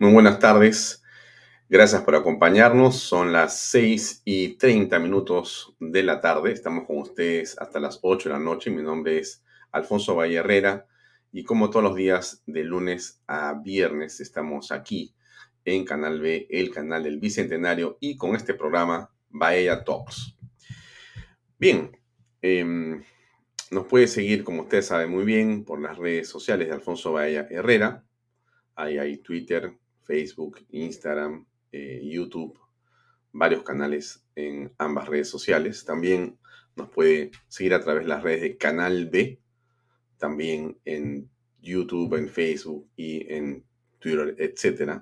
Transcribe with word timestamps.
Muy 0.00 0.12
buenas 0.12 0.40
tardes. 0.40 1.04
Gracias 1.68 2.02
por 2.02 2.16
acompañarnos. 2.16 2.96
Son 2.98 3.32
las 3.32 3.60
6 3.60 4.22
y 4.24 4.56
30 4.56 4.98
minutos 4.98 5.76
de 5.78 6.02
la 6.02 6.20
tarde. 6.20 6.50
Estamos 6.50 6.84
con 6.84 6.98
ustedes 6.98 7.56
hasta 7.60 7.78
las 7.78 8.00
8 8.02 8.28
de 8.28 8.34
la 8.34 8.40
noche. 8.40 8.72
Mi 8.72 8.82
nombre 8.82 9.18
es 9.18 9.44
Alfonso 9.70 10.16
Valle 10.16 10.38
Herrera 10.38 10.88
y 11.30 11.44
como 11.44 11.70
todos 11.70 11.84
los 11.84 11.94
días 11.94 12.42
de 12.44 12.64
lunes 12.64 13.22
a 13.28 13.54
viernes 13.54 14.18
estamos 14.18 14.72
aquí 14.72 15.14
en 15.64 15.84
Canal 15.84 16.20
B, 16.20 16.48
el 16.50 16.72
canal 16.72 17.04
del 17.04 17.20
Bicentenario 17.20 17.96
y 18.00 18.16
con 18.16 18.34
este 18.34 18.54
programa 18.54 19.12
Bahía 19.30 19.84
Talks. 19.84 20.36
Bien, 21.56 21.96
em, 22.42 23.00
nos 23.70 23.86
puede 23.86 24.08
seguir, 24.08 24.42
como 24.42 24.62
ustedes 24.62 24.86
saben 24.86 25.10
muy 25.10 25.24
bien, 25.24 25.64
por 25.64 25.80
las 25.80 25.96
redes 25.96 26.28
sociales 26.28 26.66
de 26.66 26.74
Alfonso 26.74 27.12
Bahía 27.12 27.46
Herrera. 27.48 28.04
Ahí 28.74 28.98
hay 28.98 29.18
Twitter, 29.18 29.72
Facebook, 30.04 30.64
Instagram, 30.70 31.46
eh, 31.72 32.00
YouTube, 32.04 32.58
varios 33.32 33.62
canales 33.62 34.24
en 34.36 34.72
ambas 34.78 35.08
redes 35.08 35.28
sociales. 35.28 35.84
También 35.84 36.38
nos 36.76 36.88
puede 36.90 37.32
seguir 37.48 37.74
a 37.74 37.80
través 37.80 38.04
de 38.04 38.08
las 38.08 38.22
redes 38.22 38.42
de 38.42 38.56
Canal 38.56 39.10
B, 39.10 39.40
también 40.18 40.78
en 40.84 41.28
YouTube, 41.60 42.14
en 42.14 42.28
Facebook 42.28 42.88
y 42.96 43.26
en 43.32 43.64
Twitter, 43.98 44.36
etc. 44.38 45.00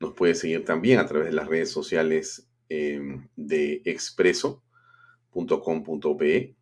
Nos 0.00 0.14
puede 0.14 0.34
seguir 0.34 0.64
también 0.64 0.98
a 0.98 1.06
través 1.06 1.28
de 1.28 1.34
las 1.34 1.48
redes 1.48 1.70
sociales 1.70 2.48
em, 2.68 3.28
de 3.36 3.82
expreso.com.pe. 3.84 6.56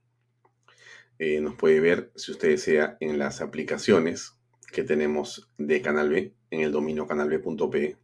Eh, 1.19 1.41
nos 1.41 1.55
puede 1.55 1.81
ver, 1.81 2.13
si 2.15 2.33
usted 2.33 2.51
desea, 2.51 2.99
en 3.01 3.19
las 3.19 3.41
aplicaciones 3.41 4.35
que 4.73 4.83
tenemos 4.83 5.51
de 5.57 5.81
Canal 5.81 6.11
B 6.11 6.35
en 6.57 6.63
el 6.63 6.73
dominio 6.73 7.07
canalb.p 7.07 7.97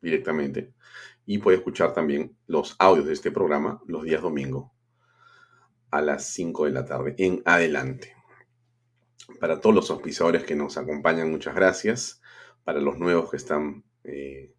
directamente. 0.00 0.72
Y 1.26 1.38
puede 1.38 1.58
escuchar 1.58 1.92
también 1.92 2.36
los 2.46 2.76
audios 2.78 3.06
de 3.06 3.12
este 3.12 3.30
programa 3.30 3.82
los 3.86 4.04
días 4.04 4.22
domingo 4.22 4.72
a 5.90 6.00
las 6.00 6.26
5 6.32 6.66
de 6.66 6.70
la 6.70 6.84
tarde 6.84 7.14
en 7.18 7.42
adelante. 7.44 8.14
Para 9.38 9.60
todos 9.60 9.74
los 9.74 9.90
auspiciadores 9.90 10.44
que 10.44 10.56
nos 10.56 10.76
acompañan, 10.76 11.30
muchas 11.30 11.54
gracias. 11.54 12.20
Para 12.64 12.80
los 12.80 12.98
nuevos 12.98 13.30
que 13.30 13.36
están 13.36 13.84
eh, 14.04 14.52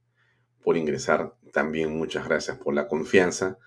por 0.63 0.77
ingresar, 0.77 1.35
también 1.51 1.97
muchas 1.97 2.27
gracias 2.27 2.57
por 2.57 2.73
la 2.73 2.87
confianza 2.87 3.57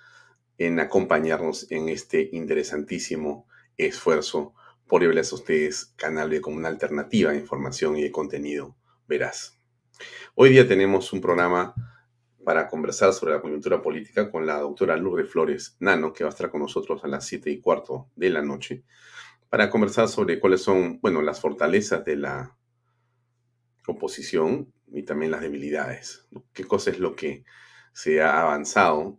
en 0.58 0.78
acompañarnos 0.78 1.70
en 1.70 1.88
este 1.88 2.28
interesantísimo 2.32 3.46
esfuerzo 3.76 4.55
por 4.87 5.00
llevarles 5.00 5.32
a 5.32 5.37
ustedes 5.37 5.87
Canal 5.96 6.31
B 6.31 6.40
como 6.40 6.56
una 6.56 6.69
alternativa 6.69 7.32
de 7.32 7.38
información 7.38 7.96
y 7.96 8.02
de 8.02 8.12
contenido 8.12 8.76
veraz. 9.08 9.54
Hoy 10.35 10.50
día 10.50 10.67
tenemos 10.67 11.12
un 11.12 11.20
programa 11.20 11.75
para 12.44 12.69
conversar 12.69 13.12
sobre 13.12 13.35
la 13.35 13.41
coyuntura 13.41 13.81
política 13.81 14.31
con 14.31 14.46
la 14.46 14.58
doctora 14.58 14.96
Lourdes 14.96 15.31
Flores 15.31 15.76
Nano, 15.81 16.12
que 16.12 16.25
va 16.25 16.31
a 16.31 16.32
estar 16.32 16.50
con 16.50 16.61
nosotros 16.61 17.02
a 17.05 17.08
las 17.08 17.26
7 17.26 17.50
y 17.50 17.61
cuarto 17.61 18.11
de 18.14 18.31
la 18.31 18.43
noche, 18.43 18.85
para 19.49 19.70
conversar 19.70 20.08
sobre 20.08 20.38
cuáles 20.38 20.62
son, 20.62 21.00
bueno, 21.00 21.23
las 21.23 21.41
fortalezas 21.41 22.05
de 22.05 22.17
la 22.17 22.56
oposición 23.87 24.73
y 24.93 25.02
también 25.02 25.31
las 25.31 25.41
debilidades. 25.41 26.26
¿Qué 26.52 26.64
cosa 26.64 26.91
es 26.91 26.99
lo 26.99 27.14
que 27.14 27.44
se 27.93 28.20
ha 28.20 28.43
avanzado 28.43 29.19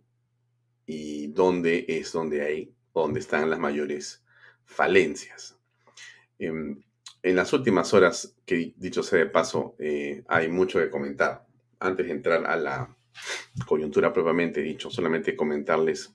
y 0.84 1.28
dónde 1.28 1.84
es 1.88 2.12
donde 2.12 2.42
hay, 2.42 2.74
dónde 2.94 3.20
están 3.20 3.50
las 3.50 3.58
mayores 3.58 4.24
falencias? 4.64 5.58
Em, 6.38 6.82
en 7.26 7.34
las 7.34 7.52
últimas 7.52 7.92
horas, 7.92 8.36
que 8.46 8.72
dicho 8.76 9.02
sea 9.02 9.18
de 9.18 9.26
paso, 9.26 9.74
eh, 9.80 10.22
hay 10.28 10.48
mucho 10.48 10.78
que 10.78 10.88
comentar. 10.88 11.44
Antes 11.80 12.06
de 12.06 12.12
entrar 12.12 12.46
a 12.46 12.54
la 12.54 12.96
coyuntura 13.66 14.12
propiamente 14.12 14.60
dicho, 14.60 14.90
solamente 14.90 15.34
comentarles 15.34 16.14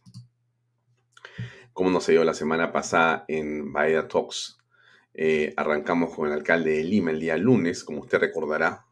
cómo 1.73 1.89
nos 1.89 2.05
se 2.05 2.13
dio 2.13 2.23
la 2.23 2.33
semana 2.33 2.71
pasada 2.71 3.25
en 3.27 3.73
Bahía 3.73 4.07
Talks. 4.07 4.57
Eh, 5.13 5.53
arrancamos 5.57 6.15
con 6.15 6.27
el 6.27 6.33
alcalde 6.33 6.77
de 6.77 6.83
Lima 6.85 7.11
el 7.11 7.19
día 7.19 7.35
lunes, 7.35 7.83
como 7.83 7.99
usted 7.99 8.19
recordará. 8.19 8.85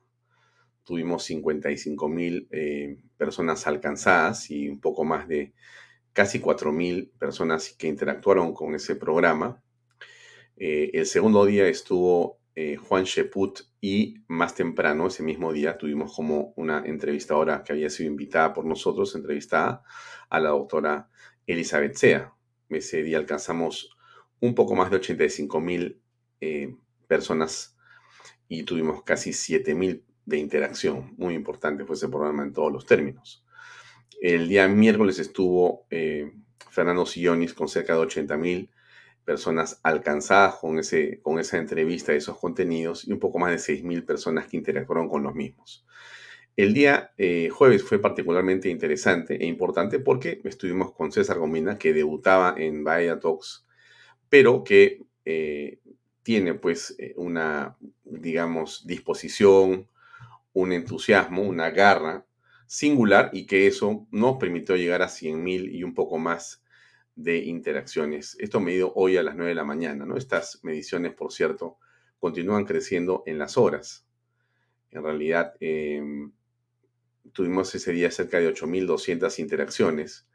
Tuvimos 0.83 1.23
55 1.23 2.09
mil 2.09 2.49
eh, 2.51 2.97
personas 3.15 3.65
alcanzadas 3.65 4.51
y 4.51 4.67
un 4.67 4.81
poco 4.81 5.05
más 5.05 5.25
de 5.29 5.53
casi 6.11 6.41
4 6.41 6.73
mil 6.73 7.13
personas 7.17 7.69
que 7.69 7.87
interactuaron 7.87 8.53
con 8.53 8.75
ese 8.75 8.97
programa. 8.97 9.63
Eh, 10.59 10.91
el 10.93 11.05
segundo 11.05 11.45
día 11.45 11.69
estuvo 11.69 12.37
eh, 12.53 12.75
Juan 12.75 13.05
Sheput 13.05 13.61
y 13.79 14.15
más 14.27 14.53
temprano, 14.53 15.07
ese 15.07 15.23
mismo 15.23 15.53
día, 15.53 15.77
tuvimos 15.77 16.13
como 16.13 16.53
una 16.57 16.83
entrevistadora 16.85 17.63
que 17.63 17.71
había 17.71 17.89
sido 17.89 18.09
invitada 18.09 18.53
por 18.53 18.65
nosotros, 18.65 19.15
entrevistada 19.15 19.83
a 20.29 20.39
la 20.41 20.49
doctora 20.49 21.09
Elizabeth 21.47 21.95
Sea. 21.95 22.33
Ese 22.67 23.03
día 23.03 23.17
alcanzamos 23.17 23.97
un 24.41 24.53
poco 24.53 24.75
más 24.75 24.91
de 24.91 24.97
85 24.97 25.61
mil 25.61 26.01
eh, 26.41 26.75
personas 27.07 27.77
y 28.49 28.63
tuvimos 28.63 29.03
casi 29.03 29.31
7 29.31 29.73
mil 29.75 30.03
de 30.25 30.37
interacción. 30.39 31.15
Muy 31.17 31.35
importante 31.35 31.85
fue 31.85 31.95
ese 31.95 32.09
programa 32.09 32.43
en 32.43 32.51
todos 32.51 32.71
los 32.71 32.85
términos. 32.85 33.45
El 34.21 34.49
día 34.49 34.67
miércoles 34.67 35.17
estuvo 35.19 35.87
Fernando 36.69 37.05
Sillonis 37.05 37.53
con 37.53 37.69
cerca 37.69 37.93
de 37.93 37.99
80 37.99 38.35
mil 38.35 38.69
personas 39.25 39.79
alcanzadas 39.83 40.55
con, 40.55 40.79
ese, 40.79 41.19
con 41.21 41.39
esa 41.39 41.57
entrevista, 41.57 42.13
esos 42.13 42.37
contenidos, 42.37 43.07
y 43.07 43.11
un 43.11 43.19
poco 43.19 43.39
más 43.39 43.51
de 43.51 43.57
6.000 43.57 44.05
personas 44.05 44.47
que 44.47 44.57
interactuaron 44.57 45.09
con 45.09 45.23
los 45.23 45.35
mismos. 45.35 45.85
El 46.55 46.73
día 46.73 47.13
eh, 47.17 47.49
jueves 47.49 47.83
fue 47.83 47.99
particularmente 47.99 48.69
interesante 48.69 49.41
e 49.41 49.45
importante 49.45 49.99
porque 49.99 50.41
estuvimos 50.43 50.91
con 50.91 51.11
César 51.11 51.39
Gomina, 51.39 51.77
que 51.77 51.93
debutaba 51.93 52.53
en 52.57 52.83
Bahía 52.83 53.19
Talks, 53.19 53.65
pero 54.27 54.63
que 54.63 55.03
eh, 55.23 55.79
tiene 56.21 56.55
pues 56.55 56.95
eh, 56.99 57.13
una, 57.15 57.77
digamos, 58.03 58.85
disposición, 58.85 59.87
un 60.53 60.73
entusiasmo, 60.73 61.43
una 61.43 61.69
garra 61.69 62.25
singular 62.67 63.29
y 63.33 63.45
que 63.45 63.65
eso 63.65 64.05
nos 64.11 64.37
permitió 64.37 64.75
llegar 64.75 65.01
a 65.01 65.07
100.000 65.07 65.71
y 65.71 65.83
un 65.83 65.93
poco 65.93 66.17
más 66.17 66.61
de 67.15 67.37
interacciones. 67.37 68.35
Esto 68.39 68.59
medido 68.59 68.93
hoy 68.95 69.17
a 69.17 69.23
las 69.23 69.35
9 69.35 69.49
de 69.49 69.55
la 69.55 69.63
mañana, 69.63 70.05
¿no? 70.05 70.17
Estas 70.17 70.59
mediciones, 70.63 71.13
por 71.13 71.31
cierto, 71.31 71.77
continúan 72.19 72.65
creciendo 72.65 73.23
en 73.25 73.37
las 73.37 73.57
horas. 73.57 74.07
En 74.91 75.03
realidad, 75.03 75.53
em, 75.59 76.31
tuvimos 77.33 77.73
ese 77.75 77.91
día 77.91 78.11
cerca 78.11 78.39
de 78.39 78.47
8.200 78.47 79.39
interacciones, 79.39 80.27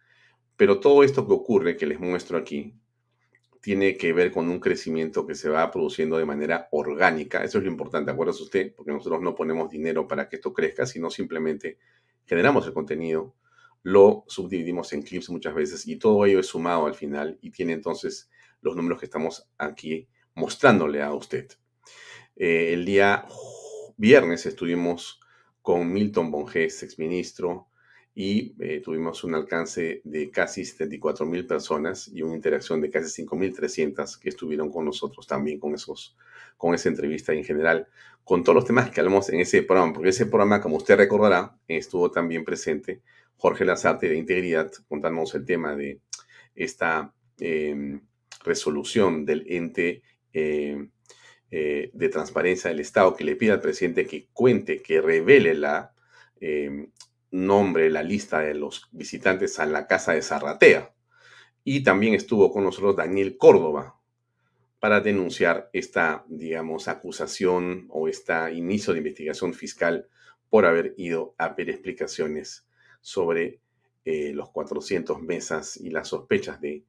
pero 0.57 0.81
todo 0.81 1.03
esto 1.03 1.27
que 1.27 1.33
ocurre, 1.33 1.77
que 1.77 1.87
les 1.87 2.01
muestro 2.01 2.39
aquí, 2.39 2.75
tiene 3.61 3.97
que 3.97 4.13
ver 4.13 4.31
con 4.31 4.51
un 4.51 4.61
crecimiento 4.61 5.27
que 5.27 5.35
se 5.35 5.49
va 5.49 5.71
produciendo 5.71 6.19
de 6.19 6.27
manera 6.27 6.69
orgánica. 6.71 7.43
Eso 7.43 7.57
es 7.57 7.65
lo 7.65 7.71
importante, 7.71 8.11
acuérdese 8.11 8.43
usted, 8.43 8.75
porque 8.75 8.93
nosotros 8.93 9.23
no 9.23 9.35
ponemos 9.35 9.71
dinero 9.71 10.07
para 10.07 10.29
que 10.29 10.37
esto 10.37 10.53
crezca, 10.53 10.85
sino 10.85 11.09
simplemente 11.09 11.79
generamos 12.27 12.67
el 12.67 12.75
contenido, 12.75 13.35
lo 13.85 14.25
subdividimos 14.27 14.93
en 14.95 15.03
clips 15.03 15.29
muchas 15.31 15.55
veces 15.55 15.87
y 15.87 15.97
todo 15.97 16.25
ello 16.25 16.41
es 16.41 16.47
sumado 16.47 16.87
al 16.87 16.95
final 16.95 17.39
y 17.43 17.51
tiene 17.51 17.75
entonces 17.75 18.31
los 18.63 18.75
números 18.75 18.99
que 18.99 19.05
estamos 19.05 19.49
aquí 19.59 20.09
mostrándole 20.35 21.03
a 21.03 21.13
usted. 21.13 21.49
Eh, 22.35 22.73
el 22.73 22.87
día 22.87 23.27
viernes 23.97 24.47
estuvimos 24.47 25.21
con 25.61 25.93
Milton 25.93 26.31
Bonges, 26.31 26.83
exministro, 26.83 27.69
y 28.15 28.55
eh, 28.61 28.81
tuvimos 28.81 29.25
un 29.25 29.35
alcance 29.35 30.01
de 30.05 30.31
casi 30.31 30.65
74 30.65 31.27
mil 31.27 31.47
personas 31.47 32.09
y 32.09 32.23
una 32.23 32.37
interacción 32.37 32.81
de 32.81 32.91
casi 32.91 33.25
5.300 33.25 34.19
que 34.19 34.29
estuvieron 34.29 34.71
con 34.71 34.85
nosotros 34.85 35.27
también 35.27 35.59
con, 35.59 35.75
esos, 35.75 36.17
con 36.57 36.75
esa 36.75 36.89
entrevista 36.89 37.33
en 37.33 37.45
general, 37.45 37.89
con 38.23 38.45
todos 38.45 38.55
los 38.55 38.65
temas 38.65 38.91
que 38.91 39.01
hablamos 39.01 39.29
en 39.31 39.41
ese 39.41 39.63
programa, 39.63 39.93
porque 39.93 40.11
ese 40.11 40.27
programa, 40.27 40.61
como 40.61 40.77
usted 40.77 40.97
recordará, 40.97 41.59
estuvo 41.67 42.11
también 42.11 42.45
presente 42.45 43.03
Jorge 43.37 43.65
Lazarte 43.65 44.09
de 44.09 44.17
Integridad 44.17 44.71
contándonos 44.89 45.35
el 45.35 45.45
tema 45.45 45.77
de 45.77 46.01
esta 46.55 47.13
em, 47.39 48.01
resolución 48.45 49.25
del 49.25 49.45
ente 49.49 50.03
em, 50.33 50.91
eh, 51.51 51.91
de 51.93 52.09
transparencia 52.09 52.71
del 52.71 52.81
Estado 52.81 53.15
que 53.15 53.25
le 53.25 53.37
pide 53.37 53.53
al 53.53 53.61
presidente 53.61 54.07
que 54.07 54.29
cuente, 54.33 54.83
que 54.83 55.01
revele 55.01 55.55
la 55.55 55.95
em, 56.41 56.91
nombre, 57.31 57.91
la 57.91 58.03
lista 58.03 58.41
de 58.41 58.55
los 58.55 58.89
visitantes 58.93 59.59
a 59.59 59.67
la 59.67 59.87
casa 59.87 60.13
de 60.13 60.23
Zarratea. 60.23 60.95
Y 61.65 61.83
también 61.83 62.15
estuvo 62.15 62.53
con 62.53 62.65
nosotros 62.65 62.97
Daniel 62.97 63.37
Córdoba 63.37 63.99
para 64.79 65.01
denunciar 65.01 65.71
esta, 65.73 66.25
digamos, 66.29 66.89
acusación 66.89 67.87
o 67.89 68.09
este 68.09 68.35
inicio 68.53 68.93
de 68.93 68.99
investigación 68.99 69.55
fiscal 69.55 70.09
por 70.51 70.67
haber 70.67 70.95
ido 70.97 71.35
a 71.39 71.57
pedir 71.57 71.71
explicaciones 71.71 72.67
sobre 73.05 73.61
eh, 74.07 74.33
los 74.33 74.49
400 74.49 75.21
mesas 75.21 75.77
y 75.77 75.91
las 75.91 76.09
sospechas 76.09 76.59
de 76.59 76.87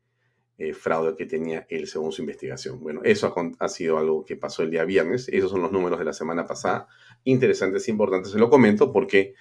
eh, 0.58 0.74
fraude 0.74 1.18
que 1.18 1.26
tenía 1.26 1.68
él 1.70 1.88
según 1.88 2.14
su 2.14 2.22
investigación. 2.22 2.80
Bueno, 2.80 3.02
eso 3.04 3.36
ha, 3.60 3.68
sido 3.68 3.98
algo 3.98 4.24
que 4.24 4.38
pasó 4.38 4.64
el 4.64 4.72
día 4.72 4.86
viernes. 4.86 5.28
Esos 5.28 5.52
son 5.52 5.62
los 5.62 5.74
números 5.74 6.00
de 6.00 6.06
la 6.06 6.14
semana 6.14 6.48
pasada. 6.48 6.88
Interesantes, 7.26 7.90
importantes. 7.90 8.32
Se 8.32 8.40
lo 8.40 8.50
comento 8.50 8.94
porque 8.94 9.34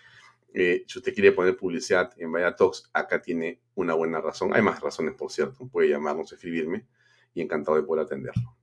eh, 0.53 0.83
si 0.89 0.99
usted 0.99 1.15
quiere 1.15 1.31
poner 1.31 1.57
publicidad 1.57 2.13
en 2.17 2.33
Vaya 2.33 2.57
Talks, 2.57 2.91
acá 2.93 3.23
tiene 3.23 3.61
una 3.77 3.95
buena 3.95 4.21
razón. 4.21 4.53
Hay 4.53 4.63
más 4.63 4.81
razones, 4.81 5.15
por 5.15 5.31
cierto. 5.31 5.69
Puede 5.69 5.91
llamarnos, 5.91 6.33
escribirme 6.33 6.87
y 7.35 7.41
encantado 7.41 7.77
de 7.77 7.85
poder 7.85 8.05
atenderlo. 8.05 8.57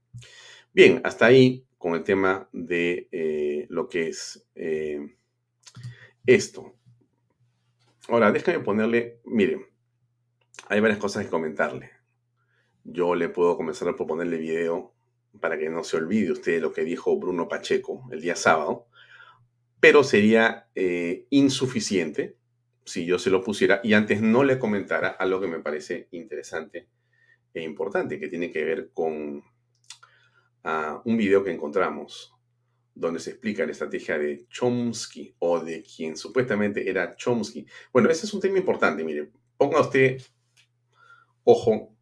Bien, 0.73 0.99
hasta 1.05 1.27
ahí 1.27 1.65
con 1.77 1.95
el 1.95 2.03
tema 2.03 2.49
de 2.51 3.67
lo 3.69 3.87
que 3.87 4.09
es 4.09 4.45
esto. 6.25 6.75
Ahora, 8.11 8.29
déjame 8.33 8.59
ponerle, 8.59 9.21
miren, 9.23 9.65
hay 10.67 10.81
varias 10.81 10.99
cosas 10.99 11.23
que 11.23 11.31
comentarle. 11.31 11.91
Yo 12.83 13.15
le 13.15 13.29
puedo 13.29 13.55
comenzar 13.55 13.95
por 13.95 14.05
ponerle 14.05 14.37
video 14.37 14.93
para 15.39 15.57
que 15.57 15.69
no 15.69 15.85
se 15.85 15.95
olvide 15.95 16.33
usted 16.33 16.61
lo 16.61 16.73
que 16.73 16.83
dijo 16.83 17.17
Bruno 17.17 17.47
Pacheco 17.47 18.05
el 18.11 18.19
día 18.19 18.35
sábado 18.35 18.87
pero 19.79 20.03
sería 20.03 20.67
eh, 20.75 21.25
insuficiente 21.29 22.37
si 22.85 23.05
yo 23.05 23.17
se 23.17 23.29
lo 23.29 23.43
pusiera 23.43 23.79
y 23.83 23.93
antes 23.93 24.21
no 24.21 24.43
le 24.43 24.59
comentara 24.59 25.07
algo 25.07 25.39
que 25.39 25.47
me 25.47 25.59
parece 25.59 26.09
interesante 26.11 26.89
e 27.53 27.63
importante, 27.63 28.19
que 28.19 28.27
tiene 28.27 28.51
que 28.51 28.63
ver 28.65 28.91
con 28.93 29.41
ah, 30.65 31.01
un 31.05 31.17
video 31.17 31.43
que 31.43 31.51
encontramos 31.51 32.33
donde 32.93 33.19
se 33.19 33.31
explica 33.31 33.65
la 33.65 33.71
estrategia 33.71 34.17
de 34.17 34.45
Chomsky 34.47 35.35
o 35.39 35.59
de 35.59 35.83
quien 35.83 36.17
supuestamente 36.17 36.89
era 36.89 37.15
Chomsky. 37.15 37.65
Bueno, 37.93 38.09
ese 38.09 38.25
es 38.25 38.33
un 38.33 38.41
tema 38.41 38.57
importante, 38.57 39.03
mire, 39.03 39.31
ponga 39.57 39.81
usted 39.81 40.21
ojo, 41.43 41.95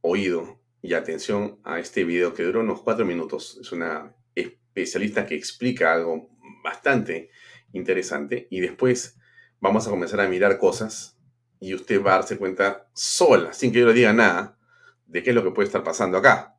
oído 0.00 0.60
y 0.82 0.94
atención 0.94 1.60
a 1.64 1.78
este 1.78 2.04
video 2.04 2.34
que 2.34 2.42
dura 2.42 2.60
unos 2.60 2.82
cuatro 2.82 3.04
minutos. 3.04 3.58
Es 3.60 3.72
una 3.72 4.14
especialista 4.34 5.26
que 5.26 5.34
explica 5.34 5.92
algo 5.92 6.30
bastante 6.62 7.30
interesante 7.72 8.46
y 8.50 8.60
después 8.60 9.18
vamos 9.60 9.86
a 9.86 9.90
comenzar 9.90 10.20
a 10.20 10.28
mirar 10.28 10.58
cosas 10.58 11.18
y 11.58 11.74
usted 11.74 12.02
va 12.02 12.12
a 12.12 12.16
darse 12.16 12.36
cuenta 12.36 12.88
sola, 12.92 13.52
sin 13.52 13.72
que 13.72 13.80
yo 13.80 13.86
le 13.86 13.94
diga 13.94 14.12
nada, 14.12 14.58
de 15.06 15.22
qué 15.22 15.30
es 15.30 15.36
lo 15.36 15.42
que 15.42 15.52
puede 15.52 15.66
estar 15.66 15.82
pasando 15.82 16.18
acá. 16.18 16.53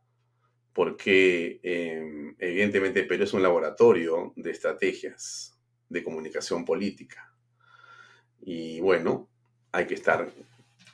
Porque 0.75 1.59
em, 1.63 2.35
evidentemente 2.37 3.03
Perú 3.03 3.23
es 3.23 3.33
un 3.33 3.41
laboratorio 3.41 4.33
de 4.35 4.51
estrategias 4.51 5.57
de 5.89 6.03
comunicación 6.03 6.65
política. 6.65 7.33
Y 8.41 8.79
bueno, 8.81 9.27
hay 9.71 9.87
que 9.87 9.95
estar 9.95 10.29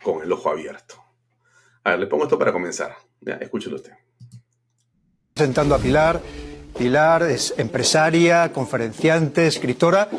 con 0.02 0.24
el 0.24 0.32
ojo 0.32 0.50
abierto. 0.50 0.96
A 1.84 1.92
ver, 1.92 2.00
le 2.00 2.08
pongo 2.08 2.24
esto 2.24 2.40
para 2.40 2.54
comenzar. 2.54 2.96
Ya, 3.20 3.34
escúchelo 3.34 3.76
usted. 3.76 3.94
Presentando 5.34 5.76
a 5.76 5.80
Pilar 5.80 6.22
Pilar 6.78 7.24
es 7.24 7.54
empresaria, 7.58 8.52
conferenciante, 8.54 9.48
escritora 9.48 10.10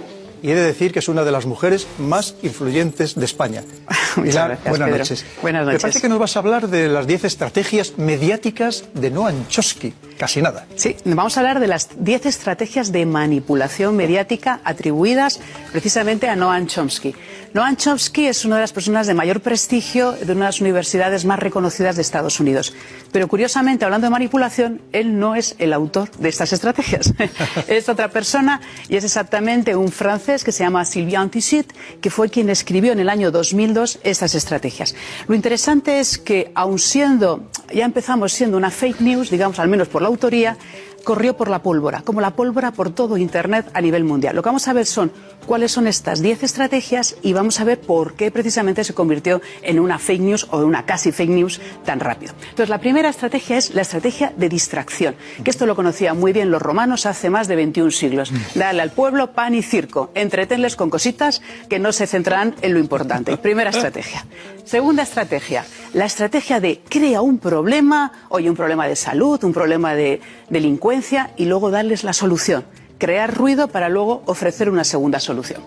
y 0.42 0.50
he 0.50 0.54
de 0.54 0.62
decir 0.62 0.92
que 0.92 0.98
es 0.98 1.08
una 1.08 1.24
de 1.24 1.32
las 1.32 1.46
mujeres 1.46 1.86
más 1.98 2.34
influyentes 2.42 3.14
de 3.14 3.24
España. 3.24 3.64
Pilar, 4.22 4.58
buenas 4.68 4.90
noches. 4.90 5.24
Buenas 5.40 5.64
noches. 5.64 5.78
Me 5.78 5.80
parece 5.80 6.00
que 6.00 6.08
nos 6.08 6.18
vas 6.18 6.36
a 6.36 6.40
hablar 6.40 6.68
de 6.68 6.88
las 6.88 7.06
10 7.06 7.24
estrategias 7.24 7.98
mediáticas 7.98 8.84
de 8.94 9.10
Noam 9.10 9.46
Chomsky. 9.48 9.94
Casi 10.18 10.40
nada. 10.42 10.66
Sí, 10.76 10.96
vamos 11.04 11.36
a 11.36 11.40
hablar 11.40 11.60
de 11.60 11.66
las 11.66 11.88
10 11.98 12.26
estrategias 12.26 12.92
de 12.92 13.06
manipulación 13.06 13.96
mediática 13.96 14.60
atribuidas 14.64 15.40
precisamente 15.72 16.28
a 16.28 16.36
Noam 16.36 16.66
Chomsky. 16.66 17.14
Noam 17.54 17.76
Chomsky 17.76 18.26
es 18.28 18.46
una 18.46 18.56
de 18.56 18.62
las 18.62 18.72
personas 18.72 19.06
de 19.06 19.12
mayor 19.12 19.40
prestigio 19.40 20.12
de 20.12 20.32
una 20.32 20.46
de 20.46 20.48
las 20.48 20.60
universidades 20.62 21.26
más 21.26 21.38
reconocidas 21.38 21.96
de 21.96 22.02
Estados 22.02 22.40
Unidos. 22.40 22.72
Pero 23.12 23.28
curiosamente, 23.28 23.84
hablando 23.84 24.06
de 24.06 24.10
manipulación, 24.10 24.80
él 24.92 25.18
no 25.18 25.34
es 25.34 25.54
el 25.58 25.74
autor 25.74 26.10
de 26.12 26.30
estas 26.30 26.52
estrategias. 26.54 27.12
es 27.68 27.90
otra 27.90 28.08
persona 28.08 28.62
y 28.88 28.96
es 28.96 29.04
exactamente 29.04 29.76
un 29.76 29.92
francés 29.92 30.44
que 30.44 30.52
se 30.52 30.64
llama 30.64 30.84
Sylvain 30.86 31.28
Tissit, 31.28 31.70
que 32.00 32.08
fue 32.08 32.30
quien 32.30 32.48
escribió 32.48 32.92
en 32.92 33.00
el 33.00 33.10
año 33.10 33.30
2002 33.30 33.98
estas 34.04 34.34
estrategias. 34.34 34.94
Lo 35.28 35.34
interesante 35.34 36.00
es 36.00 36.18
que, 36.18 36.52
aun 36.54 36.78
siendo, 36.78 37.44
ya 37.72 37.84
empezamos 37.84 38.32
siendo 38.32 38.56
una 38.56 38.70
fake 38.70 39.00
news, 39.00 39.30
digamos, 39.30 39.58
al 39.58 39.68
menos 39.68 39.88
por 39.88 40.02
la 40.02 40.08
autoría, 40.08 40.56
corrió 41.02 41.36
por 41.36 41.50
la 41.50 41.62
pólvora, 41.62 42.02
como 42.02 42.20
la 42.20 42.30
pólvora 42.30 42.72
por 42.72 42.90
todo 42.90 43.16
Internet 43.16 43.70
a 43.74 43.80
nivel 43.80 44.04
mundial. 44.04 44.36
Lo 44.36 44.42
que 44.42 44.48
vamos 44.48 44.68
a 44.68 44.72
ver 44.72 44.86
son 44.86 45.12
cuáles 45.46 45.72
son 45.72 45.86
estas 45.86 46.20
10 46.20 46.42
estrategias 46.42 47.16
y 47.22 47.32
vamos 47.32 47.60
a 47.60 47.64
ver 47.64 47.80
por 47.80 48.14
qué 48.14 48.30
precisamente 48.30 48.84
se 48.84 48.94
convirtió 48.94 49.40
en 49.62 49.80
una 49.80 49.98
fake 49.98 50.20
news 50.20 50.46
o 50.50 50.58
una 50.58 50.84
casi 50.86 51.12
fake 51.12 51.30
news 51.30 51.60
tan 51.84 52.00
rápido. 52.00 52.34
Entonces, 52.42 52.68
la 52.68 52.78
primera 52.78 53.08
estrategia 53.08 53.56
es 53.58 53.74
la 53.74 53.82
estrategia 53.82 54.32
de 54.36 54.48
distracción, 54.48 55.14
que 55.42 55.50
esto 55.50 55.66
lo 55.66 55.76
conocían 55.76 56.18
muy 56.18 56.32
bien 56.32 56.50
los 56.50 56.62
romanos 56.62 57.06
hace 57.06 57.30
más 57.30 57.48
de 57.48 57.56
21 57.56 57.90
siglos. 57.90 58.32
Dale 58.54 58.82
al 58.82 58.90
pueblo 58.90 59.32
pan 59.32 59.54
y 59.54 59.62
circo, 59.62 60.10
entretenles 60.14 60.76
con 60.76 60.90
cositas 60.90 61.42
que 61.68 61.78
no 61.78 61.92
se 61.92 62.06
centrarán 62.06 62.54
en 62.62 62.74
lo 62.74 62.78
importante. 62.78 63.36
Primera 63.36 63.70
estrategia. 63.70 64.26
Segunda 64.64 65.02
estrategia, 65.02 65.64
la 65.92 66.04
estrategia 66.04 66.60
de 66.60 66.80
crea 66.88 67.20
un 67.20 67.38
problema, 67.38 68.12
oye, 68.28 68.48
un 68.48 68.56
problema 68.56 68.86
de 68.86 68.96
salud, 68.96 69.42
un 69.44 69.52
problema 69.52 69.94
de 69.94 70.20
delincuencia 70.50 71.30
y 71.36 71.46
luego 71.46 71.70
darles 71.70 72.04
la 72.04 72.12
solución 72.12 72.64
crear 73.02 73.34
ruido 73.34 73.66
para 73.66 73.88
luego 73.88 74.22
ofrecer 74.26 74.70
una 74.70 74.84
segunda 74.84 75.18
solución. 75.18 75.60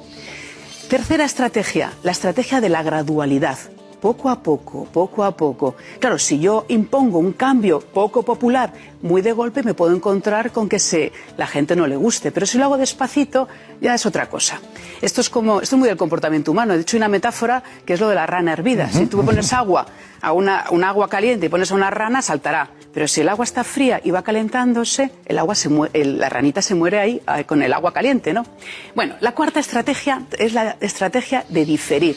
Tercera 0.89 1.25
estrategia, 1.25 1.91
la 2.01 2.13
estrategia 2.13 2.61
de 2.61 2.69
la 2.69 2.81
gradualidad. 2.81 3.57
Poco 4.05 4.29
a 4.29 4.39
poco, 4.39 4.85
poco 4.85 5.23
a 5.23 5.35
poco. 5.35 5.73
Claro, 5.99 6.19
si 6.19 6.37
yo 6.37 6.65
impongo 6.67 7.17
un 7.17 7.33
cambio 7.33 7.79
poco 7.79 8.21
popular, 8.21 8.71
muy 9.01 9.23
de 9.23 9.31
golpe, 9.31 9.63
me 9.63 9.73
puedo 9.73 9.95
encontrar 9.95 10.51
con 10.51 10.69
que 10.69 10.77
se, 10.77 11.11
la 11.37 11.47
gente 11.47 11.75
no 11.75 11.87
le 11.87 11.95
guste. 11.95 12.31
Pero 12.31 12.45
si 12.45 12.59
lo 12.59 12.65
hago 12.65 12.77
despacito, 12.77 13.47
ya 13.81 13.95
es 13.95 14.05
otra 14.05 14.29
cosa. 14.29 14.61
Esto 15.01 15.21
es 15.21 15.29
como, 15.31 15.59
esto 15.59 15.75
es 15.75 15.79
muy 15.79 15.87
del 15.87 15.97
comportamiento 15.97 16.51
humano. 16.51 16.75
De 16.75 16.81
hecho, 16.81 16.97
hay 16.97 16.99
una 16.99 17.07
metáfora 17.07 17.63
que 17.83 17.93
es 17.93 17.99
lo 17.99 18.07
de 18.07 18.13
la 18.13 18.27
rana 18.27 18.53
hervida. 18.53 18.91
Si 18.91 19.07
tú 19.07 19.25
pones 19.25 19.51
agua 19.53 19.87
a 20.21 20.33
una, 20.33 20.65
un 20.69 20.83
agua 20.83 21.09
caliente 21.09 21.47
y 21.47 21.49
pones 21.49 21.71
a 21.71 21.73
una 21.73 21.89
rana, 21.89 22.21
saltará. 22.21 22.69
Pero 22.93 23.07
si 23.07 23.21
el 23.21 23.29
agua 23.29 23.43
está 23.43 23.63
fría 23.63 24.01
y 24.03 24.11
va 24.11 24.21
calentándose, 24.21 25.09
el 25.25 25.39
agua 25.39 25.55
se 25.55 25.67
la 26.05 26.29
ranita 26.29 26.61
se 26.61 26.75
muere 26.75 26.99
ahí 26.99 27.21
ah, 27.25 27.43
con 27.43 27.63
el 27.63 27.73
agua 27.73 27.91
caliente, 27.91 28.33
¿no? 28.33 28.45
Bueno, 28.93 29.15
la 29.19 29.31
cuarta 29.31 29.59
estrategia 29.59 30.21
es 30.37 30.53
la 30.53 30.77
estrategia 30.79 31.43
de 31.49 31.65
diferir. 31.65 32.15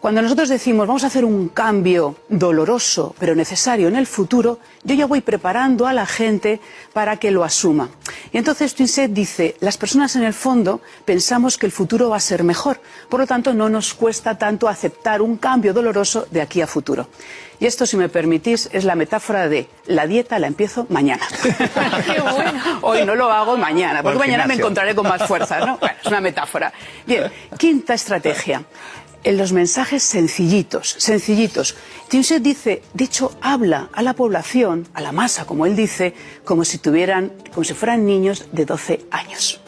Cuando 0.00 0.22
nosotros 0.22 0.48
decimos 0.48 0.86
vamos 0.86 1.04
a 1.04 1.08
hacer 1.08 1.26
un 1.26 1.48
cambio 1.50 2.16
doloroso 2.30 3.14
pero 3.18 3.34
necesario 3.34 3.86
en 3.86 3.96
el 3.96 4.06
futuro, 4.06 4.58
yo 4.82 4.94
ya 4.94 5.04
voy 5.04 5.20
preparando 5.20 5.86
a 5.86 5.92
la 5.92 6.06
gente 6.06 6.58
para 6.94 7.18
que 7.18 7.30
lo 7.30 7.44
asuma. 7.44 7.90
Y 8.32 8.38
entonces 8.38 8.74
Twinset 8.74 9.10
dice, 9.12 9.56
las 9.60 9.76
personas 9.76 10.16
en 10.16 10.22
el 10.22 10.32
fondo 10.32 10.80
pensamos 11.04 11.58
que 11.58 11.66
el 11.66 11.72
futuro 11.72 12.08
va 12.08 12.16
a 12.16 12.20
ser 12.20 12.44
mejor, 12.44 12.80
por 13.10 13.20
lo 13.20 13.26
tanto 13.26 13.52
no 13.52 13.68
nos 13.68 13.92
cuesta 13.92 14.38
tanto 14.38 14.68
aceptar 14.68 15.20
un 15.20 15.36
cambio 15.36 15.74
doloroso 15.74 16.26
de 16.30 16.40
aquí 16.40 16.62
a 16.62 16.66
futuro. 16.66 17.08
Y 17.58 17.66
esto, 17.66 17.84
si 17.84 17.98
me 17.98 18.08
permitís, 18.08 18.70
es 18.72 18.84
la 18.84 18.94
metáfora 18.94 19.46
de 19.46 19.68
la 19.84 20.06
dieta 20.06 20.38
la 20.38 20.46
empiezo 20.46 20.86
mañana. 20.88 21.28
Hoy 22.80 23.04
no 23.04 23.14
lo 23.14 23.30
hago 23.30 23.58
mañana, 23.58 24.02
porque 24.02 24.18
mañana 24.18 24.46
me 24.46 24.54
encontraré 24.54 24.94
con 24.94 25.06
más 25.06 25.22
fuerza, 25.24 25.58
¿no? 25.58 25.78
es 25.82 26.06
una 26.06 26.22
metáfora. 26.22 26.72
Bien, 27.06 27.30
quinta 27.58 27.92
estrategia 27.92 28.64
en 29.24 29.36
los 29.36 29.52
mensajes 29.52 30.02
sencillitos, 30.02 30.96
sencillitos. 30.98 31.76
Tinset 32.08 32.42
dice, 32.42 32.82
de 32.94 33.04
hecho, 33.04 33.32
habla 33.40 33.90
a 33.92 34.02
la 34.02 34.14
población, 34.14 34.88
a 34.94 35.00
la 35.00 35.12
masa, 35.12 35.46
como 35.46 35.66
él 35.66 35.76
dice, 35.76 36.14
como 36.44 36.64
si 36.64 36.78
tuvieran, 36.78 37.32
como 37.52 37.64
si 37.64 37.74
fueran 37.74 38.06
niños 38.06 38.46
de 38.52 38.64
12 38.64 39.06
años. 39.10 39.60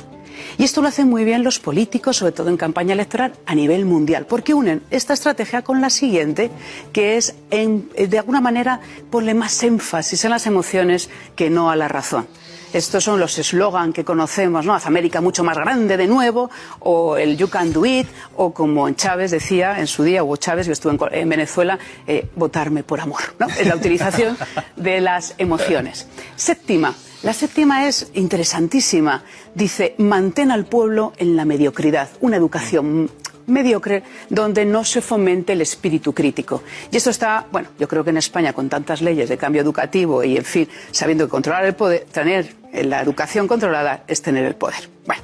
Y 0.58 0.64
esto 0.64 0.82
lo 0.82 0.88
hacen 0.88 1.08
muy 1.08 1.24
bien 1.24 1.44
los 1.44 1.58
políticos, 1.58 2.18
sobre 2.18 2.32
todo 2.32 2.50
en 2.50 2.56
campaña 2.56 2.92
electoral 2.92 3.32
a 3.46 3.54
nivel 3.54 3.84
mundial, 3.86 4.26
porque 4.26 4.54
unen 4.54 4.82
esta 4.90 5.14
estrategia 5.14 5.62
con 5.62 5.80
la 5.80 5.88
siguiente, 5.88 6.50
que 6.92 7.16
es, 7.16 7.34
de 7.50 8.18
alguna 8.18 8.40
manera, 8.40 8.80
ponerle 9.10 9.34
más 9.34 9.62
énfasis 9.62 10.24
en 10.24 10.30
las 10.30 10.46
emociones 10.46 11.08
que 11.36 11.48
no 11.48 11.70
a 11.70 11.76
la 11.76 11.88
razón. 11.88 12.26
Estos 12.72 13.04
son 13.04 13.20
los 13.20 13.38
eslogan 13.38 13.92
que 13.92 14.04
conocemos, 14.04 14.64
¿no? 14.64 14.74
Haz 14.74 14.86
América 14.86 15.20
mucho 15.20 15.44
más 15.44 15.56
grande 15.56 15.96
de 15.96 16.06
nuevo, 16.06 16.50
o 16.80 17.16
el 17.16 17.36
You 17.36 17.48
can 17.48 17.72
do 17.72 17.84
it, 17.84 18.06
o 18.36 18.52
como 18.52 18.90
Chávez 18.92 19.30
decía 19.30 19.78
en 19.78 19.86
su 19.86 20.02
día, 20.02 20.24
Hugo 20.24 20.36
Chávez, 20.36 20.66
yo 20.66 20.72
estuve 20.72 20.96
en, 21.12 21.28
Venezuela, 21.28 21.78
eh, 22.06 22.28
votarme 22.34 22.82
por 22.82 23.00
amor, 23.00 23.20
¿no? 23.38 23.46
Es 23.48 23.66
la 23.66 23.76
utilización 23.76 24.36
de 24.76 25.00
las 25.00 25.34
emociones. 25.38 26.06
Séptima, 26.36 26.94
la 27.22 27.32
séptima 27.32 27.86
es 27.86 28.10
interesantísima. 28.14 29.22
Dice, 29.54 29.94
mantén 29.98 30.50
al 30.50 30.64
pueblo 30.64 31.12
en 31.18 31.36
la 31.36 31.44
mediocridad, 31.44 32.08
una 32.20 32.36
educación 32.36 33.10
mediocre 33.46 34.02
donde 34.28 34.64
no 34.64 34.84
se 34.84 35.00
fomente 35.00 35.52
el 35.52 35.60
espíritu 35.60 36.12
crítico. 36.12 36.62
Y 36.90 36.96
esto 36.96 37.10
está, 37.10 37.46
bueno, 37.50 37.68
yo 37.78 37.88
creo 37.88 38.04
que 38.04 38.10
en 38.10 38.16
España 38.16 38.52
con 38.52 38.68
tantas 38.68 39.02
leyes 39.02 39.28
de 39.28 39.36
cambio 39.36 39.62
educativo 39.62 40.22
y, 40.24 40.36
en 40.36 40.44
fin, 40.44 40.68
sabiendo 40.90 41.26
que 41.26 41.30
controlar 41.30 41.64
el 41.64 41.74
poder, 41.74 42.06
tener 42.12 42.54
la 42.72 43.00
educación 43.00 43.48
controlada 43.48 44.04
es 44.06 44.22
tener 44.22 44.44
el 44.44 44.54
poder. 44.54 44.88
Bueno, 45.06 45.22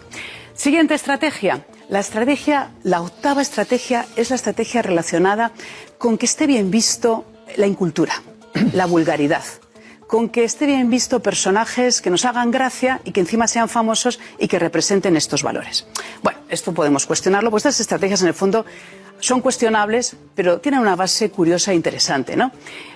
siguiente 0.55 0.95
estrategia. 0.95 1.65
La 1.89 2.01
estrategia, 2.01 2.71
la 2.83 3.01
octava 3.01 3.41
estrategia 3.41 4.05
es 4.17 4.29
la 4.29 4.37
estrategia 4.37 4.83
relacionada 4.83 5.53
con 5.97 6.19
que 6.19 6.27
esté 6.27 6.47
bien 6.47 6.71
visto 6.71 7.25
la 7.57 7.67
incultura, 7.67 8.13
la 8.75 8.85
vulgaridad, 8.85 9.43
con 10.09 10.31
que 10.31 10.43
esté 10.43 10.67
bien 10.67 10.91
visto 10.91 11.21
personajes 11.21 12.01
que 12.01 12.11
nos 12.11 12.25
hagan 12.25 12.51
gracia 12.51 13.01
y 13.05 13.13
que 13.13 13.21
encima 13.21 13.47
sean 13.47 13.69
famosos 13.69 14.19
y 14.39 14.49
que 14.49 14.59
representen 14.59 15.17
estos 15.17 15.43
valores. 15.43 15.87
Bueno, 16.23 16.41
esto 16.49 16.73
podemos 16.73 17.07
cuestionarlo, 17.07 17.51
pues 17.51 17.61
estas 17.61 17.81
estrategias 17.81 18.23
en 18.23 18.29
el 18.29 18.35
fondo 18.35 18.65
son 19.21 19.43
cuestionables, 19.43 20.17
pero 20.35 20.61
tienen 20.61 20.81
una 20.81 20.97
base 20.97 21.31
curiosa 21.31 21.73
e 21.73 21.75
interesante. 21.75 22.37
¿no? 22.37 22.51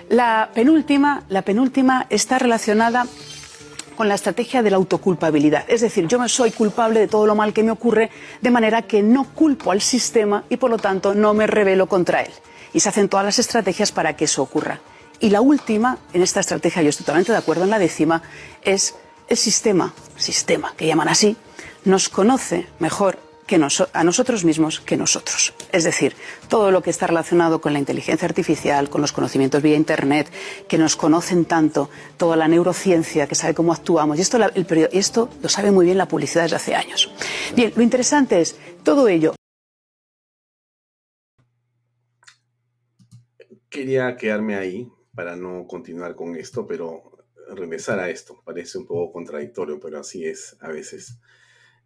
La, 0.09 0.49
penúltima, 0.55 1.23
la 1.29 1.43
penúltima 1.43 2.07
está 2.09 2.39
relacionada 2.39 3.05
con 3.95 4.09
la 4.09 4.15
estrategia 4.15 4.63
de 4.63 4.71
la 4.71 4.77
autoculpabilidad. 4.77 5.65
Es 5.67 5.81
decir, 5.81 6.07
yo 6.07 6.17
me 6.17 6.27
soy 6.27 6.49
culpable 6.49 6.99
de 6.99 7.07
todo 7.07 7.27
lo 7.27 7.35
mal 7.35 7.53
que 7.53 7.61
me 7.61 7.69
ocurre, 7.69 8.09
de 8.41 8.49
manera 8.49 8.81
que 8.81 9.03
no 9.03 9.25
culpo 9.35 9.71
al 9.71 9.81
sistema 9.81 10.45
y 10.49 10.57
por 10.57 10.71
lo 10.71 10.79
tanto 10.79 11.13
no 11.13 11.35
me 11.35 11.45
rebelo 11.45 11.87
contra 11.87 12.23
él. 12.23 12.31
Y 12.73 12.79
se 12.79 12.89
hacen 12.89 13.07
todas 13.07 13.23
las 13.23 13.37
estrategias 13.37 13.91
para 13.91 14.15
que 14.15 14.25
eso 14.25 14.41
ocurra. 14.41 14.79
Y 15.23 15.29
la 15.29 15.39
última, 15.39 15.99
en 16.11 16.21
esta 16.21 16.41
estrategia, 16.41 16.81
yo 16.81 16.89
estoy 16.89 17.05
totalmente 17.05 17.31
de 17.31 17.37
acuerdo 17.37 17.63
en 17.63 17.69
la 17.69 17.79
décima, 17.79 18.21
es 18.61 18.93
el 19.29 19.37
sistema, 19.37 19.93
sistema 20.17 20.73
que 20.75 20.85
llaman 20.85 21.07
así, 21.07 21.37
nos 21.85 22.09
conoce 22.09 22.67
mejor 22.79 23.17
que 23.47 23.55
a 23.55 24.03
nosotros 24.03 24.43
mismos 24.43 24.81
que 24.81 24.97
nosotros. 24.97 25.53
Es 25.71 25.85
decir, 25.85 26.13
todo 26.49 26.71
lo 26.71 26.83
que 26.83 26.89
está 26.89 27.07
relacionado 27.07 27.61
con 27.61 27.71
la 27.71 27.79
inteligencia 27.79 28.27
artificial, 28.27 28.89
con 28.89 28.99
los 28.99 29.13
conocimientos 29.13 29.61
vía 29.61 29.77
Internet, 29.77 30.29
que 30.67 30.77
nos 30.77 30.97
conocen 30.97 31.45
tanto, 31.45 31.89
toda 32.17 32.35
la 32.35 32.49
neurociencia 32.49 33.25
que 33.25 33.35
sabe 33.35 33.53
cómo 33.53 33.71
actuamos, 33.71 34.17
y 34.17 34.21
esto, 34.23 34.35
el, 34.43 34.89
esto 34.91 35.29
lo 35.41 35.47
sabe 35.47 35.71
muy 35.71 35.85
bien 35.85 35.97
la 35.97 36.09
publicidad 36.09 36.43
desde 36.43 36.57
hace 36.57 36.75
años. 36.75 37.09
Bien, 37.55 37.71
lo 37.77 37.81
interesante 37.81 38.41
es 38.41 38.57
todo 38.83 39.07
ello. 39.07 39.35
Quería 43.69 44.17
quedarme 44.17 44.55
ahí 44.55 44.91
para 45.15 45.35
no 45.35 45.67
continuar 45.67 46.15
con 46.15 46.35
esto, 46.35 46.65
pero 46.65 47.11
regresar 47.49 47.99
a 47.99 48.09
esto. 48.09 48.41
Parece 48.43 48.77
un 48.77 48.85
poco 48.85 49.13
contradictorio, 49.13 49.79
pero 49.79 49.99
así 49.99 50.25
es 50.25 50.57
a 50.59 50.69
veces. 50.69 51.19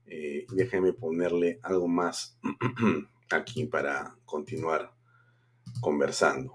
Eh, 0.05 0.45
déjenme 0.53 0.93
ponerle 0.93 1.59
algo 1.63 1.87
más 1.87 2.39
aquí 3.29 3.65
para 3.65 4.15
continuar 4.25 4.93
conversando. 5.81 6.53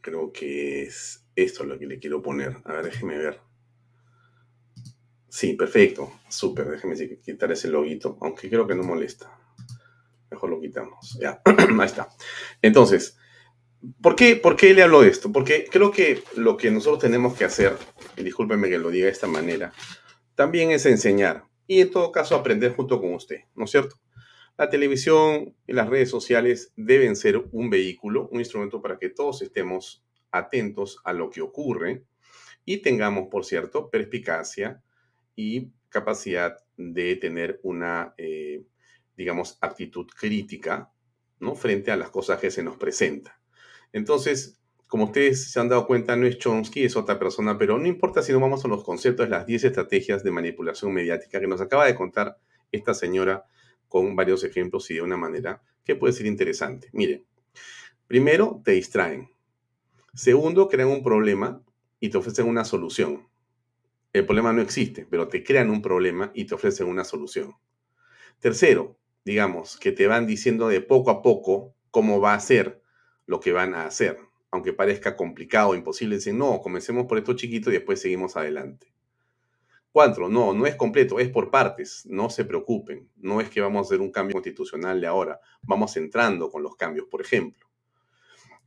Creo 0.00 0.32
que 0.32 0.82
es 0.82 1.24
esto 1.36 1.64
lo 1.64 1.78
que 1.78 1.86
le 1.86 1.98
quiero 1.98 2.22
poner. 2.22 2.56
A 2.64 2.72
ver, 2.72 2.86
déjeme 2.86 3.18
ver. 3.18 3.40
Sí, 5.28 5.54
perfecto. 5.54 6.20
Súper. 6.28 6.68
Déjeme 6.70 6.96
quitar 7.20 7.52
ese 7.52 7.68
loguito, 7.68 8.18
aunque 8.20 8.48
creo 8.48 8.66
que 8.66 8.74
no 8.74 8.82
molesta. 8.82 9.30
Mejor 10.30 10.50
lo 10.50 10.60
quitamos. 10.60 11.18
Ya, 11.20 11.40
ahí 11.44 11.86
está. 11.86 12.08
Entonces, 12.62 13.18
¿Por 14.00 14.16
qué, 14.16 14.36
¿Por 14.36 14.56
qué 14.56 14.74
le 14.74 14.82
hablo 14.82 15.02
de 15.02 15.08
esto? 15.08 15.30
Porque 15.30 15.66
creo 15.70 15.90
que 15.90 16.22
lo 16.36 16.56
que 16.56 16.70
nosotros 16.70 17.00
tenemos 17.00 17.36
que 17.36 17.44
hacer, 17.44 17.76
y 18.16 18.22
discúlpeme 18.22 18.68
que 18.68 18.78
lo 18.78 18.90
diga 18.90 19.06
de 19.06 19.12
esta 19.12 19.26
manera, 19.26 19.72
también 20.34 20.70
es 20.70 20.86
enseñar 20.86 21.44
y 21.66 21.80
en 21.80 21.90
todo 21.90 22.12
caso 22.12 22.34
aprender 22.34 22.74
junto 22.74 23.00
con 23.00 23.14
usted, 23.14 23.40
¿no 23.54 23.64
es 23.64 23.70
cierto? 23.70 23.96
La 24.56 24.70
televisión 24.70 25.54
y 25.66 25.72
las 25.72 25.88
redes 25.88 26.08
sociales 26.08 26.72
deben 26.76 27.16
ser 27.16 27.36
un 27.52 27.68
vehículo, 27.68 28.28
un 28.32 28.38
instrumento 28.38 28.80
para 28.80 28.98
que 28.98 29.10
todos 29.10 29.42
estemos 29.42 30.04
atentos 30.30 30.98
a 31.04 31.12
lo 31.12 31.28
que 31.28 31.42
ocurre 31.42 32.04
y 32.64 32.78
tengamos, 32.78 33.28
por 33.30 33.44
cierto, 33.44 33.90
perspicacia 33.90 34.82
y 35.34 35.70
capacidad 35.88 36.56
de 36.76 37.16
tener 37.16 37.60
una, 37.62 38.14
eh, 38.16 38.64
digamos, 39.16 39.58
actitud 39.60 40.06
crítica. 40.06 40.90
Frente 41.54 41.90
a 41.90 41.96
las 41.96 42.08
cosas 42.08 42.40
que 42.40 42.50
se 42.50 42.62
nos 42.62 42.78
presentan. 42.78 43.34
Entonces, 43.92 44.58
como 44.86 45.04
ustedes 45.06 45.50
se 45.50 45.58
han 45.58 45.68
dado 45.68 45.86
cuenta, 45.86 46.16
no 46.16 46.26
es 46.26 46.38
Chomsky, 46.38 46.84
es 46.84 46.96
otra 46.96 47.18
persona, 47.18 47.58
pero 47.58 47.78
no 47.78 47.86
importa 47.86 48.22
si 48.22 48.32
no 48.32 48.40
vamos 48.40 48.64
a 48.64 48.68
los 48.68 48.84
conceptos, 48.84 49.28
las 49.28 49.46
10 49.46 49.64
estrategias 49.64 50.22
de 50.22 50.30
manipulación 50.30 50.92
mediática 50.92 51.40
que 51.40 51.46
nos 51.46 51.60
acaba 51.60 51.86
de 51.86 51.94
contar 51.94 52.38
esta 52.70 52.94
señora 52.94 53.44
con 53.88 54.14
varios 54.14 54.44
ejemplos 54.44 54.90
y 54.90 54.94
de 54.94 55.02
una 55.02 55.16
manera 55.16 55.62
que 55.84 55.96
puede 55.96 56.12
ser 56.12 56.26
interesante. 56.26 56.88
Miren, 56.92 57.24
primero, 58.06 58.60
te 58.64 58.72
distraen. 58.72 59.30
Segundo, 60.14 60.68
crean 60.68 60.88
un 60.88 61.02
problema 61.02 61.62
y 62.00 62.10
te 62.10 62.18
ofrecen 62.18 62.46
una 62.46 62.64
solución. 62.64 63.28
El 64.12 64.24
problema 64.24 64.52
no 64.52 64.62
existe, 64.62 65.06
pero 65.10 65.28
te 65.28 65.42
crean 65.42 65.68
un 65.70 65.82
problema 65.82 66.30
y 66.34 66.46
te 66.46 66.54
ofrecen 66.54 66.86
una 66.86 67.04
solución. 67.04 67.54
Tercero, 68.38 68.98
digamos, 69.24 69.76
que 69.76 69.92
te 69.92 70.06
van 70.06 70.26
diciendo 70.26 70.68
de 70.68 70.80
poco 70.80 71.10
a 71.10 71.22
poco 71.22 71.74
cómo 71.90 72.20
va 72.20 72.34
a 72.34 72.40
ser 72.40 72.82
lo 73.26 73.40
que 73.40 73.52
van 73.52 73.74
a 73.74 73.86
hacer. 73.86 74.18
Aunque 74.50 74.72
parezca 74.72 75.16
complicado 75.16 75.70
o 75.70 75.74
imposible, 75.74 76.16
dicen, 76.16 76.38
no, 76.38 76.60
comencemos 76.60 77.06
por 77.06 77.18
esto 77.18 77.34
chiquito 77.34 77.70
y 77.70 77.74
después 77.74 78.00
seguimos 78.00 78.36
adelante. 78.36 78.92
Cuatro, 79.92 80.28
no, 80.28 80.52
no 80.52 80.66
es 80.66 80.76
completo, 80.76 81.18
es 81.18 81.30
por 81.30 81.50
partes, 81.50 82.04
no 82.06 82.28
se 82.28 82.44
preocupen. 82.44 83.08
No 83.16 83.40
es 83.40 83.48
que 83.48 83.60
vamos 83.60 83.78
a 83.78 83.88
hacer 83.88 84.00
un 84.00 84.12
cambio 84.12 84.34
constitucional 84.34 85.00
de 85.00 85.06
ahora, 85.06 85.40
vamos 85.62 85.96
entrando 85.96 86.50
con 86.50 86.62
los 86.62 86.76
cambios, 86.76 87.06
por 87.10 87.22
ejemplo. 87.22 87.66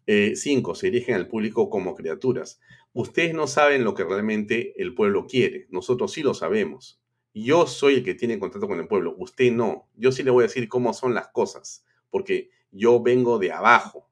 Eh, 0.07 0.35
cinco, 0.35 0.73
se 0.73 0.89
dirigen 0.89 1.13
al 1.13 1.27
público 1.27 1.69
como 1.69 1.93
criaturas. 1.93 2.59
Ustedes 2.93 3.35
no 3.35 3.45
saben 3.45 3.83
lo 3.83 3.93
que 3.93 4.03
realmente 4.03 4.73
el 4.81 4.95
pueblo 4.95 5.27
quiere, 5.27 5.67
nosotros 5.69 6.11
sí 6.11 6.23
lo 6.23 6.33
sabemos. 6.33 6.99
Yo 7.31 7.67
soy 7.67 7.97
el 7.97 8.03
que 8.03 8.15
tiene 8.15 8.39
contacto 8.39 8.67
con 8.67 8.79
el 8.79 8.87
pueblo, 8.87 9.13
usted 9.19 9.51
no. 9.51 9.87
Yo 9.95 10.11
sí 10.11 10.23
le 10.23 10.31
voy 10.31 10.45
a 10.45 10.47
decir 10.47 10.67
cómo 10.67 10.93
son 10.93 11.13
las 11.13 11.27
cosas, 11.27 11.85
porque 12.09 12.49
yo 12.71 13.03
vengo 13.03 13.37
de 13.37 13.51
abajo. 13.51 14.08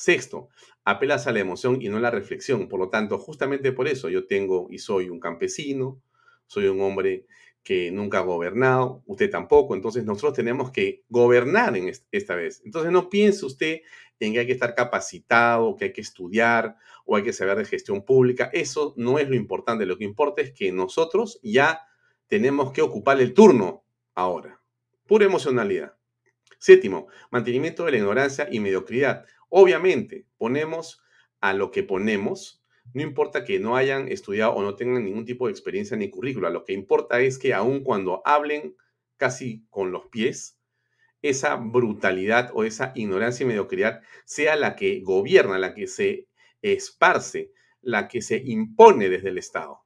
Sexto, 0.00 0.48
apelas 0.82 1.26
a 1.26 1.32
la 1.32 1.40
emoción 1.40 1.82
y 1.82 1.90
no 1.90 1.98
a 1.98 2.00
la 2.00 2.10
reflexión. 2.10 2.68
Por 2.68 2.80
lo 2.80 2.88
tanto, 2.88 3.18
justamente 3.18 3.70
por 3.72 3.86
eso 3.86 4.08
yo 4.08 4.26
tengo 4.26 4.66
y 4.70 4.78
soy 4.78 5.10
un 5.10 5.20
campesino, 5.20 6.00
soy 6.46 6.68
un 6.68 6.80
hombre 6.80 7.26
que 7.62 7.90
nunca 7.90 8.20
ha 8.20 8.22
gobernado, 8.22 9.02
usted 9.04 9.28
tampoco, 9.28 9.74
entonces 9.74 10.06
nosotros 10.06 10.32
tenemos 10.32 10.70
que 10.70 11.04
gobernar 11.10 11.76
en 11.76 11.92
esta 12.12 12.34
vez. 12.34 12.62
Entonces 12.64 12.90
no 12.90 13.10
piense 13.10 13.44
usted 13.44 13.80
en 14.18 14.32
que 14.32 14.38
hay 14.38 14.46
que 14.46 14.54
estar 14.54 14.74
capacitado, 14.74 15.76
que 15.76 15.84
hay 15.84 15.92
que 15.92 16.00
estudiar 16.00 16.76
o 17.04 17.16
hay 17.16 17.22
que 17.22 17.34
saber 17.34 17.58
de 17.58 17.66
gestión 17.66 18.02
pública. 18.02 18.48
Eso 18.54 18.94
no 18.96 19.18
es 19.18 19.28
lo 19.28 19.36
importante, 19.36 19.84
lo 19.84 19.98
que 19.98 20.04
importa 20.04 20.40
es 20.40 20.52
que 20.52 20.72
nosotros 20.72 21.38
ya 21.42 21.82
tenemos 22.26 22.72
que 22.72 22.80
ocupar 22.80 23.20
el 23.20 23.34
turno 23.34 23.84
ahora. 24.14 24.62
Pura 25.06 25.26
emocionalidad. 25.26 25.94
Séptimo, 26.58 27.08
mantenimiento 27.30 27.84
de 27.84 27.90
la 27.90 27.96
ignorancia 27.98 28.48
y 28.50 28.60
mediocridad. 28.60 29.26
Obviamente, 29.50 30.26
ponemos 30.38 31.02
a 31.40 31.52
lo 31.52 31.70
que 31.70 31.82
ponemos, 31.82 32.64
no 32.94 33.02
importa 33.02 33.44
que 33.44 33.60
no 33.60 33.76
hayan 33.76 34.08
estudiado 34.08 34.54
o 34.54 34.62
no 34.62 34.74
tengan 34.74 35.04
ningún 35.04 35.26
tipo 35.26 35.46
de 35.46 35.52
experiencia 35.52 35.96
ni 35.96 36.08
currícula, 36.08 36.50
lo 36.50 36.64
que 36.64 36.72
importa 36.72 37.20
es 37.20 37.38
que 37.38 37.52
aun 37.52 37.84
cuando 37.84 38.22
hablen 38.24 38.74
casi 39.16 39.66
con 39.68 39.92
los 39.92 40.06
pies, 40.06 40.58
esa 41.22 41.56
brutalidad 41.56 42.50
o 42.54 42.64
esa 42.64 42.92
ignorancia 42.94 43.44
y 43.44 43.48
mediocridad 43.48 44.00
sea 44.24 44.56
la 44.56 44.74
que 44.74 45.00
gobierna, 45.00 45.58
la 45.58 45.74
que 45.74 45.86
se 45.86 46.28
esparce, 46.62 47.52
la 47.82 48.08
que 48.08 48.22
se 48.22 48.38
impone 48.38 49.08
desde 49.08 49.28
el 49.28 49.38
Estado. 49.38 49.82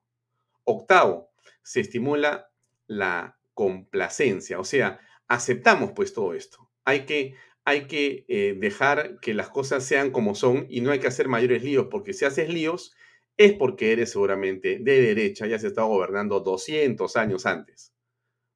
Octavo, 0.64 1.30
se 1.62 1.80
estimula 1.80 2.50
la 2.86 3.38
complacencia, 3.54 4.58
o 4.58 4.64
sea, 4.64 5.00
aceptamos 5.28 5.92
pues 5.92 6.12
todo 6.12 6.34
esto. 6.34 6.70
Hay 6.84 7.06
que, 7.06 7.34
hay 7.64 7.86
que 7.86 8.24
eh, 8.28 8.56
dejar 8.58 9.18
que 9.20 9.34
las 9.34 9.48
cosas 9.48 9.84
sean 9.84 10.10
como 10.10 10.34
son 10.34 10.66
y 10.68 10.80
no 10.80 10.90
hay 10.90 11.00
que 11.00 11.06
hacer 11.06 11.28
mayores 11.28 11.62
líos, 11.62 11.88
porque 11.90 12.12
si 12.12 12.24
haces 12.24 12.48
líos 12.48 12.94
es 13.36 13.54
porque 13.54 13.92
eres 13.92 14.12
seguramente 14.12 14.78
de 14.80 15.00
derecha 15.00 15.46
y 15.46 15.54
has 15.54 15.64
estado 15.64 15.88
gobernando 15.88 16.40
200 16.40 17.16
años 17.16 17.46
antes. 17.46 17.92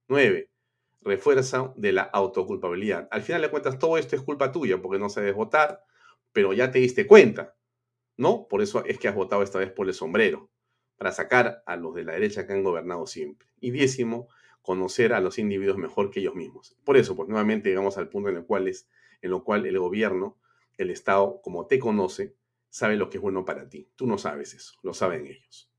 Nueve, 0.09 0.51
refuerza 1.01 1.73
de 1.77 1.93
la 1.93 2.03
autoculpabilidad. 2.03 3.09
Al 3.11 3.23
final 3.23 3.43
de 3.43 3.51
cuentas, 3.51 3.79
todo 3.79 3.99
esto 3.99 4.15
es 4.15 4.23
culpa 4.23 4.53
tuya 4.53 4.81
porque 4.81 4.99
no 4.99 5.09
sabes 5.09 5.35
votar, 5.35 5.83
pero 6.33 6.53
ya 6.53 6.71
te 6.71 6.79
diste 6.79 7.07
cuenta, 7.07 7.57
¿no? 8.17 8.47
Por 8.49 8.63
eso 8.63 8.85
es 8.85 8.99
que 8.99 9.09
has 9.09 9.15
votado 9.15 9.43
esta 9.43 9.59
vez 9.59 9.71
por 9.73 9.89
el 9.89 9.95
sombrero, 9.95 10.51
para 10.97 11.13
sacar 11.13 11.63
a 11.67 11.77
los 11.77 11.95
de 11.95 12.05
la 12.05 12.13
derecha 12.13 12.47
que 12.47 12.53
han 12.53 12.63
gobernado 12.63 13.07
siempre. 13.07 13.49
Y 13.61 13.71
décimo, 13.71 14.29
conocer 14.69 15.15
a 15.15 15.21
los 15.23 15.39
individuos 15.39 15.79
mejor 15.79 16.11
que 16.11 16.21
ellos 16.21 16.35
mismos. 16.35 16.77
Por 16.85 16.99
eso, 16.99 17.17
pues 17.17 17.27
nuevamente 17.27 17.71
llegamos 17.71 17.97
al 17.97 18.11
punto 18.11 18.29
en 18.29 18.37
el 18.37 18.45
cual, 18.45 18.69
es, 18.69 18.87
en 19.23 19.31
lo 19.31 19.43
cual 19.43 19.65
el 19.65 19.79
gobierno, 19.79 20.37
el 20.77 20.91
Estado, 20.91 21.41
como 21.41 21.67
te 21.67 21.79
conoce, 21.79 22.37
sabe 22.69 22.97
lo 22.97 23.09
que 23.09 23.17
es 23.17 23.23
bueno 23.23 23.47
para 23.47 23.71
ti. 23.71 23.89
Tú 23.97 24.07
no 24.07 24.19
sabes 24.19 24.53
eso, 24.53 24.75
lo 24.83 24.93
saben 24.93 25.25
ellos. 25.25 25.73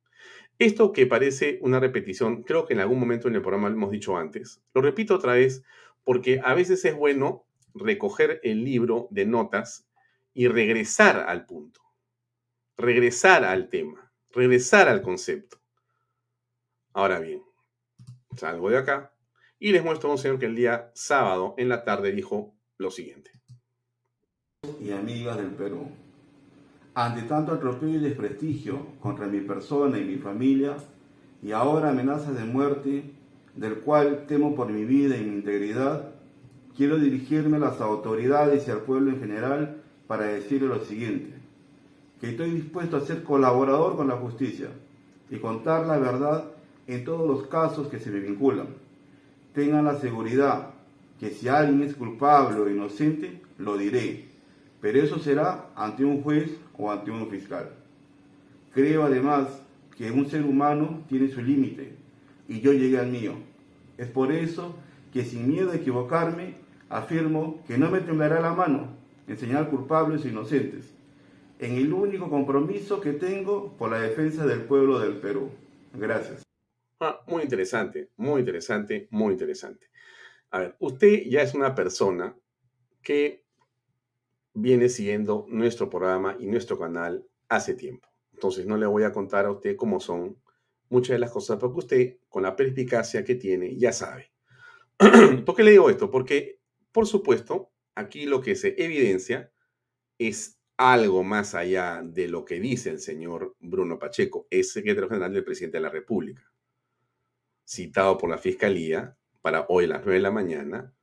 Esto 0.58 0.92
que 0.92 1.06
parece 1.06 1.60
una 1.62 1.80
repetición, 1.80 2.42
creo 2.42 2.66
que 2.66 2.74
en 2.74 2.80
algún 2.80 3.00
momento 3.00 3.28
en 3.28 3.36
el 3.36 3.44
programa 3.44 3.70
lo 3.70 3.76
hemos 3.76 3.92
dicho 3.92 4.18
antes. 4.18 4.64
Lo 4.74 4.82
repito 4.82 5.14
otra 5.14 5.34
vez 5.34 5.62
porque 6.04 6.42
a 6.44 6.56
veces 6.56 6.84
es 6.84 6.96
bueno 6.96 7.46
recoger 7.76 8.40
el 8.42 8.64
libro 8.64 9.08
de 9.12 9.28
notas 9.28 9.88
y 10.34 10.48
regresar 10.48 11.26
al 11.28 11.46
punto, 11.46 11.80
regresar 12.76 13.44
al 13.44 13.70
tema, 13.70 14.12
regresar 14.32 14.90
al 14.90 15.04
concepto. 15.04 15.62
Ahora 16.92 17.20
bien, 17.20 17.44
salgo 18.36 18.70
de 18.70 18.78
acá 18.78 19.14
y 19.60 19.72
les 19.72 19.84
muestro 19.84 20.10
a 20.10 20.14
un 20.14 20.18
señor 20.18 20.40
que 20.40 20.46
el 20.46 20.56
día 20.56 20.92
sábado 20.94 21.56
en 21.58 21.70
la 21.70 21.84
tarde 21.84 22.12
dijo 22.12 22.56
lo 22.78 22.92
siguiente. 22.92 23.32
Y 24.82 24.92
amigas 24.92 25.38
del 25.38 25.52
Perú, 25.52 25.88
ante 26.94 27.24
tanto 27.24 27.54
atropello 27.54 27.98
y 28.00 28.04
desprestigio 28.04 28.86
contra 29.00 29.28
mi 29.28 29.42
persona 29.42 29.98
y 29.98 30.06
mi 30.06 30.16
familia, 30.18 30.78
y 31.42 31.52
ahora 31.52 31.90
amenazas 31.90 32.36
de 32.38 32.44
muerte, 32.46 33.12
del 33.56 33.80
cual 33.80 34.26
temo 34.28 34.56
por 34.56 34.70
mi 34.70 34.86
vida 34.86 35.18
y 35.18 35.24
mi 35.24 35.36
integridad, 35.36 36.12
quiero 36.76 36.98
dirigirme 36.98 37.58
a 37.58 37.62
las 37.62 37.82
autoridades 37.82 38.68
y 38.68 38.72
al 38.72 38.82
pueblo 38.82 39.12
en 39.12 39.20
general 39.20 39.82
para 40.08 40.26
decirle 40.26 40.68
lo 40.68 40.84
siguiente, 40.84 41.34
que 42.20 42.32
estoy 42.32 42.52
dispuesto 42.52 42.98
a 42.98 43.02
ser 43.02 43.24
colaborador 43.24 43.96
con 43.96 44.08
la 44.08 44.16
justicia 44.16 44.70
y 45.30 45.38
contar 45.38 45.86
la 45.86 45.98
verdad 45.98 46.46
en 46.90 47.04
todos 47.04 47.28
los 47.28 47.48
casos 47.48 47.88
que 47.88 48.00
se 48.00 48.10
me 48.10 48.20
vinculan. 48.20 48.68
Tengan 49.54 49.86
la 49.86 50.00
seguridad 50.00 50.72
que 51.20 51.30
si 51.30 51.48
alguien 51.48 51.84
es 51.84 51.94
culpable 51.94 52.60
o 52.60 52.68
inocente, 52.68 53.42
lo 53.60 53.78
diré, 53.78 54.26
pero 54.82 55.00
eso 55.00 55.20
será 55.20 55.68
ante 55.76 56.04
un 56.04 56.24
juez 56.24 56.50
o 56.78 56.92
ante 56.92 57.12
un 57.12 57.30
fiscal. 57.30 57.70
Creo 58.74 59.04
además 59.04 59.62
que 59.96 60.10
un 60.10 60.28
ser 60.28 60.44
humano 60.44 61.04
tiene 61.08 61.28
su 61.28 61.42
límite 61.42 61.94
y 62.48 62.60
yo 62.60 62.74
llegué 62.74 62.98
al 62.98 63.12
mío. 63.12 63.34
Es 64.00 64.08
por 64.08 64.32
eso 64.32 64.76
que 65.14 65.26
sin 65.26 65.48
miedo 65.48 65.72
a 65.72 65.76
equivocarme, 65.76 66.56
afirmo 66.90 67.62
que 67.68 67.78
no 67.78 67.92
me 67.92 68.00
temblará 68.00 68.42
la 68.42 68.54
mano 68.54 68.88
en 69.28 69.38
señalar 69.38 69.70
culpables 69.70 70.26
o 70.26 70.28
inocentes, 70.28 70.92
en 71.60 71.76
el 71.76 71.94
único 71.94 72.32
compromiso 72.32 73.00
que 73.00 73.14
tengo 73.14 73.74
por 73.78 73.92
la 73.92 74.00
defensa 74.00 74.48
del 74.48 74.62
pueblo 74.62 74.98
del 74.98 75.18
Perú. 75.18 75.52
Gracias. 75.94 76.49
Ah, 77.00 77.24
muy 77.28 77.44
interesante, 77.44 78.12
muy 78.18 78.42
interesante, 78.42 79.08
muy 79.12 79.34
interesante. 79.34 79.90
A 80.52 80.60
ver, 80.60 80.76
usted 80.80 81.24
ya 81.28 81.42
es 81.42 81.54
una 81.54 81.74
persona 81.74 82.36
que 83.02 83.46
viene 84.54 84.90
siguiendo 84.90 85.46
nuestro 85.50 85.90
programa 85.90 86.36
y 86.40 86.48
nuestro 86.48 86.78
canal 86.78 87.26
hace 87.48 87.74
tiempo. 87.74 88.08
Entonces 88.34 88.66
no 88.66 88.78
le 88.78 88.86
voy 88.86 89.04
a 89.04 89.14
contar 89.14 89.46
a 89.46 89.52
usted 89.52 89.76
cómo 89.76 90.00
son 90.00 90.42
muchas 90.90 91.16
de 91.16 91.20
las 91.20 91.32
cosas, 91.32 91.58
porque 91.58 91.80
usted, 91.80 92.18
con 92.28 92.44
la 92.44 92.56
perspicacia 92.56 93.24
que 93.24 93.36
tiene, 93.36 93.78
ya 93.78 93.94
sabe. 93.94 94.32
¿Por 95.46 95.56
qué 95.56 95.64
le 95.64 95.72
digo 95.72 95.90
esto? 95.90 96.12
Porque, 96.12 96.60
por 96.92 97.08
supuesto, 97.08 97.72
aquí 97.96 98.26
lo 98.26 98.42
que 98.42 98.56
se 98.56 98.76
evidencia 98.84 99.52
es 100.18 100.60
algo 100.78 101.24
más 101.24 101.56
allá 101.56 102.02
de 102.04 102.28
lo 102.28 102.46
que 102.46 102.60
dice 102.60 102.90
el 102.90 103.00
señor 103.00 103.56
Bruno 103.60 104.00
Pacheco, 104.00 104.48
es 104.50 104.72
secretario 104.72 105.10
general 105.10 105.34
del 105.34 105.44
presidente 105.44 105.78
de 105.78 105.84
la 105.84 105.90
República, 105.90 106.44
citado 107.70 108.18
por 108.18 108.32
la 108.32 108.40
Fiscalía 108.40 109.16
para 109.42 109.68
hoy 109.70 109.86
a 109.86 109.90
las 109.90 110.00
9 110.00 110.16
de 110.16 110.24
la 110.24 110.32
mañana, 110.32 110.94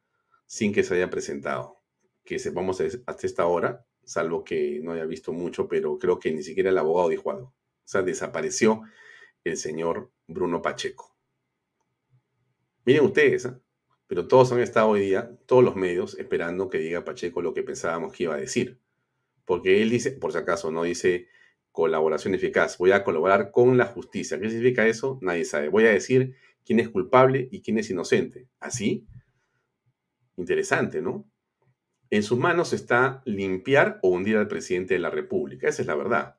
sin 0.47 0.73
que 0.73 0.83
se 0.83 0.95
haya 0.95 1.09
presentado 1.09 1.77
que 2.25 2.41
sepamos 2.41 2.81
hasta 2.81 3.27
esta 3.27 3.47
hora, 3.47 3.87
salvo 4.03 4.43
que 4.43 4.81
no 4.83 4.93
haya 4.93 5.07
visto 5.07 5.33
mucho, 5.33 5.69
pero 5.69 5.97
creo 5.97 6.19
que 6.19 6.33
ni 6.33 6.43
siquiera 6.43 6.71
el 6.71 6.79
abogado 6.79 7.09
dijo 7.09 7.31
algo. 7.31 7.47
O 7.47 7.55
sea, 7.89 8.03
desapareció 8.03 8.83
el 9.45 9.57
señor 9.57 10.11
Bruno 10.27 10.61
Pacheco. 10.61 11.17
Miren 12.85 13.05
ustedes, 13.05 13.45
¿eh? 13.45 13.55
pero 14.09 14.27
todos 14.27 14.51
han 14.51 14.59
estado 14.59 14.89
hoy 14.89 15.03
día, 15.03 15.39
todos 15.47 15.63
los 15.63 15.77
medios, 15.77 16.19
esperando 16.19 16.69
que 16.69 16.79
diga 16.79 17.05
Pacheco 17.05 17.43
lo 17.43 17.55
que 17.55 17.63
pensábamos 17.63 18.13
que 18.13 18.25
iba 18.25 18.35
a 18.35 18.39
decir. 18.39 18.81
Porque 19.45 19.81
él 19.83 19.91
dice, 19.91 20.11
por 20.11 20.33
si 20.33 20.39
acaso, 20.39 20.73
no 20.73 20.83
dice 20.83 21.29
colaboración 21.71 22.35
eficaz, 22.35 22.79
voy 22.79 22.91
a 22.91 23.05
colaborar 23.05 23.53
con 23.53 23.77
la 23.77 23.87
justicia. 23.87 24.41
¿Qué 24.41 24.49
significa 24.49 24.87
eso? 24.87 25.19
Nadie 25.23 25.45
sabe. 25.45 25.69
Voy 25.69 25.87
a 25.87 25.91
decir 25.91 26.35
quién 26.67 26.81
es 26.81 26.91
culpable 26.91 27.49
y 27.51 27.63
quién 27.63 27.79
es 27.79 27.89
inocente. 27.89 28.49
¿Así? 28.59 29.07
Interesante, 30.37 31.01
¿no? 31.01 31.31
En 32.11 32.23
sus 32.23 32.39
manos 32.39 32.73
está 32.73 33.23
limpiar 33.25 33.99
o 34.03 34.11
hundir 34.11 34.37
al 34.37 34.49
presidente 34.49 34.95
de 34.95 35.01
la 35.01 35.11
República. 35.11 35.69
Esa 35.69 35.83
es 35.83 35.89
la 35.89 35.95
verdad. 35.95 36.39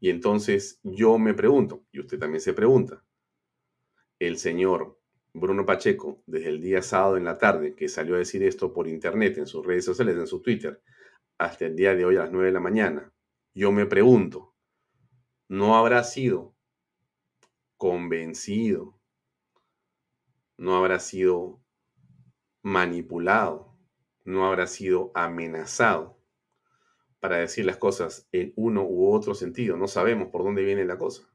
Y 0.00 0.10
entonces 0.10 0.80
yo 0.82 1.18
me 1.18 1.34
pregunto, 1.34 1.84
y 1.92 2.00
usted 2.00 2.18
también 2.18 2.40
se 2.40 2.52
pregunta, 2.52 3.04
el 4.18 4.38
señor 4.38 4.98
Bruno 5.32 5.66
Pacheco, 5.66 6.22
desde 6.26 6.48
el 6.48 6.60
día 6.60 6.82
sábado 6.82 7.16
en 7.16 7.24
la 7.24 7.38
tarde, 7.38 7.74
que 7.74 7.88
salió 7.88 8.14
a 8.14 8.18
decir 8.18 8.42
esto 8.42 8.72
por 8.72 8.88
internet, 8.88 9.38
en 9.38 9.46
sus 9.46 9.64
redes 9.64 9.84
sociales, 9.84 10.16
en 10.16 10.26
su 10.26 10.40
Twitter, 10.40 10.82
hasta 11.38 11.66
el 11.66 11.76
día 11.76 11.94
de 11.94 12.04
hoy 12.04 12.16
a 12.16 12.20
las 12.20 12.32
9 12.32 12.46
de 12.46 12.52
la 12.52 12.60
mañana, 12.60 13.12
yo 13.54 13.72
me 13.72 13.86
pregunto, 13.86 14.54
¿no 15.48 15.76
habrá 15.76 16.04
sido 16.04 16.54
convencido? 17.76 18.95
¿No 20.56 20.76
habrá 20.76 20.98
sido 20.98 21.62
manipulado? 22.62 23.76
no 24.26 24.44
habrá 24.44 24.66
sido 24.66 25.12
amenazado 25.14 26.20
para 27.20 27.38
decir 27.38 27.64
las 27.64 27.76
cosas 27.76 28.28
en 28.32 28.52
uno 28.56 28.82
u 28.82 29.12
otro 29.12 29.34
sentido. 29.34 29.76
No 29.76 29.86
sabemos 29.88 30.28
por 30.28 30.42
dónde 30.42 30.64
viene 30.64 30.84
la 30.84 30.98
cosa. 30.98 31.30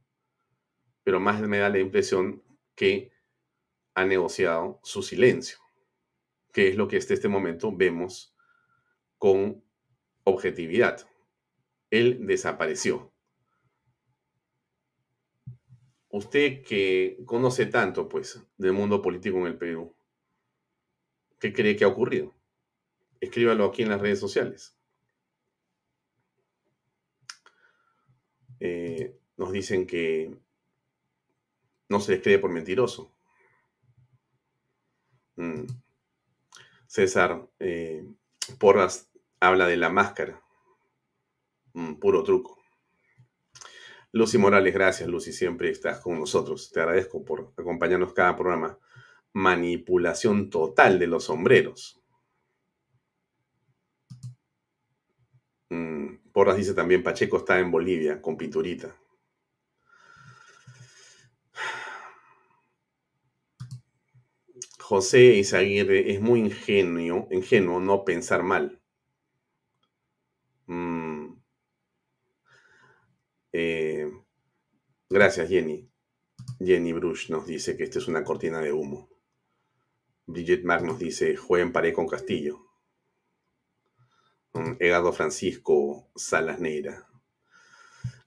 Pero 1.03 1.19
más 1.19 1.41
me 1.41 1.57
da 1.57 1.69
la 1.69 1.79
impresión 1.79 2.43
que 2.75 3.11
ha 3.95 4.05
negociado 4.05 4.79
su 4.83 5.01
silencio, 5.01 5.57
que 6.53 6.67
es 6.67 6.75
lo 6.75 6.87
que 6.87 6.97
hasta 6.97 7.13
este 7.13 7.29
momento 7.29 7.75
vemos 7.75 8.35
con 9.17 9.63
objetividad. 10.25 11.07
Él 11.89 12.27
desapareció. 12.27 13.10
Usted 16.11 16.63
que 16.63 17.17
conoce 17.25 17.65
tanto, 17.67 18.07
pues, 18.07 18.41
del 18.57 18.73
mundo 18.73 19.01
político 19.01 19.37
en 19.39 19.47
el 19.47 19.57
Perú, 19.57 19.93
¿qué 21.39 21.53
cree 21.53 21.75
que 21.75 21.85
ha 21.85 21.87
ocurrido? 21.87 22.33
escríbalo 23.21 23.65
aquí 23.65 23.83
en 23.83 23.89
las 23.89 24.01
redes 24.01 24.19
sociales. 24.19 24.75
Eh, 28.59 29.15
nos 29.37 29.51
dicen 29.51 29.87
que 29.87 30.35
no 31.87 31.99
se 31.99 32.13
les 32.13 32.21
cree 32.21 32.39
por 32.39 32.51
mentiroso. 32.51 33.11
Mm. 35.35 35.65
César 36.87 37.47
eh, 37.59 38.05
Porras 38.59 39.09
habla 39.39 39.67
de 39.67 39.77
la 39.77 39.89
máscara. 39.89 40.41
Mm, 41.73 41.93
puro 41.95 42.23
truco. 42.23 42.60
Lucy 44.13 44.37
Morales, 44.37 44.73
gracias 44.73 45.07
Lucy, 45.07 45.31
siempre 45.31 45.69
estás 45.69 45.99
con 45.99 46.19
nosotros. 46.19 46.71
Te 46.71 46.81
agradezco 46.81 47.23
por 47.23 47.53
acompañarnos 47.57 48.13
cada 48.13 48.35
programa. 48.35 48.77
Manipulación 49.33 50.49
total 50.49 50.99
de 50.99 51.07
los 51.07 51.25
sombreros. 51.25 52.01
Mm, 55.69 56.17
Porras 56.33 56.57
dice 56.57 56.73
también, 56.73 57.03
Pacheco 57.03 57.37
está 57.37 57.59
en 57.59 57.71
Bolivia 57.71 58.21
con 58.21 58.35
Pinturita. 58.37 58.95
José 64.79 65.35
Izaguirre 65.35 66.11
es 66.11 66.19
muy 66.19 66.41
ingenuo, 66.41 67.27
ingenuo 67.31 67.79
no 67.79 68.03
pensar 68.03 68.43
mal. 68.43 68.81
Mm. 70.67 71.35
Eh, 73.53 73.80
gracias, 75.11 75.49
Jenny. 75.49 75.89
Jenny 76.59 76.93
Brush 76.93 77.29
nos 77.29 77.45
dice 77.45 77.77
que 77.77 77.83
esta 77.83 77.99
es 77.99 78.07
una 78.07 78.23
cortina 78.23 78.59
de 78.59 78.73
humo. 78.73 79.09
Bridget 80.25 80.63
Mag 80.63 80.83
nos 80.83 80.99
dice, 80.99 81.35
jueguen 81.35 81.71
pared 81.71 81.93
con 81.93 82.07
Castillo. 82.07 82.67
Mm, 84.53 84.73
Edgardo 84.79 85.13
Francisco 85.13 86.09
Salas 86.15 86.59
Neira. 86.59 87.07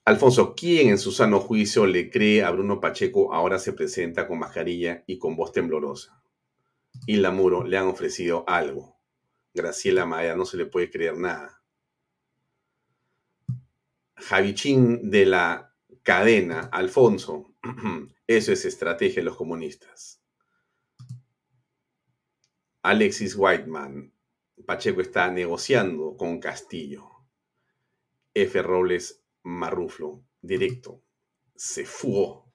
Alfonso, 0.04 0.54
¿quién 0.54 0.90
en 0.90 0.98
su 0.98 1.12
sano 1.12 1.40
juicio 1.40 1.86
le 1.86 2.10
cree 2.10 2.44
a 2.44 2.50
Bruno 2.50 2.80
Pacheco 2.80 3.32
ahora 3.32 3.58
se 3.58 3.72
presenta 3.72 4.28
con 4.28 4.38
mascarilla 4.38 5.02
y 5.06 5.18
con 5.18 5.34
voz 5.34 5.52
temblorosa? 5.52 6.24
y 7.06 7.16
Lamuro 7.16 7.64
le 7.64 7.76
han 7.76 7.86
ofrecido 7.86 8.44
algo. 8.48 8.96
Graciela 9.52 10.06
Maya 10.06 10.36
no 10.36 10.44
se 10.44 10.56
le 10.56 10.66
puede 10.66 10.90
creer 10.90 11.16
nada. 11.16 11.62
Javichín 14.16 15.10
de 15.10 15.26
la 15.26 15.73
cadena, 16.04 16.68
Alfonso, 16.70 17.54
eso 18.28 18.52
es 18.52 18.64
estrategia 18.64 19.16
de 19.16 19.24
los 19.24 19.36
comunistas. 19.36 20.22
Alexis 22.82 23.34
Whiteman, 23.34 24.12
Pacheco 24.66 25.00
está 25.00 25.30
negociando 25.30 26.16
con 26.16 26.38
Castillo. 26.38 27.08
F. 28.34 28.62
Robles 28.62 29.24
Marruflo, 29.42 30.22
directo, 30.42 31.02
se 31.56 31.84
fugó. 31.84 32.52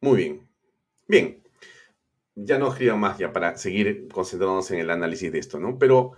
Muy 0.00 0.16
bien. 0.16 0.48
Bien, 1.06 1.42
ya 2.34 2.58
no 2.58 2.68
escriban 2.68 3.00
más 3.00 3.18
ya 3.18 3.32
para 3.32 3.56
seguir 3.58 4.08
concentrándonos 4.08 4.70
en 4.70 4.80
el 4.80 4.90
análisis 4.90 5.30
de 5.30 5.40
esto, 5.40 5.58
¿no? 5.58 5.78
Pero 5.78 6.12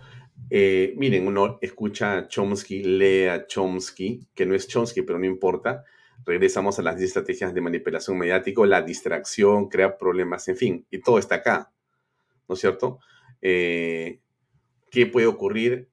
eh, 0.50 0.94
miren, 0.96 1.26
uno 1.26 1.58
escucha 1.60 2.18
a 2.18 2.28
Chomsky, 2.28 2.82
lee 2.82 3.26
a 3.26 3.46
Chomsky, 3.46 4.26
que 4.34 4.46
no 4.46 4.54
es 4.54 4.68
Chomsky, 4.68 5.02
pero 5.02 5.18
no 5.18 5.26
importa. 5.26 5.84
Regresamos 6.24 6.78
a 6.78 6.82
las 6.82 7.00
estrategias 7.00 7.52
de 7.52 7.60
manipulación 7.60 8.18
mediático, 8.18 8.66
la 8.66 8.82
distracción, 8.82 9.68
crea 9.68 9.98
problemas, 9.98 10.46
en 10.48 10.56
fin, 10.56 10.86
y 10.90 11.00
todo 11.00 11.18
está 11.18 11.36
acá, 11.36 11.72
¿no 12.48 12.54
es 12.54 12.60
cierto? 12.60 13.00
Eh, 13.40 14.20
¿Qué 14.90 15.06
puede 15.06 15.26
ocurrir? 15.26 15.88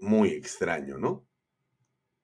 Muy 0.00 0.28
extraño, 0.28 0.98
¿no? 0.98 1.26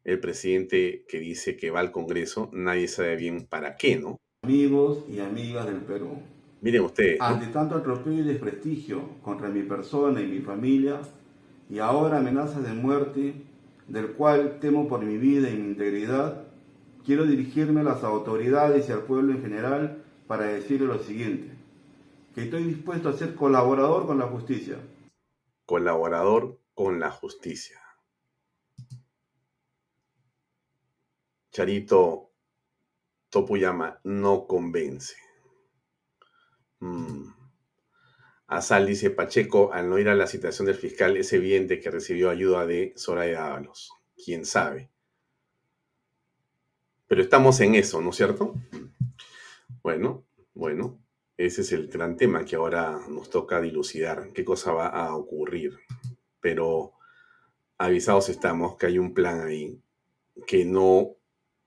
El 0.05 0.21
presidente 0.21 1.05
que 1.09 1.19
dice 1.19 1.57
que 1.57 1.71
va 1.71 1.81
al 1.81 1.90
Congreso, 1.90 2.51
nadie 2.53 2.87
sabe 2.88 3.17
bien 3.17 3.47
para 3.47 3.77
qué, 3.77 3.97
¿no? 3.97 4.19
Amigos 4.43 5.05
y 5.09 5.19
amigas 5.21 5.67
del 5.67 5.81
Perú, 5.81 6.21
Miren 6.64 6.81
ustedes. 6.81 7.21
Ante 7.21 7.49
tanto 7.49 7.75
atropello 7.75 8.23
y 8.23 8.27
desprestigio 8.27 9.03
contra 9.23 9.51
mi 9.51 9.64
persona 9.64 10.23
y 10.23 10.27
mi 10.27 10.38
familia, 10.38 10.99
y 11.68 11.79
ahora 11.79 12.18
amenazas 12.18 12.62
de 12.62 12.72
muerte, 12.72 13.35
del 13.88 14.12
cual 14.12 14.59
temo 14.61 14.88
por 14.88 15.00
mi 15.00 15.16
vida 15.18 15.50
y 15.50 15.57
mi 15.57 15.68
integridad, 15.68 16.44
quiero 17.05 17.24
dirigirme 17.24 17.81
a 17.81 17.85
las 17.85 18.03
autoridades 18.05 18.88
y 18.88 18.92
al 18.92 19.03
pueblo 19.03 19.33
en 19.33 19.42
general 19.42 20.05
para 20.27 20.46
decirle 20.46 20.87
lo 20.87 20.98
siguiente, 20.98 21.55
que 22.35 22.44
estoy 22.44 22.64
dispuesto 22.64 23.09
a 23.09 23.12
ser 23.12 23.35
colaborador 23.35 24.07
con 24.07 24.18
la 24.18 24.27
justicia. 24.27 24.79
Colaborador 25.66 26.61
con 26.74 26.98
la 26.98 27.11
justicia. 27.11 27.81
Charito 31.50 32.31
Topuyama 33.31 34.00
no 34.05 34.46
convence. 34.46 35.14
Mm. 36.81 37.44
Asal 38.55 38.87
dice 38.87 39.11
Pacheco, 39.11 39.73
al 39.73 39.90
no 39.90 39.99
ir 39.99 40.09
a 40.09 40.14
la 40.14 40.29
citación 40.29 40.67
del 40.67 40.77
fiscal, 40.77 41.17
es 41.17 41.33
evidente 41.33 41.81
que 41.81 41.90
recibió 41.90 42.31
ayuda 42.31 42.64
de 42.67 42.93
Soraya 42.95 43.49
Ábalos. 43.49 43.90
¿Quién 44.25 44.45
sabe? 44.45 44.93
Pero 47.09 47.21
estamos 47.21 47.59
en 47.61 47.75
eso, 47.75 48.01
¿no 48.01 48.11
es 48.11 48.17
cierto? 48.17 48.55
Bueno, 49.83 50.25
bueno, 50.55 51.01
ese 51.37 51.62
es 51.62 51.73
el 51.73 51.88
gran 51.88 52.17
tema 52.17 52.45
que 52.45 52.55
ahora 52.55 53.01
nos 53.09 53.29
toca 53.29 53.61
dilucidar. 53.61 54.31
¿Qué 54.33 54.45
cosa 54.45 54.73
va 54.73 54.87
a 54.87 55.17
ocurrir? 55.17 55.77
Pero 56.38 56.93
avisados 57.77 58.29
estamos 58.29 58.77
que 58.77 58.87
hay 58.87 59.01
un 59.01 59.14
plan 59.14 59.40
ahí 59.40 59.83
que 60.47 60.64
no 60.64 61.17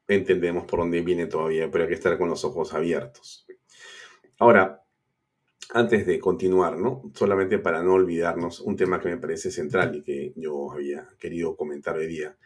entendemos 0.08 0.64
por 0.64 0.80
dónde 0.80 1.02
viene 1.02 1.26
todavía, 1.26 1.70
pero 1.70 1.84
hay 1.84 1.90
que 1.90 1.96
estar 1.96 2.18
con 2.18 2.30
los 2.30 2.46
ojos 2.46 2.74
abiertos. 2.74 3.46
Ahora, 4.40 4.87
antes 5.74 6.06
de 6.06 6.20
continuar, 6.20 6.78
¿no? 6.78 7.12
Solamente 7.14 7.60
para 7.60 7.84
no 7.84 7.94
olvidarnos, 7.94 8.62
un 8.62 8.76
tema 8.76 9.00
que 9.00 9.10
me 9.10 9.18
parece 9.18 9.52
central 9.52 9.96
y 9.96 10.02
que 10.02 10.34
yo 10.36 10.72
había 10.72 11.08
querido 11.20 11.56
comentar 11.56 11.98
hoy 11.98 12.08
día, 12.08 12.38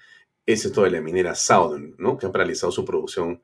es 0.45 0.65
esto 0.65 0.83
de 0.83 0.91
la 0.91 1.01
minera 1.01 1.35
Southern, 1.35 1.95
¿no? 1.97 2.17
Que 2.17 2.25
ha 2.25 2.31
paralizado 2.31 2.71
su 2.71 2.83
producción 2.83 3.41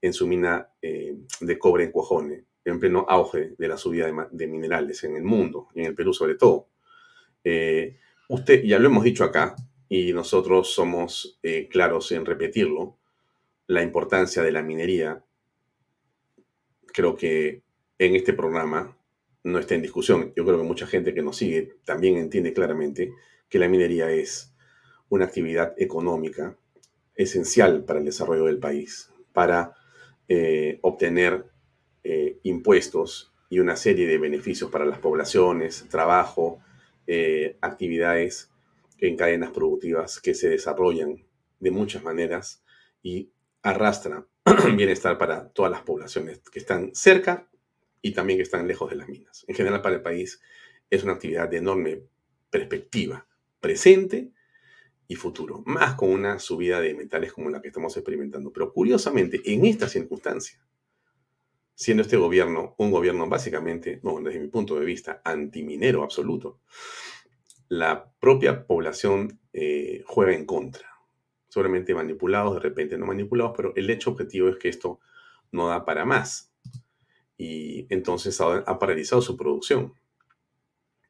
en 0.00 0.12
su 0.12 0.26
mina 0.26 0.68
eh, 0.82 1.16
de 1.40 1.58
cobre 1.58 1.84
en 1.84 1.92
Cuajone, 1.92 2.44
en 2.64 2.80
pleno 2.80 3.06
auge 3.08 3.54
de 3.56 3.68
la 3.68 3.76
subida 3.76 4.10
de, 4.30 4.46
minerales 4.46 5.04
en 5.04 5.16
el 5.16 5.22
mundo, 5.22 5.68
en 5.74 5.86
el 5.86 5.94
Perú 5.94 6.12
sobre 6.12 6.34
todo. 6.34 6.68
Eh, 7.44 7.98
usted, 8.28 8.62
ya 8.64 8.78
lo 8.78 8.86
hemos 8.86 9.04
dicho 9.04 9.24
acá, 9.24 9.54
y 9.88 10.12
nosotros 10.12 10.72
somos 10.72 11.38
eh, 11.42 11.68
claros 11.68 12.12
en 12.12 12.24
repetirlo, 12.24 12.96
la 13.66 13.82
importancia 13.82 14.42
de 14.42 14.52
la 14.52 14.62
minería, 14.62 15.24
creo 16.92 17.16
que 17.16 17.62
en 17.98 18.16
este 18.16 18.32
programa 18.32 18.96
no 19.42 19.58
está 19.58 19.74
en 19.74 19.82
discusión. 19.82 20.32
Yo 20.36 20.44
creo 20.44 20.58
que 20.58 20.64
mucha 20.64 20.86
gente 20.86 21.14
que 21.14 21.22
nos 21.22 21.36
sigue 21.36 21.76
también 21.84 22.16
entiende 22.16 22.52
claramente 22.52 23.12
que 23.48 23.58
la 23.58 23.68
minería 23.68 24.10
es 24.10 24.54
una 25.08 25.24
actividad 25.24 25.74
económica 25.76 26.56
esencial 27.14 27.84
para 27.84 27.98
el 27.98 28.04
desarrollo 28.04 28.46
del 28.46 28.58
país, 28.58 29.10
para 29.32 29.74
eh, 30.28 30.78
obtener 30.82 31.46
eh, 32.04 32.38
impuestos 32.44 33.32
y 33.48 33.58
una 33.58 33.76
serie 33.76 34.06
de 34.06 34.18
beneficios 34.18 34.70
para 34.70 34.86
las 34.86 35.00
poblaciones, 35.00 35.86
trabajo, 35.90 36.60
eh, 37.06 37.56
actividades 37.60 38.50
en 38.98 39.16
cadenas 39.16 39.50
productivas 39.50 40.20
que 40.20 40.34
se 40.34 40.48
desarrollan 40.48 41.24
de 41.58 41.70
muchas 41.70 42.04
maneras 42.04 42.62
y 43.02 43.32
arrastran 43.62 44.26
bienestar 44.76 45.18
para 45.18 45.48
todas 45.48 45.72
las 45.72 45.82
poblaciones 45.82 46.40
que 46.50 46.60
están 46.60 46.94
cerca 46.94 47.49
y 48.02 48.12
también 48.12 48.38
que 48.38 48.42
están 48.42 48.66
lejos 48.66 48.90
de 48.90 48.96
las 48.96 49.08
minas. 49.08 49.44
En 49.48 49.54
general, 49.54 49.82
para 49.82 49.96
el 49.96 50.02
país 50.02 50.40
es 50.88 51.02
una 51.04 51.12
actividad 51.12 51.48
de 51.48 51.58
enorme 51.58 52.02
perspectiva, 52.50 53.26
presente 53.60 54.32
y 55.06 55.16
futuro, 55.16 55.62
más 55.66 55.94
con 55.94 56.10
una 56.10 56.38
subida 56.38 56.80
de 56.80 56.94
metales 56.94 57.32
como 57.32 57.50
la 57.50 57.60
que 57.60 57.68
estamos 57.68 57.96
experimentando. 57.96 58.52
Pero 58.52 58.72
curiosamente, 58.72 59.40
en 59.44 59.64
esta 59.66 59.88
circunstancia, 59.88 60.60
siendo 61.74 62.02
este 62.02 62.16
gobierno 62.16 62.74
un 62.78 62.90
gobierno 62.90 63.28
básicamente, 63.28 64.00
bueno, 64.02 64.28
desde 64.28 64.40
mi 64.40 64.48
punto 64.48 64.78
de 64.78 64.84
vista, 64.84 65.20
antiminero 65.24 66.02
absoluto, 66.02 66.60
la 67.68 68.12
propia 68.20 68.66
población 68.66 69.40
eh, 69.52 70.02
juega 70.06 70.34
en 70.34 70.44
contra. 70.44 70.88
Seguramente 71.48 71.94
manipulados, 71.94 72.54
de 72.54 72.60
repente 72.60 72.98
no 72.98 73.06
manipulados, 73.06 73.54
pero 73.56 73.72
el 73.76 73.90
hecho 73.90 74.10
objetivo 74.10 74.48
es 74.48 74.56
que 74.56 74.68
esto 74.68 75.00
no 75.52 75.68
da 75.68 75.84
para 75.84 76.04
más 76.04 76.49
y 77.40 77.86
entonces 77.88 78.38
ha, 78.42 78.78
paralizado 78.78 79.22
su 79.22 79.34
producción 79.34 79.94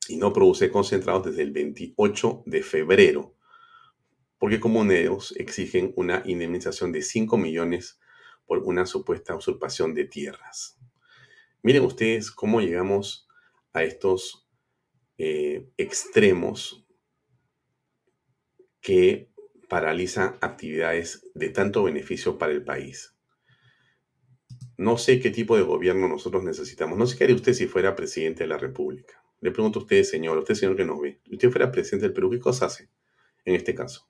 y 0.07 0.17
no 0.17 0.33
produce 0.33 0.71
concentrados 0.71 1.25
desde 1.25 1.43
el 1.43 1.51
28 1.51 2.45
de 2.47 2.63
febrero, 2.63 3.35
porque 4.39 4.61
comuneros 4.61 5.35
exigen 5.37 5.93
una 5.97 6.23
indemnización 6.25 6.93
de 6.93 7.03
5 7.03 7.37
millones 7.37 7.99
por 8.47 8.59
una 8.59 8.87
supuesta 8.87 9.35
usurpación 9.35 9.93
de 9.93 10.05
tierras. 10.05 10.79
Miren 11.65 11.85
ustedes 11.85 12.31
cómo 12.31 12.61
llegamos 12.61 13.27
a 13.73 13.83
estos 13.83 14.49
eh, 15.19 15.69
extremos 15.77 16.87
que 18.81 19.33
paralizan 19.69 20.39
actividades 20.41 21.29
de 21.35 21.49
tanto 21.49 21.83
beneficio 21.83 22.39
para 22.39 22.53
el 22.53 22.63
país. 22.63 23.17
No 24.81 24.97
sé 24.97 25.21
qué 25.21 25.29
tipo 25.29 25.59
de 25.59 25.63
gobierno 25.63 26.09
nosotros 26.09 26.43
necesitamos. 26.43 26.97
No 26.97 27.07
sé 27.07 27.19
qué 27.19 27.25
haría 27.25 27.37
usted 27.37 27.53
si 27.53 27.67
fuera 27.67 27.95
presidente 27.95 28.45
de 28.45 28.49
la 28.49 28.57
República. 28.57 29.23
Le 29.43 29.51
pregunto 29.51 29.79
a 29.79 29.83
usted, 29.83 30.03
señor, 30.05 30.39
a 30.39 30.41
usted, 30.41 30.55
señor 30.55 30.75
que 30.75 30.87
nos 30.87 30.99
ve. 30.99 31.21
Si 31.27 31.35
usted 31.35 31.51
fuera 31.51 31.71
presidente 31.71 32.07
del 32.07 32.15
Perú, 32.15 32.31
¿qué 32.31 32.39
cosa 32.39 32.65
hace 32.65 32.89
en 33.45 33.57
este 33.57 33.75
caso? 33.75 34.09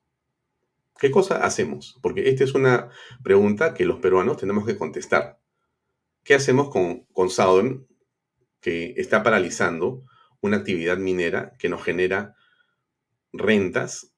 ¿Qué 0.96 1.10
cosa 1.10 1.44
hacemos? 1.44 1.98
Porque 2.00 2.28
esta 2.28 2.44
es 2.44 2.54
una 2.54 2.88
pregunta 3.24 3.74
que 3.74 3.84
los 3.84 3.98
peruanos 3.98 4.36
tenemos 4.36 4.64
que 4.64 4.78
contestar. 4.78 5.40
¿Qué 6.22 6.34
hacemos 6.34 6.70
con, 6.70 7.00
con 7.06 7.28
que 8.60 8.94
está 8.96 9.24
paralizando 9.24 10.04
una 10.40 10.58
actividad 10.58 10.98
minera 10.98 11.56
que 11.58 11.68
nos 11.68 11.82
genera 11.82 12.36
rentas 13.32 14.14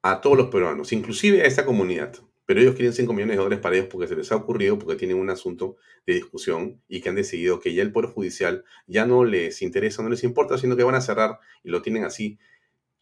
a 0.00 0.20
todos 0.20 0.36
los 0.36 0.48
peruanos, 0.48 0.92
inclusive 0.92 1.42
a 1.42 1.46
esta 1.46 1.64
comunidad. 1.64 2.14
Pero 2.44 2.60
ellos 2.60 2.74
quieren 2.74 2.92
5 2.92 3.12
millones 3.12 3.36
de 3.36 3.42
dólares 3.42 3.60
para 3.60 3.76
ellos 3.76 3.88
porque 3.90 4.08
se 4.08 4.16
les 4.16 4.32
ha 4.32 4.36
ocurrido, 4.36 4.78
porque 4.78 4.96
tienen 4.96 5.18
un 5.18 5.30
asunto 5.30 5.76
de 6.06 6.14
discusión 6.14 6.82
y 6.88 7.00
que 7.00 7.08
han 7.08 7.14
decidido 7.14 7.60
que 7.60 7.72
ya 7.72 7.82
el 7.82 7.92
Poder 7.92 8.10
Judicial 8.10 8.64
ya 8.86 9.06
no 9.06 9.24
les 9.24 9.62
interesa, 9.62 10.02
no 10.02 10.08
les 10.08 10.24
importa, 10.24 10.58
sino 10.58 10.76
que 10.76 10.84
van 10.84 10.96
a 10.96 11.00
cerrar 11.00 11.38
y 11.62 11.70
lo 11.70 11.82
tienen 11.82 12.04
así, 12.04 12.38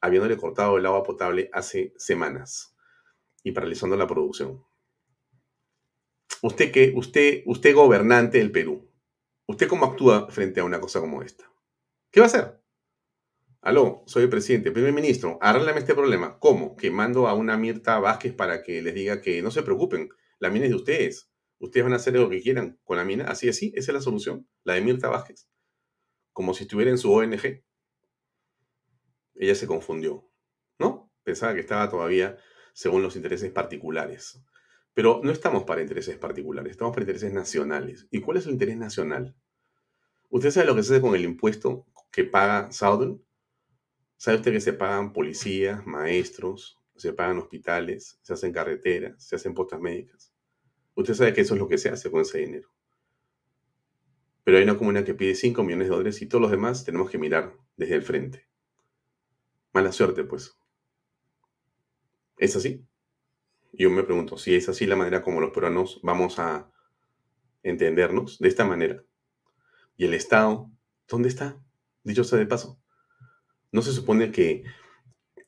habiéndole 0.01 0.37
cortado 0.37 0.77
el 0.77 0.87
agua 0.87 1.03
potable 1.03 1.49
hace 1.53 1.95
semanas 1.97 2.75
y 3.43 3.53
paralizando 3.53 3.97
la 3.97 4.07
producción. 4.07 4.63
Usted 6.43 6.71
que, 6.73 6.93
usted, 6.95 7.43
usted 7.47 7.75
gobernante 7.75 8.39
del 8.39 8.53
Perú, 8.53 8.91
¿usted 9.47 9.69
cómo 9.69 9.87
actúa 9.87 10.31
frente 10.31 10.61
a 10.61 10.65
una 10.65 10.81
cosa 10.81 11.01
como 11.01 11.23
esta? 11.23 11.45
¿Qué 12.11 12.21
va 12.21 12.27
a 12.27 12.29
hacer? 12.29 12.60
Aló, 13.63 14.03
soy 14.07 14.23
el 14.23 14.31
presidente, 14.31 14.73
primer 14.73 14.95
ministro, 14.95 15.39
arréglame 15.43 15.81
este 15.81 15.95
problema. 15.95 16.39
¿Cómo? 16.39 16.77
Que 16.77 16.91
mando 16.91 17.29
a 17.29 17.35
una 17.35 17.59
Mirta 17.59 17.99
Vázquez 17.99 18.33
para 18.33 18.63
que 18.63 18.81
les 18.81 18.95
diga 18.95 19.21
que 19.21 19.43
no 19.43 19.51
se 19.51 19.63
preocupen, 19.63 20.09
la 20.39 20.49
mina 20.49 20.65
es 20.65 20.71
de 20.71 20.77
ustedes. 20.77 21.31
Ustedes 21.59 21.85
van 21.85 21.93
a 21.93 21.97
hacer 21.97 22.15
lo 22.15 22.31
que 22.31 22.41
quieran 22.41 22.81
con 22.85 22.97
la 22.97 23.05
mina. 23.05 23.25
Así, 23.25 23.51
así, 23.51 23.71
esa 23.77 23.91
es 23.93 23.95
la 23.95 24.01
solución, 24.01 24.49
la 24.65 24.75
de 24.75 24.81
Mirta 24.81 25.11
Vázquez. 25.11 25.47
Como 26.33 26.55
si 26.55 26.63
estuviera 26.63 26.91
en 26.91 26.97
su 26.97 27.13
ONG. 27.13 27.63
Ella 29.35 29.55
se 29.55 29.67
confundió, 29.67 30.27
¿no? 30.79 31.13
Pensaba 31.23 31.53
que 31.53 31.61
estaba 31.61 31.91
todavía 31.91 32.39
según 32.73 33.03
los 33.03 33.15
intereses 33.15 33.51
particulares. 33.51 34.43
Pero 34.95 35.21
no 35.23 35.31
estamos 35.33 35.65
para 35.65 35.83
intereses 35.83 36.17
particulares, 36.17 36.71
estamos 36.71 36.95
para 36.95 37.03
intereses 37.03 37.33
nacionales. 37.35 38.09
¿Y 38.11 38.23
cuál 38.23 38.39
es 38.39 38.47
el 38.47 38.53
interés 38.53 38.79
nacional? 38.79 39.37
¿Usted 40.31 40.51
sabe 40.51 40.67
lo 40.67 40.75
que 40.75 40.83
se 40.83 40.95
hace 40.95 41.03
con 41.03 41.15
el 41.15 41.25
impuesto 41.25 41.87
que 42.11 42.25
paga 42.25 42.73
Southern? 42.73 43.23
¿Sabe 44.21 44.37
usted 44.37 44.53
que 44.53 44.61
se 44.61 44.75
pagan 44.75 45.15
policías, 45.15 45.87
maestros, 45.87 46.79
se 46.95 47.15
pagan 47.15 47.39
hospitales, 47.39 48.19
se 48.21 48.35
hacen 48.35 48.53
carreteras, 48.53 49.25
se 49.25 49.37
hacen 49.37 49.55
postas 49.55 49.81
médicas? 49.81 50.31
Usted 50.95 51.15
sabe 51.15 51.33
que 51.33 51.41
eso 51.41 51.55
es 51.55 51.61
lo 51.61 51.67
que 51.67 51.79
se 51.79 51.89
hace 51.89 52.11
con 52.11 52.21
ese 52.21 52.37
dinero. 52.37 52.69
Pero 54.45 54.59
hay 54.59 54.65
una 54.65 54.77
comunidad 54.77 55.07
que 55.07 55.15
pide 55.15 55.35
5 55.35 55.63
millones 55.63 55.89
de 55.89 55.95
dólares 55.95 56.21
y 56.21 56.27
todos 56.27 56.43
los 56.43 56.51
demás 56.51 56.85
tenemos 56.85 57.09
que 57.09 57.17
mirar 57.17 57.57
desde 57.79 57.95
el 57.95 58.03
frente. 58.03 58.47
Mala 59.73 59.91
suerte, 59.91 60.23
pues. 60.25 60.55
¿Es 62.37 62.55
así? 62.57 62.85
Yo 63.73 63.89
me 63.89 64.03
pregunto, 64.03 64.37
si 64.37 64.55
es 64.55 64.69
así 64.69 64.85
la 64.85 64.97
manera 64.97 65.23
como 65.23 65.41
los 65.41 65.51
peruanos 65.51 65.99
vamos 66.03 66.39
a 66.39 66.71
entendernos, 67.63 68.39
de 68.39 68.49
esta 68.49 68.67
manera. 68.67 69.03
¿Y 69.97 70.05
el 70.05 70.13
Estado? 70.13 70.71
¿Dónde 71.09 71.31
está? 71.31 71.59
Dicho 72.05 72.23
sea 72.23 72.39
de 72.39 72.45
paso. 72.45 72.80
¿No 73.73 73.83
se 73.83 73.93
supone 73.93 74.33
que 74.33 74.65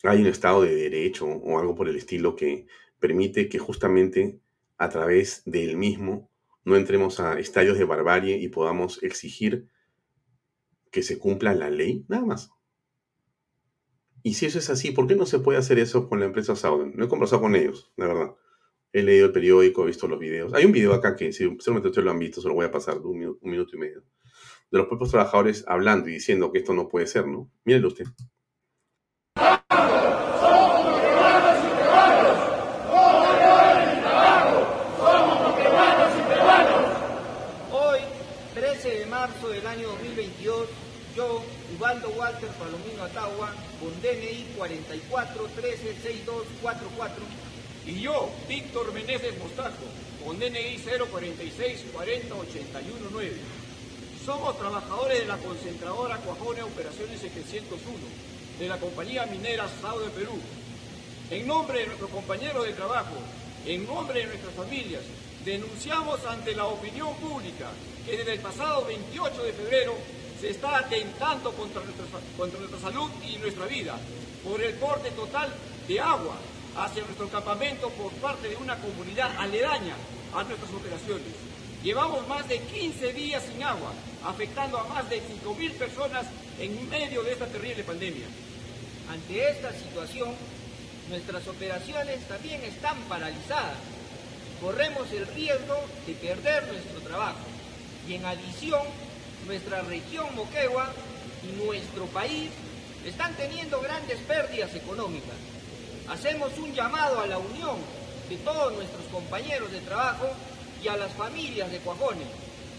hay 0.02 0.20
un 0.20 0.26
Estado 0.26 0.62
de 0.62 0.74
Derecho 0.74 1.26
o 1.26 1.58
algo 1.58 1.74
por 1.74 1.88
el 1.88 1.96
estilo 1.96 2.37
que 2.37 2.66
permite 2.98 3.48
que 3.48 3.58
justamente 3.58 4.40
a 4.78 4.88
través 4.88 5.42
del 5.44 5.76
mismo 5.76 6.30
no 6.64 6.76
entremos 6.76 7.20
a 7.20 7.38
estadios 7.38 7.78
de 7.78 7.85
barbarie 7.85 8.37
y 8.37 8.48
podamos 8.48 9.02
exigir 9.02 9.68
que 10.90 11.02
se 11.02 11.18
cumpla 11.18 11.54
la 11.54 11.70
ley? 11.70 12.04
Nada 12.08 12.24
más. 12.24 12.50
Y 14.22 14.35
si 14.35 14.46
eso 14.46 14.58
es 14.58 14.70
así, 14.70 14.92
¿por 14.92 15.08
qué 15.08 15.16
no 15.16 15.26
se 15.26 15.40
puede 15.40 15.58
hacer 15.58 15.80
eso 15.80 16.08
con 16.08 16.20
la 16.20 16.26
empresa 16.26 16.54
Sauden? 16.54 16.92
No 16.94 17.04
he 17.04 17.08
conversado 17.08 17.42
con 17.42 17.56
ellos, 17.56 17.92
la 17.96 18.06
verdad. 18.06 18.37
He 18.92 19.02
leído 19.02 19.26
el 19.26 19.32
periódico, 19.32 19.82
he 19.82 19.87
visto 19.87 20.06
los 20.06 20.20
videos. 20.20 20.54
Hay 20.54 20.64
un 20.64 20.70
video 20.70 20.92
acá 20.92 21.16
que, 21.16 21.32
si 21.32 21.44
seguramente 21.44 21.88
ustedes 21.88 22.04
lo 22.04 22.11
han 22.12 22.18
visto, 22.18 22.40
se 22.40 22.46
lo 22.46 22.54
voy 22.54 22.66
a 22.66 22.70
pasar 22.70 22.98
un, 22.98 23.38
minuto 23.40 23.74
y 23.74 23.78
medio 23.78 24.04
de 24.72 24.78
los 24.78 24.87
propios 24.87 25.11
trabajadores 25.11 25.64
hablando 25.68 26.08
y 26.08 26.14
diciendo 26.14 26.50
que 26.50 26.61
esto 26.61 26.72
no 26.72 26.88
puede 26.88 27.06
ser, 27.06 27.26
¿no? 27.26 27.50
Mírenlo 27.64 27.88
usted. 27.88 28.06
Hoy, 37.70 38.00
13 38.54 38.88
de 38.98 39.06
marzo 39.06 39.50
del 39.50 39.66
año 39.66 39.88
2022, 39.88 40.68
yo, 41.14 41.44
Ubaldo 41.78 42.08
Walter 42.16 42.48
Palomino 42.58 43.02
Atagua, 43.02 43.52
con 43.78 43.90
DNI 44.00 44.54
44 44.56 45.44
13 45.54 45.94
6244. 46.02 47.24
Y 47.85 48.00
yo, 48.00 48.30
Víctor 48.48 48.94
Meneses 48.94 49.38
Mostajo, 49.38 49.85
con 50.24 50.38
DNI 50.38 50.78
046 51.11 51.85
40 51.92 52.35
81 52.35 53.08
9 53.12 53.32
somos 54.24 54.56
trabajadores 54.56 55.18
de 55.18 55.26
la 55.26 55.37
concentradora 55.37 56.16
Cuajone 56.18 56.62
Operaciones 56.62 57.20
701 57.20 57.98
de 58.58 58.68
la 58.68 58.78
compañía 58.78 59.26
minera 59.26 59.66
Sao 59.80 59.98
de 59.98 60.11
Perú. 60.11 60.38
En 61.30 61.46
nombre 61.46 61.80
de 61.80 61.87
nuestros 61.87 62.11
compañeros 62.11 62.64
de 62.64 62.72
trabajo, 62.72 63.16
en 63.66 63.85
nombre 63.85 64.20
de 64.20 64.26
nuestras 64.26 64.54
familias, 64.54 65.02
denunciamos 65.44 66.24
ante 66.26 66.54
la 66.54 66.66
opinión 66.66 67.14
pública 67.16 67.70
que 68.06 68.16
desde 68.16 68.35
el 68.35 68.40
pasado 68.40 68.85
28 68.87 69.42
de 69.42 69.52
febrero 69.54 69.94
se 70.40 70.50
está 70.50 70.78
atentando 70.78 71.50
contra 71.52 71.82
nuestra, 71.82 72.06
contra 72.37 72.61
nuestra 72.61 72.80
salud 72.80 73.11
y 73.26 73.38
nuestra 73.38 73.66
vida 73.66 73.98
por 74.44 74.61
el 74.62 74.78
corte 74.78 75.11
total 75.12 75.52
de 75.88 76.00
agua 76.00 76.37
hacia 76.76 77.02
nuestro 77.04 77.28
campamento 77.28 77.90
por 77.90 78.12
parte 78.12 78.48
de 78.48 78.56
una 78.56 78.76
comunidad 78.76 79.37
aledaña 79.37 79.96
a 80.32 80.44
nuestras 80.44 80.70
operaciones. 80.72 81.51
Llevamos 81.83 82.29
más 82.29 82.47
de 82.49 82.61
15 82.61 83.12
días 83.12 83.42
sin 83.42 83.61
agua, 83.61 83.92
afectando 84.25 84.79
a 84.79 84.85
más 84.85 85.11
de 85.11 85.21
5.000 85.21 85.73
personas 85.73 86.27
en 86.61 86.88
medio 86.88 87.25
de 87.25 87.33
esta 87.33 87.47
terrible 87.47 87.83
pandemia. 87.83 88.27
Ante 89.11 89.51
esta 89.51 89.73
situación, 89.73 90.33
nuestras 91.09 91.49
operaciones 91.49 92.21
también 92.29 92.62
están 92.62 92.97
paralizadas. 93.09 93.79
Corremos 94.61 95.11
el 95.11 95.27
riesgo 95.27 95.75
de 96.07 96.12
perder 96.14 96.68
nuestro 96.68 97.01
trabajo. 97.01 97.40
Y 98.09 98.14
en 98.14 98.27
adición, 98.27 98.83
nuestra 99.49 99.83
región 99.83 100.33
Moquegua 100.37 100.87
y 101.42 101.64
nuestro 101.64 102.07
país 102.07 102.51
están 103.05 103.35
teniendo 103.35 103.81
grandes 103.81 104.18
pérdidas 104.21 104.73
económicas. 104.77 105.35
Hacemos 106.09 106.57
un 106.59 106.73
llamado 106.75 107.21
a 107.21 107.27
la 107.27 107.38
unión 107.38 107.77
de 108.29 108.37
todos 108.37 108.73
nuestros 108.73 109.05
compañeros 109.07 109.73
de 109.73 109.81
trabajo 109.81 110.29
y 110.83 110.88
a 110.88 110.97
las 110.97 111.12
familias 111.12 111.71
de 111.71 111.79
Cuajones 111.79 112.27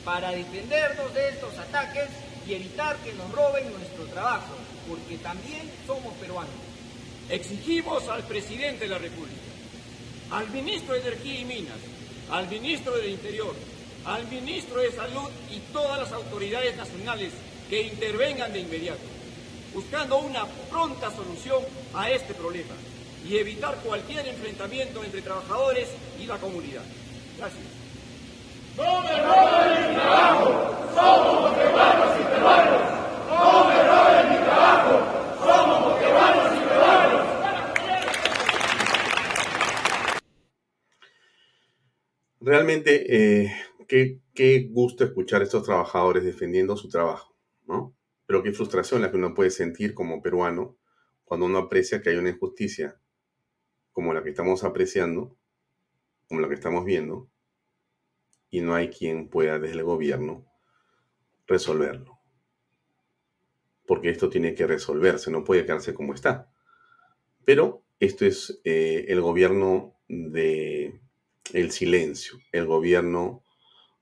para 0.03 0.31
defendernos 0.31 1.13
de 1.13 1.29
estos 1.29 1.57
ataques 1.57 2.09
y 2.47 2.53
evitar 2.53 2.97
que 2.97 3.13
nos 3.13 3.31
roben 3.31 3.71
nuestro 3.71 4.05
trabajo, 4.05 4.53
porque 4.87 5.17
también 5.17 5.69
somos 5.87 6.13
peruanos. 6.15 6.53
Exigimos 7.29 8.07
al 8.09 8.23
presidente 8.23 8.85
de 8.85 8.89
la 8.89 8.97
República, 8.97 9.39
al 10.31 10.49
ministro 10.49 10.93
de 10.93 11.01
Energía 11.01 11.39
y 11.39 11.45
Minas, 11.45 11.77
al 12.29 12.49
ministro 12.49 12.95
del 12.97 13.11
Interior, 13.11 13.55
al 14.05 14.27
ministro 14.27 14.81
de 14.81 14.91
Salud 14.91 15.29
y 15.49 15.59
todas 15.71 15.99
las 15.99 16.11
autoridades 16.11 16.75
nacionales 16.75 17.31
que 17.69 17.83
intervengan 17.83 18.51
de 18.51 18.59
inmediato, 18.59 19.03
buscando 19.73 20.17
una 20.17 20.45
pronta 20.69 21.09
solución 21.11 21.63
a 21.93 22.09
este 22.09 22.33
problema 22.33 22.73
y 23.27 23.37
evitar 23.37 23.77
cualquier 23.77 24.27
enfrentamiento 24.27 25.01
entre 25.03 25.21
trabajadores 25.21 25.87
y 26.21 26.25
la 26.25 26.37
comunidad. 26.37 26.83
Gracias. 27.37 27.82
No 28.75 29.03
me 29.03 29.21
roben 29.21 29.87
mi 29.87 29.95
trabajo, 29.95 30.49
somos 30.95 31.51
moquebanos 31.51 32.19
y 32.19 32.23
peruanos. 32.23 32.81
No 33.29 33.67
me 33.67 33.83
roben 33.83 34.29
mi 34.29 34.37
trabajo, 34.45 34.93
somos 35.45 35.79
moquebanos 35.81 36.57
y 36.57 36.61
peruanos. 36.67 37.21
Realmente, 42.41 42.89
eh, 43.15 43.53
qué, 43.87 44.19
qué 44.33 44.67
gusto 44.71 45.03
escuchar 45.03 45.41
a 45.41 45.43
estos 45.43 45.63
trabajadores 45.63 46.23
defendiendo 46.23 46.75
su 46.75 46.89
trabajo, 46.89 47.35
¿no? 47.67 47.95
Pero 48.25 48.41
qué 48.41 48.53
frustración 48.53 49.03
la 49.03 49.11
que 49.11 49.17
uno 49.17 49.35
puede 49.35 49.51
sentir 49.51 49.93
como 49.93 50.23
peruano 50.23 50.77
cuando 51.25 51.45
uno 51.45 51.59
aprecia 51.59 52.01
que 52.01 52.09
hay 52.09 52.15
una 52.15 52.29
injusticia 52.29 52.99
como 53.91 54.15
la 54.15 54.23
que 54.23 54.31
estamos 54.31 54.63
apreciando, 54.63 55.37
como 56.27 56.41
la 56.41 56.47
que 56.47 56.55
estamos 56.55 56.85
viendo, 56.85 57.29
y 58.53 58.61
no 58.61 58.75
hay 58.75 58.89
quien 58.89 59.29
pueda 59.29 59.57
desde 59.57 59.77
el 59.77 59.83
gobierno 59.83 60.45
resolverlo. 61.47 62.19
Porque 63.87 64.11
esto 64.11 64.29
tiene 64.29 64.53
que 64.53 64.67
resolverse, 64.67 65.31
no 65.31 65.43
puede 65.43 65.65
quedarse 65.65 65.95
como 65.95 66.13
está. 66.13 66.53
Pero 67.45 67.83
esto 67.99 68.27
es 68.27 68.61
eh, 68.63 69.05
el 69.07 69.21
gobierno 69.21 69.95
de 70.07 70.99
el 71.51 71.71
silencio, 71.71 72.37
el 72.51 72.67
gobierno 72.67 73.43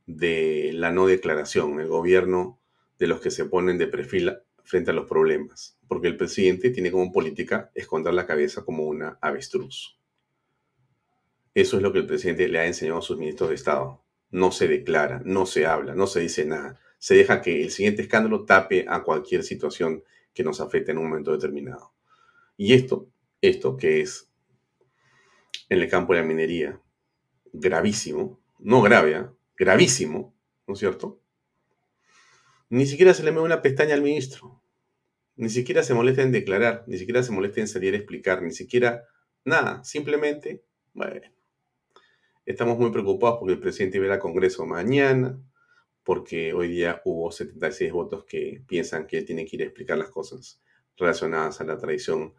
de 0.06 0.72
la 0.74 0.92
no 0.92 1.08
declaración, 1.08 1.80
el 1.80 1.88
gobierno 1.88 2.60
de 3.00 3.08
los 3.08 3.22
que 3.22 3.32
se 3.32 3.46
ponen 3.46 3.78
de 3.78 3.88
perfil 3.88 4.34
frente 4.66 4.92
a 4.92 4.94
los 4.94 5.08
problemas, 5.08 5.80
porque 5.88 6.10
el 6.10 6.18
presidente 6.18 6.72
tiene 6.72 6.92
como 6.92 7.14
política 7.14 7.72
esconder 7.74 8.14
la 8.14 8.28
cabeza 8.28 8.66
como 8.66 8.84
una 8.84 9.18
avestruz. 9.22 9.98
Eso 11.54 11.78
es 11.78 11.84
lo 11.84 11.94
que 11.94 12.00
el 12.00 12.06
presidente 12.06 12.50
le 12.50 12.60
ha 12.60 12.68
enseñado 12.68 13.00
a 13.00 13.02
sus 13.02 13.18
ministros 13.18 13.48
de 13.48 13.56
Estado 13.56 14.04
no 14.32 14.52
se 14.52 14.68
declara, 14.68 15.22
no 15.26 15.46
se 15.46 15.66
habla, 15.66 15.94
no 15.94 16.08
se 16.08 16.22
dice 16.22 16.46
nada. 16.46 16.80
Se 16.98 17.16
deja 17.16 17.42
que 17.42 17.64
el 17.64 17.72
siguiente 17.72 18.02
escándalo 18.02 18.46
tape 18.46 18.86
a 18.88 19.04
cualquier 19.04 19.44
situación 19.44 20.04
que 20.34 20.44
nos 20.44 20.62
afecte 20.62 20.92
en 20.92 20.98
un 20.98 21.10
momento 21.10 21.32
determinado. 21.32 21.94
Y 22.58 22.74
esto, 22.74 23.10
esto 23.42 23.76
que 23.76 24.02
es 24.02 24.30
en 25.70 25.80
el 25.82 25.90
campo 25.90 26.14
de 26.14 26.22
la 26.22 26.26
minería, 26.26 26.80
gravísimo, 27.54 28.40
no 28.60 28.82
grave, 28.82 29.16
¿ah? 29.16 29.34
gravísimo, 29.58 30.34
¿no 30.68 30.74
es 30.74 30.80
cierto? 30.80 31.20
Ni 32.70 32.86
siquiera 32.86 33.14
se 33.14 33.24
le 33.24 33.32
mueve 33.32 33.48
una 33.48 33.62
pestaña 33.62 33.94
al 33.94 34.02
ministro. 34.02 34.62
Ni 35.36 35.50
siquiera 35.50 35.84
se 35.84 35.94
molesta 35.94 36.22
en 36.22 36.32
declarar, 36.32 36.84
ni 36.88 36.98
siquiera 36.98 37.24
se 37.24 37.32
molesta 37.32 37.60
en 37.62 37.68
salir 37.68 37.94
a 37.94 37.98
explicar, 37.98 38.42
ni 38.44 38.52
siquiera 38.52 39.04
nada. 39.44 39.84
Simplemente, 39.84 40.64
bueno, 40.94 41.22
estamos 42.46 42.78
muy 42.78 42.92
preocupados 42.92 43.38
porque 43.40 43.54
el 43.54 43.60
presidente 43.60 44.12
al 44.12 44.20
Congreso 44.20 44.66
mañana, 44.66 45.40
porque 46.04 46.54
hoy 46.54 46.68
día 46.68 47.02
hubo 47.06 47.32
76 47.32 47.92
votos 47.92 48.26
que 48.26 48.64
piensan 48.68 49.08
que 49.08 49.20
él 49.20 49.26
tiene 49.26 49.46
que 49.46 49.56
ir 49.56 49.62
a 49.62 49.66
explicar 49.66 49.98
las 49.98 50.10
cosas 50.10 50.62
relacionadas 50.98 51.62
a 51.62 51.64
la 51.64 51.78
traición 51.78 52.34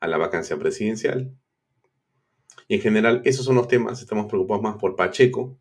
a 0.00 0.08
la 0.08 0.18
vacancia 0.18 0.58
presidencial. 0.58 1.34
Y 2.68 2.76
en 2.76 2.80
general, 2.80 3.22
esos 3.24 3.44
son 3.44 3.56
los 3.56 3.68
temas. 3.68 4.00
Estamos 4.00 4.26
preocupados 4.26 4.62
más 4.62 4.76
por 4.76 4.96
Pacheco, 4.96 5.58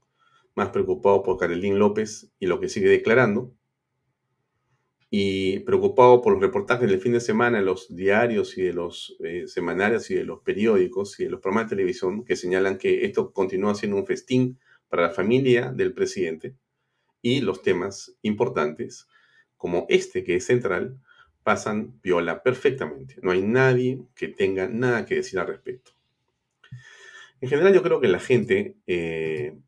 más 0.56 0.69
preocupados 0.69 1.21
por 1.23 1.38
Carolín 1.38 1.79
López 1.79 2.32
y 2.39 2.47
lo 2.47 2.60
que 2.60 2.69
sigue 2.69 2.89
declarando. 2.89 3.53
Y 5.15 5.60
preocupado 5.60 6.23
por 6.23 6.34
los 6.34 6.41
reportajes 6.41 6.89
del 6.89 6.99
fin 6.99 7.13
de 7.13 7.19
semana 7.19 7.60
en 7.60 7.65
los 7.65 7.95
diarios 7.95 8.58
y 8.58 8.63
de 8.63 8.73
los 8.73 9.15
eh, 9.23 9.43
semanarios 9.45 10.10
y 10.10 10.15
de 10.15 10.23
los 10.23 10.39
periódicos 10.39 11.19
y 11.19 11.26
de 11.26 11.30
los 11.30 11.39
programas 11.39 11.69
de 11.69 11.76
televisión 11.76 12.26
que 12.26 12.36
señalan 12.36 12.80
que 12.80 13.06
esto 13.06 13.32
continúa 13.32 13.76
siendo 13.76 13.97
un 13.97 14.08
festín 14.08 14.58
para 14.89 15.04
la 15.04 15.10
familia 15.12 15.71
del 15.71 15.93
presidente 15.93 16.56
y 17.21 17.41
los 17.41 17.62
temas 17.62 18.15
importantes, 18.23 19.08
como 19.56 19.86
este 19.88 20.23
que 20.23 20.38
es 20.38 20.47
central, 20.47 20.99
pasan 21.43 21.99
viola 22.02 22.41
perfectamente. 22.41 23.17
No 23.21 23.30
hay 23.30 23.43
nadie 23.43 24.02
que 24.15 24.30
tenga 24.30 24.67
nada 24.67 25.06
que 25.06 25.15
decir 25.15 25.38
al 25.38 25.45
respecto. 25.45 25.91
En 27.39 27.49
general 27.49 27.71
yo 27.71 27.84
creo 27.84 28.02
que 28.02 28.08
la 28.08 28.19
gente 28.19 28.78
eh, 28.88 29.60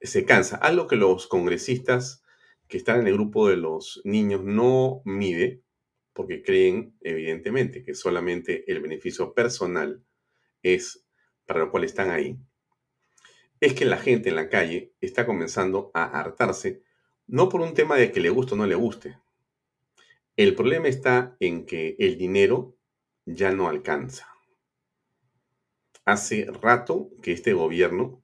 se 0.00 0.24
cansa. 0.24 0.56
Algo 0.56 0.88
que 0.88 0.96
los 0.96 1.28
congresistas 1.28 2.24
que 2.70 2.78
están 2.78 3.00
en 3.00 3.08
el 3.08 3.12
grupo 3.12 3.48
de 3.48 3.58
los 3.58 4.00
niños 4.04 4.42
no 4.42 5.02
mide, 5.04 5.60
porque 6.14 6.42
creen 6.42 6.96
evidentemente 7.02 7.82
que 7.82 7.94
solamente 7.94 8.64
el 8.72 8.80
beneficio 8.80 9.34
personal 9.34 10.02
es 10.62 11.04
para 11.44 11.60
lo 11.60 11.70
cual 11.70 11.84
están 11.84 12.10
ahí, 12.10 12.38
es 13.60 13.74
que 13.74 13.84
la 13.84 13.98
gente 13.98 14.30
en 14.30 14.36
la 14.36 14.48
calle 14.48 14.94
está 15.02 15.26
comenzando 15.26 15.90
a 15.92 16.04
hartarse, 16.04 16.82
no 17.26 17.50
por 17.50 17.60
un 17.60 17.74
tema 17.74 17.96
de 17.96 18.10
que 18.10 18.20
le 18.20 18.30
guste 18.30 18.54
o 18.54 18.56
no 18.56 18.66
le 18.66 18.74
guste. 18.74 19.18
El 20.36 20.54
problema 20.54 20.88
está 20.88 21.36
en 21.40 21.66
que 21.66 21.96
el 21.98 22.16
dinero 22.16 22.78
ya 23.26 23.52
no 23.52 23.68
alcanza 23.68 24.30
hace 26.10 26.46
rato 26.46 27.10
que 27.22 27.32
este 27.32 27.52
gobierno 27.52 28.22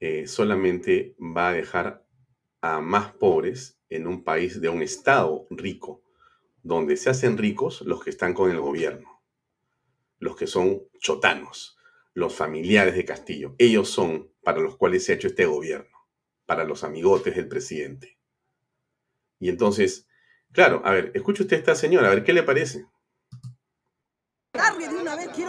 eh, 0.00 0.26
solamente 0.26 1.16
va 1.18 1.48
a 1.48 1.52
dejar 1.52 2.03
a 2.64 2.80
más 2.80 3.12
pobres 3.12 3.78
en 3.90 4.06
un 4.06 4.24
país 4.24 4.58
de 4.58 4.70
un 4.70 4.80
estado 4.80 5.46
rico, 5.50 6.02
donde 6.62 6.96
se 6.96 7.10
hacen 7.10 7.36
ricos 7.36 7.82
los 7.82 8.02
que 8.02 8.08
están 8.08 8.32
con 8.32 8.50
el 8.50 8.58
gobierno, 8.58 9.22
los 10.18 10.34
que 10.34 10.46
son 10.46 10.80
chotanos, 10.98 11.76
los 12.14 12.34
familiares 12.34 12.94
de 12.94 13.04
Castillo. 13.04 13.54
Ellos 13.58 13.90
son 13.90 14.30
para 14.42 14.60
los 14.60 14.78
cuales 14.78 15.04
se 15.04 15.12
ha 15.12 15.16
hecho 15.16 15.28
este 15.28 15.44
gobierno, 15.44 16.08
para 16.46 16.64
los 16.64 16.84
amigotes 16.84 17.36
del 17.36 17.48
presidente. 17.48 18.16
Y 19.38 19.50
entonces, 19.50 20.08
claro, 20.50 20.80
a 20.86 20.92
ver, 20.92 21.12
escuche 21.12 21.42
usted 21.42 21.56
a 21.56 21.60
esta 21.60 21.74
señora, 21.74 22.06
a 22.06 22.14
ver 22.14 22.24
qué 22.24 22.32
le 22.32 22.44
parece 22.44 22.86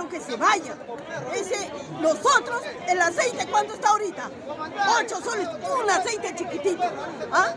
que 0.10 0.20
se 0.20 0.36
vaya. 0.36 0.76
Ese, 1.34 1.72
nosotros, 2.02 2.62
el 2.88 3.00
aceite, 3.00 3.46
¿cuánto 3.50 3.74
está 3.74 3.90
ahorita? 3.90 4.32
Ocho 5.00 5.22
soles, 5.22 5.48
un 5.48 5.90
aceite 5.90 6.34
chiquitito. 6.36 6.84
¿ah? 7.32 7.54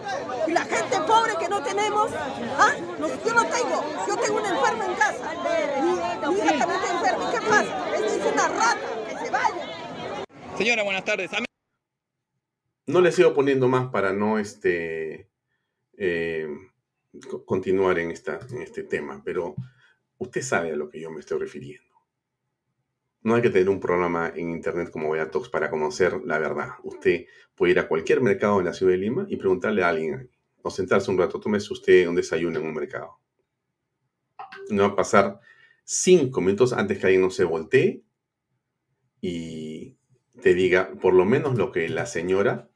Y 0.46 0.52
la 0.52 0.64
gente 0.64 1.00
pobre 1.06 1.34
que 1.38 1.48
no 1.48 1.62
tenemos, 1.62 2.10
¿ah? 2.58 2.74
yo 2.98 3.34
no 3.34 3.46
tengo, 3.46 3.84
yo 4.06 4.16
tengo 4.16 4.38
una 4.38 4.48
enferma 4.48 4.86
en 4.86 4.94
casa. 4.94 5.34
Mi, 5.82 6.34
mi 6.34 6.38
hija 6.38 6.58
también 6.58 6.82
está 6.82 6.92
enferma. 6.92 7.24
¿Y 7.24 7.30
qué 7.34 7.46
pasa? 7.46 7.94
es 7.94 8.32
una 8.32 8.48
rata, 8.48 9.04
que 9.08 9.24
se 9.24 9.30
vaya. 9.30 10.26
Señora, 10.56 10.82
buenas 10.82 11.04
tardes. 11.04 11.30
No 12.86 13.00
le 13.00 13.12
sigo 13.12 13.34
poniendo 13.34 13.68
más 13.68 13.90
para 13.90 14.12
no 14.12 14.38
este, 14.38 15.28
eh, 15.96 16.48
continuar 17.44 17.98
en, 17.98 18.10
esta, 18.10 18.38
en 18.50 18.62
este 18.62 18.82
tema, 18.82 19.20
pero 19.24 19.54
Usted 20.18 20.42
sabe 20.42 20.72
a 20.72 20.76
lo 20.76 20.90
que 20.90 21.00
yo 21.00 21.10
me 21.10 21.20
estoy 21.20 21.38
refiriendo. 21.38 21.87
No 23.28 23.34
hay 23.34 23.42
que 23.42 23.50
tener 23.50 23.68
un 23.68 23.78
programa 23.78 24.32
en 24.34 24.48
internet 24.48 24.90
como 24.90 25.14
Talks 25.14 25.50
para 25.50 25.68
conocer 25.68 26.18
la 26.24 26.38
verdad. 26.38 26.70
Usted 26.82 27.26
puede 27.54 27.72
ir 27.72 27.78
a 27.78 27.86
cualquier 27.86 28.22
mercado 28.22 28.58
en 28.58 28.64
la 28.64 28.72
ciudad 28.72 28.92
de 28.92 28.96
Lima 28.96 29.26
y 29.28 29.36
preguntarle 29.36 29.82
a 29.82 29.90
alguien 29.90 30.30
o 30.62 30.70
sentarse 30.70 31.10
un 31.10 31.18
rato, 31.18 31.38
tómese 31.38 31.70
usted 31.74 32.08
un 32.08 32.14
desayuno 32.14 32.58
en 32.58 32.64
un 32.64 32.72
mercado. 32.72 33.18
No 34.70 34.84
va 34.84 34.88
a 34.88 34.96
pasar 34.96 35.40
cinco 35.84 36.40
minutos 36.40 36.72
antes 36.72 36.98
que 36.98 37.04
alguien 37.04 37.20
no 37.20 37.28
se 37.28 37.44
voltee 37.44 38.02
y 39.20 39.98
te 40.40 40.54
diga 40.54 40.90
por 40.98 41.12
lo 41.12 41.26
menos 41.26 41.58
lo 41.58 41.70
que 41.70 41.86
la 41.90 42.06
señora 42.06 42.70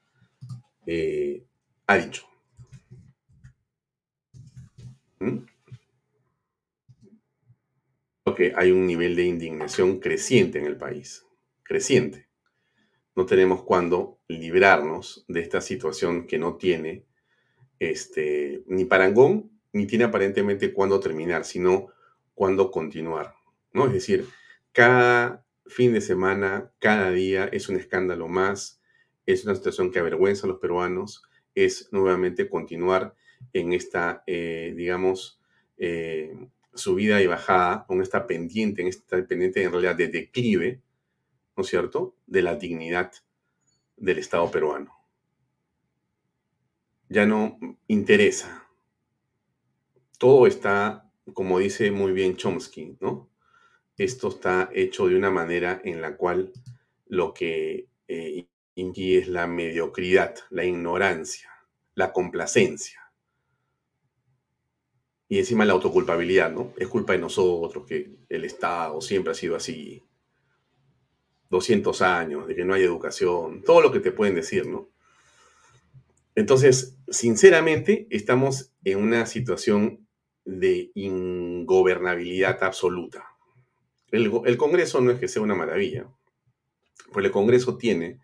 eh, 0.84 1.46
ha 1.86 1.96
dicho. 1.96 2.26
¿Mm? 5.18 5.46
Que 8.36 8.52
hay 8.56 8.70
un 8.70 8.86
nivel 8.86 9.16
de 9.16 9.24
indignación 9.24 9.98
creciente 9.98 10.58
en 10.58 10.66
el 10.66 10.76
país, 10.76 11.26
creciente. 11.62 12.28
No 13.14 13.26
tenemos 13.26 13.62
cuándo 13.64 14.20
librarnos 14.28 15.24
de 15.28 15.40
esta 15.40 15.60
situación 15.60 16.26
que 16.26 16.38
no 16.38 16.56
tiene 16.56 17.04
este, 17.78 18.62
ni 18.66 18.84
parangón, 18.84 19.50
ni 19.72 19.86
tiene 19.86 20.04
aparentemente 20.04 20.72
cuándo 20.72 21.00
terminar, 21.00 21.44
sino 21.44 21.88
cuándo 22.34 22.70
continuar. 22.70 23.34
¿no? 23.72 23.86
Es 23.86 23.92
decir, 23.92 24.26
cada 24.72 25.44
fin 25.66 25.92
de 25.92 26.00
semana, 26.00 26.72
cada 26.78 27.10
día 27.10 27.46
es 27.46 27.68
un 27.68 27.76
escándalo 27.76 28.28
más, 28.28 28.80
es 29.26 29.44
una 29.44 29.54
situación 29.54 29.90
que 29.90 29.98
avergüenza 29.98 30.46
a 30.46 30.48
los 30.50 30.58
peruanos, 30.58 31.22
es 31.54 31.88
nuevamente 31.92 32.48
continuar 32.48 33.14
en 33.52 33.72
esta, 33.72 34.22
eh, 34.26 34.72
digamos, 34.76 35.40
eh, 35.76 36.34
subida 36.74 37.20
y 37.20 37.26
bajada, 37.26 37.84
con 37.86 38.00
esta 38.00 38.26
pendiente, 38.26 38.82
en 38.82 38.88
esta 38.88 39.24
pendiente 39.26 39.62
en 39.62 39.72
realidad 39.72 39.96
de 39.96 40.08
declive, 40.08 40.80
¿no 41.56 41.62
es 41.62 41.68
cierto?, 41.68 42.16
de 42.26 42.42
la 42.42 42.56
dignidad 42.56 43.12
del 43.96 44.18
Estado 44.18 44.50
peruano. 44.50 44.94
Ya 47.08 47.26
no 47.26 47.58
interesa. 47.88 48.66
Todo 50.18 50.46
está, 50.46 51.10
como 51.34 51.58
dice 51.58 51.90
muy 51.90 52.12
bien 52.12 52.36
Chomsky, 52.36 52.96
¿no? 53.00 53.28
Esto 53.98 54.28
está 54.28 54.70
hecho 54.72 55.06
de 55.06 55.16
una 55.16 55.30
manera 55.30 55.80
en 55.84 56.00
la 56.00 56.16
cual 56.16 56.52
lo 57.06 57.34
que 57.34 57.88
eh, 58.08 58.46
es 58.74 59.28
la 59.28 59.46
mediocridad, 59.46 60.34
la 60.50 60.64
ignorancia, 60.64 61.50
la 61.94 62.12
complacencia 62.12 63.01
y 65.32 65.38
encima 65.38 65.64
la 65.64 65.72
autoculpabilidad, 65.72 66.52
¿no? 66.52 66.74
Es 66.76 66.88
culpa 66.88 67.14
de 67.14 67.18
nosotros, 67.18 67.86
que 67.86 68.18
el 68.28 68.44
Estado 68.44 69.00
siempre 69.00 69.32
ha 69.32 69.34
sido 69.34 69.56
así. 69.56 70.02
200 71.48 72.02
años, 72.02 72.46
de 72.46 72.54
que 72.54 72.66
no 72.66 72.74
hay 72.74 72.82
educación, 72.82 73.62
todo 73.62 73.80
lo 73.80 73.90
que 73.90 74.00
te 74.00 74.12
pueden 74.12 74.34
decir, 74.34 74.66
¿no? 74.66 74.90
Entonces, 76.34 76.98
sinceramente, 77.08 78.06
estamos 78.10 78.74
en 78.84 78.98
una 78.98 79.24
situación 79.24 80.06
de 80.44 80.90
ingobernabilidad 80.94 82.62
absoluta. 82.62 83.24
El, 84.10 84.58
Congreso 84.58 85.00
no 85.00 85.12
es 85.12 85.18
que 85.18 85.28
sea 85.28 85.40
una 85.40 85.54
maravilla, 85.54 86.10
pero 87.14 87.24
el 87.24 87.32
Congreso 87.32 87.78
tiene 87.78 88.20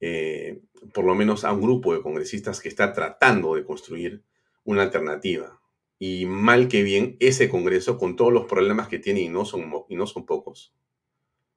eh, 0.00 0.62
por 0.94 1.04
lo 1.04 1.14
menos 1.14 1.44
a 1.44 1.52
un 1.52 1.60
grupo 1.60 1.92
de 1.92 2.00
congresistas 2.00 2.62
que 2.62 2.70
está 2.70 2.94
tratando 2.94 3.56
de 3.56 3.64
construir 3.66 4.22
una 4.64 4.80
alternativa 4.84 5.59
y 6.02 6.24
mal 6.24 6.66
que 6.66 6.82
bien 6.82 7.18
ese 7.20 7.50
Congreso, 7.50 7.98
con 7.98 8.16
todos 8.16 8.32
los 8.32 8.46
problemas 8.46 8.88
que 8.88 8.98
tiene, 8.98 9.20
y 9.20 9.28
no 9.28 9.44
son, 9.44 9.70
y 9.90 9.96
no 9.96 10.06
son 10.06 10.24
pocos, 10.24 10.74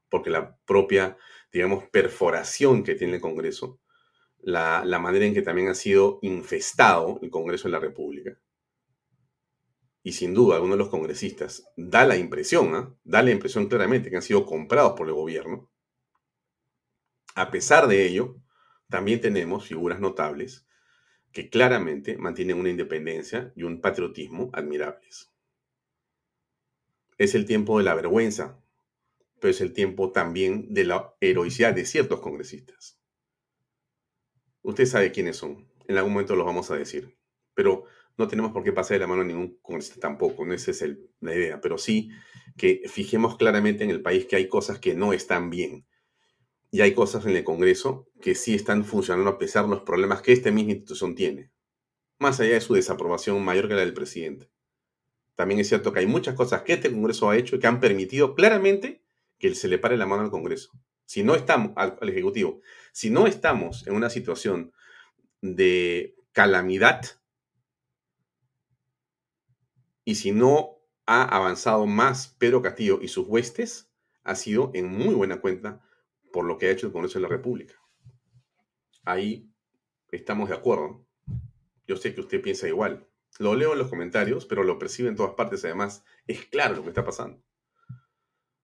porque 0.10 0.30
la 0.30 0.58
propia, 0.66 1.18
digamos, 1.52 1.86
perforación 1.86 2.84
que 2.84 2.96
tiene 2.96 3.16
el 3.16 3.22
Congreso, 3.22 3.80
la, 4.42 4.84
manera 5.00 5.26
en 5.26 5.34
que 5.34 5.44
también 5.44 5.70
ha 5.70 5.74
sido 5.74 6.20
infestado 6.24 7.20
el 7.22 7.30
Congreso 7.30 7.70
de 7.70 7.72
la 7.72 7.80
República, 7.80 8.38
y 10.04 10.12
sin 10.12 10.34
duda 10.34 10.56
algunos 10.56 10.78
de 10.78 10.84
los 10.84 10.90
congresistas 10.90 11.64
da 11.78 12.06
la 12.06 12.18
impresión, 12.18 12.76
¿ah? 12.76 12.94
da 13.06 13.24
la 13.24 13.32
impresión 13.32 13.70
claramente 13.70 14.10
que 14.10 14.18
han 14.18 14.22
sido 14.22 14.46
comprados 14.46 14.92
por 14.98 15.08
el 15.08 15.14
gobierno. 15.14 15.72
A 17.36 17.50
pesar 17.50 17.88
de 17.88 18.06
ello, 18.06 18.36
también 18.90 19.22
tenemos 19.22 19.66
figuras 19.66 20.02
notables 20.02 20.68
que 21.34 21.50
claramente 21.50 22.18
mantienen 22.18 22.60
una 22.60 22.70
independencia 22.70 23.52
y 23.56 23.64
un 23.64 23.82
patriotismo 23.82 24.50
admirables. 24.54 25.34
Es 27.18 27.36
el 27.36 27.46
tiempo 27.46 27.80
de 27.80 27.84
la 27.84 27.96
vergüenza, 27.96 28.64
pero 29.40 29.52
es 29.52 29.60
el 29.60 29.74
tiempo 29.74 30.12
también 30.12 30.74
de 30.74 30.86
la 30.86 31.16
heroicidad 31.20 31.74
de 31.74 31.86
ciertos 31.86 32.22
congresistas. 32.22 33.00
Usted 34.62 34.86
sabe 34.86 35.12
quiénes 35.12 35.38
son. 35.38 35.68
En 35.88 35.98
algún 35.98 36.14
momento 36.14 36.36
los 36.36 36.46
vamos 36.46 36.72
a 36.72 36.76
decir. 36.76 37.18
Pero 37.54 37.86
no 38.18 38.28
tenemos 38.28 38.52
por 38.52 38.64
qué 38.64 38.72
pasar 38.72 38.96
de 38.96 39.00
la 39.00 39.08
mano 39.08 39.22
a 39.22 39.26
ningún 39.26 39.58
congresista 39.62 40.00
tampoco. 40.00 40.46
No 40.46 40.54
esa 40.54 40.72
es 40.72 40.86
la 41.20 41.36
idea. 41.36 41.60
Pero 41.60 41.78
sí 41.78 42.10
que 42.58 42.84
fijemos 42.88 43.38
claramente 43.38 43.84
en 43.84 43.90
el 43.90 44.02
país 44.02 44.26
que 44.26 44.38
hay 44.38 44.48
cosas 44.48 44.80
que 44.80 44.94
no 44.94 45.14
están 45.14 45.50
bien. 45.50 45.86
Y 46.74 46.82
hay 46.82 46.96
cosas 46.96 47.24
en 47.28 47.36
el 47.36 47.44
Congreso 47.44 48.10
que 48.20 48.34
sí 48.34 48.56
están 48.56 48.84
funcionando 48.84 49.30
a 49.30 49.38
pesar 49.38 49.66
de 49.66 49.70
los 49.70 49.84
problemas 49.84 50.24
que 50.24 50.32
esta 50.32 50.50
misma 50.50 50.72
institución 50.72 51.14
tiene. 51.14 51.52
Más 52.18 52.40
allá 52.40 52.56
de 52.56 52.62
su 52.62 52.74
desaprobación 52.74 53.46
mayor 53.46 53.68
que 53.68 53.76
la 53.76 53.82
del 53.82 53.94
presidente. 53.94 54.50
También 55.36 55.60
es 55.60 55.70
cierto 55.70 55.94
que 55.94 56.00
hay 56.00 56.08
muchas 56.08 56.34
cosas 56.34 56.64
que 56.64 56.74
este 56.74 56.92
Congreso 56.92 57.30
ha 57.30 57.38
hecho 57.38 57.60
que 57.60 57.68
han 57.68 57.80
permitido 57.80 58.34
claramente 58.34 59.04
que 59.38 59.54
se 59.54 59.68
le 59.68 59.78
pare 59.78 59.98
la 59.98 60.08
mano 60.08 60.24
al 60.24 60.32
Congreso. 60.32 60.72
Si 61.06 61.22
no 61.22 61.36
estamos, 61.36 61.74
al, 61.76 61.96
Ejecutivo, 62.10 62.62
si 62.92 63.12
no 63.12 63.28
estamos 63.28 63.86
en 63.86 63.94
una 63.94 64.10
situación 64.10 64.74
de 65.42 66.16
calamidad 66.32 67.06
y 70.06 70.16
si 70.16 70.32
no 70.32 70.80
ha 71.06 71.22
avanzado 71.22 71.86
más 71.86 72.30
Pedro 72.40 72.64
Castillo 72.64 72.98
y 73.00 73.10
sus 73.10 73.28
huestes, 73.28 73.92
ha 74.24 74.34
sido 74.34 74.72
en 74.74 74.88
muy 74.88 75.14
buena 75.14 75.40
cuenta 75.40 75.80
por 76.34 76.44
lo 76.44 76.58
que 76.58 76.68
ha 76.68 76.72
hecho 76.72 76.88
el 76.88 76.92
Congreso 76.92 77.20
de 77.20 77.24
la 77.24 77.30
República. 77.30 77.76
Ahí 79.06 79.50
estamos 80.12 80.50
de 80.50 80.56
acuerdo. 80.56 81.06
Yo 81.88 81.96
sé 81.96 82.14
que 82.14 82.20
usted 82.20 82.42
piensa 82.42 82.68
igual. 82.68 83.08
Lo 83.40 83.56
leo 83.56 83.72
en 83.72 83.80
los 83.80 83.90
comentarios, 83.90 84.46
pero 84.46 84.64
lo 84.64 84.78
percibe 84.78 85.08
en 85.08 85.16
todas 85.16 85.36
partes. 85.36 85.64
Además, 85.64 86.04
es 86.28 86.44
claro 86.46 86.76
lo 86.76 86.84
que 86.84 86.90
está 86.90 87.06
pasando 87.06 87.42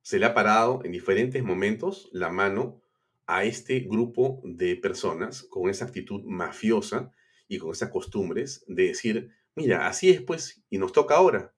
se 0.09 0.17
le 0.17 0.26
ha 0.26 0.34
parado 0.34 0.82
en 0.84 0.91
diferentes 0.91 1.43
momentos 1.43 2.09
la 2.13 2.32
mano 2.32 2.82
a 3.28 3.43
este 3.43 3.82
grupo 3.82 4.41
de 4.43 4.76
personas 4.76 5.43
con 5.43 5.70
esa 5.70 5.86
actitud 5.86 6.24
mafiosa 6.24 7.11
y 7.47 7.59
con 7.59 7.72
esas 7.72 7.89
costumbres 7.89 8.65
de 8.67 8.88
decir, 8.88 9.32
mira, 9.53 9.88
así 9.88 10.09
es 10.09 10.22
pues, 10.22 10.63
y 10.67 10.80
nos 10.80 10.93
toca 10.93 11.15
ahora. 11.15 11.53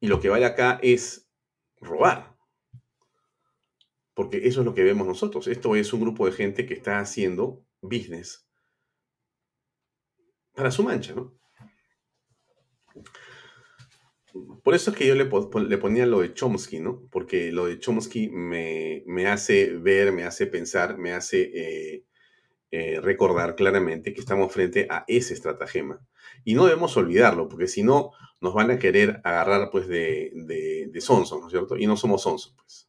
Y 0.00 0.08
lo 0.08 0.18
que 0.18 0.28
vale 0.28 0.44
acá 0.44 0.80
es 0.82 1.28
robar. 1.80 2.33
Porque 4.14 4.46
eso 4.48 4.60
es 4.60 4.66
lo 4.66 4.74
que 4.74 4.84
vemos 4.84 5.06
nosotros. 5.06 5.48
Esto 5.48 5.74
es 5.76 5.92
un 5.92 6.00
grupo 6.00 6.26
de 6.26 6.32
gente 6.32 6.66
que 6.66 6.74
está 6.74 7.00
haciendo 7.00 7.64
business 7.80 8.46
para 10.54 10.70
su 10.70 10.82
mancha, 10.82 11.14
¿no? 11.14 11.34
Por 14.62 14.74
eso 14.74 14.90
es 14.90 14.96
que 14.96 15.06
yo 15.06 15.14
le, 15.14 15.26
ponía 15.26 16.06
lo 16.06 16.20
de 16.20 16.32
Chomsky, 16.32 16.80
¿no? 16.80 17.06
Porque 17.10 17.52
lo 17.52 17.66
de 17.66 17.78
Chomsky 17.78 18.30
me, 18.30 19.26
hace 19.28 19.70
ver, 19.76 20.12
me 20.12 20.24
hace 20.24 20.46
pensar, 20.46 20.98
me 20.98 21.12
hace 21.12 21.50
eh, 21.54 22.04
eh, 22.72 23.00
recordar 23.00 23.54
claramente 23.54 24.12
que 24.12 24.20
estamos 24.20 24.52
frente 24.52 24.88
a 24.90 25.04
ese 25.06 25.34
estratagema. 25.34 26.00
Y 26.44 26.54
no 26.54 26.64
debemos 26.64 26.96
olvidarlo, 26.96 27.48
porque 27.48 27.68
si 27.68 27.84
no, 27.84 28.10
nos 28.40 28.54
van 28.54 28.72
a 28.72 28.78
querer 28.78 29.20
agarrar 29.22 29.70
pues 29.70 29.86
de, 29.86 30.32
de, 30.34 30.90
¿no 30.92 31.22
es 31.22 31.50
cierto? 31.50 31.76
Y 31.76 31.86
no 31.86 31.96
somos 31.96 32.22
sonsos, 32.22 32.54
pues. 32.56 32.88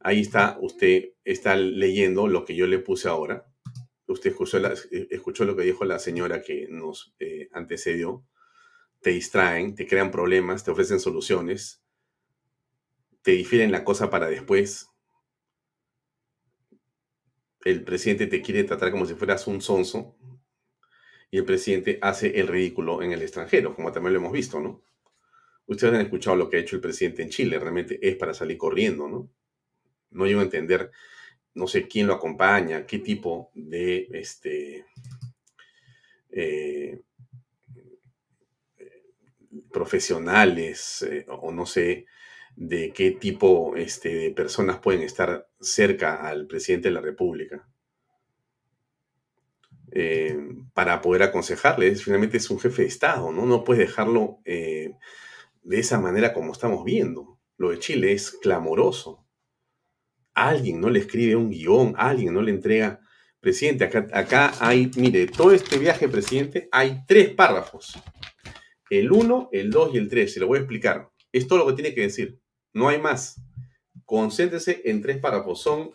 Ahí 0.00 0.20
está, 0.20 0.58
usted 0.60 1.14
está 1.24 1.56
leyendo 1.56 2.28
lo 2.28 2.44
que 2.44 2.54
yo 2.54 2.66
le 2.66 2.78
puse 2.78 3.08
ahora. 3.08 3.46
Usted 4.06 4.30
escuchó, 4.30 4.58
escuchó 5.10 5.44
lo 5.44 5.56
que 5.56 5.64
dijo 5.64 5.84
la 5.84 5.98
señora 5.98 6.42
que 6.42 6.66
nos 6.68 7.14
eh, 7.18 7.48
antecedió 7.52 8.24
te 9.00 9.10
distraen, 9.10 9.74
te 9.74 9.86
crean 9.86 10.10
problemas, 10.10 10.64
te 10.64 10.70
ofrecen 10.70 11.00
soluciones, 11.00 11.82
te 13.22 13.32
difieren 13.32 13.72
la 13.72 13.84
cosa 13.84 14.10
para 14.10 14.28
después. 14.28 14.88
El 17.64 17.84
presidente 17.84 18.26
te 18.26 18.42
quiere 18.42 18.64
tratar 18.64 18.90
como 18.90 19.06
si 19.06 19.14
fueras 19.14 19.46
un 19.46 19.60
sonso 19.60 20.16
y 21.30 21.38
el 21.38 21.44
presidente 21.44 21.98
hace 22.00 22.40
el 22.40 22.48
ridículo 22.48 23.02
en 23.02 23.12
el 23.12 23.22
extranjero, 23.22 23.74
como 23.74 23.92
también 23.92 24.14
lo 24.14 24.20
hemos 24.20 24.32
visto, 24.32 24.60
¿no? 24.60 24.82
Ustedes 25.66 25.92
han 25.92 26.00
escuchado 26.00 26.36
lo 26.36 26.48
que 26.48 26.56
ha 26.56 26.60
hecho 26.60 26.76
el 26.76 26.82
presidente 26.82 27.22
en 27.22 27.28
Chile, 27.28 27.58
realmente 27.58 27.98
es 28.00 28.16
para 28.16 28.32
salir 28.32 28.56
corriendo, 28.56 29.06
¿no? 29.06 29.30
No 30.10 30.26
llego 30.26 30.40
a 30.40 30.44
entender, 30.44 30.90
no 31.54 31.66
sé 31.66 31.88
quién 31.88 32.06
lo 32.06 32.14
acompaña, 32.14 32.86
qué 32.86 32.98
tipo 32.98 33.50
de 33.54 34.08
este, 34.12 34.86
eh, 36.30 37.00
profesionales 39.72 41.02
eh, 41.02 41.26
o 41.28 41.50
no 41.50 41.66
sé 41.66 42.06
de 42.56 42.92
qué 42.92 43.12
tipo 43.12 43.76
este, 43.76 44.14
de 44.14 44.30
personas 44.30 44.78
pueden 44.78 45.02
estar 45.02 45.48
cerca 45.60 46.26
al 46.28 46.46
presidente 46.46 46.88
de 46.88 46.94
la 46.94 47.00
República 47.00 47.68
eh, 49.92 50.38
para 50.74 51.00
poder 51.00 51.22
aconsejarle. 51.22 51.94
Finalmente 51.96 52.36
es 52.36 52.50
un 52.50 52.60
jefe 52.60 52.82
de 52.82 52.88
Estado, 52.88 53.32
¿no? 53.32 53.46
No 53.46 53.64
puedes 53.64 53.88
dejarlo 53.88 54.40
de 54.44 54.94
esa 55.70 56.00
manera 56.00 56.32
como 56.32 56.52
estamos 56.52 56.84
viendo. 56.84 57.38
Lo 57.56 57.70
de 57.70 57.78
Chile 57.78 58.12
es 58.12 58.30
clamoroso. 58.30 59.24
Alguien 60.46 60.80
no 60.80 60.90
le 60.90 61.00
escribe 61.00 61.36
un 61.36 61.50
guion, 61.50 61.94
alguien 61.96 62.34
no 62.34 62.42
le 62.42 62.50
entrega. 62.50 63.00
Presidente, 63.40 63.84
acá, 63.84 64.06
acá 64.12 64.52
hay, 64.60 64.90
mire, 64.96 65.26
todo 65.26 65.52
este 65.52 65.78
viaje, 65.78 66.08
presidente, 66.08 66.68
hay 66.72 67.02
tres 67.06 67.30
párrafos 67.30 67.98
el 68.90 69.12
1, 69.12 69.50
el 69.52 69.70
2 69.70 69.94
y 69.94 69.98
el 69.98 70.08
3. 70.08 70.32
Se 70.32 70.40
lo 70.40 70.46
voy 70.46 70.58
a 70.58 70.60
explicar. 70.60 71.10
Es 71.32 71.46
todo 71.46 71.58
lo 71.58 71.66
que 71.66 71.74
tiene 71.74 71.94
que 71.94 72.02
decir. 72.02 72.40
No 72.72 72.88
hay 72.88 73.00
más. 73.00 73.40
Concéntrese 74.04 74.82
en 74.84 75.02
tres 75.02 75.18
párrafos. 75.18 75.60
Son, 75.60 75.90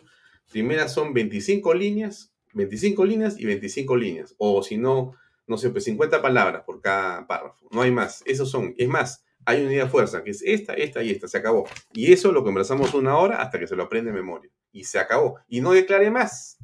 primeras 0.50 0.92
son 0.92 1.12
25 1.12 1.74
líneas, 1.74 2.32
25 2.52 3.04
líneas 3.04 3.38
y 3.38 3.46
25 3.46 3.96
líneas. 3.96 4.34
O 4.38 4.62
si 4.62 4.76
no, 4.76 5.14
no 5.46 5.56
sé, 5.56 5.70
pues 5.70 5.84
50 5.84 6.22
palabras 6.22 6.62
por 6.64 6.80
cada 6.80 7.26
párrafo. 7.26 7.68
No 7.72 7.82
hay 7.82 7.90
más. 7.90 8.22
Esos 8.26 8.50
son. 8.50 8.74
Es 8.78 8.88
más, 8.88 9.24
hay 9.46 9.58
una 9.58 9.68
unidad 9.68 9.84
de 9.84 9.90
fuerza 9.90 10.24
que 10.24 10.30
es 10.30 10.42
esta, 10.42 10.74
esta 10.74 11.02
y 11.02 11.10
esta. 11.10 11.28
Se 11.28 11.38
acabó. 11.38 11.66
Y 11.92 12.12
eso 12.12 12.32
lo 12.32 12.44
conversamos 12.44 12.94
una 12.94 13.16
hora 13.16 13.40
hasta 13.42 13.58
que 13.58 13.66
se 13.66 13.76
lo 13.76 13.84
aprende 13.84 14.10
de 14.10 14.16
memoria. 14.16 14.50
Y 14.72 14.84
se 14.84 14.98
acabó. 14.98 15.38
Y 15.48 15.60
no 15.60 15.72
declare 15.72 16.10
más. 16.10 16.58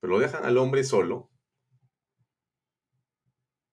Pero 0.00 0.12
lo 0.12 0.18
dejan 0.18 0.44
al 0.44 0.58
hombre 0.58 0.84
solo 0.84 1.30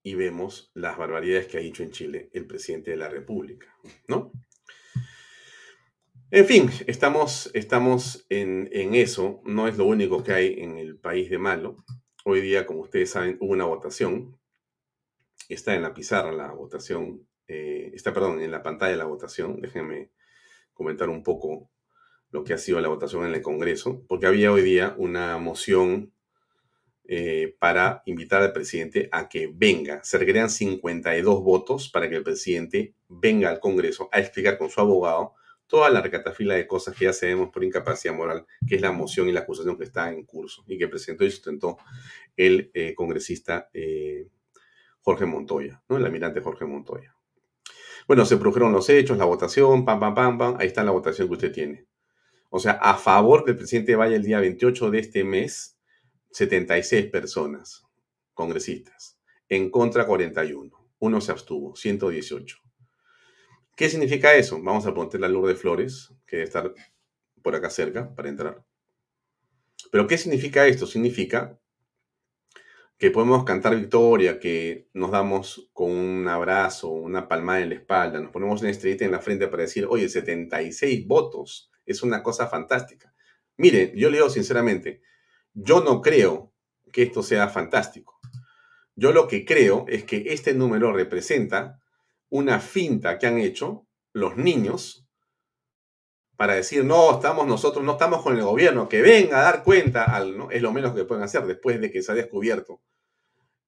y 0.06 0.14
vemos 0.14 0.72
las 0.76 0.98
barbaridades 0.98 1.48
que 1.48 1.58
ha 1.58 1.62
dicho 1.62 1.82
en 1.82 1.90
Chile 1.90 2.30
el 2.32 2.46
presidente 2.46 2.92
de 2.92 2.98
la 2.98 3.10
República, 3.10 3.76
¿no? 4.08 4.32
En 6.30 6.46
fin, 6.46 6.70
estamos, 6.86 7.50
estamos 7.56 8.26
en, 8.30 8.70
eso, 8.94 9.42
no 9.46 9.68
es 9.68 9.78
lo 9.78 9.86
único 9.86 10.24
que 10.24 10.34
hay 10.34 10.60
en 10.60 10.78
el 10.78 10.98
país 10.98 11.30
de 11.32 11.40
malo. 11.40 11.84
Hoy 12.24 12.42
día, 12.42 12.68
como 12.68 12.82
ustedes 12.82 13.10
saben, 13.12 13.38
hubo 13.40 13.54
una 13.54 13.66
votación, 13.66 14.40
está 15.50 15.74
en 15.74 15.82
la 15.82 15.94
pizarra 15.94 16.32
la 16.32 16.52
votación, 16.52 17.28
eh, 17.48 17.92
está, 17.94 18.14
perdón, 18.14 18.42
en 18.42 18.52
la 18.52 18.64
pantalla 18.64 18.96
la 18.96 19.06
votación, 19.06 19.62
déjenme 19.62 20.12
comentar 20.74 21.10
un 21.10 21.24
poco 21.24 21.70
lo 22.32 22.44
que 22.44 22.54
ha 22.54 22.58
sido 22.58 22.82
la 22.82 22.88
votación 22.88 23.26
en 23.26 23.34
el 23.34 23.42
Congreso, 23.42 24.04
porque 24.08 24.28
había 24.28 24.52
hoy 24.52 24.62
día 24.62 24.96
una 24.98 25.38
moción 25.38 26.12
eh, 27.08 27.56
para 27.60 28.02
invitar 28.06 28.42
al 28.42 28.52
presidente 28.52 29.10
a 29.12 29.30
que 29.30 29.50
venga. 29.54 30.04
Se 30.04 30.18
requerían 30.18 30.50
52 30.50 31.44
votos 31.44 31.90
para 31.90 32.10
que 32.10 32.16
el 32.16 32.24
presidente 32.24 32.96
venga 33.08 33.50
al 33.50 33.60
Congreso 33.60 34.10
a 34.12 34.20
explicar 34.20 34.58
con 34.58 34.70
su 34.70 34.82
abogado 34.82 35.34
toda 35.68 35.90
la 35.90 36.02
recatafila 36.02 36.56
de 36.56 36.68
cosas 36.68 36.96
que 36.96 37.06
ya 37.06 37.14
sabemos 37.14 37.50
por 37.52 37.64
incapacidad 37.64 38.14
moral, 38.14 38.46
que 38.68 38.76
es 38.76 38.82
la 38.82 38.92
moción 38.92 39.30
y 39.30 39.32
la 39.32 39.42
acusación 39.42 39.78
que 39.78 39.84
está 39.84 40.12
en 40.12 40.26
curso 40.26 40.64
y 40.68 40.78
que 40.78 40.88
presentó 40.88 41.24
y 41.24 41.32
sustentó 41.32 41.78
el 42.36 42.72
eh, 42.74 42.94
congresista 42.96 43.70
Jorge 45.02 45.26
Montoya, 45.26 45.84
¿no? 45.88 45.98
el 45.98 46.06
almirante 46.06 46.42
Jorge 46.42 46.66
Montoya. 46.66 47.15
Bueno, 48.08 48.26
se 48.26 48.38
produjeron 48.38 48.72
los 48.72 48.88
hechos, 48.90 49.18
la 49.18 49.26
votación, 49.26 49.84
pam, 49.84 50.00
pam, 50.00 50.14
pam, 50.14 50.38
pam, 50.38 50.56
ahí 50.60 50.68
está 50.68 50.84
la 50.84 50.92
votación 50.92 51.28
que 51.28 51.34
usted 51.34 51.52
tiene. 51.52 51.88
O 52.50 52.60
sea, 52.60 52.74
a 52.74 52.98
favor 52.98 53.44
que 53.44 53.52
el 53.52 53.58
presidente 53.58 53.96
vaya 53.96 54.16
el 54.16 54.24
día 54.24 54.40
28 54.40 54.92
de 54.92 55.00
este 55.00 55.24
mes, 55.24 55.78
76 56.32 57.08
personas, 57.08 57.84
congresistas. 58.34 59.18
En 59.50 59.72
contra 59.72 60.06
41. 60.06 60.72
Uno 61.00 61.22
se 61.22 61.32
abstuvo, 61.32 61.76
118. 61.76 62.58
¿Qué 63.76 63.90
significa 63.90 64.34
eso? 64.36 64.62
Vamos 64.62 64.86
a 64.86 64.94
poner 64.94 65.20
la 65.20 65.28
de 65.28 65.56
Flores, 65.56 66.14
que 66.26 66.38
debe 66.38 66.46
estar 66.46 66.74
por 67.42 67.56
acá 67.56 67.70
cerca 67.70 68.14
para 68.16 68.30
entrar. 68.30 68.64
Pero 69.92 70.08
¿qué 70.08 70.18
significa 70.18 70.66
esto? 70.68 70.88
Significa 70.88 71.60
que 72.98 73.12
podemos 73.12 73.44
cantar 73.44 73.76
victoria, 73.76 74.40
que 74.40 74.90
nos 74.94 75.12
damos 75.12 75.70
con 75.74 75.92
un 75.92 76.28
abrazo, 76.28 76.90
una 76.90 77.28
palmada 77.28 77.62
en 77.62 77.70
la 77.70 77.76
espalda, 77.76 78.20
nos 78.20 78.32
ponemos 78.32 78.62
una 78.62 78.70
estrellita 78.70 79.06
en 79.06 79.12
la 79.12 79.20
frente 79.20 79.48
para 79.48 79.64
decir, 79.64 79.86
oye, 79.90 80.08
76 80.08 81.06
votos, 81.06 81.72
es 81.86 82.04
una 82.04 82.24
cosa 82.24 82.48
fantástica. 82.48 83.14
Mire, 83.58 83.92
yo 83.96 84.10
le 84.10 84.30
sinceramente, 84.30 85.02
yo 85.54 85.82
no 85.82 86.02
creo 86.02 86.54
que 86.92 87.04
esto 87.04 87.22
sea 87.22 87.50
fantástico. 87.50 88.20
Yo 88.96 89.12
lo 89.12 89.28
que 89.28 89.44
creo 89.44 89.86
es 89.90 90.06
que 90.06 90.26
este 90.28 90.54
número 90.54 90.94
representa 90.94 91.82
una 92.30 92.60
finta 92.60 93.20
que 93.20 93.28
han 93.28 93.40
hecho 93.40 93.88
los 94.14 94.38
niños 94.38 95.05
para 96.38 96.56
decir, 96.56 96.84
no, 96.84 97.16
estamos 97.16 97.48
nosotros, 97.48 97.84
no 97.84 97.94
estamos 97.94 98.22
con 98.22 98.36
el 98.38 98.44
gobierno, 98.44 98.90
que 98.90 99.02
venga 99.02 99.40
a 99.40 99.44
dar 99.44 99.64
cuenta, 99.64 100.04
al, 100.04 100.38
¿no? 100.38 100.52
es 100.52 100.62
lo 100.62 100.72
menos 100.72 100.94
que 100.94 101.06
pueden 101.06 101.24
hacer 101.24 101.46
después 101.46 101.80
de 101.80 101.92
que 101.92 102.02
se 102.02 102.12
ha 102.12 102.16
descubierto 102.16 102.82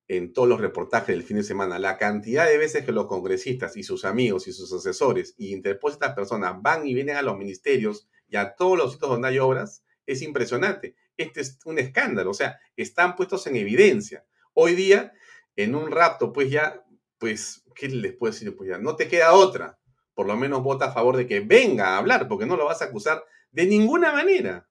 en 0.08 0.34
todos 0.34 0.48
los 0.48 0.62
reportajes 0.62 1.10
del 1.10 1.24
fin 1.24 1.38
de 1.38 1.44
semana 1.44 1.80
la 1.80 1.98
cantidad 1.98 2.46
de 2.46 2.58
veces 2.58 2.86
que 2.86 2.92
los 2.92 3.08
congresistas 3.08 3.76
y 3.76 3.84
sus 3.84 4.06
amigos 4.06 4.48
y 4.48 4.54
sus 4.54 4.72
asesores 4.72 5.36
y 5.38 5.54
interpuestas 5.54 6.14
personas 6.14 6.56
van 6.62 6.88
y 6.88 6.94
vienen 6.94 7.18
a 7.18 7.22
los 7.22 7.38
ministerios 7.38 8.08
y 8.28 8.38
a 8.38 8.56
todos 8.56 8.78
los 8.78 8.94
sitios 8.94 9.12
donde 9.12 9.30
hay 9.30 9.40
obras, 9.40 9.84
es 10.06 10.22
impresionante. 10.22 10.96
Este 11.18 11.42
es 11.42 11.60
un 11.66 11.80
escándalo, 11.80 12.32
o 12.32 12.34
sea, 12.34 12.60
están 12.76 13.16
puestos 13.16 13.48
en 13.48 13.56
evidencia. 13.56 14.26
Hoy 14.54 14.76
día, 14.76 15.14
en 15.56 15.76
un 15.76 15.92
rapto, 15.92 16.32
pues 16.32 16.50
ya, 16.50 16.86
pues, 17.18 17.64
¿qué 17.76 17.90
les 17.90 18.16
puedo 18.16 18.32
decir? 18.32 18.56
Pues 18.56 18.70
ya, 18.70 18.78
no 18.78 18.96
te 18.96 19.08
queda 19.08 19.34
otra. 19.34 19.80
Por 20.18 20.26
lo 20.26 20.36
menos 20.36 20.64
vota 20.64 20.86
a 20.86 20.92
favor 20.92 21.16
de 21.16 21.28
que 21.28 21.42
venga 21.42 21.90
a 21.90 21.98
hablar, 22.00 22.28
porque 22.28 22.48
no 22.48 22.58
lo 22.58 22.66
vas 22.66 22.82
a 22.82 22.86
acusar 22.86 23.24
de 23.52 23.68
ninguna 23.68 24.12
manera. 24.12 24.68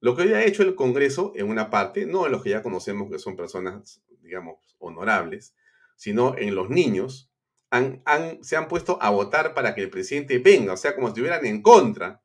Lo 0.00 0.16
que 0.16 0.22
ha 0.34 0.42
hecho 0.42 0.62
el 0.62 0.74
Congreso, 0.74 1.34
en 1.36 1.50
una 1.50 1.68
parte, 1.68 2.06
no 2.06 2.24
en 2.24 2.32
los 2.32 2.42
que 2.42 2.48
ya 2.48 2.62
conocemos 2.62 3.10
que 3.10 3.18
son 3.18 3.36
personas, 3.36 4.02
digamos, 4.22 4.74
honorables, 4.78 5.54
sino 5.96 6.34
en 6.38 6.54
los 6.54 6.70
niños, 6.70 7.30
han, 7.68 8.02
se 8.42 8.56
han 8.56 8.68
puesto 8.68 8.96
a 9.02 9.10
votar 9.10 9.52
para 9.52 9.74
que 9.74 9.82
el 9.82 9.90
presidente 9.90 10.38
venga, 10.38 10.72
o 10.72 10.78
sea, 10.78 10.94
como 10.94 11.08
si 11.08 11.10
estuvieran 11.10 11.44
en 11.44 11.60
contra, 11.60 12.22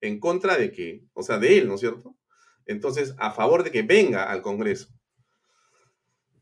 en 0.00 0.20
contra 0.20 0.56
de 0.56 0.72
que, 0.72 1.04
o 1.12 1.22
sea, 1.22 1.36
de 1.36 1.58
él, 1.58 1.68
¿no 1.68 1.74
es 1.74 1.80
cierto? 1.80 2.16
Entonces, 2.64 3.14
a 3.18 3.32
favor 3.32 3.64
de 3.64 3.70
que 3.70 3.82
venga 3.82 4.24
al 4.24 4.40
Congreso. 4.40 4.88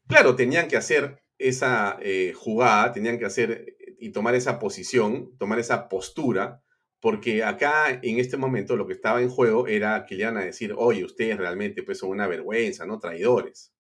Claro, 0.07 0.37
tenían 0.37 0.69
que 0.69 0.77
hacer 0.77 1.25
esa 1.39 1.99
eh, 2.01 2.35
jugada, 2.37 2.93
tenían 2.93 3.19
que 3.19 3.27
hacer 3.27 3.76
y 3.99 4.11
tomar 4.11 4.35
esa 4.35 4.59
posición, 4.59 5.37
tomar 5.39 5.59
esa 5.59 5.89
postura, 5.89 6.63
porque 7.01 7.45
acá 7.45 8.01
en 8.03 8.19
este 8.19 8.37
momento 8.37 8.77
lo 8.77 8.87
que 8.87 8.95
estaba 8.95 9.23
en 9.23 9.29
juego 9.29 9.67
era 9.67 10.05
que 10.07 10.15
le 10.15 10.23
iban 10.23 10.37
a 10.39 10.45
decir, 10.45 10.75
oye, 10.77 11.05
ustedes 11.05 11.37
realmente 11.37 11.83
pues 11.83 11.99
son 11.99 12.11
una 12.11 12.27
vergüenza, 12.27 12.87
¿no? 12.87 12.99
Traidores. 12.99 13.73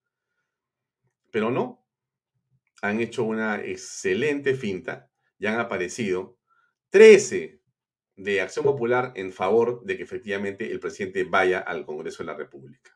Pero 1.30 1.50
no, 1.50 1.84
han 2.82 3.00
hecho 3.00 3.24
una 3.24 3.62
excelente 3.64 4.54
finta 4.54 5.10
y 5.38 5.46
han 5.46 5.58
aparecido 5.58 6.38
13 6.90 7.60
de 8.16 8.40
Acción 8.40 8.64
Popular 8.64 9.12
en 9.16 9.32
favor 9.32 9.84
de 9.84 9.96
que 9.96 10.02
efectivamente 10.02 10.70
el 10.70 10.80
presidente 10.80 11.24
vaya 11.24 11.58
al 11.58 11.84
Congreso 11.84 12.22
de 12.22 12.26
la 12.26 12.36
República. 12.36 12.92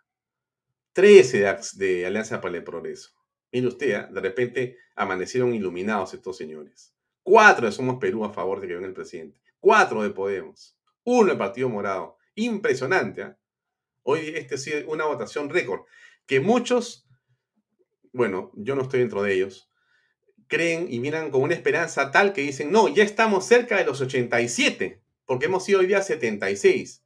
13 0.93 1.41
de, 1.41 1.59
de 1.75 2.07
Alianza 2.07 2.41
para 2.41 2.57
el 2.57 2.64
Progreso. 2.64 3.11
Mire 3.53 3.66
usted, 3.66 3.95
¿ah? 3.95 4.09
de 4.11 4.21
repente 4.21 4.79
amanecieron 4.95 5.55
iluminados 5.55 6.14
estos 6.14 6.37
señores. 6.37 6.95
Cuatro 7.23 7.66
de 7.66 7.73
Somos 7.73 7.99
Perú 7.99 8.25
a 8.25 8.33
favor 8.33 8.61
de 8.61 8.68
que 8.68 8.75
venga 8.75 8.89
el 8.89 8.95
presidente. 8.95 9.41
Cuatro 9.59 10.03
de 10.03 10.11
Podemos. 10.11 10.77
Uno 11.05 11.33
de 11.33 11.39
Partido 11.39 11.68
Morado. 11.68 12.16
Impresionante. 12.35 13.23
¿ah? 13.23 13.39
Hoy 14.03 14.33
este 14.35 14.55
es 14.55 14.85
una 14.87 15.05
votación 15.05 15.51
récord. 15.51 15.83
Que 16.27 16.41
muchos, 16.41 17.07
bueno, 18.12 18.51
yo 18.55 18.75
no 18.75 18.83
estoy 18.83 19.01
dentro 19.01 19.23
de 19.23 19.35
ellos, 19.35 19.71
creen 20.47 20.87
y 20.91 20.99
miran 21.01 21.31
con 21.31 21.43
una 21.43 21.55
esperanza 21.55 22.11
tal 22.11 22.33
que 22.33 22.43
dicen, 22.43 22.73
no, 22.73 22.89
ya 22.89 23.05
estamos 23.05 23.47
cerca 23.47 23.77
de 23.77 23.85
los 23.85 24.01
87, 24.01 25.03
porque 25.25 25.47
hemos 25.47 25.64
sido 25.64 25.81
hoy 25.81 25.87
día 25.87 26.03
76. 26.03 27.05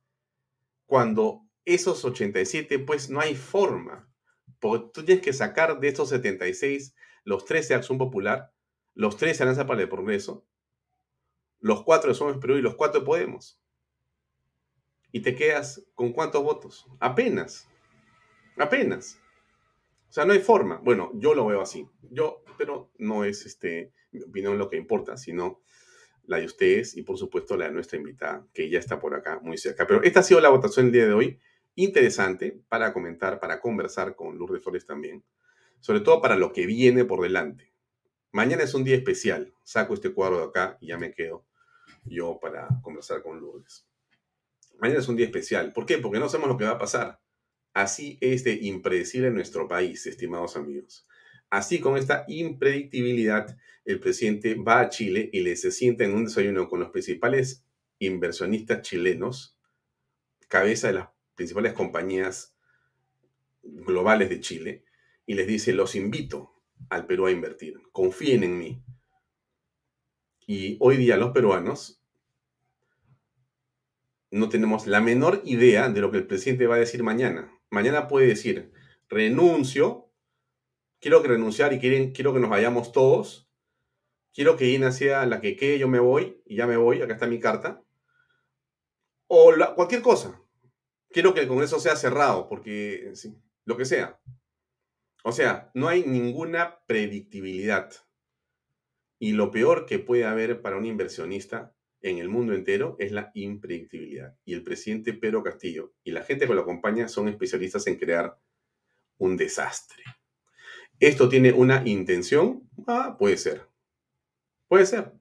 Cuando 0.86 1.46
esos 1.64 2.04
87, 2.04 2.78
pues 2.78 3.10
no 3.10 3.20
hay 3.20 3.34
forma. 3.34 4.10
Porque 4.60 4.90
tú 4.94 5.04
tienes 5.04 5.22
que 5.22 5.32
sacar 5.32 5.78
de 5.78 5.88
estos 5.88 6.08
76 6.08 6.94
los 7.24 7.44
13 7.44 7.68
de 7.68 7.74
Acción 7.74 7.98
Popular, 7.98 8.53
los 8.94 9.16
13 9.16 9.38
de 9.38 9.42
Alianza 9.44 9.66
para 9.66 9.82
el 9.82 9.88
Progreso, 9.88 10.46
los 11.60 11.82
4 11.82 12.10
de 12.10 12.14
Somos 12.14 12.38
Perú 12.38 12.56
y 12.56 12.62
los 12.62 12.74
4 12.74 13.00
de 13.00 13.06
Podemos. 13.06 13.60
Y 15.12 15.20
te 15.20 15.34
quedas 15.34 15.86
con 15.94 16.12
cuántos 16.12 16.42
votos? 16.42 16.86
Apenas. 17.00 17.68
Apenas. 18.56 19.20
O 20.08 20.12
sea, 20.12 20.24
no 20.24 20.32
hay 20.32 20.40
forma. 20.40 20.80
Bueno, 20.82 21.10
yo 21.14 21.34
lo 21.34 21.46
veo 21.46 21.60
así. 21.60 21.88
Yo, 22.10 22.42
pero 22.58 22.90
no 22.98 23.24
es 23.24 23.46
este, 23.46 23.92
mi 24.12 24.22
opinión 24.22 24.58
lo 24.58 24.68
que 24.68 24.76
importa, 24.76 25.16
sino 25.16 25.62
la 26.26 26.38
de 26.38 26.46
ustedes 26.46 26.96
y 26.96 27.02
por 27.02 27.18
supuesto 27.18 27.56
la 27.56 27.66
de 27.66 27.72
nuestra 27.72 27.98
invitada, 27.98 28.46
que 28.52 28.70
ya 28.70 28.78
está 28.78 28.98
por 28.98 29.14
acá 29.14 29.40
muy 29.42 29.58
cerca. 29.58 29.86
Pero 29.86 30.02
esta 30.02 30.20
ha 30.20 30.22
sido 30.22 30.40
la 30.40 30.48
votación 30.48 30.86
del 30.86 30.92
día 30.92 31.06
de 31.06 31.12
hoy 31.12 31.40
interesante 31.74 32.60
para 32.68 32.92
comentar, 32.92 33.40
para 33.40 33.60
conversar 33.60 34.14
con 34.14 34.38
Lourdes 34.38 34.62
Flores 34.62 34.86
también, 34.86 35.24
sobre 35.80 36.00
todo 36.00 36.20
para 36.20 36.36
lo 36.36 36.52
que 36.52 36.66
viene 36.66 37.04
por 37.04 37.20
delante. 37.20 37.73
Mañana 38.34 38.64
es 38.64 38.74
un 38.74 38.82
día 38.82 38.96
especial. 38.96 39.54
Saco 39.62 39.94
este 39.94 40.12
cuadro 40.12 40.38
de 40.40 40.46
acá 40.46 40.76
y 40.80 40.88
ya 40.88 40.98
me 40.98 41.12
quedo 41.12 41.46
yo 42.04 42.40
para 42.42 42.66
conversar 42.82 43.22
con 43.22 43.38
Lourdes. 43.38 43.86
Mañana 44.80 44.98
es 44.98 45.06
un 45.06 45.14
día 45.14 45.26
especial. 45.26 45.72
¿Por 45.72 45.86
qué? 45.86 45.98
Porque 45.98 46.18
no 46.18 46.28
sabemos 46.28 46.50
lo 46.50 46.58
que 46.58 46.64
va 46.64 46.72
a 46.72 46.78
pasar. 46.78 47.20
Así 47.74 48.18
es 48.20 48.42
de 48.42 48.54
impredecible 48.54 49.30
nuestro 49.30 49.68
país, 49.68 50.04
estimados 50.06 50.56
amigos. 50.56 51.06
Así 51.48 51.78
con 51.78 51.96
esta 51.96 52.24
impredictibilidad, 52.26 53.56
el 53.84 54.00
presidente 54.00 54.56
va 54.56 54.80
a 54.80 54.88
Chile 54.88 55.30
y 55.32 55.38
le 55.38 55.54
se 55.54 55.70
sienta 55.70 56.02
en 56.02 56.14
un 56.14 56.24
desayuno 56.24 56.68
con 56.68 56.80
los 56.80 56.90
principales 56.90 57.64
inversionistas 58.00 58.82
chilenos, 58.82 59.56
cabeza 60.48 60.88
de 60.88 60.94
las 60.94 61.08
principales 61.36 61.72
compañías 61.72 62.56
globales 63.62 64.28
de 64.28 64.40
Chile 64.40 64.84
y 65.24 65.34
les 65.34 65.46
dice, 65.46 65.72
los 65.72 65.94
invito 65.94 66.53
al 66.90 67.06
Perú 67.06 67.26
a 67.26 67.30
invertir, 67.30 67.80
confíen 67.92 68.44
en 68.44 68.58
mí. 68.58 68.84
Y 70.46 70.76
hoy 70.80 70.96
día 70.96 71.16
los 71.16 71.32
peruanos 71.32 72.02
no 74.30 74.48
tenemos 74.48 74.86
la 74.86 75.00
menor 75.00 75.40
idea 75.44 75.88
de 75.88 76.00
lo 76.00 76.10
que 76.10 76.18
el 76.18 76.26
presidente 76.26 76.66
va 76.66 76.74
a 76.74 76.80
decir 76.80 77.02
mañana. 77.02 77.50
Mañana 77.70 78.08
puede 78.08 78.26
decir, 78.26 78.72
renuncio, 79.08 80.10
quiero 81.00 81.22
que 81.22 81.28
renunciar 81.28 81.72
y 81.72 81.78
quieren, 81.78 82.12
quiero 82.12 82.34
que 82.34 82.40
nos 82.40 82.50
vayamos 82.50 82.92
todos, 82.92 83.48
quiero 84.32 84.56
que 84.56 84.70
Ina 84.70 84.90
sea 84.90 85.24
la 85.26 85.40
que 85.40 85.56
quede, 85.56 85.78
yo 85.78 85.88
me 85.88 86.00
voy 86.00 86.42
y 86.44 86.56
ya 86.56 86.66
me 86.66 86.76
voy, 86.76 87.00
acá 87.00 87.14
está 87.14 87.26
mi 87.26 87.38
carta. 87.38 87.82
O 89.28 89.52
cualquier 89.76 90.02
cosa, 90.02 90.40
quiero 91.10 91.32
que 91.32 91.40
el 91.40 91.48
Congreso 91.48 91.78
sea 91.78 91.96
cerrado, 91.96 92.48
porque 92.48 93.12
sí, 93.14 93.40
lo 93.64 93.76
que 93.76 93.84
sea. 93.84 94.20
O 95.26 95.32
sea, 95.32 95.70
no 95.74 95.88
hay 95.88 96.04
ninguna 96.04 96.84
predictibilidad. 96.86 97.90
Y 99.18 99.32
lo 99.32 99.50
peor 99.50 99.86
que 99.86 99.98
puede 99.98 100.24
haber 100.24 100.60
para 100.60 100.76
un 100.76 100.84
inversionista 100.84 101.74
en 102.02 102.18
el 102.18 102.28
mundo 102.28 102.52
entero 102.52 102.96
es 102.98 103.10
la 103.10 103.30
impredictibilidad. 103.34 104.36
Y 104.44 104.52
el 104.52 104.62
presidente 104.62 105.14
Pedro 105.14 105.42
Castillo 105.42 105.94
y 106.04 106.10
la 106.10 106.24
gente 106.24 106.46
que 106.46 106.54
lo 106.54 106.60
acompaña 106.60 107.08
son 107.08 107.28
especialistas 107.28 107.86
en 107.86 107.96
crear 107.96 108.38
un 109.16 109.36
desastre. 109.36 110.04
¿Esto 111.00 111.28
tiene 111.28 111.52
una 111.52 111.82
intención? 111.86 112.68
Ah, 112.86 113.16
puede 113.18 113.38
ser. 113.38 113.66
Puede 114.68 114.84
ser. 114.84 115.12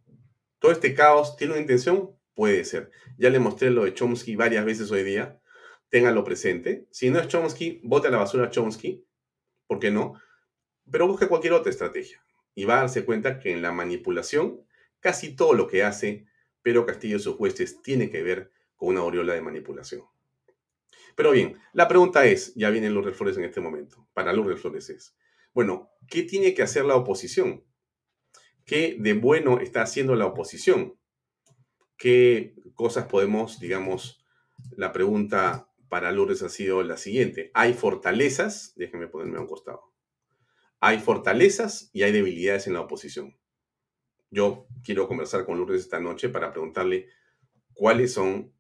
Todo 0.60 0.74
este 0.74 0.94
caos 0.94 1.38
tiene 1.38 1.54
una 1.54 1.62
intención? 1.62 2.12
Puede 2.34 2.66
ser. 2.66 2.92
Ya 3.18 3.30
le 3.30 3.40
mostré 3.40 3.70
lo 3.70 3.86
de 3.86 3.94
Chomsky 3.94 4.36
varias 4.36 4.66
veces 4.66 4.92
hoy 4.92 5.04
día 5.04 5.40
ténganlo 5.94 6.24
presente. 6.24 6.88
Si 6.90 7.12
no 7.12 7.20
es 7.20 7.28
Chomsky, 7.28 7.80
vote 7.84 8.08
a 8.08 8.12
la 8.12 8.18
basura 8.18 8.46
a 8.46 8.50
Chomsky, 8.50 9.06
¿por 9.74 9.80
qué 9.80 9.90
no? 9.90 10.14
Pero 10.92 11.08
busque 11.08 11.28
cualquier 11.28 11.54
otra 11.54 11.72
estrategia 11.72 12.24
y 12.54 12.66
va 12.66 12.76
a 12.76 12.82
darse 12.82 13.06
cuenta 13.06 13.40
que 13.40 13.52
en 13.52 13.64
la 13.64 13.72
manipulación 13.72 14.62
casi 15.00 15.36
todo 15.36 15.54
lo 15.54 15.68
que 15.68 15.84
hace 15.84 16.28
Pedro 16.62 16.86
Castillo 16.86 17.18
y 17.18 17.20
sus 17.20 17.36
jueces 17.38 17.82
tiene 17.82 18.12
que 18.12 18.22
ver 18.22 18.52
con 18.76 18.90
una 18.90 19.00
aureola 19.00 19.34
de 19.34 19.42
manipulación. 19.42 20.04
Pero 21.16 21.32
bien, 21.32 21.58
la 21.74 21.88
pregunta 21.88 22.28
es, 22.28 22.54
ya 22.54 22.70
vienen 22.70 22.94
Lourdes 22.94 23.18
Flores 23.18 23.36
en 23.38 23.46
este 23.46 23.62
momento, 23.62 24.08
para 24.14 24.32
Lourdes 24.32 24.62
Flores 24.62 24.92
es, 24.92 25.18
bueno, 25.56 25.90
¿qué 26.08 26.22
tiene 26.22 26.54
que 26.54 26.62
hacer 26.62 26.86
la 26.86 26.96
oposición? 26.96 27.64
¿Qué 28.66 28.96
de 29.00 29.14
bueno 29.14 29.60
está 29.60 29.82
haciendo 29.82 30.16
la 30.16 30.28
oposición? 30.28 31.00
¿Qué 31.98 32.54
cosas 32.76 33.06
podemos, 33.06 33.60
digamos, 33.60 34.24
la 34.78 34.92
pregunta 34.92 35.68
para 35.94 36.12
Lourdes 36.12 36.42
ha 36.42 36.50
sido 36.50 36.82
la 36.82 36.98
siguiente. 36.98 37.52
Hay 37.54 37.76
fortalezas, 37.76 38.74
déjenme 38.76 39.06
ponerme 39.06 39.38
a 39.38 39.42
un 39.42 39.48
costado. 39.48 39.94
Hay 40.80 40.98
fortalezas 40.98 41.92
y 41.94 42.02
hay 42.02 42.12
debilidades 42.12 42.66
en 42.66 42.74
la 42.74 42.82
oposición. 42.82 43.38
Yo 44.32 44.66
quiero 44.84 45.08
conversar 45.08 45.46
con 45.46 45.60
Lourdes 45.60 45.82
esta 45.82 46.00
noche 46.00 46.30
para 46.30 46.52
preguntarle 46.52 47.10
cuáles 47.76 48.12
son 48.12 48.52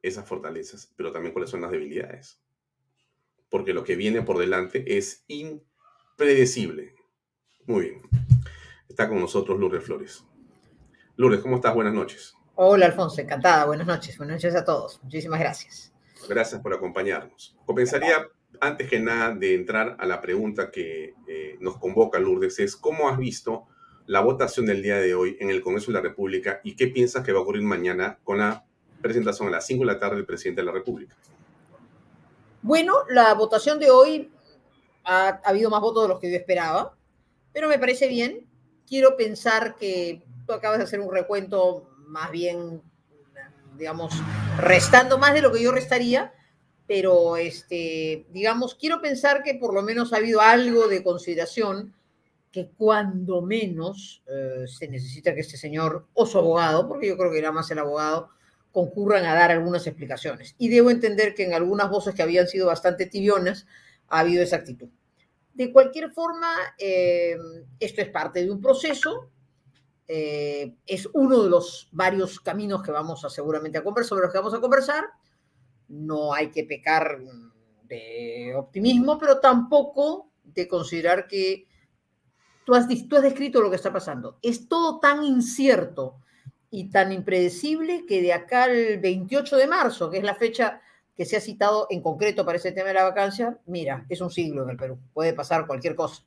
esas 0.00 0.26
fortalezas, 0.26 0.94
pero 0.96 1.12
también 1.12 1.34
cuáles 1.34 1.50
son 1.50 1.60
las 1.60 1.70
debilidades. 1.70 2.42
Porque 3.50 3.74
lo 3.74 3.84
que 3.84 3.96
viene 3.96 4.22
por 4.22 4.38
delante 4.38 4.96
es 4.96 5.26
impredecible. 5.28 6.94
Muy 7.66 7.82
bien. 7.82 8.02
Está 8.88 9.10
con 9.10 9.20
nosotros 9.20 9.60
Lourdes 9.60 9.84
Flores. 9.84 10.24
Lourdes, 11.16 11.40
¿cómo 11.40 11.56
estás? 11.56 11.74
Buenas 11.74 11.92
noches. 11.92 12.34
Hola, 12.54 12.86
Alfonso, 12.86 13.20
encantada. 13.20 13.66
Buenas 13.66 13.86
noches. 13.86 14.16
Buenas 14.16 14.36
noches 14.36 14.54
a 14.54 14.64
todos. 14.64 15.02
Muchísimas 15.02 15.38
gracias. 15.38 15.92
Gracias 16.28 16.60
por 16.60 16.74
acompañarnos. 16.74 17.56
Comenzaría, 17.66 18.28
antes 18.60 18.88
que 18.88 18.98
nada, 18.98 19.34
de 19.34 19.54
entrar 19.54 19.96
a 19.98 20.06
la 20.06 20.20
pregunta 20.20 20.70
que 20.70 21.14
eh, 21.26 21.56
nos 21.60 21.78
convoca 21.78 22.18
Lourdes, 22.18 22.58
es 22.58 22.76
¿cómo 22.76 23.08
has 23.08 23.18
visto 23.18 23.66
la 24.06 24.20
votación 24.20 24.66
del 24.66 24.82
día 24.82 24.98
de 24.98 25.14
hoy 25.14 25.36
en 25.40 25.50
el 25.50 25.62
Congreso 25.62 25.88
de 25.88 25.94
la 25.94 26.00
República 26.00 26.60
y 26.62 26.76
qué 26.76 26.86
piensas 26.86 27.24
que 27.24 27.32
va 27.32 27.40
a 27.40 27.42
ocurrir 27.42 27.62
mañana 27.62 28.18
con 28.24 28.38
la 28.38 28.64
presentación 29.02 29.48
a 29.48 29.50
las 29.50 29.66
5 29.66 29.80
de 29.80 29.92
la 29.92 29.98
tarde 29.98 30.16
del 30.16 30.26
presidente 30.26 30.62
de 30.62 30.66
la 30.66 30.72
República? 30.72 31.16
Bueno, 32.62 32.94
la 33.08 33.34
votación 33.34 33.78
de 33.78 33.90
hoy 33.90 34.30
ha, 35.04 35.28
ha 35.28 35.48
habido 35.48 35.70
más 35.70 35.80
votos 35.80 36.04
de 36.04 36.08
los 36.08 36.20
que 36.20 36.30
yo 36.30 36.36
esperaba, 36.36 36.96
pero 37.52 37.68
me 37.68 37.78
parece 37.78 38.08
bien. 38.08 38.46
Quiero 38.86 39.16
pensar 39.16 39.76
que 39.76 40.22
tú 40.46 40.52
acabas 40.52 40.78
de 40.78 40.84
hacer 40.84 41.00
un 41.00 41.12
recuento 41.12 41.88
más 42.06 42.30
bien, 42.30 42.82
digamos, 43.76 44.14
restando 44.58 45.18
más 45.18 45.34
de 45.34 45.42
lo 45.42 45.52
que 45.52 45.62
yo 45.62 45.72
restaría, 45.72 46.32
pero 46.86 47.36
este, 47.36 48.26
digamos, 48.30 48.74
quiero 48.74 49.00
pensar 49.00 49.42
que 49.42 49.54
por 49.54 49.74
lo 49.74 49.82
menos 49.82 50.12
ha 50.12 50.16
habido 50.16 50.40
algo 50.40 50.88
de 50.88 51.02
consideración 51.02 51.94
que 52.52 52.70
cuando 52.76 53.42
menos 53.42 54.22
eh, 54.26 54.64
se 54.66 54.88
necesita 54.88 55.34
que 55.34 55.40
este 55.40 55.56
señor 55.56 56.06
o 56.14 56.24
su 56.24 56.38
abogado, 56.38 56.88
porque 56.88 57.08
yo 57.08 57.18
creo 57.18 57.30
que 57.30 57.38
era 57.38 57.52
más 57.52 57.70
el 57.70 57.78
abogado, 57.78 58.30
concurran 58.72 59.24
a 59.26 59.34
dar 59.34 59.50
algunas 59.50 59.86
explicaciones. 59.86 60.54
Y 60.58 60.68
debo 60.68 60.90
entender 60.90 61.34
que 61.34 61.44
en 61.44 61.54
algunas 61.54 61.90
voces 61.90 62.14
que 62.14 62.22
habían 62.22 62.46
sido 62.46 62.66
bastante 62.66 63.06
tibionas 63.06 63.66
ha 64.08 64.20
habido 64.20 64.42
esa 64.42 64.56
actitud. 64.56 64.88
De 65.54 65.72
cualquier 65.72 66.10
forma, 66.10 66.50
eh, 66.78 67.36
esto 67.80 68.02
es 68.02 68.08
parte 68.08 68.44
de 68.44 68.50
un 68.50 68.60
proceso, 68.60 69.30
eh, 70.08 70.76
es 70.86 71.08
uno 71.12 71.42
de 71.42 71.50
los 71.50 71.88
varios 71.92 72.40
caminos 72.40 72.82
que 72.82 72.92
vamos 72.92 73.24
a 73.24 73.30
seguramente 73.30 73.78
a 73.78 73.84
conversar, 73.84 74.08
sobre 74.08 74.22
los 74.22 74.32
que 74.32 74.38
vamos 74.38 74.54
a 74.54 74.60
conversar. 74.60 75.04
No 75.88 76.32
hay 76.32 76.50
que 76.50 76.64
pecar 76.64 77.18
de 77.84 78.54
optimismo, 78.56 79.18
pero 79.18 79.40
tampoco 79.40 80.30
de 80.44 80.68
considerar 80.68 81.26
que 81.26 81.66
tú 82.64 82.74
has, 82.74 82.86
tú 83.08 83.16
has 83.16 83.22
descrito 83.22 83.60
lo 83.60 83.70
que 83.70 83.76
está 83.76 83.92
pasando. 83.92 84.38
Es 84.42 84.68
todo 84.68 85.00
tan 85.00 85.24
incierto 85.24 86.20
y 86.70 86.90
tan 86.90 87.12
impredecible 87.12 88.04
que 88.06 88.22
de 88.22 88.32
acá 88.32 88.64
al 88.64 88.98
28 88.98 89.56
de 89.56 89.66
marzo, 89.66 90.10
que 90.10 90.18
es 90.18 90.24
la 90.24 90.34
fecha 90.34 90.80
que 91.16 91.24
se 91.24 91.36
ha 91.36 91.40
citado 91.40 91.86
en 91.90 92.02
concreto 92.02 92.44
para 92.44 92.58
ese 92.58 92.72
tema 92.72 92.88
de 92.88 92.94
la 92.94 93.04
vacancia, 93.04 93.58
mira, 93.66 94.04
es 94.08 94.20
un 94.20 94.30
siglo 94.30 94.64
en 94.64 94.70
el 94.70 94.76
Perú, 94.76 94.98
puede 95.14 95.32
pasar 95.32 95.66
cualquier 95.66 95.94
cosa. 95.94 96.24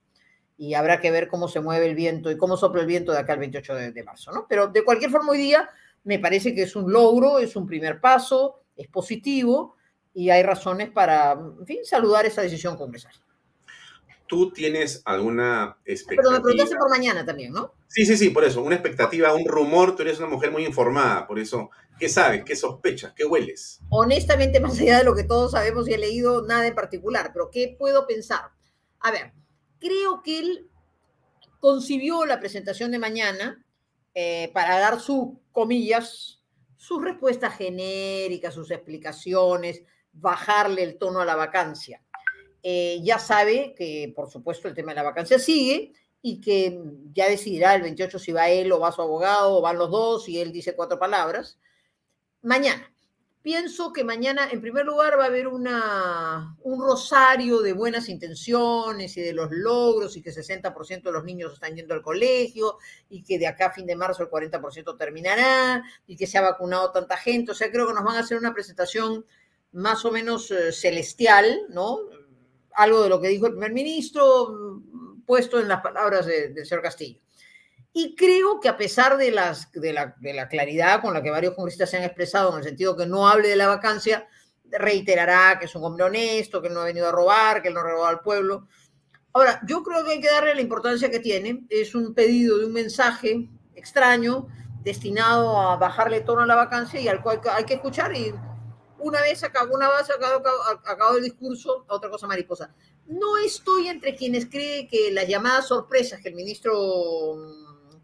Y 0.60 0.74
habrá 0.74 1.00
que 1.00 1.10
ver 1.10 1.30
cómo 1.30 1.48
se 1.48 1.62
mueve 1.62 1.88
el 1.88 1.96
viento 1.96 2.30
y 2.30 2.38
cómo 2.38 2.58
sopla 2.58 2.82
el 2.82 2.88
viento 2.88 3.14
de 3.14 3.20
acá 3.20 3.34
al 3.34 3.40
28 3.40 3.76
de, 3.76 3.92
de 3.94 4.04
marzo, 4.04 4.32
¿no? 4.34 4.46
Pero 4.48 4.68
de 4.68 4.84
cualquier 4.84 5.10
forma, 5.10 5.32
hoy 5.32 5.38
día 5.38 5.70
me 6.04 6.20
parece 6.20 6.54
que 6.54 6.64
es 6.64 6.76
un 6.76 6.92
logro, 6.92 7.40
es 7.40 7.56
un 7.56 7.66
primer 7.66 8.02
paso, 8.02 8.64
es 8.76 8.88
positivo 8.88 9.78
y 10.14 10.30
hay 10.30 10.44
razones 10.44 10.90
para, 10.90 11.32
en 11.32 11.66
fin, 11.66 11.80
saludar 11.84 12.26
esa 12.26 12.42
decisión 12.42 12.76
congresal. 12.76 13.14
¿Tú 14.28 14.52
tienes 14.52 15.02
alguna 15.06 15.78
expectativa? 15.86 16.22
Pero 16.22 16.32
me 16.32 16.44
preguntaste 16.44 16.76
por 16.76 16.90
mañana 16.90 17.26
también, 17.26 17.52
¿no? 17.52 17.74
Sí, 17.88 18.06
sí, 18.06 18.16
sí, 18.16 18.30
por 18.30 18.44
eso. 18.44 18.62
Una 18.62 18.76
expectativa, 18.76 19.34
un 19.34 19.48
rumor. 19.48 19.96
Tú 19.96 20.04
eres 20.04 20.20
una 20.20 20.28
mujer 20.28 20.52
muy 20.52 20.66
informada, 20.66 21.26
por 21.26 21.40
eso. 21.40 21.72
¿Qué 21.98 22.10
sabes? 22.10 22.44
¿Qué 22.44 22.56
sospechas? 22.56 23.14
¿Qué 23.16 23.26
hueles? 23.26 23.80
Honestamente, 23.90 24.60
más 24.60 24.80
allá 24.80 25.00
de 25.00 25.04
lo 25.04 25.16
que 25.16 25.24
todos 25.24 25.54
sabemos 25.54 25.88
y 25.90 25.94
he 25.94 25.98
leído, 25.98 26.46
nada 26.46 26.68
en 26.68 26.76
particular. 26.76 27.32
Pero 27.34 27.50
¿qué 27.50 27.76
puedo 27.80 28.06
pensar? 28.06 28.52
A 29.00 29.10
ver, 29.10 29.34
creo 29.80 30.22
que 30.24 30.40
él 30.40 30.70
concibió 31.60 32.26
la 32.26 32.40
presentación 32.40 32.92
de 32.92 33.00
mañana 33.00 33.66
eh, 34.14 34.52
para 34.54 34.80
dar 34.80 35.00
sus 35.00 35.30
comillas, 35.52 36.42
sus 36.78 37.04
respuestas 37.04 37.56
genéricas, 37.56 38.54
sus 38.54 38.72
explicaciones, 38.72 39.84
bajarle 40.14 40.84
el 40.84 40.98
tono 40.98 41.22
a 41.22 41.26
la 41.26 41.36
vacancia 41.36 42.02
eh, 42.62 43.00
ya 43.04 43.20
sabe 43.20 43.74
que, 43.78 44.12
por 44.16 44.30
supuesto, 44.30 44.68
el 44.68 44.74
tema 44.74 44.92
de 44.92 44.98
la 44.98 45.04
vacancia 45.04 45.40
sigue 45.40 45.94
y 46.22 46.42
que 46.42 46.82
ya 47.14 47.30
decidirá 47.30 47.76
el 47.76 47.82
28 47.82 48.20
si 48.20 48.32
va 48.34 48.50
él 48.50 48.72
o 48.72 48.80
va 48.80 48.92
su 48.92 49.02
abogado 49.02 49.58
o 49.58 49.62
van 49.62 49.78
los 49.78 49.90
dos 49.90 50.28
y 50.28 50.40
él 50.40 50.52
dice 50.52 50.76
cuatro 50.76 51.00
palabras. 51.00 51.58
Mañana. 52.42 52.92
Pienso 53.42 53.94
que 53.94 54.04
mañana, 54.04 54.50
en 54.52 54.60
primer 54.60 54.86
lugar, 54.86 55.18
va 55.18 55.24
a 55.24 55.28
haber 55.28 55.48
una, 55.48 56.58
un 56.62 56.82
rosario 56.82 57.62
de 57.62 57.72
buenas 57.72 58.10
intenciones 58.10 59.16
y 59.16 59.22
de 59.22 59.34
los 59.34 59.50
logros 59.52 60.18
y 60.18 60.22
que 60.22 60.32
60% 60.32 61.04
de 61.04 61.12
los 61.12 61.24
niños 61.24 61.54
están 61.54 61.76
yendo 61.76 61.94
al 61.94 62.02
colegio 62.02 62.78
y 63.10 63.24
que 63.24 63.40
de 63.40 63.48
acá 63.48 63.68
a 63.68 63.72
fin 63.72 63.86
de 63.86 63.96
marzo 63.96 64.24
el 64.24 64.30
40% 64.30 64.98
terminará 64.98 65.84
y 66.06 66.18
que 66.18 66.28
se 66.28 66.38
ha 66.38 66.42
vacunado 66.42 66.92
tanta 66.92 67.16
gente. 67.16 67.54
O 67.54 67.56
sea, 67.56 67.72
creo 67.72 67.88
que 67.88 67.94
nos 67.94 68.04
van 68.04 68.18
a 68.18 68.20
hacer 68.20 68.38
una 68.38 68.54
presentación 68.54 69.26
más 69.72 70.04
o 70.04 70.12
menos 70.12 70.52
eh, 70.52 70.74
celestial, 70.74 71.62
¿no? 71.70 72.00
algo 72.80 73.04
de 73.04 73.10
lo 73.10 73.20
que 73.20 73.28
dijo 73.28 73.46
el 73.48 73.54
primer 73.54 73.74
ministro, 73.74 74.50
mm, 74.50 75.22
puesto 75.26 75.60
en 75.60 75.68
las 75.68 75.82
palabras 75.82 76.26
del 76.26 76.66
señor 76.66 76.82
Castillo. 76.82 77.20
Y 77.92 78.16
creo 78.16 78.60
que 78.60 78.70
a 78.70 78.78
pesar 78.78 79.18
de, 79.18 79.32
las, 79.32 79.72
de, 79.72 79.94
la, 79.94 80.48
claridad 80.48 81.02
con 81.02 81.14
la 81.14 81.24
que 81.24 81.32
varios 81.32 81.56
congresistas 81.56 81.90
se 81.90 81.98
han 81.98 82.04
expresado 82.04 82.52
en 82.52 82.60
el 82.60 82.64
sentido 82.64 82.96
que 82.96 83.08
no 83.08 83.28
hable 83.28 83.50
de 83.50 83.56
la 83.56 83.68
vacancia, 83.68 84.28
reiterará 84.72 85.58
que 85.58 85.66
es 85.66 85.76
un 85.76 85.84
hombre 85.84 86.04
honesto, 86.04 86.62
que 86.62 86.70
no 86.70 86.82
ha 86.82 86.86
venido 86.86 87.08
a 87.08 87.12
robar, 87.12 87.62
que 87.62 87.70
él 87.70 87.74
no 87.74 87.82
robó 87.82 88.06
al 88.06 88.22
pueblo. 88.22 88.68
Ahora, 89.34 89.60
yo 89.68 89.84
creo 89.84 90.06
que 90.06 90.12
hay 90.12 90.22
que 90.22 90.30
darle 90.30 90.56
la 90.56 90.62
importancia 90.62 91.10
que 91.10 91.20
tiene. 91.20 91.66
Es 91.70 91.96
un 91.96 92.14
pedido 92.14 92.60
de 92.60 92.66
un 92.66 92.74
mensaje 92.74 93.50
extraño 93.74 94.48
destinado 94.84 95.60
a 95.60 95.76
bajarle 95.78 96.22
tono 96.22 96.42
a 96.42 96.46
la 96.46 96.56
vacancia 96.56 97.00
y 97.00 97.08
al 97.08 97.22
cual 97.22 97.42
hay 97.52 97.64
que 97.64 97.76
escuchar 97.76 98.16
y 98.16 98.34
una 99.00 99.22
vez 99.22 99.44
acabó 99.44 99.76
una 99.76 99.88
base, 99.88 100.14
acabó, 100.14 100.44
acabó 100.86 101.18
el 101.18 101.24
discurso, 101.24 101.86
otra 101.88 102.10
cosa 102.10 102.28
mariposa. 102.28 102.74
No 103.08 103.38
estoy 103.38 103.88
entre 103.88 104.16
quienes 104.16 104.48
creen 104.48 104.88
que 104.88 105.12
las 105.12 105.28
llamadas 105.28 105.68
sorpresas 105.68 106.22
que 106.22 106.30
el 106.30 106.36
ministro 106.36 107.38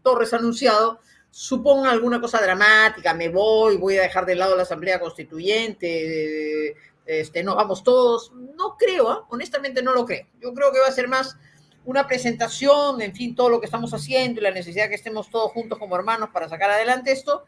Torres 0.06 0.32
anunciado 0.32 1.00
supongan 1.32 1.90
alguna 1.90 2.20
cosa 2.20 2.40
dramática, 2.40 3.12
me 3.12 3.28
voy, 3.28 3.76
voy 3.76 3.96
a 3.98 4.02
dejar 4.02 4.24
de 4.24 4.36
lado 4.36 4.54
la 4.54 4.62
Asamblea 4.62 5.00
Constituyente, 5.00 6.76
este, 7.04 7.42
nos 7.42 7.56
vamos 7.56 7.82
todos. 7.82 8.32
No 8.56 8.76
creo, 8.78 9.12
¿eh? 9.12 9.16
honestamente 9.30 9.82
no 9.82 9.92
lo 9.92 10.04
creo. 10.04 10.28
Yo 10.40 10.54
creo 10.54 10.70
que 10.70 10.78
va 10.78 10.86
a 10.86 10.92
ser 10.92 11.08
más 11.08 11.36
una 11.84 12.06
presentación, 12.06 13.02
en 13.02 13.16
fin, 13.16 13.34
todo 13.34 13.48
lo 13.48 13.58
que 13.58 13.66
estamos 13.66 13.92
haciendo 13.92 14.40
y 14.40 14.44
la 14.44 14.52
necesidad 14.52 14.84
de 14.84 14.90
que 14.90 14.94
estemos 14.94 15.28
todos 15.28 15.50
juntos 15.50 15.76
como 15.76 15.96
hermanos 15.96 16.28
para 16.32 16.48
sacar 16.48 16.70
adelante 16.70 17.10
esto. 17.10 17.44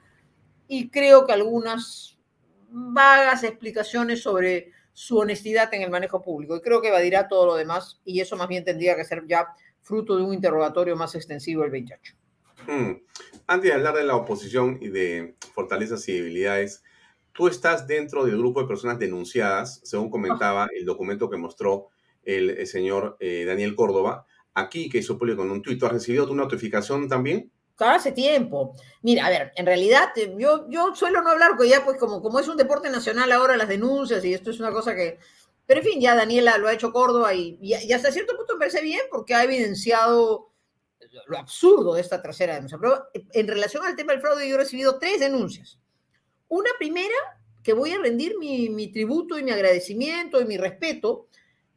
Y 0.66 0.90
creo 0.90 1.26
que 1.26 1.32
algunas 1.32 2.18
vagas 2.70 3.44
explicaciones 3.44 4.20
sobre 4.20 4.72
su 4.92 5.16
honestidad 5.16 5.72
en 5.74 5.82
el 5.82 5.90
manejo 5.90 6.22
público. 6.22 6.56
Y 6.56 6.60
creo 6.60 6.82
que 6.82 6.88
evadirá 6.88 7.28
todo 7.28 7.46
lo 7.46 7.54
demás 7.54 8.00
y 8.04 8.20
eso 8.20 8.36
más 8.36 8.48
bien 8.48 8.64
tendría 8.64 8.96
que 8.96 9.04
ser 9.04 9.24
ya 9.28 9.46
fruto 9.80 10.16
de 10.16 10.24
un 10.24 10.34
interrogatorio 10.34 10.96
más 10.96 11.14
extensivo 11.14 11.62
el 11.62 11.70
28. 11.70 12.17
Hmm. 12.68 13.00
Antes 13.46 13.70
de 13.70 13.74
hablar 13.74 13.94
de 13.94 14.04
la 14.04 14.14
oposición 14.14 14.78
y 14.82 14.88
de 14.88 15.36
fortalezas 15.54 16.06
y 16.08 16.12
debilidades, 16.12 16.84
tú 17.32 17.48
estás 17.48 17.86
dentro 17.86 18.26
del 18.26 18.36
grupo 18.36 18.60
de 18.60 18.68
personas 18.68 18.98
denunciadas, 18.98 19.80
según 19.84 20.10
comentaba 20.10 20.68
el 20.76 20.84
documento 20.84 21.30
que 21.30 21.38
mostró 21.38 21.88
el, 22.24 22.66
señor 22.66 23.16
eh, 23.20 23.46
Daniel 23.46 23.74
Córdoba, 23.74 24.26
aquí 24.52 24.90
que 24.90 24.98
hizo 24.98 25.16
público 25.16 25.42
en 25.44 25.50
un 25.50 25.62
tuit. 25.62 25.82
¿Has 25.82 25.92
recibido 25.92 26.26
tu 26.26 26.34
notificación 26.34 27.08
también? 27.08 27.50
hace 27.78 28.12
tiempo. 28.12 28.74
Mira, 29.02 29.26
a 29.26 29.30
ver, 29.30 29.52
en 29.54 29.64
realidad 29.64 30.08
eh, 30.16 30.34
yo, 30.36 30.68
yo 30.68 30.94
suelo 30.94 31.22
no 31.22 31.30
hablar, 31.30 31.52
porque 31.56 31.70
ya 31.70 31.84
pues 31.84 31.96
como, 31.96 32.20
como 32.20 32.40
es 32.40 32.48
un 32.48 32.56
deporte 32.56 32.90
nacional 32.90 33.32
ahora 33.32 33.56
las 33.56 33.68
denuncias 33.68 34.22
y 34.24 34.34
esto 34.34 34.50
es 34.50 34.60
una 34.60 34.72
cosa 34.72 34.94
que... 34.94 35.18
Pero 35.64 35.80
en 35.80 35.86
fin, 35.86 36.00
ya 36.00 36.14
Daniela 36.14 36.58
lo 36.58 36.68
ha 36.68 36.74
hecho 36.74 36.92
Córdoba 36.92 37.32
y, 37.34 37.58
y, 37.62 37.92
hasta 37.92 38.10
cierto 38.10 38.36
punto 38.36 38.54
me 38.54 38.58
parece 38.58 38.82
bien 38.82 39.00
porque 39.10 39.34
ha 39.34 39.44
evidenciado 39.44 40.50
lo 41.26 41.38
absurdo 41.38 41.94
de 41.94 42.00
esta 42.00 42.20
tercera 42.22 42.54
denuncia. 42.54 42.78
Pero 42.80 43.08
en 43.14 43.48
relación 43.48 43.84
al 43.84 43.96
tema 43.96 44.12
del 44.12 44.20
fraude 44.20 44.48
yo 44.48 44.54
he 44.54 44.58
recibido 44.58 44.98
tres 44.98 45.20
denuncias. 45.20 45.78
Una 46.48 46.70
primera, 46.78 47.14
que 47.62 47.72
voy 47.72 47.92
a 47.92 47.98
rendir 47.98 48.38
mi, 48.38 48.68
mi 48.68 48.88
tributo 48.88 49.38
y 49.38 49.42
mi 49.42 49.50
agradecimiento 49.50 50.40
y 50.40 50.44
mi 50.44 50.56
respeto, 50.56 51.26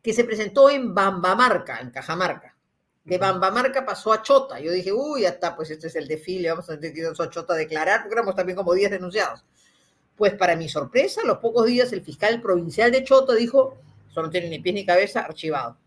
que 0.01 0.13
se 0.13 0.23
presentó 0.23 0.69
en 0.69 0.93
Bambamarca, 0.93 1.79
en 1.79 1.91
Cajamarca 1.91 2.55
de 3.03 3.17
Bambamarca 3.17 3.85
pasó 3.85 4.13
a 4.13 4.21
Chota. 4.21 4.59
Yo 4.59 4.71
dije, 4.71 4.93
uy, 4.93 5.21
ya 5.21 5.29
está, 5.29 5.55
pues 5.55 5.71
este 5.71 5.87
es 5.87 5.95
el 5.95 6.07
desfile, 6.07 6.49
vamos 6.49 6.69
a 6.69 6.75
tener 6.77 6.93
que 6.93 7.01
ir 7.01 7.07
a 7.07 7.29
Chota 7.29 7.53
a 7.53 7.57
declarar, 7.57 8.01
porque 8.01 8.13
éramos 8.13 8.35
también 8.35 8.55
como 8.55 8.73
10 8.73 8.91
denunciados. 8.91 9.43
Pues 10.15 10.33
para 10.35 10.55
mi 10.55 10.69
sorpresa, 10.69 11.21
a 11.21 11.25
los 11.25 11.39
pocos 11.39 11.65
días 11.65 11.91
el 11.93 12.03
fiscal 12.03 12.41
provincial 12.41 12.91
de 12.91 13.03
Chota 13.03 13.33
dijo, 13.33 13.77
eso 14.09 14.21
no 14.21 14.29
tiene 14.29 14.49
ni 14.49 14.59
pies 14.59 14.75
ni 14.75 14.85
cabeza, 14.85 15.21
archivado. 15.21 15.77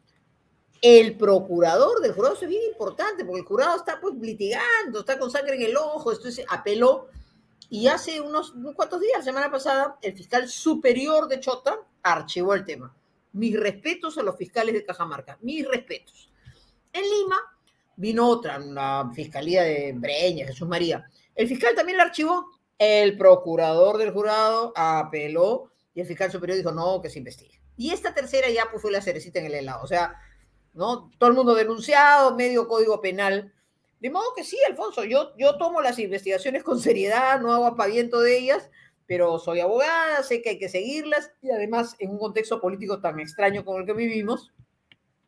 El 0.87 1.17
procurador 1.17 2.03
del 2.03 2.13
jurado, 2.13 2.35
eso 2.35 2.45
es 2.45 2.51
bien 2.51 2.63
importante, 2.71 3.25
porque 3.25 3.41
el 3.41 3.47
jurado 3.47 3.79
está 3.79 3.99
pues 3.99 4.17
litigando, 4.17 5.01
está 5.01 5.19
con 5.19 5.31
sangre 5.31 5.57
en 5.57 5.63
el 5.63 5.77
ojo, 5.79 6.13
entonces 6.13 6.45
apeló, 6.47 7.09
y 7.71 7.87
hace 7.87 8.21
unos, 8.21 8.51
unos 8.53 8.75
cuantos 8.75 9.01
días, 9.01 9.25
semana 9.25 9.51
pasada, 9.51 9.97
el 10.03 10.15
fiscal 10.15 10.47
superior 10.47 11.27
de 11.27 11.41
Chota 11.41 11.79
archivó 12.03 12.53
el 12.53 12.67
tema. 12.67 12.95
Mis 13.33 13.59
respetos 13.59 14.19
a 14.19 14.23
los 14.23 14.37
fiscales 14.37 14.75
de 14.75 14.85
Cajamarca, 14.85 15.39
mis 15.41 15.67
respetos 15.67 16.31
en 16.93 17.03
Lima 17.03 17.37
vino 17.97 18.29
otra, 18.29 18.59
la 18.59 19.11
Fiscalía 19.15 19.63
de 19.63 19.95
Breña, 19.95 20.47
Jesús 20.47 20.69
María. 20.69 21.09
El 21.35 21.49
fiscal 21.49 21.75
también 21.75 21.97
la 21.97 22.05
archivó. 22.05 22.47
El 22.79 23.17
procurador 23.17 23.97
del 23.97 24.13
jurado 24.13 24.75
apeló 24.77 25.73
y 25.95 26.03
el 26.03 26.07
fiscal 26.07 26.31
superior 26.31 26.59
dijo 26.59 26.73
no, 26.73 27.01
que 27.01 27.09
se 27.09 27.19
investigue. 27.19 27.59
Y 27.77 27.91
esta 27.91 28.13
tercera 28.13 28.51
ya 28.51 28.69
pues, 28.71 28.83
fue 28.83 28.93
la 28.93 29.01
cerecita 29.01 29.41
en 29.41 29.47
el 29.47 29.55
helado. 29.55 29.83
O 29.83 29.87
sea, 29.87 30.21
¿no? 30.75 31.11
Todo 31.19 31.31
el 31.31 31.37
mundo 31.37 31.55
denunciado, 31.55 32.37
medio 32.37 32.69
código 32.69 33.01
penal. 33.01 33.53
De 34.01 34.11
modo 34.11 34.35
que 34.37 34.45
sí, 34.45 34.59
Alfonso, 34.69 35.05
yo, 35.05 35.35
yo 35.39 35.57
tomo 35.57 35.81
las 35.81 35.99
investigaciones 35.99 36.63
con 36.63 36.79
seriedad, 36.79 37.41
no 37.41 37.53
hago 37.53 37.67
apaviento 37.67 38.21
de 38.21 38.39
ellas, 38.39 38.71
pero 39.07 39.39
soy 39.39 39.61
abogada, 39.61 40.23
sé 40.23 40.43
que 40.43 40.51
hay 40.51 40.59
que 40.59 40.69
seguirlas 40.69 41.33
y 41.43 41.51
además 41.51 41.97
en 41.99 42.11
un 42.11 42.19
contexto 42.19 42.61
político 42.61 43.01
tan 43.01 43.21
extraño 43.21 43.65
como 43.65 43.79
el 43.79 43.87
que 43.87 43.93
vivimos, 43.95 44.53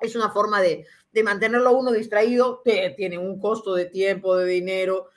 es 0.01 0.15
una 0.15 0.31
forma 0.31 0.61
de, 0.61 0.87
de 1.13 1.23
mantenerlo 1.23 1.73
uno 1.73 1.93
distraído, 1.93 2.63
tiene 2.97 3.17
un 3.17 3.41
costo 3.41 3.75
de 3.75 3.87
tiempo, 3.87 4.37
de 4.37 4.47
dinero, 4.47 5.09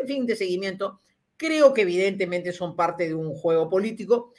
en 0.00 0.06
fin, 0.06 0.26
de 0.26 0.36
seguimiento. 0.36 1.00
Creo 1.36 1.72
que 1.72 1.82
evidentemente 1.82 2.52
son 2.52 2.76
parte 2.76 3.08
de 3.08 3.14
un 3.14 3.34
juego 3.34 3.68
político, 3.70 4.32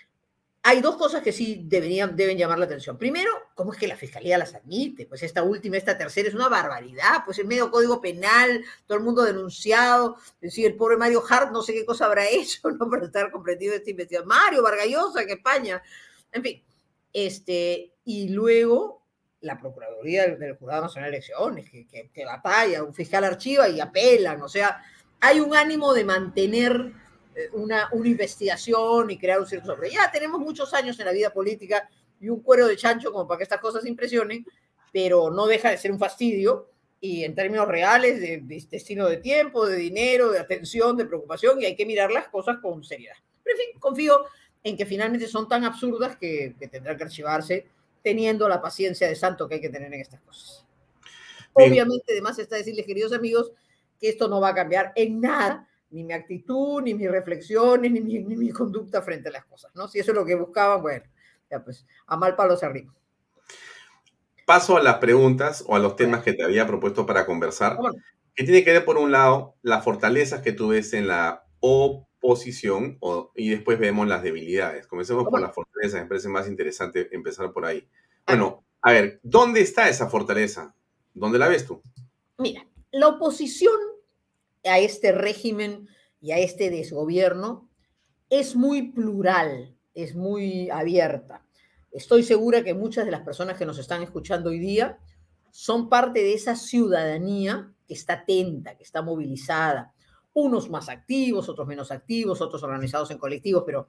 hay 0.66 0.80
dos 0.80 0.96
cosas 0.96 1.22
que 1.22 1.34
sí 1.34 1.66
deberían, 1.66 2.16
deben 2.16 2.38
llamar 2.38 2.58
la 2.58 2.64
atención. 2.64 2.98
Primero, 2.98 3.30
¿cómo 3.54 3.74
es 3.74 3.80
que 3.80 3.86
la 3.86 3.98
fiscalía 3.98 4.38
las 4.38 4.56
admite? 4.56 5.06
Pues 5.06 5.22
esta 5.22 5.44
última, 5.44 5.76
esta 5.76 5.98
tercera 5.98 6.30
es 6.30 6.34
una 6.34 6.48
barbaridad. 6.48 7.26
Pues 7.26 7.38
el 7.40 7.48
medio 7.48 7.70
código 7.70 8.00
penal, 8.00 8.64
todo 8.88 8.98
el 8.98 9.04
mundo 9.04 9.24
denunciado. 9.24 10.16
Es 10.36 10.52
decir, 10.52 10.68
el 10.68 10.78
pobre 10.78 10.96
Mario 10.96 11.22
Hart, 11.30 11.52
no 11.52 11.62
sé 11.62 11.74
qué 11.74 11.86
cosa 11.86 12.06
habrá 12.06 12.26
hecho, 12.30 12.72
¿no? 12.72 12.90
Para 12.90 13.06
estar 13.06 13.30
comprendido 13.30 13.76
esta 13.76 13.90
investigación. 13.90 14.26
Mario 14.26 14.64
Vargallosa, 14.64 15.24
en 15.24 15.32
España. 15.32 15.84
En 16.32 16.42
fin. 16.42 16.64
Este, 17.12 17.92
y 18.06 18.30
luego 18.30 19.04
la 19.42 19.60
Procuraduría 19.60 20.28
del, 20.28 20.56
Jurado 20.56 20.84
Nacional 20.84 21.12
de 21.12 21.18
Elecciones, 21.18 21.70
que, 21.70 21.86
que, 21.86 22.10
que 22.10 22.24
batalla, 22.24 22.84
un 22.84 22.94
fiscal 22.94 23.26
archiva 23.26 23.68
y 23.68 23.82
apelan. 23.82 24.42
O 24.42 24.48
sea, 24.48 24.82
hay 25.20 25.42
un 25.42 25.54
ánimo 25.54 25.94
de 25.94 26.06
mantener 26.06 27.03
una, 27.54 27.90
una 27.92 28.08
investigación 28.08 29.10
y 29.12 29.18
crear 29.18 29.40
un 29.40 29.48
cierto 29.48 29.68
sobre. 29.68 29.90
Ya 29.90 30.12
tenemos 30.12 30.40
muchos 30.40 30.74
años 30.74 31.00
en 31.00 31.06
la 31.06 31.12
vida 31.12 31.32
política 31.32 31.90
y 32.20 32.30
un 32.30 32.42
cuero 32.42 32.68
de 32.68 32.78
chancho 32.78 33.12
como 33.12 33.28
para 33.28 33.40
que 33.40 33.44
estas 33.44 33.60
cosas 33.60 33.86
impresionen, 33.86 34.46
pero 34.92 35.30
no 35.30 35.46
deja 35.46 35.70
de 35.70 35.78
ser 35.78 35.92
un 35.92 36.00
fastidio 36.00 36.70
y 37.00 37.24
en 37.26 37.36
términos 37.36 37.68
reales 37.68 38.22
de, 38.22 38.66
destino 38.70 39.10
de 39.10 39.18
tiempo, 39.18 39.66
de 39.66 39.76
dinero, 39.76 40.32
de 40.32 40.40
atención, 40.40 40.96
de 40.96 41.06
preocupación 41.06 41.62
y 41.62 41.66
hay 41.66 41.76
que 41.76 41.86
mirar 41.86 42.12
las 42.12 42.30
cosas 42.30 42.58
con 42.62 42.84
seriedad. 42.84 43.16
Pero 43.44 43.58
en 43.58 43.66
fin, 43.66 43.80
confío 43.80 44.26
en 44.64 44.78
que 44.78 44.86
finalmente 44.86 45.28
son 45.28 45.50
tan 45.50 45.66
absurdas 45.66 46.16
que, 46.16 46.56
que 46.58 46.68
tendrán 46.70 46.96
que 46.96 47.04
archivarse 47.04 47.68
teniendo 48.02 48.48
la 48.48 48.62
paciencia 48.62 49.08
de 49.08 49.16
santo 49.16 49.48
que 49.48 49.56
hay 49.56 49.62
que 49.62 49.70
tener 49.70 49.94
en 49.94 50.00
estas 50.00 50.22
cosas. 50.22 50.66
Obviamente, 51.54 52.06
además 52.12 52.40
está 52.40 52.56
decirles, 52.56 52.86
queridos 52.86 53.14
amigos, 53.14 53.52
que 54.00 54.10
esto 54.10 54.28
no 54.28 54.42
va 54.42 54.50
a 54.50 54.56
cambiar 54.56 54.92
en 54.96 55.22
nada 55.22 55.68
ni 55.94 56.04
mi 56.04 56.14
actitud, 56.14 56.82
ni 56.82 56.96
mis 56.96 57.10
reflexiones, 57.10 57.92
ni 57.92 58.02
mi, 58.02 58.20
ni 58.24 58.36
mi, 58.36 58.50
conducta 58.50 59.02
frente 59.04 59.30
a 59.30 59.32
las 59.32 59.46
cosas, 59.46 59.72
¿no? 59.76 59.88
Si 59.88 60.00
eso 60.00 60.12
es 60.12 60.18
lo 60.18 60.26
que 60.26 60.34
buscaban, 60.36 60.82
bueno, 60.82 61.06
ya 61.50 61.64
pues, 61.64 61.86
a 62.08 62.18
mal 62.18 62.36
palo 62.36 62.58
se 62.58 62.66
arriba. 62.66 62.92
Paso 64.46 64.76
a 64.76 64.82
las 64.82 64.98
preguntas 64.98 65.64
o 65.68 65.76
a 65.76 65.80
los 65.80 65.96
temas 65.96 66.24
que 66.24 66.34
te 66.34 66.44
había 66.44 66.66
propuesto 66.66 67.06
para 67.06 67.28
conversar, 67.28 67.78
que 68.36 68.44
tiene 68.44 68.64
que 68.64 68.72
ver, 68.74 68.86
por 68.86 68.98
un 68.98 69.12
lado, 69.12 69.56
las 69.62 69.84
fortalezas 69.84 70.42
que 70.42 70.52
tú 70.52 70.70
ves 70.70 70.94
en 70.94 71.08
la 71.08 71.46
oposición 71.60 72.98
o, 73.00 73.32
y 73.36 73.50
después 73.50 73.78
vemos 73.78 74.08
las 74.08 74.24
debilidades. 74.24 74.88
Comencemos 74.88 75.26
por 75.26 75.40
las 75.40 75.54
fortalezas, 75.54 76.02
me 76.02 76.08
parece 76.08 76.28
más 76.28 76.48
interesante 76.48 77.08
empezar 77.12 77.54
por 77.54 77.66
ahí. 77.66 77.88
Bueno, 78.26 78.66
a 78.82 78.92
ver, 78.92 79.20
¿dónde 79.22 79.62
está 79.62 79.88
esa 79.88 80.10
fortaleza? 80.10 80.76
¿Dónde 81.14 81.38
la 81.38 81.48
ves 81.48 81.68
tú? 81.68 81.84
Mira, 82.40 82.66
la 82.92 83.10
oposición 83.10 83.93
a 84.66 84.80
este 84.80 85.12
régimen 85.12 85.88
y 86.22 86.32
a 86.32 86.40
este 86.40 86.70
desgobierno 86.70 87.70
es 88.30 88.56
muy 88.56 88.92
plural, 88.92 89.76
es 89.94 90.16
muy 90.16 90.70
abierta. 90.70 91.46
Estoy 91.92 92.24
segura 92.24 92.64
que 92.64 92.74
muchas 92.74 93.06
de 93.06 93.12
las 93.12 93.22
personas 93.22 93.58
que 93.58 93.66
nos 93.66 93.78
están 93.78 94.02
escuchando 94.02 94.50
hoy 94.50 94.60
día 94.60 94.98
son 95.52 95.90
parte 95.90 96.22
de 96.22 96.34
esa 96.34 96.56
ciudadanía 96.56 97.72
que 97.88 97.94
está 97.94 98.14
atenta, 98.14 98.76
que 98.76 98.84
está 98.84 99.04
movilizada, 99.04 99.94
unos 100.34 100.70
más 100.70 100.90
activos, 100.90 101.48
otros 101.48 101.68
menos 101.68 101.92
activos, 101.92 102.42
otros 102.42 102.64
organizados 102.64 103.12
en 103.12 103.20
colectivos, 103.20 103.64
pero 103.66 103.88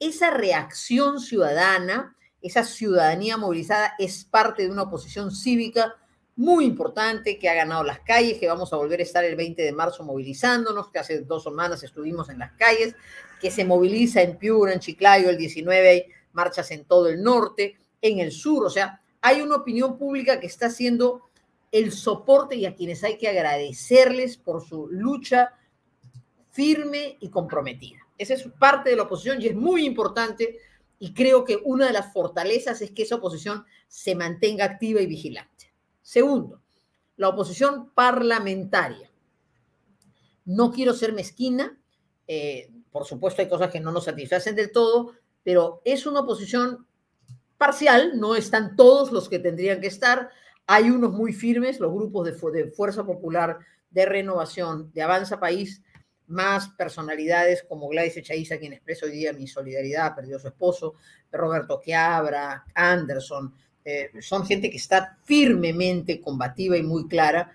esa 0.00 0.30
reacción 0.30 1.20
ciudadana, 1.20 2.16
esa 2.42 2.64
ciudadanía 2.64 3.36
movilizada 3.36 3.94
es 3.98 4.24
parte 4.24 4.64
de 4.64 4.70
una 4.70 4.82
oposición 4.82 5.30
cívica 5.30 5.94
muy 6.36 6.64
importante 6.64 7.38
que 7.38 7.48
ha 7.48 7.54
ganado 7.54 7.84
las 7.84 8.00
calles, 8.00 8.38
que 8.38 8.48
vamos 8.48 8.72
a 8.72 8.76
volver 8.76 9.00
a 9.00 9.04
estar 9.04 9.24
el 9.24 9.36
20 9.36 9.62
de 9.62 9.72
marzo 9.72 10.02
movilizándonos, 10.04 10.90
que 10.90 10.98
hace 10.98 11.20
dos 11.20 11.44
semanas 11.44 11.82
estuvimos 11.82 12.28
en 12.28 12.38
las 12.38 12.52
calles, 12.52 12.96
que 13.40 13.50
se 13.50 13.64
moviliza 13.64 14.22
en 14.22 14.36
Piura, 14.36 14.72
en 14.72 14.80
Chiclayo, 14.80 15.30
el 15.30 15.36
19 15.36 15.88
hay 15.88 16.06
marchas 16.32 16.70
en 16.70 16.84
todo 16.84 17.08
el 17.08 17.22
norte, 17.22 17.76
en 18.02 18.18
el 18.18 18.32
sur, 18.32 18.64
o 18.64 18.70
sea, 18.70 19.00
hay 19.20 19.40
una 19.40 19.56
opinión 19.56 19.96
pública 19.96 20.40
que 20.40 20.46
está 20.46 20.66
haciendo 20.66 21.22
el 21.70 21.92
soporte 21.92 22.56
y 22.56 22.66
a 22.66 22.74
quienes 22.74 23.02
hay 23.04 23.16
que 23.16 23.28
agradecerles 23.28 24.36
por 24.36 24.66
su 24.66 24.88
lucha 24.88 25.54
firme 26.50 27.16
y 27.20 27.30
comprometida. 27.30 27.98
Esa 28.18 28.34
es 28.34 28.44
parte 28.58 28.90
de 28.90 28.96
la 28.96 29.02
oposición 29.02 29.40
y 29.40 29.46
es 29.46 29.56
muy 29.56 29.84
importante 29.84 30.58
y 30.98 31.12
creo 31.14 31.44
que 31.44 31.60
una 31.64 31.86
de 31.86 31.92
las 31.92 32.12
fortalezas 32.12 32.80
es 32.80 32.92
que 32.92 33.02
esa 33.02 33.16
oposición 33.16 33.64
se 33.88 34.14
mantenga 34.14 34.64
activa 34.64 35.00
y 35.00 35.06
vigilante. 35.06 35.63
Segundo, 36.04 36.60
la 37.16 37.30
oposición 37.30 37.90
parlamentaria. 37.94 39.10
No 40.44 40.70
quiero 40.70 40.92
ser 40.92 41.14
mezquina, 41.14 41.80
eh, 42.28 42.70
por 42.92 43.06
supuesto 43.06 43.40
hay 43.40 43.48
cosas 43.48 43.70
que 43.70 43.80
no 43.80 43.90
nos 43.90 44.04
satisfacen 44.04 44.54
del 44.54 44.70
todo, 44.70 45.14
pero 45.42 45.80
es 45.82 46.04
una 46.04 46.20
oposición 46.20 46.86
parcial, 47.56 48.20
no 48.20 48.36
están 48.36 48.76
todos 48.76 49.12
los 49.12 49.30
que 49.30 49.38
tendrían 49.38 49.80
que 49.80 49.86
estar, 49.86 50.28
hay 50.66 50.90
unos 50.90 51.10
muy 51.10 51.32
firmes, 51.32 51.80
los 51.80 51.92
grupos 51.92 52.26
de, 52.52 52.70
Fuerza 52.70 53.02
Popular, 53.02 53.58
de 53.88 54.04
Renovación, 54.04 54.92
de 54.92 55.00
Avanza 55.00 55.40
País, 55.40 55.82
más 56.26 56.68
personalidades 56.68 57.64
como 57.66 57.88
Gladys 57.88 58.18
Echaiza, 58.18 58.58
quien 58.58 58.74
expreso 58.74 59.06
hoy 59.06 59.12
día 59.12 59.32
mi 59.32 59.46
solidaridad, 59.46 60.14
perdió 60.14 60.38
su 60.38 60.48
esposo, 60.48 60.94
Roberto 61.32 61.80
Quiabra, 61.80 62.66
Anderson, 62.74 63.54
eh, 63.84 64.10
son 64.20 64.46
gente 64.46 64.70
que 64.70 64.78
está 64.78 65.18
firmemente 65.24 66.20
combativa 66.20 66.76
y 66.76 66.82
muy 66.82 67.06
clara, 67.06 67.52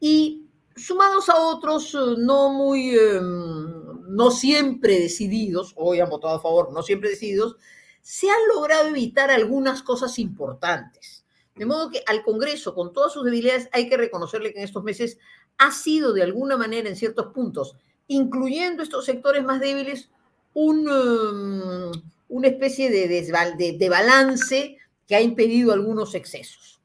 y 0.00 0.44
sumados 0.76 1.28
a 1.28 1.36
otros 1.36 1.94
eh, 1.94 2.14
no 2.18 2.52
muy, 2.52 2.90
em, 2.96 4.14
no 4.14 4.30
siempre 4.30 5.00
decididos, 5.00 5.72
hoy 5.76 6.00
han 6.00 6.10
votado 6.10 6.36
a 6.36 6.40
favor, 6.40 6.72
no 6.72 6.82
siempre 6.82 7.10
decididos, 7.10 7.56
se 8.02 8.30
han 8.30 8.48
logrado 8.54 8.88
evitar 8.88 9.30
algunas 9.30 9.82
cosas 9.82 10.18
importantes. 10.18 11.24
De 11.56 11.66
modo 11.66 11.90
que 11.90 12.02
al 12.06 12.22
Congreso, 12.22 12.74
con 12.74 12.92
todas 12.92 13.12
sus 13.12 13.24
debilidades, 13.24 13.68
hay 13.72 13.88
que 13.88 13.96
reconocerle 13.96 14.52
que 14.52 14.58
en 14.58 14.64
estos 14.64 14.84
meses 14.84 15.18
ha 15.58 15.70
sido 15.70 16.12
de 16.12 16.22
alguna 16.22 16.56
manera 16.56 16.88
en 16.88 16.96
ciertos 16.96 17.32
puntos, 17.32 17.76
incluyendo 18.08 18.82
estos 18.82 19.04
sectores 19.04 19.44
más 19.44 19.60
débiles, 19.60 20.10
un, 20.52 20.88
em, 20.88 22.02
una 22.28 22.48
especie 22.48 22.90
de, 22.90 23.08
de, 23.08 23.76
de 23.78 23.88
balance 23.88 24.78
que 25.06 25.16
ha 25.16 25.20
impedido 25.20 25.72
algunos 25.72 26.14
excesos. 26.14 26.80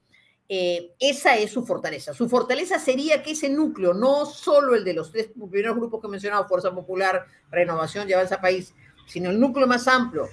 Eh, 0.51 0.95
esa 0.99 1.37
es 1.37 1.51
su 1.51 1.63
fortaleza. 1.63 2.13
Su 2.13 2.27
fortaleza 2.27 2.79
sería 2.79 3.21
que 3.21 3.31
ese 3.31 3.49
núcleo, 3.49 3.93
no 3.93 4.25
solo 4.25 4.73
el 4.75 4.83
de 4.83 4.95
los 4.95 5.11
tres 5.11 5.27
primeros 5.27 5.75
grupos 5.75 6.01
que 6.01 6.07
he 6.07 6.09
mencionado, 6.09 6.47
Fuerza 6.47 6.73
Popular, 6.73 7.25
Renovación 7.51 8.09
y 8.09 8.13
Avanza 8.13 8.41
País, 8.41 8.73
sino 9.05 9.29
el 9.29 9.39
núcleo 9.39 9.67
más 9.67 9.87
amplio, 9.87 10.27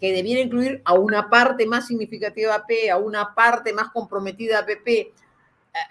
que 0.00 0.12
debiera 0.12 0.40
incluir 0.40 0.82
a 0.84 0.94
una 0.94 1.30
parte 1.30 1.64
más 1.64 1.86
significativa 1.86 2.56
AP, 2.56 2.90
a 2.90 2.96
una 2.96 3.36
parte 3.36 3.72
más 3.72 3.90
comprometida 3.92 4.66
PP, 4.66 5.12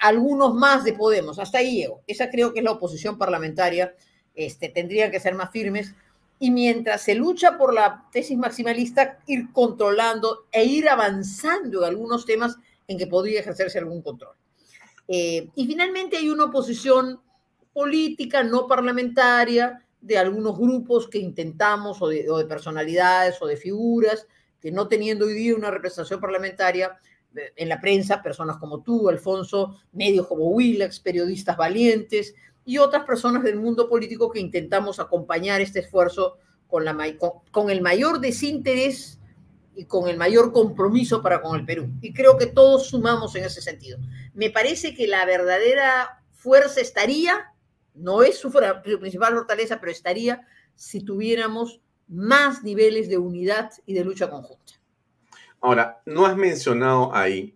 algunos 0.02 0.54
más 0.54 0.84
de 0.84 0.94
Podemos. 0.94 1.40
Hasta 1.40 1.60
ahí 1.60 1.78
llego. 1.78 2.02
Esa 2.08 2.30
creo 2.30 2.52
que 2.52 2.60
es 2.60 2.66
la 2.66 2.72
oposición 2.72 3.18
parlamentaria. 3.18 3.96
Este, 4.36 4.68
tendrían 4.68 5.12
que 5.12 5.20
ser 5.20 5.34
más 5.34 5.50
firmes 5.50 5.96
y 6.42 6.50
mientras 6.50 7.04
se 7.04 7.14
lucha 7.14 7.56
por 7.56 7.72
la 7.72 8.08
tesis 8.12 8.36
maximalista, 8.36 9.20
ir 9.28 9.54
controlando 9.54 10.48
e 10.52 10.66
ir 10.66 10.90
avanzando 10.90 11.84
en 11.84 11.90
algunos 11.90 12.26
temas 12.26 12.58
en 12.88 12.98
que 12.98 13.06
podría 13.06 13.42
ejercerse 13.42 13.78
algún 13.78 14.02
control. 14.02 14.36
Eh, 15.08 15.50
y 15.54 15.68
finalmente 15.68 16.18
hay 16.18 16.30
una 16.30 16.46
oposición 16.46 17.22
política, 17.72 18.42
no 18.42 18.66
parlamentaria, 18.66 19.86
de 20.02 20.18
algunos 20.18 20.58
grupos 20.58 21.08
que 21.08 21.20
intentamos, 21.20 22.02
o 22.02 22.08
de, 22.08 22.28
o 22.28 22.40
de, 22.40 22.46
personalidades 22.46 23.40
o 23.40 23.46
de 23.46 23.56
figuras, 23.56 24.26
que 24.60 24.72
no 24.72 24.88
teniendo 24.88 25.28
hoy 25.28 25.36
día 25.36 25.56
una 25.56 25.70
representación 25.70 26.20
parlamentaria 26.20 27.00
eh, 27.36 27.54
en 27.56 27.70
la 27.70 27.80
prensa, 27.80 28.24
personas 28.24 28.58
como 28.58 28.82
tú, 28.82 29.10
Alfonso, 29.10 29.80
medios 29.92 30.26
como 30.26 30.46
Willax, 30.46 31.02
periodistas 31.02 31.56
valientes, 31.56 32.34
y 32.66 32.78
otras 32.78 33.06
personas 33.06 33.44
del 33.44 33.58
mundo 33.58 33.90
político 33.90 34.32
que 34.32 34.40
intentamos 34.40 35.00
acompañar 35.00 35.62
este 35.62 35.80
esfuerzo 35.80 36.38
con, 36.68 36.86
la, 36.86 36.96
con, 37.52 37.70
el 37.70 37.82
mayor 37.82 38.20
desinterés 38.20 39.20
y 39.76 39.86
con 39.86 40.08
el 40.08 40.18
mayor 40.18 40.52
compromiso 40.52 41.22
para 41.22 41.42
con 41.42 41.60
el 41.60 41.66
Perú. 41.66 41.90
Y 42.02 42.14
creo 42.14 42.38
que 42.38 42.48
todos 42.48 42.88
sumamos 42.88 43.36
en 43.36 43.46
ese 43.46 43.62
sentido. 43.62 43.98
Me 44.34 44.50
parece 44.50 44.94
que 44.94 45.08
la 45.08 45.26
verdadera 45.26 46.24
fuerza 46.34 46.82
estaría, 46.82 47.54
no 47.94 48.24
es 48.24 48.38
su 48.40 48.52
principal 48.52 49.34
fortaleza, 49.34 49.80
pero 49.80 49.92
estaría 49.92 50.48
si 50.76 51.04
tuviéramos 51.04 51.82
más 52.08 52.64
niveles 52.64 53.10
de 53.10 53.18
unidad 53.18 53.72
y 53.86 53.94
de 53.94 54.04
lucha 54.04 54.30
conjunta. 54.30 54.74
Ahora, 55.62 56.02
no 56.06 56.26
has 56.26 56.36
mencionado 56.36 57.14
ahí, 57.16 57.56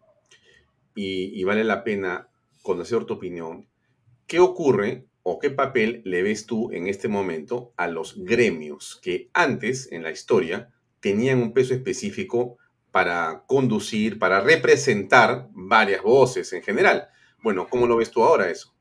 y, 0.94 1.40
y 1.40 1.44
vale 1.44 1.64
la 1.64 1.84
pena 1.84 2.30
conocer 2.62 3.04
tu 3.06 3.16
opinión, 3.16 3.68
¿qué 4.28 4.40
ocurre 4.40 5.06
o 5.24 5.40
qué 5.40 5.50
papel 5.50 6.02
le 6.06 6.22
ves 6.22 6.46
tú 6.46 6.72
en 6.72 6.88
este 6.88 7.08
momento 7.08 7.74
a 7.78 7.88
los 7.88 8.24
gremios 8.24 9.00
que 9.02 9.30
antes 9.34 9.92
en 9.92 10.04
la 10.04 10.12
historia 10.12 10.72
tenían 11.00 11.42
un 11.42 11.54
peso 11.54 11.74
específico 11.74 12.58
para 12.92 13.44
conducir, 13.48 14.20
para 14.20 14.40
representar 14.40 15.50
varias 15.52 16.02
voces 16.04 16.54
en 16.54 16.64
general? 16.64 17.08
Bueno, 17.42 17.68
¿cómo 17.70 17.88
lo 17.88 17.98
ves 17.98 18.12
tú 18.12 18.24
ahora 18.24 18.50
eso? 18.50 18.74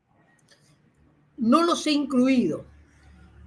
No 1.36 1.62
los 1.62 1.86
he 1.86 1.92
incluido. 1.92 2.66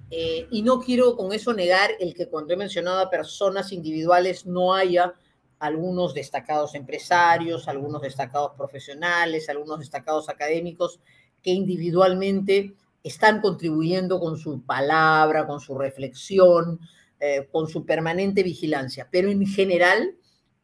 Eh, 0.10 0.48
y 0.52 0.62
no 0.62 0.80
quiero 0.80 1.18
con 1.18 1.34
eso 1.34 1.54
negar 1.54 1.92
el 2.00 2.14
que 2.14 2.30
cuando 2.30 2.54
he 2.54 2.58
mencionado 2.58 3.00
a 3.00 3.10
personas 3.10 3.72
individuales 3.72 4.46
no 4.46 4.74
haya 4.74 5.14
algunos 5.60 6.14
destacados 6.14 6.76
empresarios, 6.76 7.68
algunos 7.68 8.02
destacados 8.02 8.52
profesionales, 8.56 9.50
algunos 9.50 9.80
destacados 9.80 10.30
académicos 10.30 11.00
que 11.48 11.54
individualmente 11.54 12.76
están 13.02 13.40
contribuyendo 13.40 14.20
con 14.20 14.38
su 14.38 14.64
palabra, 14.64 15.48
con 15.48 15.62
su 15.62 15.78
reflexión, 15.78 16.78
eh, 17.22 17.48
con 17.50 17.70
su 17.70 17.86
permanente 17.86 18.44
vigilancia. 18.44 19.08
Pero 19.10 19.30
en 19.30 19.48
general, 19.48 20.18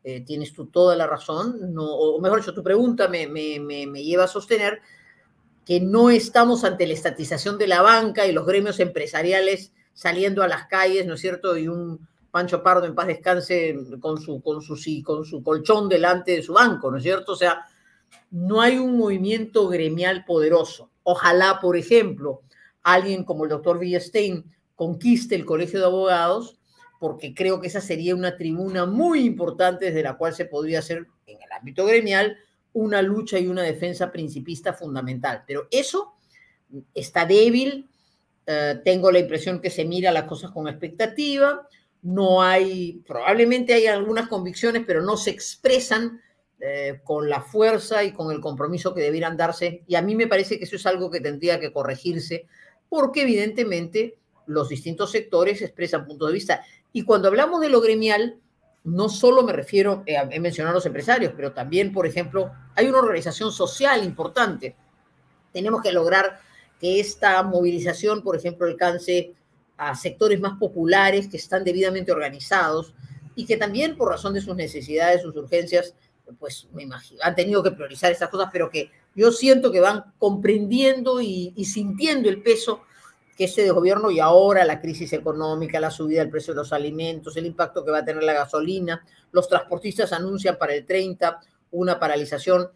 eh, 0.04 0.26
tienes 0.26 0.52
tú 0.52 0.66
toda 0.66 0.98
la 0.98 1.08
razón, 1.08 1.74
no, 1.74 1.86
o 1.86 2.20
mejor 2.20 2.40
dicho, 2.40 2.54
tu 2.54 2.62
pregunta 2.62 3.08
me, 3.08 3.28
me, 3.30 3.62
me 3.62 4.04
lleva 4.04 4.26
a 4.26 4.28
sostener 4.28 4.82
que 5.66 5.80
no 5.80 6.10
estamos 6.10 6.66
ante 6.66 6.86
la 6.86 6.96
estatización 6.96 7.58
de 7.58 7.68
la 7.68 7.82
banca 7.82 8.28
y 8.28 8.34
los 8.34 8.46
gremios 8.46 8.82
empresariales 8.82 9.72
saliendo 9.94 10.44
a 10.44 10.50
las 10.50 10.68
calles, 10.68 11.06
¿no 11.06 11.14
es 11.14 11.22
cierto? 11.22 11.56
Y 11.58 11.70
un 11.70 12.06
Pancho 12.30 12.62
Pardo 12.62 12.88
en 12.88 12.94
paz 12.94 13.08
descanse 13.08 13.74
con 14.02 14.20
su, 14.20 14.42
con 14.42 14.62
su, 14.62 14.76
con 15.02 15.24
su 15.24 15.42
colchón 15.42 15.88
delante 15.88 16.34
de 16.34 16.44
su 16.44 16.52
banco, 16.52 16.92
¿no 16.92 16.98
es 16.98 17.04
cierto? 17.04 17.32
O 17.32 17.38
sea, 17.38 17.66
no 18.32 18.62
hay 18.62 18.78
un 18.78 18.98
movimiento 18.98 19.68
gremial 19.68 20.26
poderoso. 20.26 20.90
Ojalá, 21.04 21.60
por 21.62 21.78
ejemplo, 21.78 22.42
alguien 22.82 23.24
como 23.24 23.44
el 23.44 23.50
doctor 23.50 23.80
Villestein 23.80 24.46
conquiste 24.76 25.36
el 25.36 25.46
Colegio 25.46 25.80
de 25.80 25.86
Abogados, 25.86 26.60
porque 27.00 27.34
creo 27.34 27.60
que 27.60 27.68
esa 27.68 27.82
sería 27.82 28.16
una 28.16 28.38
tribuna 28.38 28.86
muy 28.86 29.26
importante 29.26 29.86
desde 29.86 30.04
la 30.04 30.18
cual 30.18 30.34
se 30.34 30.46
podría 30.46 30.80
hacer 30.80 31.08
en 31.28 31.42
el 31.42 31.52
ámbito 31.52 31.86
gremial 31.86 32.38
una 32.74 33.02
lucha 33.02 33.38
y 33.40 33.48
una 33.48 33.62
defensa 33.62 34.12
principista 34.12 34.74
fundamental. 34.74 35.44
Pero 35.46 35.68
eso 35.70 36.14
está 36.94 37.26
débil, 37.26 37.90
eh, 38.46 38.80
tengo 38.84 39.12
la 39.12 39.20
impresión 39.20 39.62
que 39.62 39.70
se 39.70 39.86
mira 39.86 40.12
las 40.12 40.24
cosas 40.24 40.52
con 40.52 40.68
expectativa, 40.68 41.68
no 42.02 42.42
hay, 42.42 43.02
probablemente 43.08 43.74
hay 43.74 43.88
algunas 43.88 44.28
convicciones, 44.28 44.84
pero 44.86 45.02
no 45.02 45.16
se 45.16 45.30
expresan 45.30 46.22
eh, 46.66 47.02
con 47.04 47.28
la 47.30 47.42
fuerza 47.42 48.06
y 48.06 48.14
con 48.14 48.32
el 48.32 48.40
compromiso 48.40 48.94
que 48.94 49.02
debieran 49.02 49.36
darse. 49.36 49.84
Y 49.86 49.96
a 49.96 50.02
mí 50.02 50.16
me 50.16 50.28
parece 50.28 50.58
que 50.58 50.64
eso 50.64 50.78
es 50.78 50.86
algo 50.86 51.12
que 51.12 51.20
tendría 51.20 51.60
que 51.60 51.74
corregirse, 51.74 52.48
porque 52.88 53.24
evidentemente 53.24 54.18
los 54.46 54.70
distintos 54.70 55.12
sectores 55.12 55.62
expresan 55.62 56.06
puntos 56.06 56.30
de 56.30 56.34
vista. 56.34 56.64
Y 56.94 57.04
cuando 57.04 57.28
hablamos 57.28 57.60
de 57.60 57.68
lo 57.68 57.82
gremial, 57.82 58.40
no 58.86 59.10
solo 59.10 59.44
me 59.44 59.52
refiero, 59.52 60.04
eh, 60.06 60.16
he 60.32 60.40
mencionado 60.40 60.72
a 60.72 60.78
los 60.78 60.86
empresarios, 60.86 61.34
pero 61.36 61.52
también, 61.52 61.92
por 61.92 62.08
ejemplo, 62.08 62.54
hay 62.76 62.88
una 62.88 63.00
organización 63.00 63.52
social 63.52 64.02
importante. 64.06 64.78
Tenemos 65.52 65.82
que 65.82 65.92
lograr 65.92 66.40
que 66.80 67.02
esta 67.02 67.44
movilización, 67.44 68.24
por 68.24 68.38
ejemplo, 68.38 68.68
alcance 68.68 69.34
a 69.76 69.96
sectores 69.96 70.40
más 70.40 70.58
populares 70.58 71.28
que 71.28 71.36
están 71.36 71.66
debidamente 71.66 72.14
organizados 72.14 72.94
y 73.36 73.46
que 73.46 73.58
también 73.58 73.98
por 73.98 74.08
razón 74.08 74.34
de 74.34 74.40
sus 74.40 74.56
necesidades, 74.56 75.24
sus 75.24 75.36
urgencias, 75.36 75.94
pues 76.40 76.68
me 76.74 76.84
imagino, 76.84 77.22
han 77.24 77.36
tenido 77.36 77.64
que 77.64 77.72
priorizar 77.72 78.12
estas 78.12 78.30
cosas, 78.30 78.50
pero 78.52 78.70
que 78.70 78.92
yo 79.16 79.32
siento 79.32 79.72
que 79.72 79.80
van 79.80 80.14
comprendiendo 80.18 81.22
y, 81.22 81.54
sintiendo 81.66 82.30
el 82.30 82.42
peso 82.42 82.82
que 83.38 83.46
este 83.46 83.70
gobierno 83.72 84.12
y 84.12 84.20
ahora 84.20 84.64
la 84.64 84.80
crisis 84.80 85.12
económica, 85.14 85.80
la 85.80 85.90
subida 85.90 86.20
del 86.20 86.30
precio 86.30 86.54
de 86.54 86.60
los 86.60 86.74
alimentos, 86.74 87.36
el 87.36 87.46
impacto 87.46 87.84
que 87.84 87.92
va 87.92 88.00
a 88.00 88.06
tener 88.06 88.24
la 88.24 88.34
gasolina, 88.34 89.04
los 89.32 89.48
transportistas 89.48 90.14
anuncian 90.14 90.58
para 90.58 90.74
el 90.76 90.86
30 90.86 91.40
una 91.72 92.00
paralización, 92.00 92.70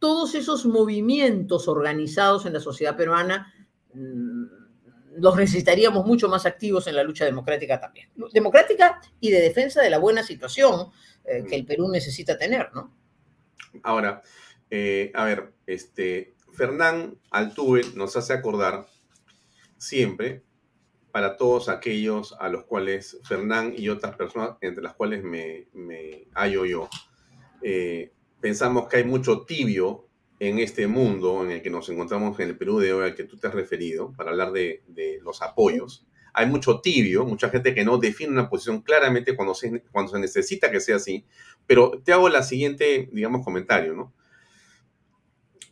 todos 0.00 0.34
esos 0.34 0.66
movimientos 0.66 1.68
organizados 1.68 2.46
en 2.46 2.54
la 2.54 2.60
sociedad 2.60 2.96
peruana 2.96 3.52
mm, 3.92 4.64
los 5.16 5.36
necesitaríamos 5.36 6.04
mucho 6.06 6.28
más 6.28 6.46
activos 6.46 6.86
en 6.86 6.96
la 6.96 7.04
lucha 7.04 7.24
democrática 7.24 7.80
también. 7.80 8.08
Democrática 8.32 9.00
y 9.20 9.30
de 9.30 9.40
defensa 9.40 9.80
de 9.80 9.90
la 9.90 9.98
buena 9.98 10.22
situación 10.22 10.90
eh, 11.24 11.44
que 11.48 11.54
el 11.54 11.64
Perú 11.64 11.88
necesita 11.88 12.38
tener, 12.38 12.72
¿no? 12.74 12.94
Ahora, 13.82 14.22
eh, 14.70 15.10
a 15.14 15.24
ver, 15.24 15.52
este, 15.66 16.34
Fernán 16.52 17.18
Altuve 17.30 17.82
nos 17.94 18.16
hace 18.16 18.32
acordar 18.32 18.86
siempre 19.78 20.42
para 21.14 21.36
todos 21.36 21.68
aquellos 21.68 22.34
a 22.40 22.48
los 22.48 22.64
cuales 22.64 23.20
Fernán 23.22 23.72
y 23.76 23.88
otras 23.88 24.16
personas, 24.16 24.56
entre 24.60 24.82
las 24.82 24.94
cuales 24.94 25.22
me, 25.22 25.68
hallo 26.34 26.64
yo, 26.64 26.88
eh, 27.62 28.12
pensamos 28.40 28.88
que 28.88 28.96
hay 28.96 29.04
mucho 29.04 29.42
tibio 29.42 30.08
en 30.40 30.58
este 30.58 30.88
mundo 30.88 31.44
en 31.44 31.52
el 31.52 31.62
que 31.62 31.70
nos 31.70 31.88
encontramos 31.88 32.38
en 32.40 32.48
el 32.48 32.58
Perú 32.58 32.80
de 32.80 32.92
hoy 32.92 33.04
al 33.04 33.14
que 33.14 33.22
tú 33.22 33.36
te 33.36 33.46
has 33.46 33.54
referido, 33.54 34.12
para 34.16 34.30
hablar 34.30 34.50
de, 34.50 34.82
los 35.22 35.40
apoyos, 35.40 36.04
hay 36.34 36.46
mucho 36.46 36.80
tibio, 36.80 37.24
mucha 37.24 37.48
gente 37.48 37.74
que 37.74 37.84
no 37.84 37.96
define 37.96 38.32
una 38.32 38.50
posición 38.50 38.82
claramente 38.82 39.36
cuando 39.36 39.54
se, 39.54 39.82
cuando 39.92 40.12
se 40.12 40.18
necesita 40.18 40.70
que 40.70 40.80
sea 40.80 40.96
así, 40.96 41.24
pero 41.66 42.02
te 42.04 42.12
hago 42.12 42.28
la 42.28 42.42
siguiente, 42.42 43.08
digamos, 43.12 43.44
comentario, 43.44 43.94
¿no? 43.94 44.12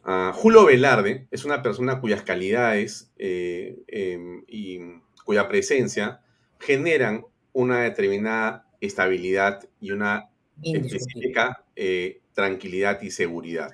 Ah, 0.04 0.32
Julio 0.34 0.64
Velarde 0.64 1.26
es 1.30 1.44
una 1.44 1.62
persona 1.62 2.00
cuyas 2.00 2.22
calidades 2.22 3.12
eh, 3.18 3.76
em, 3.88 4.44
y 4.48 4.78
cuya 5.24 5.48
presencia 5.48 6.22
generan 6.58 7.24
una 7.52 7.82
determinada 7.82 8.66
estabilidad 8.80 9.68
y 9.80 9.92
una 9.92 10.30
específica 10.62 11.64
eh, 11.76 12.20
tranquilidad 12.34 13.00
y 13.02 13.10
seguridad. 13.10 13.72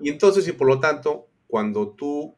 Y 0.00 0.10
entonces, 0.10 0.46
y 0.48 0.52
por 0.52 0.68
lo 0.68 0.80
tanto, 0.80 1.28
cuando 1.46 1.90
tú 1.90 2.34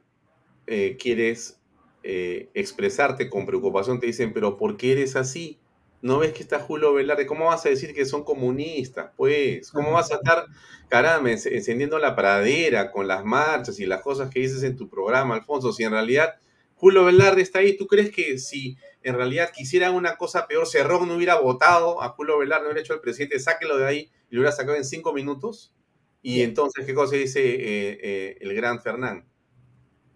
eh, 0.67 0.97
quieres 0.99 1.62
eh, 2.03 2.49
expresarte 2.55 3.31
con 3.31 3.47
preocupación, 3.47 4.01
te 4.01 4.07
dicen, 4.07 4.33
pero 4.33 4.57
¿por 4.57 4.77
qué 4.77 4.93
eres 4.93 5.17
así? 5.17 5.59
¿No 6.03 6.19
ves 6.19 6.33
que 6.33 6.43
está 6.43 6.59
Julio 6.59 6.93
Velarde? 6.93 7.27
¿Cómo 7.27 7.45
vas 7.45 7.65
a 7.65 7.69
decir 7.69 7.95
que 7.95 8.05
son 8.05 8.25
comunistas? 8.25 9.13
Pues, 9.17 9.71
¿cómo 9.71 9.93
vas 9.93 10.11
a 10.11 10.17
estar, 10.17 10.47
caramba, 10.89 11.31
encendiendo 11.31 11.99
la 12.01 12.17
pradera 12.17 12.91
con 12.91 13.07
las 13.07 13.25
marchas 13.25 13.79
y 13.79 13.87
las 13.87 14.03
cosas 14.03 14.29
que 14.29 14.41
dices 14.41 14.65
en 14.65 14.77
tu 14.77 14.89
programa, 14.89 15.37
Alfonso? 15.37 15.73
Si 15.73 15.85
en 15.85 15.93
realidad 15.93 16.35
Julio 16.75 17.05
Velarde 17.05 17.43
está 17.43 17.61
ahí, 17.61 17.77
¿tú 17.77 17.87
crees 17.87 18.11
que 18.11 18.39
si 18.39 18.77
en 19.05 19.15
realidad 19.15 19.53
quisieran 19.55 19.95
una 19.95 20.17
cosa 20.17 20.49
peor, 20.49 20.67
Cerrón 20.67 21.07
no 21.07 21.15
hubiera 21.15 21.39
votado 21.39 22.03
a 22.03 22.09
Julio 22.09 22.39
Velarde, 22.39 22.65
no 22.65 22.71
hubiera 22.71 22.81
hecho 22.81 22.95
al 22.95 23.01
presidente, 23.01 23.39
sáquelo 23.39 23.79
de 23.79 23.87
ahí 23.87 24.11
y 24.29 24.35
lo 24.35 24.41
hubiera 24.41 24.57
sacado 24.57 24.77
en 24.77 24.85
cinco 24.85 25.13
minutos? 25.13 25.73
Y 26.21 26.43
entonces, 26.43 26.85
¿qué 26.85 26.95
cosa 26.95 27.15
dice 27.15 27.41
eh, 27.41 27.99
eh, 28.03 28.39
el 28.41 28.55
gran 28.55 28.81
Fernán? 28.81 29.32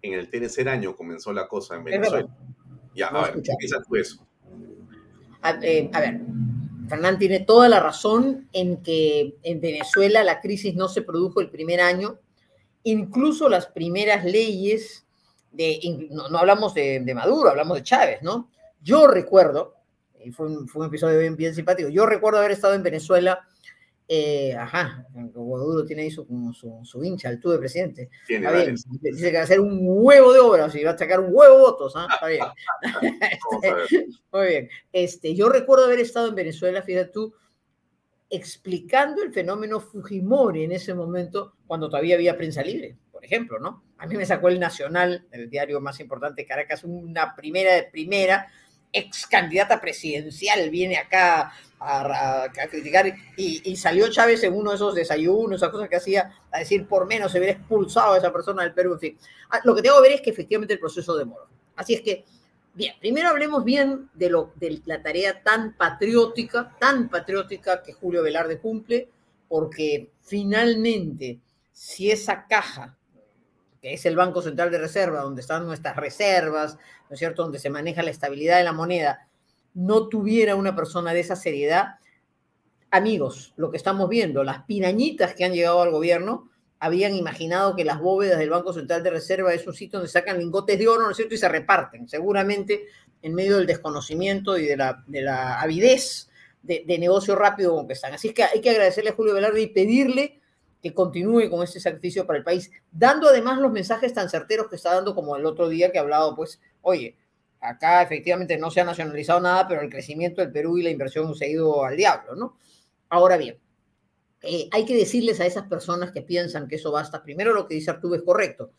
En 0.07 0.19
el 0.19 0.29
tercer 0.29 0.69
año 0.69 0.95
comenzó 0.95 1.33
la 1.33 1.47
cosa 1.47 1.75
en 1.75 1.83
Venezuela. 1.83 2.27
Ya, 2.95 3.07
a 3.07 3.23
ver, 3.25 3.41
¿qué 3.41 3.53
piensas 3.57 3.85
tú 3.87 3.95
eso? 3.95 4.27
Eh, 5.61 5.89
a, 5.93 5.99
ver, 5.99 6.21
Fernán 6.89 7.19
tiene 7.19 7.41
toda 7.41 7.69
la 7.69 7.79
razón 7.79 8.47
en 8.53 8.81
que 8.81 9.37
en 9.43 9.61
Venezuela 9.61 10.23
la 10.23 10.41
crisis 10.41 10.75
no 10.75 10.87
se 10.87 11.01
produjo 11.01 11.41
el 11.41 11.49
primer 11.49 11.81
año. 11.81 12.19
Incluso 12.83 13.49
las 13.49 13.67
primeras 13.67 14.25
leyes, 14.25 15.05
de, 15.51 16.09
no, 16.09 16.37
hablamos 16.37 16.73
de, 16.73 17.03
Maduro, 17.13 17.49
hablamos 17.49 17.77
de 17.77 17.83
Chávez, 17.83 18.21
¿no? 18.21 18.49
Yo 18.81 19.07
recuerdo, 19.07 19.75
y 20.23 20.31
fue 20.31 20.47
un, 20.47 20.67
fue 20.67 20.81
un 20.81 20.87
episodio 20.87 21.19
bien, 21.19 21.35
bien 21.35 21.53
simpático, 21.53 21.89
yo 21.89 22.05
recuerdo 22.05 22.39
haber 22.39 22.51
estado 22.51 22.73
en 22.73 22.83
Venezuela 22.83 23.45
eh, 24.09 24.55
ajá, 24.55 25.05
Guaduro 25.11 25.85
tiene 25.85 26.03
ahí 26.03 26.11
su, 26.11 26.25
su, 26.53 26.79
su 26.83 27.03
hincha, 27.03 27.29
el 27.29 27.39
tú 27.41 27.49
de 27.49 27.59
presidente. 27.59 28.09
Tiene 28.25 28.49
Dice 28.71 29.31
que 29.31 29.33
va 29.33 29.41
a 29.41 29.43
hacer 29.43 29.59
un 29.59 29.79
huevo 29.81 30.31
de 30.31 30.39
obras 30.39 30.73
y 30.75 30.83
va 30.83 30.91
a 30.91 30.97
sacar 30.97 31.19
un 31.19 31.29
huevo 31.33 31.55
de 31.55 31.61
votos. 31.61 31.93
¿ah? 31.95 32.07
Está 32.11 32.27
bien. 32.27 32.45
Este, 33.61 34.07
muy 34.31 34.47
bien. 34.47 34.69
Este, 34.93 35.35
yo 35.35 35.49
recuerdo 35.49 35.85
haber 35.85 35.99
estado 35.99 36.29
en 36.29 36.35
Venezuela, 36.35 36.81
fíjate 36.81 37.11
tú, 37.11 37.33
explicando 38.29 39.23
el 39.23 39.33
fenómeno 39.33 39.79
Fujimori 39.79 40.63
en 40.63 40.71
ese 40.71 40.93
momento, 40.93 41.55
cuando 41.65 41.89
todavía 41.89 42.15
había 42.15 42.37
prensa 42.37 42.61
libre, 42.61 42.97
por 43.11 43.25
ejemplo, 43.25 43.59
¿no? 43.59 43.83
A 43.97 44.05
mí 44.05 44.15
me 44.15 44.25
sacó 44.25 44.47
el 44.49 44.59
Nacional, 44.59 45.27
el 45.31 45.49
diario 45.49 45.81
más 45.81 45.99
importante 45.99 46.41
de 46.41 46.47
Caracas, 46.47 46.83
una 46.83 47.35
primera 47.35 47.73
de 47.73 47.83
primera 47.83 48.47
ex 48.91 49.27
candidata 49.27 49.81
presidencial 49.81 50.69
viene 50.69 50.97
acá 50.97 51.51
a, 51.79 52.47
criticar 52.69 53.13
y, 53.35 53.75
salió 53.75 54.09
Chávez 54.09 54.43
en 54.43 54.53
uno 54.53 54.71
de 54.71 54.75
esos 54.75 54.95
desayunos, 54.95 55.57
esas 55.57 55.69
cosas 55.69 55.89
que 55.89 55.95
hacía, 55.95 56.33
a 56.51 56.59
decir 56.59 56.87
por 56.87 57.05
menos 57.07 57.31
se 57.31 57.37
hubiera 57.37 57.57
expulsado 57.57 58.13
a 58.13 58.17
esa 58.17 58.31
persona 58.31 58.63
del 58.63 58.73
Perú, 58.73 58.93
en 58.93 58.99
fin. 58.99 59.17
Ah, 59.49 59.59
lo 59.63 59.75
que 59.75 59.81
tengo 59.81 59.97
que 59.97 60.01
ver 60.01 60.11
es 60.13 60.21
que 60.21 60.31
efectivamente 60.31 60.73
el 60.73 60.79
proceso 60.79 61.15
demoró. 61.15 61.47
Así 61.75 61.93
es 61.93 62.01
que, 62.01 62.25
bien, 62.73 62.95
primero 62.99 63.29
hablemos 63.29 63.63
bien 63.63 64.09
de, 64.13 64.29
lo, 64.29 64.51
de 64.55 64.81
la 64.85 65.01
tarea 65.01 65.43
tan 65.43 65.73
patriótica, 65.73 66.75
tan 66.79 67.09
patriótica 67.09 67.83
que 67.83 67.93
Julio 67.93 68.23
Velarde 68.23 68.59
cumple, 68.59 69.09
porque 69.47 70.11
finalmente, 70.21 71.39
si 71.71 72.11
esa 72.11 72.47
caja 72.47 72.97
que 73.81 73.93
es 73.93 74.05
el 74.05 74.15
Banco 74.15 74.41
Central 74.41 74.71
de 74.71 74.79
Reserva, 74.79 75.21
donde 75.21 75.41
están 75.41 75.65
nuestras 75.65 75.95
reservas, 75.95 76.77
¿no 77.09 77.13
es 77.13 77.19
cierto?, 77.19 77.43
donde 77.43 77.59
se 77.59 77.69
maneja 77.69 78.01
la 78.01 78.09
estabilidad 78.09 78.57
de 78.57 78.63
la 78.63 78.73
moneda, 78.73 79.27
no 79.77 80.09
tuviera 80.09 80.55
una 80.55 80.75
persona 80.75 81.13
de 81.13 81.19
esa 81.19 81.35
seriedad, 81.35 81.99
amigos, 82.89 83.53
lo 83.57 83.69
que 83.69 83.77
estamos 83.77 84.09
viendo, 84.09 84.43
las 84.43 84.63
pirañitas 84.63 85.35
que 85.35 85.45
han 85.45 85.53
llegado 85.53 85.83
al 85.83 85.91
gobierno, 85.91 86.49
habían 86.79 87.15
imaginado 87.15 87.75
que 87.75 87.85
las 87.85 87.99
bóvedas 87.99 88.39
del 88.39 88.49
Banco 88.49 88.73
Central 88.73 89.03
de 89.03 89.11
Reserva 89.11 89.53
es 89.53 89.67
un 89.67 89.75
sitio 89.75 89.99
donde 89.99 90.11
sacan 90.11 90.39
lingotes 90.39 90.79
de 90.79 90.87
oro, 90.87 91.03
¿no 91.03 91.11
es 91.11 91.17
cierto?, 91.17 91.35
y 91.35 91.37
se 91.37 91.47
reparten, 91.47 92.09
seguramente 92.09 92.87
en 93.21 93.35
medio 93.35 93.57
del 93.57 93.67
desconocimiento 93.67 94.57
y 94.57 94.65
de 94.65 94.77
la, 94.77 95.03
de 95.05 95.21
la 95.21 95.61
avidez 95.61 96.29
de, 96.63 96.97
negocio 96.97 97.35
rápido 97.35 97.75
con 97.75 97.85
que 97.85 97.93
están. 97.93 98.13
Así 98.13 98.33
que 98.33 98.43
hay 98.43 98.61
que 98.61 98.71
agradecerle 98.71 99.11
a 99.11 99.15
Julio 99.15 99.35
Velarde 99.35 99.61
y 99.61 99.67
pedirle 99.67 100.41
que 100.81 100.91
continúe 100.91 101.51
con 101.51 101.63
este 101.63 101.79
sacrificio 101.79 102.25
para 102.25 102.39
el 102.39 102.43
país, 102.43 102.71
dando 102.91 103.29
además 103.29 103.59
los 103.59 103.71
mensajes 103.71 104.11
tan 104.11 104.27
certeros 104.27 104.69
que 104.69 104.75
está 104.75 104.95
dando 104.95 105.13
como 105.13 105.35
el 105.35 105.45
otro 105.45 105.69
día 105.69 105.91
que 105.91 105.99
ha 105.99 106.01
hablado, 106.01 106.35
pues, 106.35 106.59
oye, 106.81 107.15
acá 107.59 108.01
efectivamente 108.01 108.57
no 108.57 108.71
se 108.71 108.81
ha 108.81 108.85
nacionalizado 108.85 109.39
nada, 109.39 109.67
pero 109.67 109.81
el 109.81 109.89
crecimiento 109.89 110.41
del 110.41 110.51
Perú 110.51 110.77
y 110.77 110.83
la 110.83 110.89
inversión 110.89 111.33
se 111.35 111.45
ha 111.45 111.49
ido 111.49 111.83
al 111.83 111.97
diablo, 111.97 112.35
¿no? 112.35 112.57
Ahora 113.09 113.37
bien, 113.37 113.57
eh, 114.41 114.69
hay 114.71 114.85
que 114.85 114.95
decirles 114.95 115.39
a 115.39 115.45
esas 115.45 115.67
personas 115.67 116.11
que 116.11 116.21
piensan 116.21 116.67
que 116.67 116.75
eso 116.75 116.91
basta. 116.91 117.23
Primero, 117.23 117.53
lo 117.53 117.67
que 117.67 117.75
dice 117.75 117.91
Arturo 117.91 118.15
es 118.15 118.23
correcto. 118.23 118.71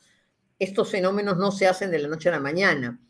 Estos 0.58 0.90
fenómenos 0.90 1.36
no 1.36 1.50
se 1.50 1.66
hacen 1.66 1.90
de 1.90 1.98
la 1.98 2.08
noche 2.08 2.28
a 2.28 2.32
la 2.32 2.40
mañana. 2.40 3.00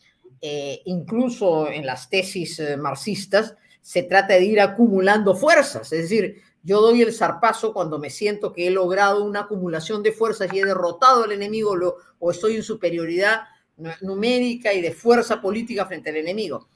Eh, 0.40 0.82
incluso 0.84 1.68
en 1.68 1.84
las 1.84 2.08
tesis 2.08 2.60
eh, 2.60 2.76
marxistas 2.76 3.56
se 3.80 4.04
trata 4.04 4.34
de 4.34 4.44
ir 4.44 4.60
acumulando 4.60 5.34
fuerzas. 5.34 5.92
Es 5.92 6.02
decir, 6.02 6.42
yo 6.62 6.80
doy 6.80 7.02
el 7.02 7.12
zarpazo 7.12 7.72
cuando 7.72 7.98
me 7.98 8.10
siento 8.10 8.52
que 8.52 8.66
he 8.66 8.70
logrado 8.70 9.24
una 9.24 9.40
acumulación 9.40 10.02
de 10.02 10.12
fuerzas 10.12 10.52
y 10.52 10.60
he 10.60 10.64
derrotado 10.64 11.24
al 11.24 11.32
enemigo 11.32 11.74
o 12.18 12.30
estoy 12.30 12.56
en 12.56 12.62
superioridad 12.62 13.42
numérica 14.00 14.72
y 14.72 14.80
de 14.80 14.92
fuerza 14.92 15.40
política 15.40 15.86
frente 15.86 16.10
al 16.10 16.16
enemigo. 16.16 16.68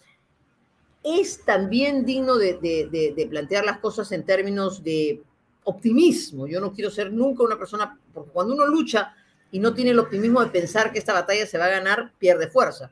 Es 1.03 1.45
también 1.45 2.05
digno 2.05 2.37
de, 2.37 2.59
de, 2.59 3.13
de 3.15 3.27
plantear 3.27 3.65
las 3.65 3.79
cosas 3.79 4.13
en 4.13 4.25
términos 4.25 4.83
de 4.85 5.23
optimismo. 5.65 6.47
Yo 6.47 6.61
no 6.61 6.73
quiero 6.73 6.91
ser 6.91 7.13
nunca 7.13 7.43
una 7.43 7.59
persona, 7.59 7.99
porque 8.15 8.31
cuando 8.31 8.55
uno 8.55 8.67
lucha 8.67 9.15
y 9.51 9.59
no 9.59 9.75
tiene 9.75 9.91
el 9.91 9.99
optimismo 9.99 10.43
de 10.43 10.51
pensar 10.51 10.93
que 10.93 10.99
esta 10.99 11.13
batalla 11.13 11.47
se 11.47 11.59
va 11.59 11.67
a 11.67 11.71
ganar, 11.71 12.13
pierde 12.19 12.49
fuerza. 12.49 12.91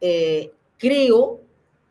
Eh, 0.00 0.52
creo 0.78 1.40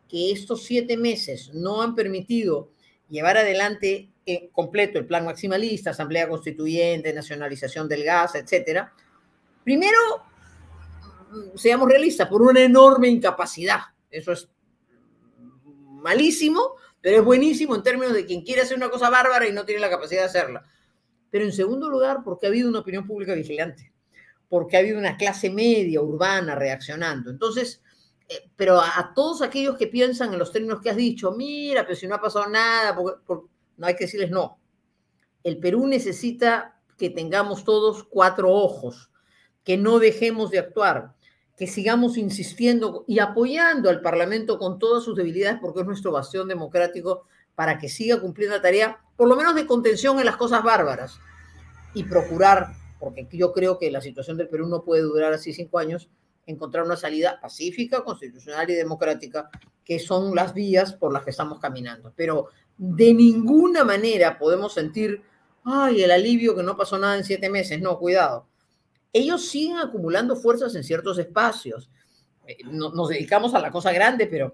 que 0.08 0.32
estos 0.32 0.64
siete 0.64 0.96
meses 0.96 1.50
no 1.52 1.82
han 1.82 1.94
permitido 1.94 2.70
llevar 3.10 3.36
adelante 3.36 4.08
en 4.24 4.48
completo 4.48 4.98
el 4.98 5.06
plan 5.06 5.24
maximalista, 5.24 5.90
asamblea 5.90 6.28
constituyente, 6.28 7.12
nacionalización 7.12 7.88
del 7.88 8.04
gas, 8.04 8.34
etcétera. 8.34 8.92
Primero, 9.64 9.98
seamos 11.54 11.88
realistas, 11.88 12.28
por 12.28 12.42
una 12.42 12.60
enorme 12.60 13.08
incapacidad. 13.08 13.80
Eso 14.10 14.32
es 14.32 14.48
malísimo, 16.02 16.74
pero 17.00 17.18
es 17.18 17.24
buenísimo 17.24 17.74
en 17.74 17.82
términos 17.82 18.14
de 18.14 18.26
quien 18.26 18.42
quiere 18.42 18.62
hacer 18.62 18.76
una 18.76 18.90
cosa 18.90 19.10
bárbara 19.10 19.46
y 19.46 19.52
no 19.52 19.64
tiene 19.64 19.80
la 19.80 19.90
capacidad 19.90 20.22
de 20.22 20.26
hacerla. 20.26 20.64
Pero 21.30 21.44
en 21.44 21.52
segundo 21.52 21.90
lugar, 21.90 22.22
porque 22.24 22.46
ha 22.46 22.48
habido 22.48 22.68
una 22.68 22.80
opinión 22.80 23.06
pública 23.06 23.34
vigilante, 23.34 23.92
porque 24.48 24.76
ha 24.76 24.80
habido 24.80 24.98
una 24.98 25.16
clase 25.16 25.50
media 25.50 26.00
urbana 26.00 26.54
reaccionando. 26.54 27.30
Entonces, 27.30 27.82
eh, 28.28 28.50
pero 28.56 28.80
a, 28.80 29.12
todos 29.14 29.42
aquellos 29.42 29.76
que 29.76 29.86
piensan 29.86 30.32
en 30.32 30.38
los 30.38 30.52
términos 30.52 30.80
que 30.80 30.90
has 30.90 30.96
dicho, 30.96 31.32
mira, 31.32 31.84
pero 31.84 31.96
si 31.96 32.06
no 32.06 32.14
ha 32.14 32.20
pasado 32.20 32.48
nada, 32.48 32.96
no 33.76 33.86
hay 33.86 33.94
que 33.94 34.04
decirles 34.04 34.30
no. 34.30 34.58
El 35.42 35.58
Perú 35.58 35.86
necesita 35.86 36.80
que 36.96 37.10
tengamos 37.10 37.64
todos 37.64 38.04
cuatro 38.04 38.52
ojos, 38.52 39.10
que 39.64 39.76
no 39.76 39.98
dejemos 39.98 40.50
de 40.50 40.58
actuar, 40.58 41.14
que 41.58 41.66
sigamos 41.66 42.16
insistiendo 42.16 43.04
y 43.08 43.18
apoyando 43.18 43.90
al 43.90 44.00
Parlamento 44.00 44.60
con 44.60 44.78
todas 44.78 45.02
sus 45.02 45.16
debilidades, 45.16 45.58
porque 45.60 45.80
es 45.80 45.86
nuestro 45.86 46.12
bastión 46.12 46.46
democrático, 46.46 47.24
para 47.56 47.78
que 47.78 47.88
siga 47.88 48.20
cumpliendo 48.20 48.54
la 48.54 48.62
tarea, 48.62 49.00
por 49.16 49.28
lo 49.28 49.34
menos 49.34 49.56
de 49.56 49.66
contención 49.66 50.20
en 50.20 50.26
las 50.26 50.36
cosas 50.36 50.62
bárbaras, 50.62 51.18
y 51.94 52.04
procurar, 52.04 52.68
porque 53.00 53.26
yo 53.32 53.52
creo 53.52 53.76
que 53.76 53.90
la 53.90 54.00
situación 54.00 54.36
del 54.36 54.48
Perú 54.48 54.68
no 54.68 54.84
puede 54.84 55.02
durar 55.02 55.32
así 55.32 55.52
cinco 55.52 55.80
años, 55.80 56.08
encontrar 56.46 56.84
una 56.84 56.96
salida 56.96 57.40
pacífica, 57.40 58.04
constitucional 58.04 58.70
y 58.70 58.74
democrática, 58.74 59.50
que 59.84 59.98
son 59.98 60.36
las 60.36 60.54
vías 60.54 60.92
por 60.92 61.12
las 61.12 61.24
que 61.24 61.30
estamos 61.30 61.58
caminando. 61.58 62.12
Pero 62.14 62.46
de 62.76 63.12
ninguna 63.12 63.82
manera 63.82 64.38
podemos 64.38 64.74
sentir, 64.74 65.22
ay, 65.64 66.04
el 66.04 66.12
alivio 66.12 66.54
que 66.54 66.62
no 66.62 66.76
pasó 66.76 66.98
nada 66.98 67.16
en 67.16 67.24
siete 67.24 67.50
meses. 67.50 67.80
No, 67.80 67.98
cuidado 67.98 68.47
ellos 69.12 69.48
siguen 69.48 69.78
acumulando 69.78 70.36
fuerzas 70.36 70.74
en 70.74 70.84
ciertos 70.84 71.18
espacios. 71.18 71.90
Eh, 72.46 72.58
nos 72.70 73.08
dedicamos 73.08 73.54
a 73.54 73.60
la 73.60 73.70
cosa 73.70 73.92
grande, 73.92 74.26
pero 74.26 74.52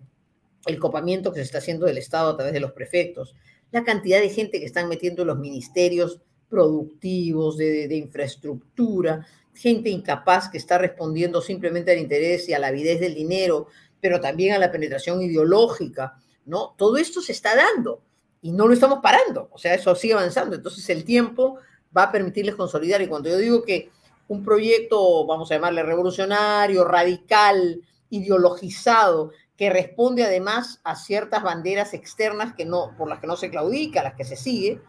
el 0.66 0.78
copamiento 0.78 1.32
que 1.32 1.40
se 1.40 1.44
está 1.44 1.58
haciendo 1.58 1.86
del 1.86 1.98
Estado 1.98 2.30
a 2.30 2.36
través 2.36 2.52
de 2.52 2.60
los 2.60 2.72
prefectos, 2.72 3.34
la 3.70 3.84
cantidad 3.84 4.20
de 4.20 4.30
gente 4.30 4.58
que 4.58 4.66
están 4.66 4.88
metiendo 4.88 5.22
en 5.22 5.28
los 5.28 5.38
ministerios 5.38 6.20
productivos, 6.48 7.56
de, 7.56 7.88
de, 7.88 7.96
infraestructura, 7.96 9.26
gente 9.52 9.90
incapaz 9.90 10.48
que 10.48 10.58
está 10.58 10.78
respondiendo 10.78 11.40
simplemente 11.40 11.90
al 11.90 11.98
interés 11.98 12.48
y 12.48 12.54
a 12.54 12.58
la 12.58 12.68
avidez 12.68 13.00
del 13.00 13.14
dinero, 13.14 13.66
pero 14.00 14.20
también 14.20 14.54
a 14.54 14.58
la 14.58 14.70
penetración 14.70 15.22
ideológica, 15.22 16.16
¿no? 16.44 16.74
Todo 16.76 16.96
esto 16.96 17.20
se 17.20 17.32
está 17.32 17.56
dando 17.56 18.02
y 18.42 18.52
no 18.52 18.68
lo 18.68 18.74
estamos 18.74 19.00
parando, 19.02 19.48
o 19.50 19.58
sea, 19.58 19.74
eso 19.74 19.94
sigue 19.94 20.14
avanzando. 20.14 20.54
Entonces 20.54 20.88
el 20.90 21.04
tiempo 21.04 21.58
va 21.96 22.04
a 22.04 22.12
permitirles 22.12 22.54
consolidar 22.54 23.00
y 23.02 23.06
cuando 23.06 23.28
yo 23.28 23.38
digo 23.38 23.62
que 23.62 23.90
un 24.28 24.42
proyecto, 24.42 25.26
vamos 25.26 25.50
a 25.50 25.54
llamarle 25.54 25.82
revolucionario, 25.82 26.84
radical, 26.84 27.80
ideologizado, 28.10 29.32
que 29.56 29.70
responde 29.70 30.24
además 30.24 30.80
a 30.84 30.96
ciertas 30.96 31.42
banderas 31.42 31.94
externas 31.94 32.54
que 32.54 32.64
no, 32.64 32.94
por 32.96 33.08
las 33.08 33.20
que 33.20 33.26
no 33.26 33.36
se 33.36 33.50
claudica, 33.50 34.02
las 34.02 34.14
que 34.14 34.24
se 34.24 34.36
sigue, 34.36 34.80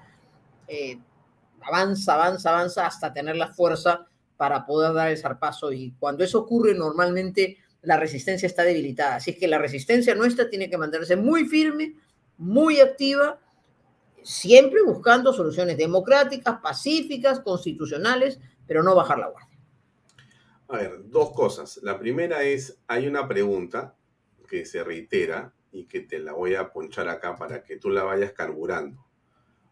eh, 0.67 0.99
avanza, 1.61 2.13
avanza, 2.13 2.49
avanza 2.49 2.87
hasta 2.87 3.13
tener 3.13 3.35
la 3.35 3.53
fuerza 3.53 4.07
para 4.37 4.65
poder 4.65 4.93
dar 4.93 5.09
el 5.09 5.17
zarpazo. 5.17 5.71
Y 5.71 5.93
cuando 5.99 6.23
eso 6.23 6.39
ocurre, 6.39 6.73
normalmente 6.73 7.57
la 7.81 7.97
resistencia 7.97 8.47
está 8.47 8.63
debilitada. 8.63 9.15
Así 9.15 9.31
es 9.31 9.37
que 9.37 9.47
la 9.47 9.59
resistencia 9.59 10.15
nuestra 10.15 10.49
tiene 10.49 10.69
que 10.69 10.77
mantenerse 10.77 11.15
muy 11.15 11.45
firme, 11.45 11.93
muy 12.37 12.79
activa, 12.79 13.39
siempre 14.23 14.81
buscando 14.83 15.31
soluciones 15.33 15.77
democráticas, 15.77 16.59
pacíficas, 16.61 17.39
constitucionales, 17.39 18.39
pero 18.67 18.83
no 18.83 18.95
bajar 18.95 19.19
la 19.19 19.29
guardia. 19.29 19.59
A 20.67 20.77
ver, 20.77 21.09
dos 21.09 21.31
cosas. 21.31 21.79
La 21.83 21.99
primera 21.99 22.43
es, 22.43 22.81
hay 22.87 23.07
una 23.07 23.27
pregunta 23.27 23.95
que 24.47 24.65
se 24.65 24.83
reitera 24.83 25.53
y 25.71 25.85
que 25.85 25.99
te 25.99 26.19
la 26.19 26.33
voy 26.33 26.55
a 26.55 26.71
ponchar 26.71 27.07
acá 27.09 27.35
para 27.35 27.63
que 27.63 27.77
tú 27.77 27.89
la 27.89 28.03
vayas 28.03 28.31
carburando. 28.31 29.05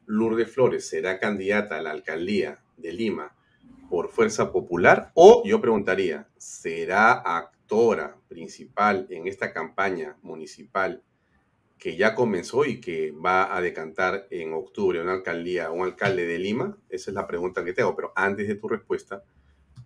Lourdes 0.06 0.52
Flores 0.52 0.88
será 0.88 1.20
candidata 1.20 1.78
a 1.78 1.82
la 1.82 1.92
alcaldía 1.92 2.64
de 2.78 2.92
Lima 2.92 3.36
por 3.90 4.10
Fuerza 4.10 4.52
Popular 4.52 5.12
o 5.16 5.44
yo 5.46 5.62
preguntaría, 5.62 6.28
¿será 6.38 7.14
actora 7.14 8.18
principal 8.28 9.08
en 9.10 9.28
esta 9.28 9.54
campaña 9.54 10.18
municipal 10.22 11.04
que 11.78 11.98
ya 11.98 12.16
comenzó 12.16 12.66
y 12.66 12.80
que 12.80 13.12
va 13.12 13.56
a 13.56 13.62
decantar 13.62 14.28
en 14.30 14.54
octubre 14.54 15.02
una 15.02 15.14
alcaldía, 15.14 15.72
un 15.72 15.84
alcalde 15.84 16.26
de 16.26 16.40
Lima? 16.40 16.78
Esa 16.90 17.12
es 17.12 17.16
la 17.16 17.28
pregunta 17.28 17.64
que 17.64 17.74
te 17.74 17.82
hago, 17.82 17.96
pero 17.96 18.14
antes 18.16 18.48
de 18.48 18.56
tu 18.56 18.68
respuesta, 18.68 19.24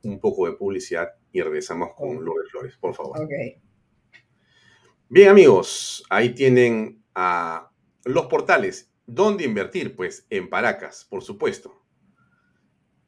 un 0.04 0.20
poco 0.20 0.48
de 0.48 0.54
publicidad 0.54 1.10
y 1.32 1.42
regresamos 1.42 1.90
con 1.96 2.24
Lourdes 2.24 2.52
Flores, 2.52 2.78
por 2.78 2.94
favor. 2.94 3.22
Okay. 3.22 3.62
Bien 5.10 5.30
amigos, 5.30 6.04
ahí 6.10 6.36
tienen 6.36 7.04
a 7.16 7.72
los 8.04 8.28
portales. 8.28 8.92
¿Dónde 9.06 9.46
invertir? 9.46 9.96
Pues 9.96 10.28
en 10.30 10.50
Paracas, 10.50 11.06
por 11.10 11.24
supuesto. 11.24 11.82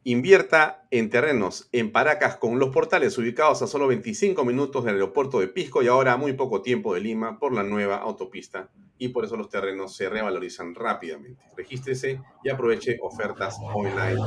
Invierta 0.06 0.88
en 0.92 1.10
terrenos 1.10 1.68
en 1.74 1.92
Paracas 1.92 2.38
con 2.38 2.58
los 2.58 2.70
portales 2.70 3.18
ubicados 3.18 3.62
a 3.62 3.68
solo 3.68 3.86
25 3.88 4.46
minutos 4.46 4.86
del 4.86 4.96
aeropuerto 4.96 5.42
de 5.42 5.50
Pisco 5.50 5.84
y 5.84 5.88
ahora 5.88 6.14
a 6.14 6.18
muy 6.18 6.34
poco 6.34 6.62
tiempo 6.62 6.94
de 6.94 7.02
Lima 7.02 7.38
por 7.38 7.54
la 7.54 7.64
nueva 7.64 7.98
autopista 7.98 8.70
y 8.98 9.10
por 9.10 9.26
eso 9.26 9.36
los 9.36 9.50
terrenos 9.50 9.96
se 9.96 10.10
revalorizan 10.10 10.74
rápidamente. 10.74 11.44
Regístrese 11.56 12.22
y 12.44 12.50
aproveche 12.50 12.98
ofertas 13.02 13.58
online. 13.62 14.20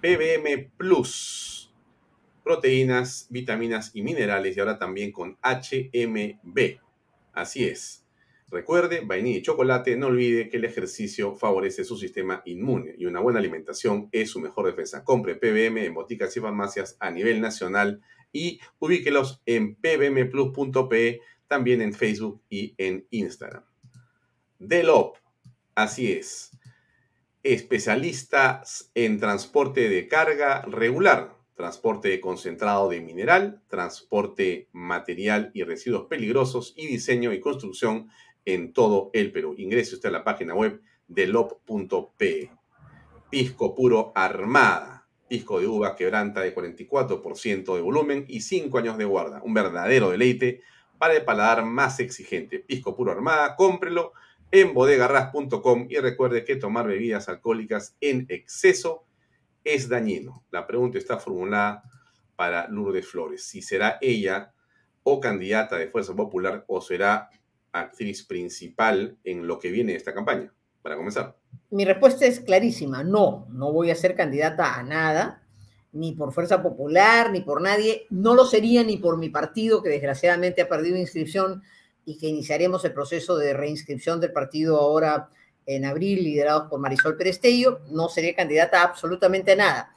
PBM 0.00 0.70
Plus, 0.76 1.72
proteínas, 2.44 3.26
vitaminas 3.30 3.90
y 3.94 4.02
minerales 4.02 4.56
y 4.56 4.60
ahora 4.60 4.78
también 4.78 5.12
con 5.12 5.38
HMB. 5.42 6.78
Así 7.32 7.64
es. 7.64 8.01
Recuerde, 8.52 9.00
vainilla 9.02 9.38
y 9.38 9.42
chocolate, 9.42 9.96
no 9.96 10.08
olvide 10.08 10.50
que 10.50 10.58
el 10.58 10.66
ejercicio 10.66 11.34
favorece 11.34 11.84
su 11.84 11.96
sistema 11.96 12.42
inmune 12.44 12.94
y 12.98 13.06
una 13.06 13.18
buena 13.18 13.38
alimentación 13.38 14.10
es 14.12 14.28
su 14.28 14.40
mejor 14.40 14.66
defensa. 14.66 15.04
Compre 15.04 15.36
PBM 15.36 15.86
en 15.86 15.94
boticas 15.94 16.36
y 16.36 16.40
farmacias 16.40 16.98
a 17.00 17.10
nivel 17.10 17.40
nacional 17.40 18.02
y 18.30 18.60
ubíquelos 18.78 19.40
en 19.46 19.74
pbmplus.pe, 19.76 21.20
también 21.48 21.80
en 21.80 21.94
Facebook 21.94 22.42
y 22.50 22.74
en 22.76 23.06
Instagram. 23.08 23.64
Delop, 24.58 25.16
así 25.74 26.12
es. 26.12 26.50
especialistas 27.42 28.90
en 28.94 29.18
transporte 29.18 29.88
de 29.88 30.08
carga 30.08 30.60
regular, 30.66 31.38
transporte 31.54 32.20
concentrado 32.20 32.90
de 32.90 33.00
mineral, 33.00 33.62
transporte 33.68 34.68
material 34.72 35.50
y 35.54 35.62
residuos 35.62 36.06
peligrosos 36.06 36.74
y 36.76 36.86
diseño 36.86 37.32
y 37.32 37.40
construcción 37.40 38.10
en 38.44 38.72
todo 38.72 39.10
el 39.12 39.32
Perú. 39.32 39.54
Ingrese 39.58 39.94
usted 39.94 40.08
a 40.08 40.12
la 40.12 40.24
página 40.24 40.54
web 40.54 40.80
de 41.06 41.26
lop.pe. 41.26 42.50
Pisco 43.30 43.74
puro 43.74 44.12
armada. 44.14 45.06
Pisco 45.28 45.60
de 45.60 45.66
uva 45.66 45.96
quebranta 45.96 46.40
de 46.40 46.54
44% 46.54 47.74
de 47.74 47.80
volumen 47.80 48.24
y 48.28 48.40
5 48.40 48.78
años 48.78 48.98
de 48.98 49.04
guarda. 49.04 49.40
Un 49.42 49.54
verdadero 49.54 50.10
deleite 50.10 50.60
para 50.98 51.14
el 51.14 51.24
paladar 51.24 51.64
más 51.64 52.00
exigente. 52.00 52.58
Pisco 52.58 52.94
puro 52.94 53.12
armada, 53.12 53.56
cómprelo 53.56 54.12
en 54.50 54.74
bodegarras.com 54.74 55.86
y 55.88 55.96
recuerde 55.96 56.44
que 56.44 56.56
tomar 56.56 56.86
bebidas 56.86 57.28
alcohólicas 57.28 57.96
en 58.00 58.26
exceso 58.28 59.06
es 59.64 59.88
dañino. 59.88 60.44
La 60.50 60.66
pregunta 60.66 60.98
está 60.98 61.18
formulada 61.18 61.82
para 62.36 62.68
Lourdes 62.68 63.06
Flores. 63.06 63.44
Si 63.44 63.62
será 63.62 63.98
ella 64.00 64.52
o 65.02 65.20
candidata 65.20 65.78
de 65.78 65.88
Fuerza 65.88 66.14
Popular 66.14 66.64
o 66.68 66.80
será 66.80 67.30
actriz 67.72 68.24
principal 68.24 69.16
en 69.24 69.46
lo 69.46 69.58
que 69.58 69.70
viene 69.70 69.92
de 69.92 69.98
esta 69.98 70.14
campaña, 70.14 70.52
para 70.82 70.96
comenzar. 70.96 71.36
Mi 71.70 71.84
respuesta 71.84 72.26
es 72.26 72.40
clarísima. 72.40 73.02
No, 73.02 73.46
no 73.50 73.72
voy 73.72 73.90
a 73.90 73.96
ser 73.96 74.14
candidata 74.14 74.74
a 74.74 74.82
nada, 74.82 75.42
ni 75.92 76.12
por 76.12 76.32
Fuerza 76.32 76.62
Popular, 76.62 77.30
ni 77.32 77.40
por 77.40 77.60
nadie. 77.60 78.06
No 78.10 78.34
lo 78.34 78.44
sería 78.44 78.84
ni 78.84 78.98
por 78.98 79.18
mi 79.18 79.30
partido, 79.30 79.82
que 79.82 79.88
desgraciadamente 79.88 80.62
ha 80.62 80.68
perdido 80.68 80.96
inscripción 80.96 81.62
y 82.04 82.18
que 82.18 82.28
iniciaremos 82.28 82.84
el 82.84 82.92
proceso 82.92 83.36
de 83.36 83.54
reinscripción 83.54 84.20
del 84.20 84.32
partido 84.32 84.78
ahora 84.78 85.28
en 85.66 85.84
abril, 85.84 86.24
liderados 86.24 86.68
por 86.68 86.80
Marisol 86.80 87.16
Perestello, 87.16 87.80
no 87.90 88.08
seré 88.08 88.34
candidata 88.34 88.82
absolutamente 88.82 89.52
a 89.52 89.56
nada. 89.56 89.94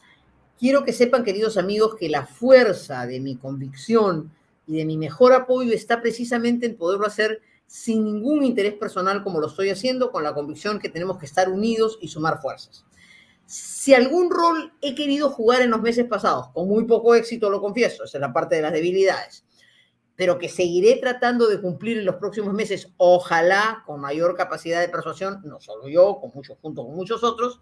Quiero 0.59 0.84
que 0.86 0.93
sepan, 0.93 1.23
queridos 1.23 1.57
amigos, 1.57 1.95
que 1.95 2.07
la 2.07 2.26
fuerza 2.26 3.05
de 3.07 3.19
mi 3.19 3.36
convicción 3.36 4.32
y 4.67 4.78
de 4.78 4.86
mi 4.86 4.97
mejor 4.97 5.34
apoyo 5.34 5.73
está 5.73 6.01
precisamente 6.01 6.65
en 6.65 6.78
poderlo 6.78 7.07
hacer 7.07 7.41
sin 7.68 8.03
ningún 8.03 8.43
interés 8.43 8.74
personal 8.74 9.24
como 9.24 9.39
lo 9.39 9.47
estoy 9.47 9.70
haciendo, 9.70 10.11
con 10.11 10.24
la 10.24 10.34
convicción 10.34 10.80
que 10.80 10.89
tenemos 10.89 11.18
que 11.18 11.26
estar 11.26 11.49
unidos 11.49 11.97
y 12.01 12.07
sumar 12.07 12.41
fuerzas. 12.41 12.86
Si 13.45 13.93
algún 13.93 14.32
rol 14.32 14.74
he 14.82 14.95
querido 14.95 15.30
jugar 15.30 15.61
en 15.61 15.70
los 15.70 15.82
meses 15.82 16.05
pasados, 16.05 16.49
con 16.53 16.68
muy 16.68 16.86
poco 16.86 17.16
éxito 17.16 17.49
lo 17.49 17.61
confieso, 17.61 18.03
esa 18.03 18.18
es 18.18 18.22
la 18.22 18.34
parte 18.34 18.55
de 18.55 18.61
las 18.61 18.74
debilidades, 18.74 19.45
pero 20.16 20.39
que 20.39 20.49
seguiré 20.49 20.95
tratando 20.95 21.47
de 21.47 21.61
cumplir 21.61 21.99
en 21.99 22.05
los 22.05 22.16
próximos 22.16 22.53
meses, 22.53 22.89
ojalá 22.97 23.84
con 23.86 23.99
mayor 23.99 24.36
capacidad 24.36 24.82
de 24.82 24.89
persuasión, 24.89 25.41
no 25.43 25.59
solo 25.59 25.88
yo, 25.88 26.20
con 26.20 26.32
muchos, 26.34 26.57
junto 26.61 26.86
con 26.86 26.95
muchos 26.95 27.24
otros, 27.24 27.61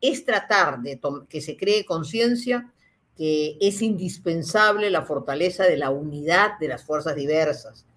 es 0.00 0.24
tratar 0.24 0.80
de 0.80 1.00
que 1.28 1.40
se 1.40 1.56
cree 1.56 1.84
conciencia 1.84 2.72
que 3.16 3.58
es 3.60 3.82
indispensable 3.82 4.90
la 4.90 5.02
fortaleza 5.02 5.64
de 5.64 5.76
la 5.76 5.90
unidad 5.90 6.56
de 6.60 6.68
las 6.68 6.84
fuerzas 6.84 7.16
diversas, 7.16 7.87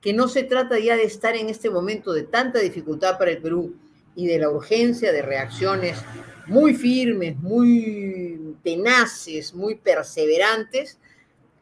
que 0.00 0.12
no 0.12 0.28
se 0.28 0.44
trata 0.44 0.78
ya 0.78 0.96
de 0.96 1.04
estar 1.04 1.34
en 1.36 1.48
este 1.48 1.70
momento 1.70 2.12
de 2.12 2.22
tanta 2.22 2.60
dificultad 2.60 3.18
para 3.18 3.32
el 3.32 3.38
Perú 3.38 3.74
y 4.14 4.26
de 4.26 4.38
la 4.38 4.50
urgencia 4.50 5.12
de 5.12 5.22
reacciones 5.22 5.98
muy 6.46 6.74
firmes, 6.74 7.36
muy 7.38 8.56
tenaces, 8.62 9.54
muy 9.54 9.76
perseverantes, 9.76 10.98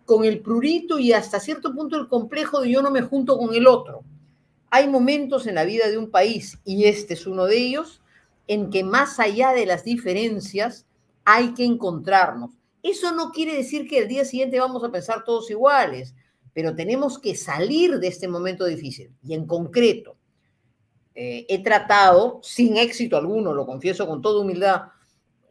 con 0.04 0.24
el 0.24 0.40
prurito 0.40 0.98
y 0.98 1.12
hasta 1.12 1.40
cierto 1.40 1.74
punto 1.74 1.96
el 1.96 2.08
complejo 2.08 2.60
de 2.60 2.70
yo 2.70 2.80
no 2.80 2.90
me 2.90 3.02
junto 3.02 3.36
con 3.36 3.54
el 3.54 3.66
otro. 3.66 4.04
Hay 4.70 4.88
momentos 4.88 5.46
en 5.46 5.56
la 5.56 5.64
vida 5.64 5.88
de 5.88 5.98
un 5.98 6.10
país, 6.10 6.58
y 6.64 6.84
este 6.84 7.14
es 7.14 7.26
uno 7.26 7.46
de 7.46 7.58
ellos, 7.58 8.00
en 8.46 8.70
que 8.70 8.84
más 8.84 9.18
allá 9.18 9.52
de 9.52 9.66
las 9.66 9.84
diferencias 9.84 10.86
hay 11.24 11.54
que 11.54 11.64
encontrarnos. 11.64 12.52
Eso 12.82 13.12
no 13.12 13.32
quiere 13.32 13.56
decir 13.56 13.88
que 13.88 13.98
el 13.98 14.08
día 14.08 14.24
siguiente 14.24 14.60
vamos 14.60 14.84
a 14.84 14.92
pensar 14.92 15.24
todos 15.24 15.50
iguales, 15.50 16.14
pero 16.56 16.74
tenemos 16.74 17.18
que 17.18 17.34
salir 17.34 17.98
de 17.98 18.08
este 18.08 18.28
momento 18.28 18.64
difícil. 18.64 19.12
Y 19.22 19.34
en 19.34 19.46
concreto, 19.46 20.16
eh, 21.14 21.44
he 21.50 21.62
tratado, 21.62 22.40
sin 22.42 22.78
éxito 22.78 23.18
alguno, 23.18 23.52
lo 23.52 23.66
confieso 23.66 24.06
con 24.06 24.22
toda 24.22 24.40
humildad, 24.40 24.84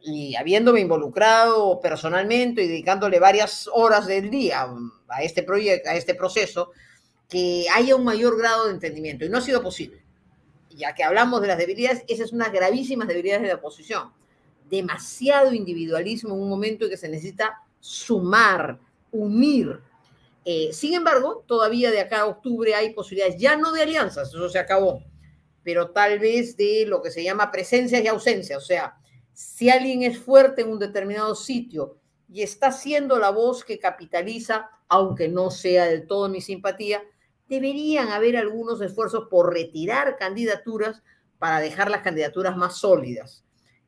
y 0.00 0.34
habiéndome 0.34 0.80
involucrado 0.80 1.80
personalmente 1.80 2.64
y 2.64 2.66
dedicándole 2.66 3.20
varias 3.20 3.70
horas 3.72 4.08
del 4.08 4.30
día 4.30 4.66
a 5.06 5.22
este 5.22 5.44
proyecto, 5.44 5.90
a 5.90 5.94
este 5.94 6.16
proceso, 6.16 6.72
que 7.28 7.66
haya 7.72 7.94
un 7.94 8.02
mayor 8.02 8.36
grado 8.36 8.66
de 8.66 8.72
entendimiento. 8.72 9.24
Y 9.24 9.28
no 9.28 9.38
ha 9.38 9.42
sido 9.42 9.62
posible. 9.62 10.02
Ya 10.70 10.92
que 10.92 11.04
hablamos 11.04 11.40
de 11.40 11.46
las 11.46 11.58
debilidades, 11.58 12.02
esas 12.08 12.30
son 12.30 12.38
unas 12.38 12.50
gravísimas 12.50 13.06
debilidades 13.06 13.42
de 13.42 13.48
la 13.50 13.54
oposición. 13.54 14.10
Demasiado 14.68 15.54
individualismo 15.54 16.34
en 16.34 16.40
un 16.40 16.48
momento 16.48 16.86
en 16.86 16.90
que 16.90 16.96
se 16.96 17.08
necesita 17.08 17.62
sumar, 17.78 18.80
unir. 19.12 19.80
Eh, 20.48 20.72
sin 20.72 20.94
embargo, 20.94 21.44
todavía 21.48 21.90
de 21.90 21.98
acá 21.98 22.20
a 22.20 22.26
octubre 22.26 22.72
hay 22.72 22.94
posibilidades, 22.94 23.36
ya 23.36 23.56
no 23.56 23.72
de 23.72 23.82
alianzas, 23.82 24.28
eso 24.28 24.48
se 24.48 24.60
acabó, 24.60 25.02
pero 25.64 25.90
tal 25.90 26.20
vez 26.20 26.56
de 26.56 26.84
lo 26.86 27.02
que 27.02 27.10
se 27.10 27.24
llama 27.24 27.50
presencia 27.50 28.00
y 28.00 28.06
ausencia, 28.06 28.56
o 28.56 28.60
sea, 28.60 28.96
si 29.32 29.70
alguien 29.70 30.04
es 30.04 30.20
fuerte 30.20 30.62
en 30.62 30.70
un 30.70 30.78
determinado 30.78 31.34
sitio 31.34 31.98
y 32.32 32.42
está 32.42 32.70
siendo 32.70 33.18
la 33.18 33.30
voz 33.30 33.64
que 33.64 33.80
capitaliza, 33.80 34.70
aunque 34.86 35.26
no 35.26 35.50
sea 35.50 35.86
del 35.86 36.06
todo 36.06 36.28
mi 36.28 36.40
simpatía, 36.40 37.02
deberían 37.48 38.10
haber 38.10 38.36
algunos 38.36 38.80
esfuerzos 38.80 39.26
por 39.28 39.52
retirar 39.52 40.16
candidaturas 40.16 41.02
para 41.40 41.58
dejar 41.58 41.90
las 41.90 42.02
candidaturas 42.02 42.56
más 42.56 42.78
sólidas. 42.78 43.44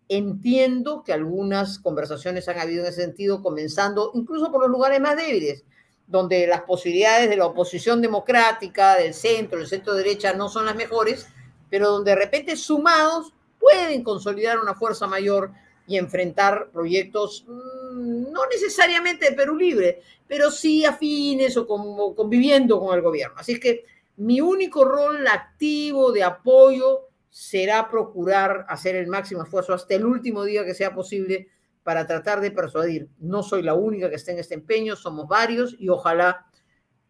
Entiendo 0.08 1.04
que 1.04 1.12
algunas 1.12 1.78
conversaciones 1.78 2.48
han 2.48 2.58
habido 2.58 2.82
en 2.82 2.90
ese 2.90 3.02
sentido, 3.02 3.44
comenzando 3.44 4.10
incluso 4.14 4.50
por 4.50 4.62
los 4.62 4.70
lugares 4.70 5.00
más 5.00 5.16
débiles, 5.16 5.64
donde 6.08 6.46
las 6.46 6.62
posibilidades 6.62 7.28
de 7.28 7.36
la 7.36 7.46
oposición 7.46 8.00
democrática, 8.00 8.96
del 8.96 9.12
centro, 9.12 9.58
del 9.58 9.68
centro 9.68 9.94
derecha 9.94 10.32
no 10.32 10.48
son 10.48 10.64
las 10.64 10.74
mejores, 10.74 11.28
pero 11.68 11.90
donde 11.90 12.12
de 12.12 12.16
repente 12.16 12.56
sumados 12.56 13.32
pueden 13.60 14.02
consolidar 14.02 14.58
una 14.58 14.74
fuerza 14.74 15.06
mayor 15.06 15.52
y 15.86 15.98
enfrentar 15.98 16.70
proyectos 16.72 17.44
mm, 17.46 18.32
no 18.32 18.46
necesariamente 18.50 19.30
de 19.30 19.36
Perú 19.36 19.56
Libre, 19.56 20.02
pero 20.26 20.50
sí 20.50 20.84
afines 20.84 21.56
o 21.58 21.66
como 21.66 22.14
conviviendo 22.14 22.80
con 22.80 22.94
el 22.96 23.02
gobierno. 23.02 23.34
Así 23.38 23.52
es 23.52 23.60
que 23.60 23.84
mi 24.16 24.40
único 24.40 24.84
rol 24.84 25.26
activo 25.26 26.10
de 26.10 26.22
apoyo 26.24 27.08
será 27.30 27.90
procurar 27.90 28.64
hacer 28.68 28.96
el 28.96 29.08
máximo 29.08 29.42
esfuerzo 29.42 29.74
hasta 29.74 29.94
el 29.94 30.06
último 30.06 30.44
día 30.44 30.64
que 30.64 30.74
sea 30.74 30.94
posible 30.94 31.48
para 31.88 32.06
tratar 32.06 32.42
de 32.42 32.50
persuadir. 32.50 33.08
No 33.18 33.42
soy 33.42 33.62
la 33.62 33.72
única 33.72 34.10
que 34.10 34.16
esté 34.16 34.32
en 34.32 34.40
este 34.40 34.52
empeño, 34.52 34.94
somos 34.94 35.26
varios 35.26 35.74
y 35.78 35.88
ojalá 35.88 36.46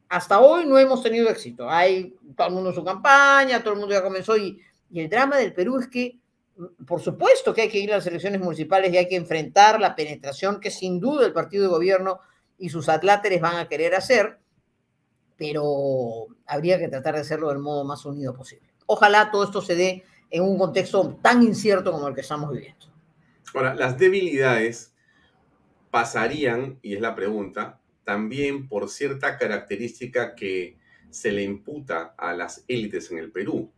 hasta 0.09 0.39
hoy 0.39 0.67
no 0.67 0.79
hemos 0.79 1.03
tenido 1.03 1.29
éxito. 1.29 1.69
Hay 1.69 2.15
todo 2.37 2.47
el 2.47 2.55
mundo 2.55 2.71
en 2.71 2.77
su 2.77 2.85
campaña, 2.85 3.59
todo 3.59 3.75
el 3.75 3.81
mundo 3.81 3.93
ya 3.93 4.05
comenzó 4.05 4.37
y, 4.37 4.63
y 4.89 5.01
el 5.01 5.09
drama 5.11 5.37
del 5.37 5.53
Perú 5.53 5.81
es 5.81 5.89
que 5.89 6.21
por 6.87 7.01
supuesto 7.01 7.53
que 7.53 7.63
hay 7.63 7.69
que 7.69 7.81
ir 7.81 7.93
a 7.93 7.97
las 7.97 8.07
elecciones 8.07 8.41
municipales 8.41 8.93
y 8.93 8.99
hay 8.99 9.09
que 9.09 9.17
enfrentar 9.17 9.81
la 9.81 9.97
penetración 9.97 10.61
que 10.61 10.71
sin 10.71 11.01
duda 11.01 11.27
el 11.27 11.33
partido 11.33 11.65
de 11.65 11.71
gobierno 11.71 12.21
y 12.57 12.69
sus 12.69 12.89
atláteres 12.89 13.41
van 13.41 13.57
a 13.57 13.67
querer 13.67 13.97
hacer, 13.97 14.39
pero 15.37 16.29
habría 16.47 16.79
que 16.79 16.87
tratar 16.87 17.17
de 17.17 17.23
hacerlo 17.23 17.49
del 17.49 17.59
modo 17.59 17.83
más 17.83 18.07
unido 18.07 18.33
posible. 18.33 18.73
Ojalá 18.87 19.33
todo 19.33 19.43
esto 19.43 19.61
se 19.61 19.75
dé 19.75 20.05
en 20.31 20.45
un 20.45 20.57
contexto 20.57 21.19
tan 21.21 21.43
incierto 21.43 21.91
como 21.91 22.07
el 22.07 22.15
que 22.15 22.21
estamos 22.21 22.53
viviendo. 22.53 22.87
Ahora, 23.55 23.75
las 23.75 23.99
debilidades 23.99 24.95
pasarían, 25.91 26.79
y 26.83 26.95
es 26.95 27.01
la 27.01 27.15
pregunta, 27.15 27.81
también 28.05 28.69
por 28.69 28.89
cierta 28.89 29.37
característica 29.39 30.35
que 30.35 30.79
se 31.11 31.33
le 31.33 31.43
imputa 31.43 32.15
a 32.19 32.35
las 32.35 32.65
élites 32.69 33.11
en 33.11 33.19
el 33.19 33.33
Perú 33.33 33.73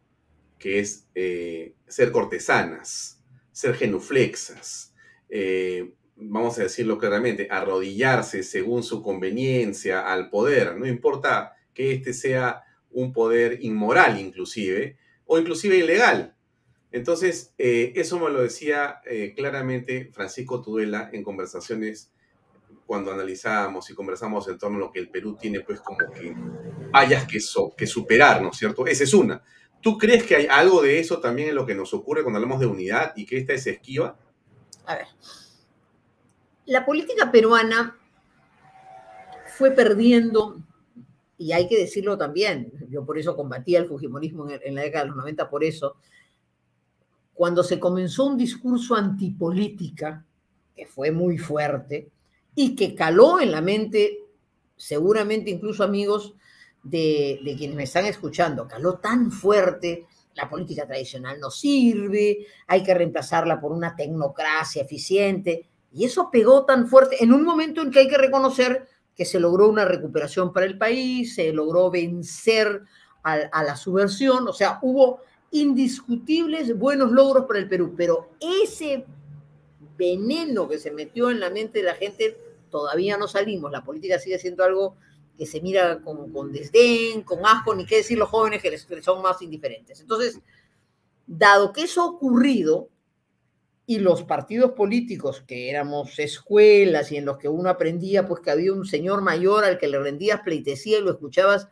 que 0.61 0.79
es 0.79 1.09
eh, 1.17 1.75
ser 1.89 2.13
cortesanas, 2.13 3.21
ser 3.51 3.75
genuflexas, 3.75 4.95
eh, 5.31 5.95
vamos 6.15 6.59
a 6.59 6.65
decirlo 6.65 6.99
claramente, 6.99 7.49
arrodillarse 7.51 8.43
según 8.45 8.85
su 8.85 9.03
conveniencia 9.03 10.13
al 10.13 10.29
poder, 10.29 10.77
no 10.77 10.87
importa 10.87 11.57
que 11.75 11.93
este 11.93 12.13
sea 12.13 12.63
un 12.91 13.13
poder 13.13 13.65
inmoral 13.65 14.21
inclusive, 14.21 14.99
o 15.25 15.39
inclusive 15.39 15.79
ilegal. 15.79 16.37
Entonces, 16.93 17.55
eh, 17.59 17.93
eso 17.97 18.19
me 18.19 18.31
lo 18.31 18.43
decía 18.43 19.01
claramente 19.37 20.11
Francisco 20.13 20.61
Tudela 20.61 21.11
en 21.13 21.23
conversaciones 21.23 22.11
cuando 22.87 23.13
analizábamos 23.13 23.89
y 23.89 23.95
conversamos 23.95 24.49
en 24.49 24.59
torno 24.59 24.79
a 24.79 24.81
lo 24.81 24.91
que 24.91 24.99
el 24.99 25.09
Perú 25.09 25.37
tiene, 25.41 25.61
pues 25.61 25.81
como 25.81 25.99
que 25.99 26.35
hayas 26.93 27.25
que, 27.25 27.39
que 27.77 27.87
superar, 27.87 28.43
¿no 28.43 28.51
es 28.51 28.57
cierto? 28.57 28.85
Esa 28.85 29.05
es 29.05 29.15
una. 29.15 29.43
¿Tú 29.81 29.97
crees 29.97 30.25
que 30.25 30.37
hay 30.37 30.47
algo 30.47 30.83
de 30.83 30.99
eso 30.99 31.21
también 31.21 31.51
en 31.51 31.55
lo 31.55 31.65
que 31.65 31.75
nos 31.75 31.95
ocurre 31.95 32.23
cuando 32.23 32.39
hablamos 32.39 32.61
de 32.61 32.67
unidad 32.67 33.13
y 33.17 33.25
que 33.25 33.39
esta 33.39 33.53
es 33.53 33.67
esquiva? 33.67 34.19
A 34.87 34.97
ver. 34.97 35.07
La 36.67 36.85
política 36.85 37.31
peruana 37.33 37.97
fue 39.47 39.71
perdiendo, 39.71 40.61
y 41.39 41.53
hay 41.53 41.69
que 41.69 41.79
decirlo 41.79 42.19
también, 42.19 42.73
yo 42.91 43.07
por 43.07 43.19
eso 43.19 43.37
combatía 43.37 43.79
el 43.79 43.87
Fujimorismo 43.87 44.49
en, 44.51 44.75
la 44.75 44.83
década 44.83 45.05
de 45.05 45.11
los 45.11 45.17
90, 45.17 45.49
por 45.49 45.65
eso, 45.65 45.97
cuando 47.41 47.63
se 47.63 47.81
comenzó 47.81 48.27
un 48.27 48.37
discurso 48.37 48.95
antipolítica, 48.95 50.27
que 50.77 50.85
fue 50.85 51.11
muy 51.11 51.39
fuerte 51.39 52.11
y 52.55 52.77
que 52.77 52.95
caló 52.95 53.41
en 53.41 53.51
la 53.51 53.63
mente, 53.63 54.27
seguramente 54.77 55.49
incluso 55.49 55.83
amigos 55.83 56.35
de, 56.83 57.41
de 57.43 57.57
quienes 57.57 57.77
me 57.77 57.85
están 57.85 58.05
escuchando, 58.05 58.69
caló 58.69 58.99
tan 58.99 59.33
fuerte, 59.33 60.07
la 60.35 60.51
política 60.51 60.87
tradicional 60.87 61.41
no 61.41 61.51
sirve, 61.51 62.47
hay 62.67 62.83
que 62.83 62.93
reemplazarla 62.93 63.59
por 63.59 63.73
una 63.73 63.97
tecnocracia 63.97 64.83
eficiente, 64.83 65.67
y 65.95 66.05
eso 66.05 66.29
pegó 66.31 66.67
tan 66.67 66.89
fuerte 66.89 67.25
en 67.25 67.33
un 67.33 67.43
momento 67.43 67.81
en 67.81 67.91
que 67.91 68.01
hay 68.01 68.09
que 68.09 68.19
reconocer 68.19 68.87
que 69.17 69.25
se 69.25 69.41
logró 69.41 69.67
una 69.67 69.87
recuperación 69.87 70.53
para 70.53 70.67
el 70.67 70.77
país, 70.77 71.37
se 71.37 71.55
logró 71.55 71.91
vencer 71.91 72.83
a, 73.23 73.33
a 73.33 73.65
la 73.65 73.77
subversión, 73.77 74.47
o 74.47 74.53
sea, 74.53 74.79
hubo 74.83 75.21
indiscutibles 75.51 76.77
buenos 76.79 77.11
logros 77.11 77.47
para 77.47 77.59
el 77.59 77.69
Perú, 77.69 77.95
pero 77.97 78.31
ese 78.41 79.05
veneno 79.97 80.69
que 80.69 80.79
se 80.79 80.91
metió 80.91 81.31
en 81.31 81.41
la 81.41 81.51
mente 81.51 81.81
de 81.81 81.85
la 81.87 81.95
gente 81.95 82.37
todavía 82.71 83.17
no 83.19 83.29
salimos. 83.29 83.71
La 83.71 83.85
política 83.85 84.19
sigue 84.19 84.39
siendo 84.39 84.65
algo 84.65 84.97
que 85.37 85.47
se 85.47 85.61
mira 85.61 86.01
con, 86.03 86.33
con 86.33 86.53
desdén, 86.53 87.23
con 87.23 87.45
asco, 87.45 87.75
ni 87.75 87.87
qué 87.87 87.97
decir 87.97 88.19
los 88.19 88.29
jóvenes 88.29 88.63
que 88.63 88.71
les, 88.71 88.87
son 89.03 89.23
más 89.23 89.43
indiferentes. 89.43 90.01
Entonces, 90.01 90.41
dado 91.27 91.73
que 91.73 91.83
eso 91.83 92.03
ha 92.03 92.07
ocurrido 92.07 92.89
y 93.87 93.99
los 93.99 94.23
partidos 94.23 94.73
políticos, 94.73 95.43
que 95.47 95.69
éramos 95.69 96.19
escuelas 96.19 97.11
y 97.11 97.17
en 97.17 97.25
los 97.25 97.39
que 97.39 97.49
uno 97.49 97.71
aprendía, 97.71 98.29
pues 98.29 98.41
que 98.41 98.51
había 98.51 98.73
un 98.73 98.85
señor 98.85 99.21
mayor 99.21 99.65
al 99.65 99.79
que 99.79 99.89
le 99.89 99.99
rendías 99.99 100.43
pleitesía 100.43 100.99
y 100.99 101.03
lo 101.03 101.11
escuchabas 101.11 101.69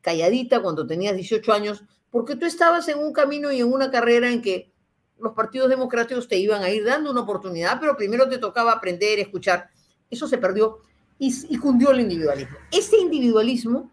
calladita 0.00 0.62
cuando 0.62 0.86
tenías 0.86 1.14
18 1.14 1.52
años, 1.52 1.84
porque 2.10 2.36
tú 2.36 2.46
estabas 2.46 2.88
en 2.88 2.98
un 2.98 3.12
camino 3.12 3.52
y 3.52 3.60
en 3.60 3.72
una 3.72 3.90
carrera 3.90 4.30
en 4.30 4.42
que 4.42 4.70
los 5.18 5.32
partidos 5.34 5.68
democráticos 5.68 6.28
te 6.28 6.36
iban 6.36 6.62
a 6.62 6.70
ir 6.70 6.84
dando 6.84 7.10
una 7.10 7.20
oportunidad, 7.20 7.78
pero 7.78 7.96
primero 7.96 8.28
te 8.28 8.38
tocaba 8.38 8.72
aprender, 8.72 9.18
escuchar. 9.18 9.68
Eso 10.10 10.26
se 10.26 10.38
perdió 10.38 10.78
y, 11.18 11.32
y 11.48 11.58
cundió 11.58 11.90
el 11.90 12.00
individualismo. 12.00 12.56
Ese 12.70 12.96
individualismo 12.98 13.90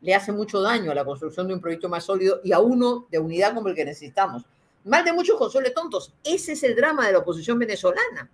le 0.00 0.14
hace 0.14 0.32
mucho 0.32 0.60
daño 0.60 0.90
a 0.90 0.94
la 0.94 1.04
construcción 1.04 1.46
de 1.46 1.54
un 1.54 1.60
proyecto 1.60 1.88
más 1.88 2.04
sólido 2.04 2.40
y 2.42 2.52
a 2.52 2.58
uno 2.58 3.06
de 3.10 3.18
unidad 3.18 3.54
como 3.54 3.68
el 3.68 3.74
que 3.74 3.84
necesitamos. 3.84 4.44
Mal 4.84 5.04
de 5.04 5.12
muchos 5.12 5.36
consuele 5.36 5.70
tontos. 5.70 6.14
Ese 6.24 6.52
es 6.52 6.62
el 6.62 6.74
drama 6.74 7.06
de 7.06 7.12
la 7.12 7.18
oposición 7.18 7.58
venezolana, 7.58 8.30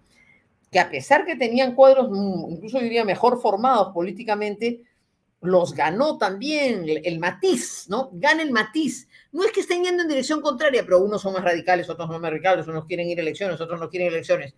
que 0.71 0.79
a 0.79 0.89
pesar 0.89 1.27
que 1.27 1.37
tenían 1.37 1.75
cuadros, 1.75 2.09
mm, 2.11 2.53
incluso 2.53 2.79
diría 2.79 3.05
mejor 3.05 3.41
formados 3.41 3.93
políticamente, 3.93 4.83
los 5.41 5.75
ganó 5.75 6.19
también 6.19 6.85
el, 6.87 7.19
matiz, 7.19 7.87
¿no? 7.89 8.11
Gana 8.13 8.43
el 8.43 8.53
matiz. 8.53 9.06
No 9.37 9.45
es 9.45 9.53
que 9.53 9.61
estén 9.61 9.85
yendo 9.85 10.03
en 10.03 10.09
dirección 10.09 10.41
contraria, 10.41 10.83
pero 10.83 10.99
unos 10.99 11.21
son 11.21 11.35
más 11.35 11.45
radicales, 11.45 11.91
otros 11.91 12.09
más 12.09 12.23
radicales, 12.23 12.67
unos 12.69 12.87
quieren 12.87 13.07
ir 13.07 13.19
a 13.19 13.21
elecciones, 13.21 13.61
otros 13.61 13.79
no 13.79 13.91
quieren 13.91 14.09
elecciones. 14.09 14.55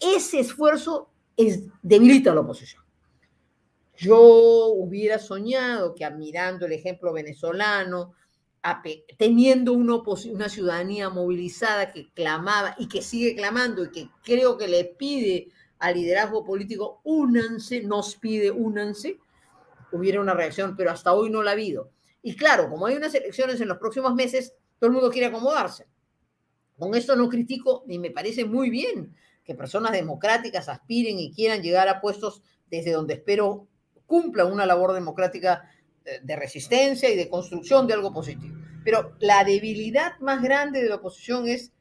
Ese 0.00 0.38
esfuerzo 0.38 1.10
es, 1.36 1.64
debilita 1.82 2.30
a 2.30 2.34
la 2.36 2.42
oposición. 2.42 2.80
Yo 3.96 4.20
hubiera 4.68 5.18
soñado 5.18 5.96
que 5.96 6.04
admirando 6.04 6.66
el 6.66 6.72
ejemplo 6.74 7.12
venezolano, 7.12 8.14
teniendo 9.18 9.72
una, 9.72 9.96
una 9.96 10.48
ciudadanía 10.48 11.10
movilizada 11.10 11.90
que 11.90 12.08
clamaba 12.12 12.76
y 12.78 12.86
que 12.86 13.02
sigue 13.02 13.34
clamando 13.34 13.82
y 13.82 13.90
que 13.90 14.10
creo 14.22 14.56
que 14.56 14.68
le 14.68 14.84
pide 14.84 15.48
al 15.80 15.94
liderazgo 15.94 16.44
político, 16.44 17.00
únanse, 17.02 17.82
nos 17.82 18.14
pide, 18.14 18.52
únanse, 18.52 19.18
hubiera 19.90 20.20
una 20.20 20.34
reacción, 20.34 20.76
pero 20.76 20.92
hasta 20.92 21.12
hoy 21.12 21.30
no 21.30 21.42
la 21.42 21.50
ha 21.50 21.54
habido. 21.54 21.90
Y 22.22 22.36
claro, 22.36 22.70
como 22.70 22.86
hay 22.86 22.96
unas 22.96 23.14
elecciones 23.14 23.60
en 23.60 23.68
los 23.68 23.78
próximos 23.78 24.14
meses, 24.14 24.54
todo 24.78 24.88
el 24.88 24.94
mundo 24.94 25.10
quiere 25.10 25.26
acomodarse. 25.26 25.86
Con 26.78 26.94
esto 26.94 27.16
no 27.16 27.28
critico 27.28 27.84
ni 27.86 27.98
me 27.98 28.10
parece 28.10 28.44
muy 28.44 28.70
bien 28.70 29.14
que 29.44 29.54
personas 29.54 29.92
democráticas 29.92 30.68
aspiren 30.68 31.18
y 31.18 31.32
quieran 31.32 31.62
llegar 31.62 31.88
a 31.88 32.00
puestos 32.00 32.42
desde 32.70 32.92
donde 32.92 33.14
espero 33.14 33.66
cumplan 34.06 34.52
una 34.52 34.66
labor 34.66 34.92
democrática 34.92 35.68
de 36.22 36.36
resistencia 36.36 37.10
y 37.10 37.16
de 37.16 37.28
construcción 37.28 37.86
de 37.86 37.94
algo 37.94 38.12
positivo. 38.12 38.56
Pero 38.84 39.16
la 39.20 39.44
debilidad 39.44 40.18
más 40.20 40.42
grande 40.42 40.82
de 40.82 40.88
la 40.88 40.96
oposición 40.96 41.46
es 41.46 41.72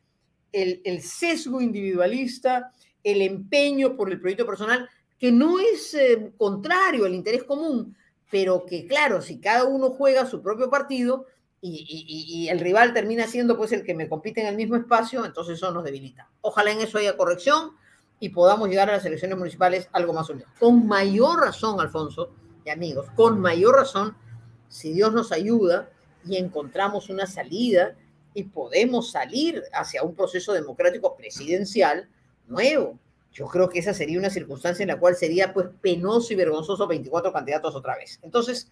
el, 0.52 0.82
el 0.86 1.02
sesgo 1.02 1.62
individualista, 1.62 2.72
el 3.04 3.22
empeño 3.22 3.96
por 3.96 4.12
el 4.12 4.20
proyecto 4.20 4.46
personal, 4.46 4.88
que 5.18 5.32
no 5.32 5.60
es 5.60 5.94
eh, 5.94 6.32
contrario 6.38 7.06
al 7.06 7.16
interés 7.16 7.44
común, 7.44 7.96
pero 8.32 8.66
que 8.66 8.88
claro, 8.88 9.22
si 9.22 9.40
cada 9.40 9.66
uno 9.66 9.92
juega 9.92 10.26
su 10.26 10.42
propio 10.42 10.70
partido 10.70 11.28
y, 11.62 12.48
el 12.50 12.60
rival 12.60 12.94
termina 12.94 13.28
siendo 13.28 13.56
pues 13.56 13.72
el 13.72 13.84
que 13.84 13.94
me 13.94 14.10
compite 14.10 14.42
en 14.42 14.48
el 14.48 14.56
mismo 14.56 14.76
espacio, 14.76 15.26
entonces 15.26 15.58
eso 15.58 15.72
nos 15.72 15.84
debilita. 15.84 16.28
Ojalá 16.42 16.72
en 16.72 16.82
eso 16.82 16.98
haya 16.98 17.16
corrección 17.16 17.74
y 18.20 18.30
podamos 18.30 18.70
llegar 18.70 18.90
a 18.90 18.94
las 18.94 19.06
elecciones 19.06 19.38
municipales 19.38 19.90
algo 19.92 20.14
más 20.14 20.30
unido. 20.30 20.48
Con 20.60 20.88
mayor 20.88 21.42
razón, 21.42 21.80
Alfonso 21.80 22.32
y 22.66 22.70
amigos, 22.72 23.08
con 23.16 23.40
mayor 23.40 23.76
razón, 23.76 24.16
si 24.70 24.94
Dios 24.94 25.14
nos 25.14 25.32
ayuda 25.32 25.90
y 26.26 26.38
encontramos 26.38 27.10
una 27.10 27.28
salida 27.28 27.96
y 28.34 28.44
podemos 28.44 29.12
salir 29.12 29.62
hacia 29.74 30.04
un 30.04 30.16
proceso 30.16 30.54
democrático 30.54 31.16
presidencial 31.16 32.10
nuevo 32.48 32.98
yo 33.32 33.48
creo 33.48 33.70
que 33.70 33.80
esa 33.80 33.94
sería 33.94 34.20
una 34.20 34.30
circunstancia 34.30 34.84
en 34.84 34.90
la 34.90 35.00
cual 35.00 35.16
sería 35.16 35.54
pues 35.54 35.68
penoso 35.82 36.34
y 36.34 36.36
vergonzoso 36.36 36.88
24 36.88 37.32
candidatos 37.32 37.76
otra 37.76 37.96
vez. 37.96 38.20
Entonces, 38.24 38.70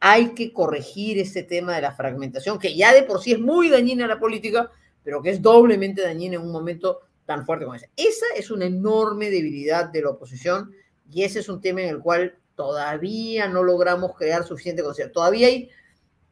hay 0.00 0.34
que 0.34 0.52
corregir 0.52 1.18
este 1.18 1.42
tema 1.42 1.74
de 1.74 1.82
la 1.82 1.92
fragmentación, 1.92 2.58
que 2.58 2.74
ya 2.74 2.92
de 2.92 3.02
por 3.02 3.22
sí 3.22 3.32
es 3.32 3.40
muy 3.40 3.68
dañina 3.68 4.04
a 4.04 4.08
la 4.08 4.18
política, 4.18 4.70
pero 5.02 5.22
que 5.22 5.30
es 5.30 5.42
doblemente 5.42 6.02
dañina 6.02 6.36
en 6.36 6.42
un 6.42 6.52
momento 6.52 7.00
tan 7.26 7.44
fuerte 7.44 7.64
como 7.64 7.74
ese. 7.74 7.90
Esa 7.96 8.26
es 8.36 8.50
una 8.50 8.66
enorme 8.66 9.30
debilidad 9.30 9.90
de 9.90 10.02
la 10.02 10.10
oposición 10.10 10.72
y 11.10 11.22
ese 11.22 11.40
es 11.40 11.48
un 11.48 11.60
tema 11.60 11.82
en 11.82 11.88
el 11.88 12.00
cual 12.00 12.36
todavía 12.54 13.48
no 13.48 13.62
logramos 13.62 14.16
crear 14.16 14.44
suficiente 14.44 14.82
conciencia. 14.82 15.12
Todavía 15.12 15.48
hay 15.48 15.70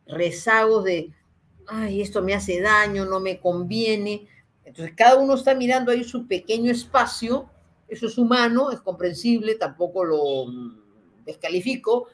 rezagos 0.07 0.85
de, 0.85 1.11
ay, 1.67 2.01
esto 2.01 2.23
me 2.23 2.35
hace 2.35 2.61
daño, 2.61 3.05
no 3.05 3.21
me 3.21 3.41
conviene. 3.41 4.29
Entonces, 4.73 4.95
cada 4.97 5.17
uno 5.17 5.35
está 5.35 5.55
mirando 5.55 5.93
ahí 5.93 6.03
su 6.03 6.27
pequeño 6.27 6.73
espacio, 6.73 7.47
eso 7.89 8.07
es 8.07 8.17
humano, 8.17 8.71
es 8.71 8.81
comprensible, 8.81 9.57
tampoco 9.57 10.03
lo 10.03 10.47
descalifico, 11.27 12.07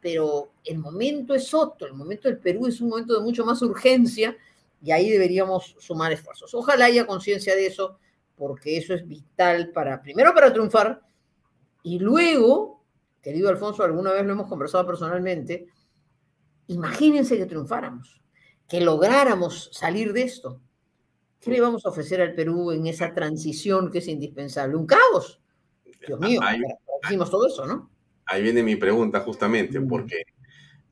pero 0.00 0.52
el 0.64 0.78
momento 0.78 1.34
es 1.34 1.52
otro, 1.52 1.86
el 1.86 1.92
momento 1.92 2.28
del 2.28 2.38
Perú 2.38 2.68
es 2.68 2.80
un 2.80 2.88
momento 2.88 3.12
de 3.12 3.20
mucho 3.20 3.44
más 3.44 3.60
urgencia 3.60 4.34
y 4.82 4.92
ahí 4.92 5.10
deberíamos 5.10 5.76
sumar 5.78 6.10
esfuerzos. 6.10 6.54
Ojalá 6.54 6.86
haya 6.86 7.06
conciencia 7.06 7.54
de 7.54 7.66
eso, 7.66 7.98
porque 8.34 8.78
eso 8.78 8.94
es 8.94 9.06
vital 9.06 9.70
para, 9.72 10.00
primero 10.00 10.32
para 10.32 10.50
triunfar. 10.50 11.02
Y 11.82 11.98
luego, 11.98 12.82
querido 13.20 13.50
Alfonso, 13.50 13.84
alguna 13.84 14.12
vez 14.12 14.24
lo 14.24 14.32
hemos 14.32 14.48
conversado 14.48 14.86
personalmente, 14.86 15.68
imagínense 16.68 17.36
que 17.36 17.44
triunfáramos, 17.44 18.22
que 18.66 18.80
lográramos 18.80 19.68
salir 19.74 20.14
de 20.14 20.22
esto 20.22 20.62
¿Qué 21.40 21.50
le 21.50 21.60
vamos 21.60 21.84
a 21.86 21.90
ofrecer 21.90 22.20
al 22.20 22.34
Perú 22.34 22.72
en 22.72 22.86
esa 22.86 23.14
transición 23.14 23.90
que 23.90 23.98
es 23.98 24.08
indispensable? 24.08 24.76
¿Un 24.76 24.86
caos? 24.86 25.40
Dios 26.06 26.20
mío, 26.20 26.40
ahí, 26.42 26.60
hicimos 27.04 27.30
todo 27.30 27.46
eso, 27.46 27.66
¿no? 27.66 27.90
Ahí 28.26 28.42
viene 28.42 28.62
mi 28.62 28.76
pregunta 28.76 29.20
justamente, 29.20 29.80
porque 29.80 30.24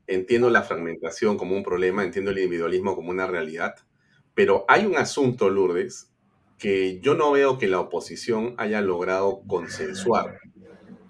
entiendo 0.07 0.51
la 0.51 0.63
fragmentación 0.63 1.37
como 1.37 1.57
un 1.57 1.63
problema, 1.63 2.05
entiendo 2.05 2.31
el 2.31 2.39
individualismo 2.39 2.95
como 2.95 3.11
una 3.11 3.27
realidad, 3.27 3.75
pero 4.35 4.65
hay 4.69 4.87
un 4.87 4.97
asunto, 4.97 5.49
Lourdes, 5.51 6.11
que 6.59 7.01
yo 7.01 7.15
no 7.15 7.33
veo 7.33 7.59
que 7.59 7.69
la 7.69 7.81
oposición 7.81 8.55
haya 8.59 8.81
logrado 8.81 9.43
consensuar, 9.47 10.39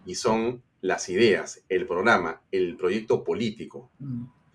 y 0.07 0.15
son 0.15 0.63
las 0.81 1.09
ideas, 1.09 1.65
el 1.69 1.87
programa, 1.87 2.43
el 2.51 2.77
proyecto 2.77 3.25
político, 3.25 3.91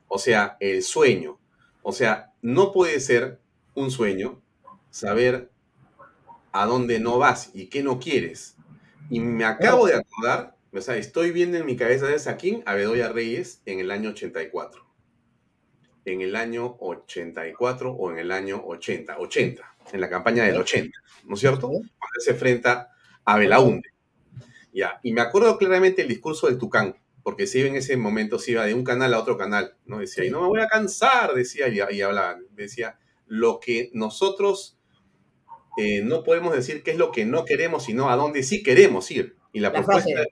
o 0.07 0.19
sea, 0.19 0.57
el 0.60 0.84
sueño. 0.84 1.39
O 1.81 1.91
sea, 1.91 2.34
no 2.41 2.72
puede 2.72 2.99
ser 2.99 3.39
un 3.73 3.89
sueño 3.89 4.41
saber 4.89 5.49
a 6.51 6.65
dónde 6.65 6.99
no 6.99 7.17
vas 7.17 7.51
y 7.53 7.67
qué 7.67 7.83
no 7.83 7.99
quieres. 7.99 8.55
Y 9.09 9.19
me 9.19 9.45
acabo 9.45 9.87
de 9.87 9.95
acordar, 9.95 10.55
o 10.71 10.81
sea, 10.81 10.97
estoy 10.97 11.31
viendo 11.31 11.57
en 11.57 11.65
mi 11.65 11.75
cabeza 11.75 12.07
de 12.07 12.19
Saquín 12.19 12.63
a 12.65 12.75
Bedoya 12.75 13.09
Reyes 13.09 13.61
en 13.65 13.79
el 13.79 13.91
año 13.91 14.11
84. 14.11 14.85
En 16.05 16.21
el 16.21 16.35
año 16.35 16.77
84 16.79 17.91
o 17.91 18.11
en 18.11 18.19
el 18.19 18.31
año 18.31 18.63
80, 18.65 19.19
80, 19.19 19.75
en 19.93 20.01
la 20.01 20.09
campaña 20.09 20.43
del 20.43 20.57
80, 20.57 20.97
¿no 21.25 21.35
es 21.35 21.39
cierto? 21.39 21.67
Cuando 21.67 22.19
se 22.19 22.31
enfrenta 22.31 22.91
a 23.25 23.37
Belaunde. 23.37 23.89
Ya, 24.73 24.99
y 25.03 25.13
me 25.13 25.21
acuerdo 25.21 25.57
claramente 25.57 26.03
el 26.03 26.07
discurso 26.07 26.47
del 26.47 26.57
Tucán, 26.57 26.95
porque 27.23 27.47
se 27.47 27.59
iba 27.59 27.67
en 27.67 27.75
ese 27.75 27.97
momento, 27.97 28.39
se 28.39 28.51
iba 28.51 28.65
de 28.65 28.73
un 28.73 28.83
canal 28.83 29.13
a 29.13 29.19
otro 29.19 29.37
canal, 29.37 29.75
¿no? 29.85 29.99
Decía, 29.99 30.25
y 30.25 30.29
no 30.29 30.41
me 30.41 30.47
voy 30.47 30.61
a 30.61 30.67
cansar, 30.67 31.33
decía, 31.33 31.67
y, 31.67 31.79
y 31.95 32.01
hablaba, 32.01 32.37
decía, 32.51 32.97
lo 33.27 33.59
que 33.59 33.89
nosotros 33.93 34.78
eh, 35.80 36.01
no 36.03 36.23
podemos 36.23 36.53
decir 36.53 36.84
qué 36.84 36.91
es 36.91 36.97
lo 36.97 37.11
que 37.11 37.26
no 37.26 37.45
queremos, 37.45 37.85
sino 37.85 38.10
a 38.10 38.15
dónde 38.15 38.43
sí 38.43 38.61
queremos 38.61 39.10
ir. 39.11 39.38
Y 39.53 39.60
la, 39.60 39.69
la 39.69 39.76
propuesta... 39.76 40.23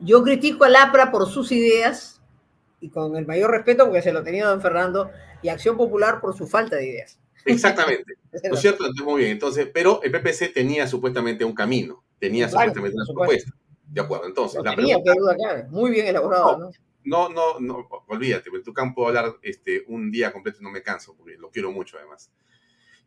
Yo 0.00 0.22
critico 0.22 0.64
al 0.64 0.76
APRA 0.76 1.10
por 1.10 1.30
sus 1.30 1.52
ideas, 1.52 2.20
y 2.80 2.90
con 2.90 3.16
el 3.16 3.26
mayor 3.26 3.50
respeto, 3.50 3.84
porque 3.84 4.02
se 4.02 4.12
lo 4.12 4.22
tenía 4.22 4.46
don 4.46 4.60
Fernando, 4.60 5.10
y 5.42 5.48
Acción 5.48 5.76
Popular 5.76 6.20
por 6.20 6.36
su 6.36 6.46
falta 6.46 6.76
de 6.76 6.88
ideas. 6.88 7.18
Exactamente. 7.44 8.14
¿No 8.44 8.54
es 8.54 8.60
cierto? 8.60 8.84
Entonces, 8.84 9.04
muy 9.04 9.20
bien. 9.20 9.32
Entonces, 9.32 9.68
pero 9.72 10.02
el 10.02 10.10
PPC 10.10 10.52
tenía 10.52 10.86
supuestamente 10.86 11.44
un 11.44 11.54
camino, 11.54 12.04
tenía 12.18 12.48
supuestamente 12.48 12.96
una 12.96 13.06
propuesta. 13.06 13.52
De 13.88 14.00
acuerdo, 14.00 14.26
entonces. 14.26 14.60
la 14.64 14.74
tenía, 14.74 14.98
pregunta, 15.02 15.68
Muy 15.70 15.90
bien 15.90 16.06
elaborado, 16.06 16.58
¿no? 16.58 16.70
No, 17.04 17.28
no, 17.28 17.60
no, 17.60 17.88
olvídate, 18.08 18.50
en 18.52 18.64
tu 18.64 18.74
campo 18.74 19.06
hablar 19.06 19.36
este, 19.40 19.84
un 19.86 20.10
día 20.10 20.32
completo 20.32 20.58
no 20.60 20.70
me 20.70 20.82
canso, 20.82 21.14
porque 21.16 21.36
lo 21.38 21.50
quiero 21.50 21.70
mucho 21.70 21.96
además. 21.96 22.32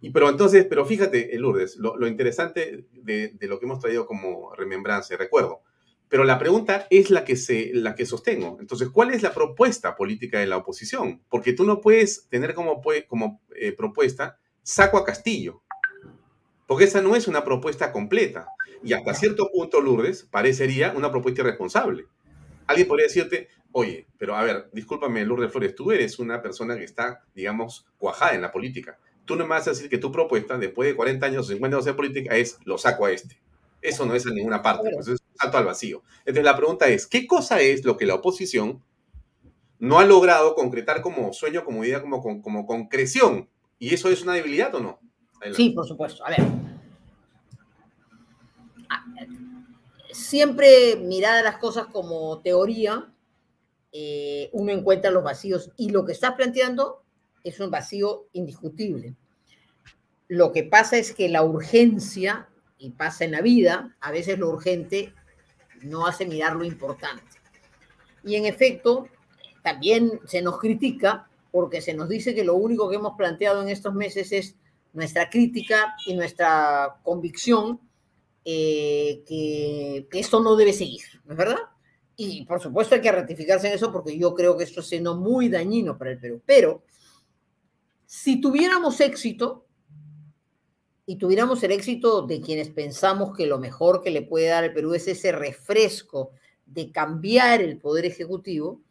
Y, 0.02 0.12
pero 0.12 0.30
entonces, 0.30 0.66
pero 0.66 0.86
fíjate, 0.86 1.30
Lourdes, 1.38 1.78
lo, 1.78 1.98
lo 1.98 2.08
interesante 2.08 2.86
de, 2.94 3.30
de, 3.30 3.48
lo 3.48 3.60
que 3.60 3.66
hemos 3.66 3.80
traído 3.80 4.06
como 4.06 4.56
remembranza 4.56 5.14
y 5.14 5.18
recuerdo, 5.18 5.62
pero 6.08 6.24
la 6.24 6.40
pregunta 6.40 6.88
es 6.90 7.12
la 7.12 7.24
que, 7.24 7.36
se, 7.36 7.72
la 7.74 7.96
que 7.96 8.06
sostengo. 8.06 8.58
Entonces, 8.60 8.90
¿cuál 8.90 9.14
es 9.14 9.22
la 9.22 9.34
propuesta 9.34 9.96
política 9.96 10.40
de 10.40 10.48
la 10.48 10.58
oposición? 10.58 11.22
Porque 11.30 11.54
tú 11.54 11.66
no 11.66 11.82
puedes 11.82 12.28
tener 12.30 12.54
como, 12.56 12.82
como 13.08 13.42
eh, 13.56 13.74
propuesta 13.74 14.40
saco 14.64 14.98
a 14.98 15.06
Castillo, 15.06 15.62
porque 16.66 16.86
esa 16.86 17.02
no 17.02 17.16
es 17.16 17.28
una 17.28 17.44
propuesta 17.44 17.92
completa. 17.92 18.48
Y 18.84 18.94
hasta 18.94 19.14
cierto 19.14 19.50
punto, 19.52 19.82
Lourdes, 19.82 20.24
parecería 20.24 20.94
una 20.96 21.12
propuesta 21.12 21.42
irresponsable. 21.42 22.06
Alguien 22.66 22.88
podría 22.88 23.08
decirte, 23.08 23.50
oye, 23.72 24.08
pero 24.18 24.36
a 24.36 24.44
ver, 24.44 24.70
discúlpame, 24.72 25.26
Lourdes 25.26 25.52
Flores, 25.52 25.76
tú 25.76 25.92
eres 25.92 26.20
una 26.20 26.42
persona 26.42 26.78
que 26.78 26.84
está, 26.86 27.24
digamos, 27.36 27.86
cuajada 27.98 28.36
en 28.36 28.42
la 28.42 28.52
política. 28.52 28.98
Tú 29.30 29.36
no 29.36 29.44
me 29.44 29.52
vas 29.52 29.68
a 29.68 29.70
decir 29.70 29.92
que 29.92 30.00
tu 30.00 30.12
propuesta, 30.12 30.58
después 30.58 30.90
de 30.90 30.96
40 30.96 31.24
años 31.24 31.46
o 31.46 31.50
50 31.52 31.78
años 31.78 31.86
de 31.86 31.94
política, 31.94 32.36
es 32.36 32.58
lo 32.66 32.80
saco 32.80 33.06
a 33.06 33.12
este. 33.12 33.40
Eso 33.80 34.04
no 34.08 34.16
es 34.16 34.26
a 34.26 34.32
ninguna 34.32 34.64
parte, 34.64 34.90
pues 34.92 35.08
es 35.08 35.20
un 35.22 35.38
salto 35.40 35.60
al 35.60 35.66
vacío. 35.66 36.02
Entonces 36.22 36.44
la 36.44 36.58
pregunta 36.58 36.88
es, 36.88 37.06
¿qué 37.06 37.28
cosa 37.28 37.62
es 37.62 37.86
lo 37.86 37.96
que 37.96 38.08
la 38.08 38.16
oposición 38.16 38.82
no 39.78 40.00
ha 40.00 40.06
logrado 40.06 40.56
concretar 40.56 41.04
como 41.04 41.32
sueño, 41.32 41.64
como 41.64 41.86
idea, 41.86 42.02
como, 42.02 42.24
como, 42.24 42.42
como 42.42 42.66
concreción? 42.66 43.48
¿Y 43.78 43.94
eso 43.94 44.10
es 44.10 44.24
una 44.24 44.34
debilidad 44.34 44.74
o 44.74 44.80
no? 44.80 45.00
Sí, 45.56 45.70
por 45.70 45.88
supuesto. 45.88 46.26
A 46.26 46.32
ver, 46.32 46.42
siempre 50.12 50.96
mirada 50.96 51.44
las 51.44 51.60
cosas 51.60 51.86
como 51.86 52.42
teoría, 52.42 53.14
eh, 53.92 54.50
uno 54.54 54.72
encuentra 54.72 55.12
los 55.12 55.24
vacíos 55.24 55.70
y 55.78 55.92
lo 55.92 56.04
que 56.04 56.14
estás 56.14 56.34
planteando 56.34 57.04
es 57.44 57.60
un 57.60 57.72
vacío 57.72 58.28
indiscutible. 58.34 59.16
Lo 60.28 60.52
que 60.52 60.64
pasa 60.64 60.98
es 60.98 61.14
que 61.14 61.30
la 61.30 61.44
urgencia, 61.44 62.50
y 62.78 62.92
pasa 62.92 63.26
en 63.26 63.32
la 63.32 63.42
vida, 63.42 63.96
a 64.00 64.12
veces 64.12 64.38
lo 64.38 64.50
urgente 64.50 65.14
no 65.82 66.06
hace 66.06 66.26
mirar 66.26 66.56
lo 66.56 66.64
importante. 66.64 67.24
Y 68.24 68.36
en 68.36 68.46
efecto, 68.46 69.08
también 69.64 70.20
se 70.26 70.42
nos 70.42 70.60
critica 70.60 71.30
porque 71.52 71.82
se 71.82 71.94
nos 71.94 72.10
dice 72.10 72.36
que 72.36 72.44
lo 72.44 72.56
único 72.56 72.90
que 72.90 72.98
hemos 72.98 73.18
planteado 73.18 73.62
en 73.62 73.70
estos 73.70 73.94
meses 73.94 74.32
es 74.32 74.56
nuestra 74.94 75.30
crítica 75.30 75.96
y 76.06 76.14
nuestra 76.14 76.98
convicción 77.04 77.80
eh, 78.46 79.24
que, 79.28 80.08
esto 80.12 80.40
no 80.40 80.56
debe 80.56 80.74
seguir, 80.74 81.02
¿no 81.26 81.34
es 81.34 81.38
verdad? 81.38 81.60
Y 82.16 82.46
por 82.46 82.60
supuesto 82.60 82.96
hay 82.96 83.02
que 83.02 83.12
ratificarse 83.12 83.68
en 83.68 83.74
eso 83.74 83.92
porque 83.92 84.18
yo 84.18 84.34
creo 84.34 84.58
que 84.58 84.64
esto 84.64 84.82
es 84.82 84.88
siendo 84.88 85.16
muy 85.16 85.50
dañino 85.50 85.98
para 85.98 86.12
el 86.12 86.20
Perú. 86.20 86.42
Pero 86.46 86.84
si 88.12 88.42
tuviéramos 88.42 89.02
éxito, 89.02 89.68
y 91.06 91.18
tuviéramos 91.18 91.62
el 91.62 91.72
éxito 91.72 92.24
de 92.24 92.42
quienes 92.42 92.70
pensamos 92.72 93.38
que 93.38 93.46
lo 93.46 93.60
mejor 93.60 94.02
que 94.02 94.10
le 94.10 94.24
puede 94.24 94.48
dar 94.48 94.64
al 94.64 94.74
Perú 94.74 94.96
es 94.96 95.08
ese 95.08 95.32
refresco 95.32 96.32
de 96.66 96.92
cambiar 96.92 97.62
el 97.62 97.78
poder 97.78 98.08
ejecutivo, 98.08 98.82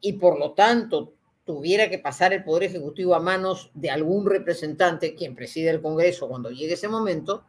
y 0.00 0.14
por 0.14 0.40
lo 0.40 0.54
tanto 0.54 1.14
tuviera 1.44 1.88
que 1.88 2.00
pasar 2.00 2.32
el 2.32 2.42
poder 2.42 2.64
ejecutivo 2.64 3.14
a 3.14 3.20
manos 3.20 3.70
de 3.74 3.92
algún 3.92 4.26
representante, 4.26 5.14
quien 5.14 5.36
preside 5.36 5.70
el 5.70 5.80
Congreso 5.80 6.26
cuando 6.26 6.50
llegue 6.50 6.74
ese 6.74 6.88
momento, 6.88 7.44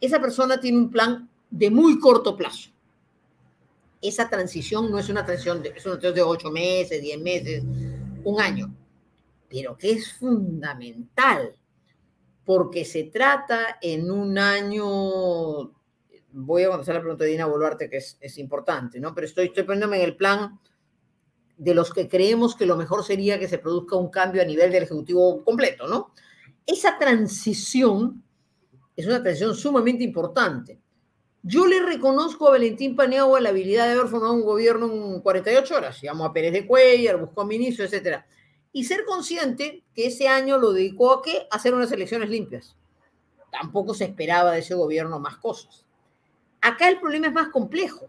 esa 0.00 0.22
persona 0.22 0.58
tiene 0.58 0.78
un 0.78 0.90
plan 0.90 1.28
de 1.50 1.70
muy 1.70 2.00
corto 2.00 2.34
plazo. 2.34 2.70
Esa 4.00 4.30
transición 4.30 4.90
no 4.90 4.98
es 4.98 5.10
una 5.10 5.26
transición 5.26 5.62
de, 5.62 5.68
es 5.76 5.84
una 5.84 5.98
transición 5.98 6.14
de 6.14 6.22
ocho 6.22 6.50
meses, 6.50 7.02
diez 7.02 7.20
meses, 7.20 7.62
un 8.24 8.40
año, 8.40 8.74
pero 9.52 9.76
que 9.76 9.92
es 9.92 10.14
fundamental, 10.14 11.54
porque 12.42 12.86
se 12.86 13.04
trata 13.04 13.76
en 13.82 14.10
un 14.10 14.38
año, 14.38 14.86
voy 16.32 16.62
a 16.62 16.68
contestar 16.68 16.94
la 16.94 17.00
pregunta 17.02 17.24
de 17.24 17.30
Dina 17.30 17.44
Boluarte, 17.44 17.90
que 17.90 17.98
es, 17.98 18.16
es 18.18 18.38
importante, 18.38 18.98
¿no? 18.98 19.14
Pero 19.14 19.26
estoy, 19.26 19.48
estoy 19.48 19.64
poniéndome 19.64 19.98
en 19.98 20.04
el 20.04 20.16
plan 20.16 20.58
de 21.58 21.74
los 21.74 21.92
que 21.92 22.08
creemos 22.08 22.56
que 22.56 22.64
lo 22.64 22.78
mejor 22.78 23.04
sería 23.04 23.38
que 23.38 23.46
se 23.46 23.58
produzca 23.58 23.96
un 23.96 24.08
cambio 24.08 24.40
a 24.40 24.46
nivel 24.46 24.72
del 24.72 24.84
Ejecutivo 24.84 25.44
completo, 25.44 25.86
¿no? 25.86 26.14
Esa 26.64 26.96
transición 26.96 28.24
es 28.96 29.06
una 29.06 29.22
transición 29.22 29.54
sumamente 29.54 30.02
importante. 30.02 30.80
Yo 31.42 31.66
le 31.66 31.82
reconozco 31.82 32.48
a 32.48 32.52
Valentín 32.52 32.96
Paniagua 32.96 33.40
la 33.40 33.50
habilidad 33.50 33.86
de 33.86 33.92
haber 33.92 34.08
formado 34.08 34.32
un 34.32 34.44
gobierno 34.44 34.86
en 34.86 35.20
48 35.20 35.76
horas. 35.76 36.00
Llamó 36.00 36.24
a 36.24 36.32
Pérez 36.32 36.52
de 36.54 36.66
Cuellar, 36.66 37.18
buscó 37.18 37.42
a 37.42 37.46
ministro, 37.46 37.84
etc. 37.84 38.24
Y 38.72 38.84
ser 38.84 39.04
consciente 39.04 39.82
que 39.94 40.06
ese 40.06 40.28
año 40.28 40.58
lo 40.58 40.72
dedicó 40.72 41.12
a 41.12 41.22
qué? 41.22 41.46
Hacer 41.50 41.74
unas 41.74 41.92
elecciones 41.92 42.30
limpias. 42.30 42.74
Tampoco 43.50 43.92
se 43.92 44.04
esperaba 44.04 44.52
de 44.52 44.60
ese 44.60 44.74
gobierno 44.74 45.18
más 45.18 45.36
cosas. 45.36 45.84
Acá 46.60 46.88
el 46.88 46.98
problema 46.98 47.26
es 47.26 47.32
más 47.32 47.48
complejo, 47.48 48.08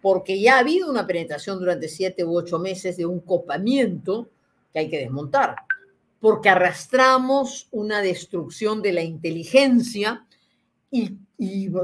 porque 0.00 0.40
ya 0.40 0.56
ha 0.56 0.60
habido 0.60 0.88
una 0.90 1.06
penetración 1.06 1.58
durante 1.58 1.88
siete 1.88 2.24
u 2.24 2.36
ocho 2.36 2.58
meses 2.58 2.96
de 2.96 3.06
un 3.06 3.20
copamiento 3.20 4.28
que 4.72 4.80
hay 4.80 4.88
que 4.88 4.98
desmontar 4.98 5.56
porque 6.24 6.48
arrastramos 6.48 7.68
una 7.70 8.00
destrucción 8.00 8.80
de 8.80 8.94
la 8.94 9.02
inteligencia 9.02 10.24
y, 10.90 11.18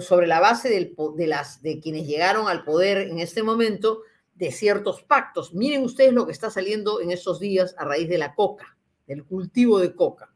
sobre 0.00 0.26
la 0.26 0.40
base 0.40 0.70
de, 0.70 1.26
las, 1.26 1.60
de 1.60 1.78
quienes 1.78 2.06
llegaron 2.06 2.48
al 2.48 2.64
poder 2.64 3.08
en 3.08 3.18
este 3.18 3.42
momento, 3.42 4.00
de 4.40 4.50
ciertos 4.50 5.02
pactos. 5.02 5.52
Miren 5.52 5.84
ustedes 5.84 6.14
lo 6.14 6.24
que 6.24 6.32
está 6.32 6.50
saliendo 6.50 7.02
en 7.02 7.10
estos 7.10 7.38
días 7.38 7.74
a 7.76 7.84
raíz 7.84 8.08
de 8.08 8.16
la 8.16 8.34
coca, 8.34 8.76
del 9.06 9.22
cultivo 9.24 9.78
de 9.78 9.94
coca. 9.94 10.32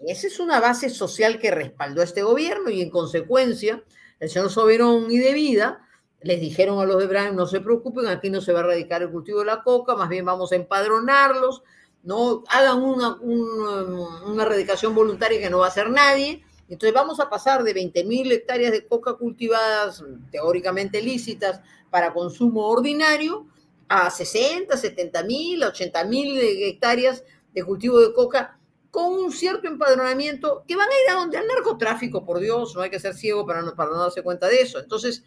Esa 0.00 0.26
es 0.26 0.40
una 0.40 0.60
base 0.60 0.90
social 0.90 1.38
que 1.38 1.52
respaldó 1.52 2.00
a 2.00 2.04
este 2.04 2.22
gobierno 2.22 2.70
y 2.70 2.82
en 2.82 2.90
consecuencia 2.90 3.82
el 4.18 4.30
señor 4.30 4.50
Soberón 4.50 5.10
y 5.10 5.18
de 5.18 5.32
Vida 5.32 5.80
les 6.22 6.40
dijeron 6.40 6.80
a 6.80 6.84
los 6.84 6.98
de 6.98 7.06
Brown, 7.06 7.36
no 7.36 7.46
se 7.46 7.60
preocupen, 7.60 8.08
aquí 8.08 8.30
no 8.30 8.40
se 8.40 8.52
va 8.52 8.60
a 8.60 8.62
erradicar 8.62 9.02
el 9.02 9.10
cultivo 9.10 9.40
de 9.40 9.44
la 9.44 9.62
coca, 9.62 9.94
más 9.94 10.08
bien 10.08 10.24
vamos 10.24 10.50
a 10.50 10.56
empadronarlos, 10.56 11.62
no 12.02 12.42
hagan 12.48 12.82
una, 12.82 13.14
una, 13.20 14.42
erradicación 14.42 14.94
voluntaria 14.94 15.40
que 15.40 15.50
no 15.50 15.58
va 15.58 15.66
a 15.66 15.68
hacer 15.68 15.90
nadie. 15.90 16.42
Entonces 16.68 16.94
vamos 16.94 17.20
a 17.20 17.30
pasar 17.30 17.62
de 17.62 17.74
20.000 17.74 18.32
hectáreas 18.32 18.72
de 18.72 18.86
coca 18.86 19.14
cultivadas, 19.14 20.02
teóricamente 20.32 21.00
lícitas, 21.00 21.60
para 21.90 22.12
consumo 22.12 22.66
ordinario, 22.68 23.46
a 23.88 24.10
60, 24.10 24.74
70.000, 24.74 25.60
80.000 25.60 26.38
hectáreas 26.68 27.24
de 27.52 27.64
cultivo 27.64 28.00
de 28.00 28.12
coca 28.12 28.58
con 28.90 29.12
un 29.12 29.30
cierto 29.30 29.68
empadronamiento 29.68 30.64
que 30.66 30.74
van 30.74 30.88
a 30.88 30.94
ir 31.04 31.10
a 31.10 31.20
donde 31.20 31.36
al 31.36 31.46
narcotráfico, 31.46 32.24
por 32.24 32.40
Dios, 32.40 32.74
no 32.74 32.80
hay 32.80 32.90
que 32.90 32.98
ser 32.98 33.14
ciego 33.14 33.46
para 33.46 33.62
no, 33.62 33.74
para 33.74 33.90
no 33.90 33.98
darse 33.98 34.22
cuenta 34.22 34.48
de 34.48 34.62
eso. 34.62 34.78
Entonces, 34.78 35.22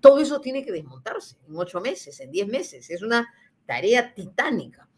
todo 0.00 0.18
eso 0.18 0.40
tiene 0.40 0.64
que 0.64 0.72
desmontarse 0.72 1.36
en 1.48 1.56
ocho 1.56 1.80
meses, 1.80 2.18
en 2.20 2.30
diez 2.30 2.48
meses. 2.48 2.90
Es 2.90 3.02
una 3.02 3.32
tarea 3.66 4.14
titánica. 4.14 4.88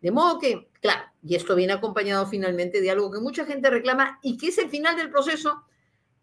De 0.00 0.10
modo 0.12 0.38
que, 0.38 0.68
claro, 0.80 1.02
y 1.22 1.34
esto 1.34 1.56
viene 1.56 1.72
acompañado 1.72 2.26
finalmente 2.26 2.80
de 2.80 2.90
algo 2.90 3.10
que 3.10 3.18
mucha 3.18 3.44
gente 3.44 3.70
reclama 3.70 4.20
y 4.22 4.36
que 4.36 4.48
es 4.48 4.58
el 4.58 4.70
final 4.70 4.96
del 4.96 5.10
proceso, 5.10 5.64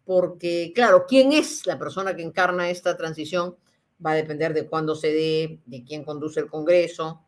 porque, 0.04 0.72
claro, 0.74 1.04
quién 1.06 1.32
es 1.32 1.66
la 1.66 1.78
persona 1.78 2.16
que 2.16 2.22
encarna 2.22 2.70
esta 2.70 2.96
transición 2.96 3.56
va 4.04 4.12
a 4.12 4.14
depender 4.14 4.52
de 4.54 4.66
cuándo 4.66 4.94
se 4.94 5.08
dé, 5.08 5.60
de 5.66 5.84
quién 5.84 6.04
conduce 6.04 6.40
el 6.40 6.48
Congreso. 6.48 7.22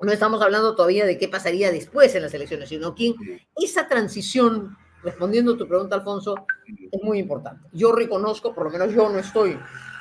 No 0.00 0.10
estamos 0.10 0.42
hablando 0.42 0.74
todavía 0.74 1.06
de 1.06 1.18
qué 1.18 1.28
pasaría 1.28 1.70
después 1.70 2.14
en 2.14 2.22
las 2.22 2.34
elecciones, 2.34 2.68
sino 2.68 2.94
quién. 2.94 3.14
Esa 3.54 3.86
transición, 3.86 4.76
respondiendo 5.02 5.54
a 5.54 5.56
tu 5.56 5.68
pregunta, 5.68 5.94
Alfonso, 5.94 6.34
es 6.90 7.02
muy 7.02 7.18
importante. 7.18 7.68
Yo 7.72 7.92
reconozco, 7.92 8.54
por 8.54 8.64
lo 8.64 8.70
menos 8.70 8.92
yo 8.92 9.08
no 9.08 9.18
estoy 9.18 9.58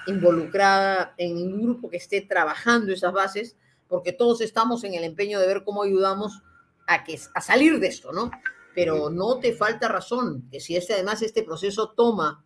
involucrada 0.08 1.14
en 1.18 1.36
ningún 1.36 1.62
grupo 1.62 1.90
que 1.90 1.98
esté 1.98 2.22
trabajando 2.22 2.92
esas 2.92 3.14
bases, 3.14 3.58
porque 3.88 4.14
todos 4.14 4.42
estamos 4.42 4.84
en 4.84 4.96
el 4.96 5.04
empeño 5.04 5.40
de 5.40 5.48
ver 5.48 5.64
cómo 5.64 5.84
ayudamos 5.84 6.42
a, 6.88 7.04
que, 7.04 7.20
a 7.34 7.42
salir 7.42 7.80
de 7.80 7.88
esto, 7.88 8.12
¿no? 8.12 8.32
Pero 8.74 9.10
no 9.10 9.38
te 9.40 9.54
falta 9.54 9.88
razón, 9.88 10.48
que 10.50 10.60
si 10.60 10.76
este, 10.76 10.94
además 10.94 11.22
este 11.22 11.44
proceso 11.44 11.92
toma 11.92 12.46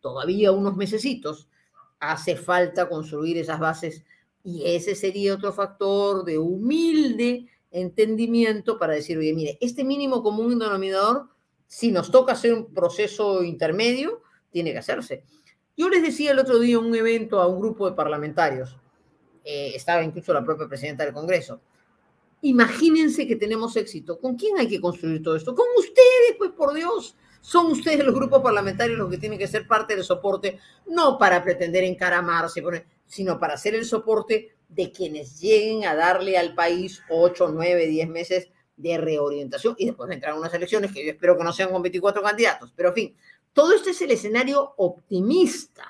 todavía 0.00 0.52
unos 0.52 0.76
mesecitos, 0.76 1.48
hace 2.12 2.36
falta 2.36 2.88
construir 2.88 3.38
esas 3.38 3.58
bases 3.58 4.04
y 4.42 4.64
ese 4.66 4.94
sería 4.94 5.34
otro 5.34 5.52
factor 5.52 6.24
de 6.24 6.38
humilde 6.38 7.48
entendimiento 7.70 8.78
para 8.78 8.94
decir, 8.94 9.18
oye, 9.18 9.32
mire, 9.34 9.58
este 9.60 9.82
mínimo 9.82 10.22
común 10.22 10.58
denominador, 10.58 11.28
si 11.66 11.90
nos 11.90 12.10
toca 12.10 12.34
hacer 12.34 12.52
un 12.52 12.72
proceso 12.72 13.42
intermedio, 13.42 14.22
tiene 14.50 14.72
que 14.72 14.78
hacerse. 14.78 15.24
Yo 15.76 15.88
les 15.88 16.02
decía 16.02 16.30
el 16.30 16.38
otro 16.38 16.60
día 16.60 16.78
un 16.78 16.94
evento 16.94 17.40
a 17.40 17.48
un 17.48 17.58
grupo 17.58 17.90
de 17.90 17.96
parlamentarios, 17.96 18.78
eh, 19.44 19.72
estaba 19.74 20.04
incluso 20.04 20.32
la 20.32 20.44
propia 20.44 20.68
presidenta 20.68 21.04
del 21.04 21.12
Congreso. 21.12 21.60
Imagínense 22.42 23.26
que 23.26 23.36
tenemos 23.36 23.76
éxito. 23.76 24.20
¿Con 24.20 24.36
quién 24.36 24.58
hay 24.58 24.68
que 24.68 24.80
construir 24.80 25.22
todo 25.22 25.34
esto? 25.34 25.54
Con 25.54 25.66
ustedes, 25.78 26.36
pues 26.38 26.50
por 26.52 26.74
Dios. 26.74 27.16
Son 27.44 27.66
ustedes 27.66 28.02
los 28.02 28.14
grupos 28.14 28.40
parlamentarios 28.40 28.96
los 28.96 29.10
que 29.10 29.18
tienen 29.18 29.38
que 29.38 29.46
ser 29.46 29.68
parte 29.68 29.94
del 29.94 30.02
soporte, 30.02 30.58
no 30.86 31.18
para 31.18 31.44
pretender 31.44 31.84
encaramarse, 31.84 32.62
sino 33.04 33.38
para 33.38 33.58
ser 33.58 33.74
el 33.74 33.84
soporte 33.84 34.54
de 34.66 34.90
quienes 34.90 35.42
lleguen 35.42 35.84
a 35.84 35.94
darle 35.94 36.38
al 36.38 36.54
país 36.54 37.02
8, 37.10 37.50
9, 37.52 37.86
10 37.86 38.08
meses 38.08 38.48
de 38.78 38.96
reorientación 38.96 39.74
y 39.76 39.84
después 39.84 40.10
entrar 40.10 40.32
unas 40.32 40.54
elecciones 40.54 40.90
que 40.90 41.04
yo 41.04 41.12
espero 41.12 41.36
que 41.36 41.44
no 41.44 41.52
sean 41.52 41.70
con 41.70 41.82
24 41.82 42.22
candidatos. 42.22 42.72
Pero 42.74 42.88
en 42.88 42.94
fin, 42.94 43.16
todo 43.52 43.74
este 43.74 43.90
es 43.90 44.00
el 44.00 44.12
escenario 44.12 44.72
optimista 44.78 45.84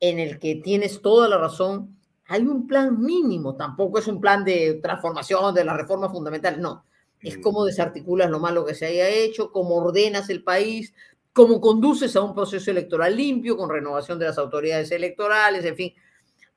en 0.00 0.18
el 0.18 0.38
que 0.38 0.54
tienes 0.54 1.02
toda 1.02 1.28
la 1.28 1.36
razón. 1.36 1.98
Hay 2.28 2.40
un 2.40 2.66
plan 2.66 2.98
mínimo, 2.98 3.56
tampoco 3.56 3.98
es 3.98 4.06
un 4.06 4.22
plan 4.22 4.42
de 4.42 4.80
transformación 4.82 5.54
de 5.54 5.64
las 5.66 5.76
reformas 5.76 6.10
fundamentales, 6.10 6.60
no. 6.60 6.86
Es 7.22 7.38
mm. 7.38 7.40
cómo 7.40 7.64
desarticulas 7.64 8.30
lo 8.30 8.40
malo 8.40 8.64
que 8.64 8.74
se 8.74 8.86
haya 8.86 9.08
hecho, 9.08 9.52
cómo 9.52 9.76
ordenas 9.76 10.30
el 10.30 10.42
país, 10.42 10.94
cómo 11.32 11.60
conduces 11.60 12.16
a 12.16 12.22
un 12.22 12.34
proceso 12.34 12.70
electoral 12.70 13.16
limpio 13.16 13.56
con 13.56 13.68
renovación 13.68 14.18
de 14.18 14.26
las 14.26 14.38
autoridades 14.38 14.90
electorales, 14.90 15.64
en 15.64 15.76
fin, 15.76 15.94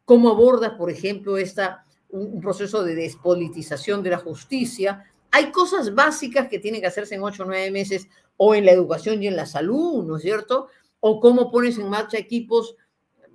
cómo 0.05 0.29
abordas, 0.29 0.71
por 0.77 0.89
ejemplo, 0.89 1.37
esta, 1.37 1.85
un 2.09 2.39
proceso 2.39 2.83
de 2.83 2.95
despolitización 2.95 4.01
de 4.03 4.11
la 4.11 4.17
justicia. 4.17 5.05
Hay 5.31 5.51
cosas 5.51 5.93
básicas 5.93 6.47
que 6.47 6.59
tienen 6.59 6.81
que 6.81 6.87
hacerse 6.87 7.15
en 7.15 7.23
ocho 7.23 7.43
o 7.43 7.45
nueve 7.45 7.69
meses 7.71 8.07
o 8.37 8.55
en 8.55 8.65
la 8.65 8.71
educación 8.71 9.21
y 9.21 9.27
en 9.27 9.35
la 9.35 9.45
salud, 9.45 10.05
¿no 10.05 10.15
es 10.15 10.23
cierto? 10.23 10.69
O 11.01 11.19
cómo 11.19 11.51
pones 11.51 11.77
en 11.77 11.89
marcha 11.89 12.17
equipos 12.17 12.75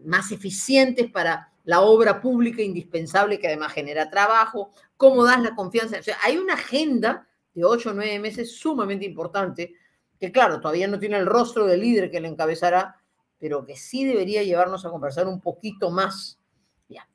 más 0.02 0.32
eficientes 0.32 1.10
para 1.10 1.52
la 1.64 1.82
obra 1.82 2.20
pública 2.20 2.62
indispensable 2.62 3.38
que 3.38 3.48
además 3.48 3.72
genera 3.72 4.10
trabajo, 4.10 4.70
cómo 4.97 5.25
das 5.25 5.43
la 5.43 5.55
confianza. 5.55 5.99
O 5.99 6.03
sea, 6.03 6.16
hay 6.23 6.37
una 6.37 6.55
agenda 6.55 7.29
de 7.55 7.65
ocho 7.65 7.91
o 7.91 7.95
nueve 7.95 8.19
meses 8.19 8.57
sumamente 8.57 9.05
importante, 9.05 9.75
que 10.19 10.33
claro, 10.33 10.61
todavía 10.61 10.89
no 10.89 10.99
tiene 10.99 11.19
el 11.19 11.27
rostro 11.27 11.66
del 11.66 11.81
líder 11.81 12.11
que 12.11 12.21
le 12.21 12.29
encabezará, 12.29 13.01
pero 13.39 13.65
que 13.65 13.77
sí 13.77 14.05
debería 14.05 14.43
llevarnos 14.43 14.85
a 14.85 14.91
conversar 14.91 15.27
un 15.29 15.41
poquito 15.41 15.91
más. 15.91 16.41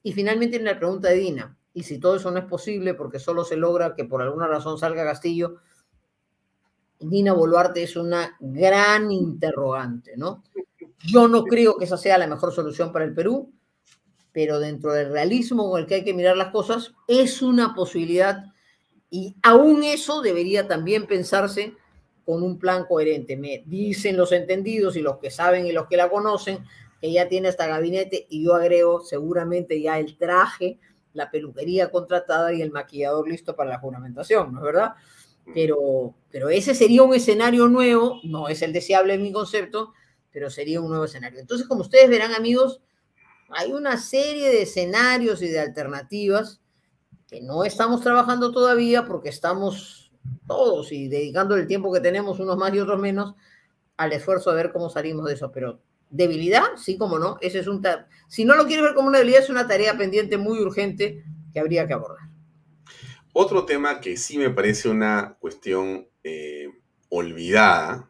Y 0.04 0.14
finalmente 0.14 0.58
en 0.58 0.66
la 0.66 0.78
pregunta 0.78 1.10
de 1.10 1.16
Dina, 1.16 1.58
y 1.74 1.84
si 1.84 2.00
todo 2.00 2.18
eso 2.18 2.32
no 2.32 2.40
es 2.40 2.46
posible 2.46 2.94
porque 2.94 3.20
solo 3.20 3.44
se 3.44 3.56
logra 3.56 3.96
que 3.96 4.06
por 4.06 4.22
alguna 4.22 4.48
razón 4.48 4.78
salga 4.78 5.06
Castillo, 5.06 5.58
Dina 7.00 7.34
Boluarte 7.34 7.84
es 7.84 7.96
una 7.96 8.36
gran 8.40 9.12
interrogante, 9.12 10.18
¿no? 10.18 10.44
Yo 11.00 11.30
no 11.30 11.44
creo 11.44 11.78
que 11.78 11.86
esa 11.86 11.96
sea 11.98 12.18
la 12.18 12.28
mejor 12.28 12.52
solución 12.52 12.92
para 12.92 13.06
el 13.06 13.14
Perú, 13.14 13.54
pero 14.32 14.60
dentro 14.60 14.94
del 14.94 15.12
realismo 15.12 15.70
con 15.70 15.82
el 15.82 15.88
que 15.88 15.96
hay 15.96 16.04
que 16.04 16.14
mirar 16.14 16.38
las 16.38 16.52
cosas, 16.52 16.94
es 17.08 17.42
una 17.42 17.74
posibilidad 17.74 18.46
y 19.10 19.36
aún 19.42 19.84
eso 19.84 20.22
debería 20.22 20.68
también 20.68 21.08
pensarse 21.08 21.74
con 22.26 22.44
un 22.44 22.60
plan 22.60 22.86
coherente. 22.86 23.36
Me 23.38 23.64
dicen 23.66 24.16
los 24.16 24.32
entendidos 24.32 24.96
y 24.96 25.02
los 25.02 25.18
que 25.18 25.32
saben 25.32 25.66
y 25.66 25.72
los 25.72 25.88
que 25.88 25.98
la 25.98 26.10
conocen 26.10 26.60
que 27.02 27.12
ya 27.12 27.28
tiene 27.28 27.48
hasta 27.48 27.68
gabinete 27.68 28.28
y 28.30 28.44
yo 28.44 28.56
agrego 28.56 29.02
seguramente 29.02 29.82
ya 29.82 30.00
el 30.00 30.18
traje, 30.18 30.78
la 31.14 31.32
peluquería 31.32 31.90
contratada 31.90 32.54
y 32.54 32.62
el 32.62 32.72
maquillador 32.72 33.28
listo 33.28 33.56
para 33.56 33.72
la 33.72 33.80
juramentación, 33.80 34.54
¿no 34.54 34.60
es 34.60 34.66
verdad? 34.66 34.94
Pero, 35.54 36.14
pero 36.30 36.50
ese 36.50 36.76
sería 36.76 37.02
un 37.02 37.16
escenario 37.16 37.68
nuevo, 37.68 38.20
no 38.24 38.50
es 38.50 38.62
el 38.62 38.74
deseable 38.74 39.16
en 39.16 39.24
mi 39.24 39.32
concepto, 39.32 39.94
pero 40.32 40.50
sería 40.50 40.82
un 40.82 40.90
nuevo 40.90 41.06
escenario. 41.06 41.40
Entonces, 41.40 41.68
como 41.68 41.82
ustedes 41.82 42.10
verán, 42.10 42.34
amigos, 42.34 42.82
hay 43.52 43.72
una 43.72 43.98
serie 43.98 44.50
de 44.50 44.64
escenarios 44.64 45.42
y 45.42 45.48
de 45.48 45.60
alternativas 45.60 46.62
que 47.28 47.42
no 47.42 47.64
estamos 47.64 48.02
trabajando 48.02 48.52
todavía 48.52 49.06
porque 49.06 49.30
estamos 49.30 50.12
todos 50.48 50.92
y 50.92 51.08
dedicando 51.08 51.56
el 51.56 51.68
tiempo 51.68 51.94
que 51.94 52.00
tenemos, 52.00 52.40
unos 52.40 52.58
más 52.58 52.74
y 52.74 52.80
otros 52.80 53.00
menos, 53.00 53.36
al 53.98 54.14
esfuerzo 54.14 54.50
de 54.50 54.56
ver 54.58 54.72
cómo 54.72 54.90
salimos 54.90 55.26
de 55.26 55.34
eso. 55.34 55.52
Pero 55.52 55.80
debilidad, 56.10 56.64
sí, 56.76 56.98
como 56.98 57.20
no, 57.20 57.38
ese 57.42 57.60
es 57.60 57.68
un 57.68 57.84
si 58.28 58.46
no 58.46 58.56
lo 58.56 58.66
quieres 58.66 58.84
ver 58.84 58.96
como 58.96 59.08
una 59.08 59.20
debilidad, 59.20 59.44
es 59.44 59.50
una 59.50 59.68
tarea 59.68 59.98
pendiente 59.98 60.38
muy 60.38 60.60
urgente 60.60 61.24
que 61.54 61.60
habría 61.60 61.88
que 61.88 61.94
abordar. 61.94 62.30
Otro 63.34 63.66
tema 63.66 64.00
que 64.00 64.18
sí 64.18 64.38
me 64.38 64.50
parece 64.50 64.90
una 64.90 65.38
cuestión 65.40 66.08
eh, 66.24 66.68
olvidada, 67.10 68.10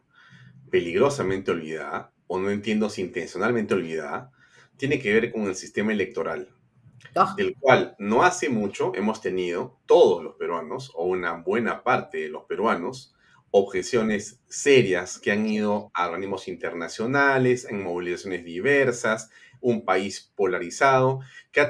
peligrosamente 0.70 1.50
olvidada, 1.50 2.12
o 2.26 2.38
no 2.38 2.50
entiendo 2.50 2.88
si 2.88 3.02
intencionalmente 3.02 3.74
olvidada, 3.74 4.32
tiene 4.80 4.98
que 4.98 5.12
ver 5.12 5.30
con 5.30 5.42
el 5.42 5.54
sistema 5.54 5.92
electoral, 5.92 6.48
ah. 7.14 7.34
del 7.36 7.54
cual 7.60 7.94
no 7.98 8.22
hace 8.22 8.48
mucho 8.48 8.92
hemos 8.94 9.20
tenido 9.20 9.78
todos 9.84 10.24
los 10.24 10.36
peruanos, 10.36 10.90
o 10.94 11.04
una 11.04 11.34
buena 11.34 11.84
parte 11.84 12.16
de 12.16 12.30
los 12.30 12.44
peruanos, 12.44 13.14
objeciones 13.50 14.40
serias 14.48 15.18
que 15.18 15.32
han 15.32 15.46
ido 15.46 15.90
a 15.92 16.06
organismos 16.08 16.48
internacionales, 16.48 17.66
en 17.68 17.82
movilizaciones 17.82 18.42
diversas, 18.42 19.30
un 19.60 19.84
país 19.84 20.32
polarizado, 20.34 21.20
que 21.52 21.60
ha, 21.60 21.68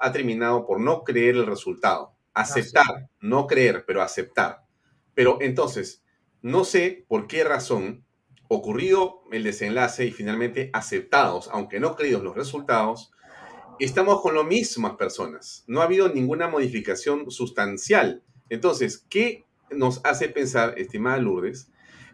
ha 0.00 0.12
terminado 0.12 0.66
por 0.66 0.80
no 0.80 1.04
creer 1.04 1.34
el 1.34 1.44
resultado, 1.44 2.14
aceptar, 2.32 3.10
no 3.20 3.46
creer, 3.46 3.84
pero 3.86 4.00
aceptar. 4.00 4.62
Pero 5.12 5.42
entonces, 5.42 6.02
no 6.40 6.64
sé 6.64 7.04
por 7.06 7.26
qué 7.26 7.44
razón, 7.44 8.05
ocurrido 8.48 9.22
el 9.32 9.42
desenlace 9.42 10.06
y 10.06 10.12
finalmente 10.12 10.70
aceptados, 10.72 11.48
aunque 11.52 11.80
no 11.80 11.96
creídos 11.96 12.22
los 12.22 12.36
resultados, 12.36 13.12
estamos 13.78 14.20
con 14.20 14.34
las 14.34 14.46
mismas 14.46 14.96
personas. 14.96 15.64
No 15.66 15.80
ha 15.80 15.84
habido 15.84 16.08
ninguna 16.08 16.48
modificación 16.48 17.30
sustancial. 17.30 18.22
Entonces, 18.48 19.04
¿qué 19.08 19.44
nos 19.70 20.04
hace 20.04 20.28
pensar, 20.28 20.78
estimada 20.78 21.18
Lourdes, 21.18 21.70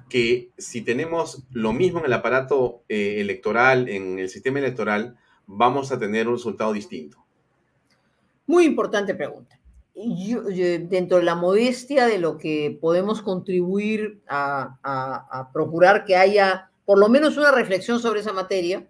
que 0.09 0.51
si 0.59 0.83
tenemos 0.83 1.45
lo 1.51 1.73
mismo 1.73 2.01
en 2.01 2.07
el 2.07 2.13
aparato 2.13 2.83
eh, 2.89 3.21
electoral, 3.21 3.89
en 3.89 4.19
el 4.19 4.29
sistema 4.29 4.59
electoral, 4.59 5.17
vamos 5.47 5.93
a 5.93 5.99
tener 5.99 6.29
un 6.29 6.35
resultado 6.35 6.73
distinto? 6.73 7.25
Muy 8.47 8.65
importante 8.65 9.15
pregunta. 9.15 9.59
Dentro 9.95 11.19
de 11.19 11.23
la 11.23 11.35
modestia 11.35 12.07
de 12.07 12.19
lo 12.19 12.39
que 12.39 12.79
podemos 12.81 13.23
contribuir 13.23 14.23
a, 14.29 14.79
a, 14.83 15.51
procurar 15.53 16.05
que 16.05 16.17
haya 16.17 16.71
por 16.85 16.99
lo 16.99 17.09
menos 17.09 17.37
una 17.37 17.53
reflexión 17.53 18.01
sobre 18.01 18.21
esa 18.21 18.33
materia, 18.33 18.89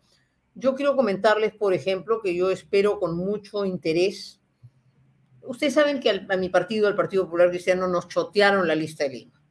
yo 0.55 0.75
quiero 0.75 0.97
comentarles, 0.97 1.55
por 1.55 1.75
ejemplo, 1.75 2.21
que 2.23 2.35
yo 2.35 2.51
espero 2.51 2.99
con 3.01 3.17
mucho 3.17 3.65
interés 3.65 4.43
Ustedes 5.45 5.75
saben 5.75 6.01
que 6.01 6.25
a 6.29 6.37
mi 6.37 6.49
partido, 6.49 6.87
al 6.87 6.95
Partido 6.95 7.25
Popular 7.25 7.51
Cristiano, 7.51 7.89
nos 7.89 8.09
chotearon 8.09 8.67
la 8.67 8.75
lista 8.75 9.05
de 9.05 9.11
Lima. 9.11 9.43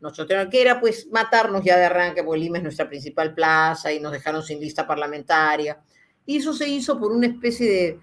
Nos 0.00 0.12
chotearon, 0.12 0.50
que 0.50 0.60
era 0.60 0.80
pues 0.80 1.08
matarnos 1.10 1.64
ya 1.64 1.78
de 1.78 1.86
arranque, 1.86 2.22
porque 2.22 2.40
Lima 2.40 2.58
es 2.58 2.62
nuestra 2.62 2.88
principal 2.88 3.34
plaza 3.34 3.92
y 3.92 4.00
nos 4.00 4.12
dejaron 4.12 4.42
sin 4.42 4.60
lista 4.60 4.86
parlamentaria. 4.86 5.80
Y 6.26 6.38
eso 6.38 6.52
se 6.52 6.68
hizo 6.68 6.98
por 6.98 7.12
una 7.12 7.26
especie 7.26 7.70
de, 7.70 8.00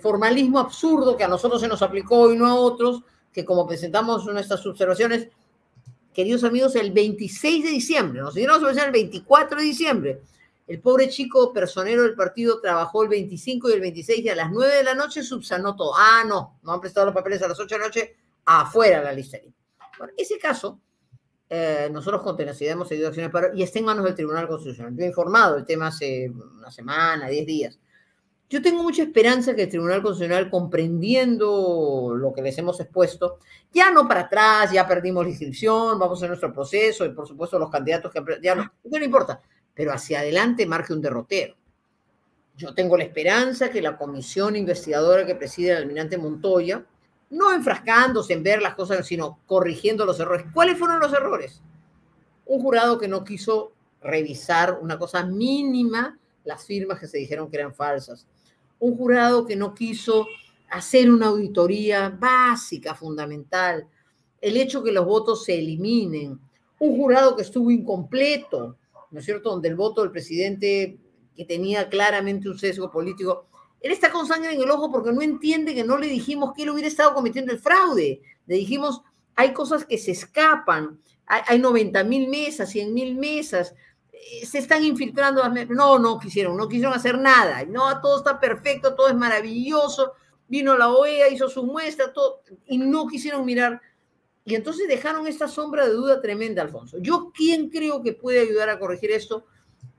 formalismo 0.00 0.58
absurdo 0.58 1.16
que 1.16 1.24
a 1.24 1.28
nosotros 1.28 1.60
se 1.60 1.68
nos 1.68 1.82
aplicó 1.82 2.32
y 2.32 2.36
no 2.36 2.46
a 2.46 2.54
otros, 2.54 3.02
que 3.32 3.44
como 3.44 3.66
presentamos 3.66 4.24
nuestras 4.26 4.64
observaciones, 4.66 5.28
queridos 6.12 6.44
amigos, 6.44 6.76
el 6.76 6.92
26 6.92 7.64
de 7.64 7.70
diciembre, 7.70 8.20
nos 8.20 8.34
dieron 8.34 8.56
observación 8.56 8.86
el 8.86 8.92
24 8.92 9.58
de 9.58 9.64
diciembre, 9.64 10.20
el 10.66 10.80
pobre 10.80 11.08
chico 11.08 11.52
personero 11.52 12.02
del 12.02 12.14
partido 12.14 12.60
trabajó 12.60 13.02
el 13.02 13.10
25 13.10 13.68
y 13.68 13.72
el 13.74 13.80
26 13.80 14.24
y 14.24 14.28
a 14.30 14.34
las 14.34 14.50
9 14.50 14.76
de 14.76 14.82
la 14.82 14.94
noche 14.94 15.22
subsanó 15.22 15.76
todo. 15.76 15.92
Ah, 15.94 16.24
no, 16.26 16.58
no 16.62 16.72
han 16.72 16.80
prestado 16.80 17.06
los 17.06 17.14
papeles 17.14 17.42
a 17.42 17.48
las 17.48 17.60
8 17.60 17.74
de 17.74 17.78
la 17.78 17.86
noche, 17.86 18.16
afuera 18.46 19.02
la 19.02 19.12
lista. 19.12 19.38
Bueno, 19.98 20.14
ese 20.16 20.38
caso, 20.38 20.80
eh, 21.50 21.90
nosotros 21.92 22.22
con 22.22 22.36
tenacidad 22.36 22.72
hemos 22.72 22.88
seguido 22.88 23.08
acciones 23.08 23.30
para, 23.30 23.54
y 23.54 23.62
está 23.62 23.78
en 23.78 23.84
manos 23.84 24.04
del 24.04 24.14
Tribunal 24.14 24.48
Constitucional. 24.48 24.96
Yo 24.96 25.04
he 25.04 25.08
informado 25.08 25.56
el 25.58 25.66
tema 25.66 25.88
hace 25.88 26.30
una 26.30 26.70
semana, 26.70 27.28
10 27.28 27.46
días. 27.46 27.78
Yo 28.50 28.60
tengo 28.60 28.82
mucha 28.82 29.02
esperanza 29.02 29.54
que 29.54 29.62
el 29.62 29.68
Tribunal 29.68 30.02
Constitucional, 30.02 30.50
comprendiendo 30.50 32.14
lo 32.14 32.32
que 32.32 32.42
les 32.42 32.56
hemos 32.58 32.78
expuesto, 32.78 33.38
ya 33.72 33.90
no 33.90 34.06
para 34.06 34.20
atrás, 34.20 34.70
ya 34.70 34.86
perdimos 34.86 35.24
la 35.24 35.30
inscripción, 35.30 35.98
vamos 35.98 36.22
a 36.22 36.28
nuestro 36.28 36.52
proceso 36.52 37.04
y 37.04 37.10
por 37.10 37.26
supuesto 37.26 37.58
los 37.58 37.70
candidatos 37.70 38.12
que 38.12 38.22
ya 38.42 38.54
no, 38.54 38.70
no 38.84 39.04
importa, 39.04 39.40
pero 39.72 39.92
hacia 39.92 40.20
adelante 40.20 40.66
marque 40.66 40.92
un 40.92 41.00
derrotero. 41.00 41.56
Yo 42.56 42.74
tengo 42.74 42.96
la 42.96 43.04
esperanza 43.04 43.70
que 43.70 43.82
la 43.82 43.96
comisión 43.96 44.54
investigadora 44.54 45.26
que 45.26 45.34
preside 45.34 45.72
el 45.72 45.78
almirante 45.78 46.18
Montoya, 46.18 46.84
no 47.30 47.52
enfrascándose 47.52 48.34
en 48.34 48.44
ver 48.44 48.62
las 48.62 48.76
cosas, 48.76 49.04
sino 49.06 49.40
corrigiendo 49.46 50.04
los 50.06 50.20
errores. 50.20 50.46
¿Cuáles 50.52 50.78
fueron 50.78 51.00
los 51.00 51.12
errores? 51.12 51.62
Un 52.46 52.60
jurado 52.60 52.98
que 52.98 53.08
no 53.08 53.24
quiso 53.24 53.72
revisar 54.00 54.78
una 54.80 54.98
cosa 54.98 55.24
mínima, 55.24 56.16
las 56.44 56.64
firmas 56.64 57.00
que 57.00 57.08
se 57.08 57.18
dijeron 57.18 57.50
que 57.50 57.56
eran 57.56 57.74
falsas. 57.74 58.28
Un 58.78 58.96
jurado 58.96 59.46
que 59.46 59.56
no 59.56 59.74
quiso 59.74 60.26
hacer 60.70 61.10
una 61.10 61.26
auditoría 61.26 62.08
básica, 62.08 62.94
fundamental. 62.94 63.86
El 64.40 64.56
hecho 64.56 64.82
que 64.82 64.92
los 64.92 65.06
votos 65.06 65.44
se 65.44 65.58
eliminen. 65.58 66.38
Un 66.80 66.96
jurado 66.96 67.36
que 67.36 67.42
estuvo 67.42 67.70
incompleto, 67.70 68.76
¿no 69.10 69.20
es 69.20 69.24
cierto?, 69.24 69.50
donde 69.50 69.68
el 69.68 69.76
voto 69.76 70.02
del 70.02 70.10
presidente, 70.10 70.98
que 71.36 71.44
tenía 71.44 71.88
claramente 71.88 72.48
un 72.48 72.58
sesgo 72.58 72.90
político, 72.90 73.46
Él 73.80 73.92
está 73.92 74.10
con 74.10 74.26
sangre 74.26 74.52
en 74.52 74.60
el 74.60 74.70
ojo 74.70 74.90
porque 74.90 75.12
no 75.12 75.22
entiende 75.22 75.74
que 75.74 75.84
no 75.84 75.98
le 75.98 76.08
dijimos 76.08 76.52
que 76.54 76.62
él 76.62 76.70
hubiera 76.70 76.88
estado 76.88 77.14
cometiendo 77.14 77.52
el 77.52 77.58
fraude. 77.58 78.22
Le 78.46 78.54
dijimos, 78.56 79.02
hay 79.36 79.52
cosas 79.52 79.84
que 79.84 79.98
se 79.98 80.12
escapan, 80.12 80.98
hay, 81.26 81.42
hay 81.46 81.58
90 81.58 82.02
mil 82.04 82.28
mesas, 82.28 82.70
100 82.70 82.94
mil 82.94 83.14
mesas, 83.14 83.74
se 84.44 84.58
están 84.58 84.84
infiltrando. 84.84 85.42
No, 85.70 85.98
no 85.98 86.18
quisieron, 86.18 86.56
no 86.56 86.68
quisieron 86.68 86.94
hacer 86.94 87.18
nada. 87.18 87.64
No, 87.64 88.00
todo 88.00 88.18
está 88.18 88.38
perfecto, 88.38 88.94
todo 88.94 89.08
es 89.08 89.14
maravilloso. 89.14 90.12
Vino 90.48 90.76
la 90.76 90.90
OEA, 90.90 91.28
hizo 91.28 91.48
su 91.48 91.64
muestra, 91.64 92.12
todo, 92.12 92.42
y 92.66 92.78
no 92.78 93.06
quisieron 93.06 93.44
mirar. 93.44 93.80
Y 94.44 94.54
entonces 94.54 94.86
dejaron 94.86 95.26
esta 95.26 95.48
sombra 95.48 95.86
de 95.86 95.92
duda 95.92 96.20
tremenda, 96.20 96.62
Alfonso. 96.62 96.98
Yo, 97.00 97.32
¿quién 97.34 97.70
creo 97.70 98.02
que 98.02 98.12
puede 98.12 98.40
ayudar 98.40 98.68
a 98.68 98.78
corregir 98.78 99.10
esto? 99.10 99.46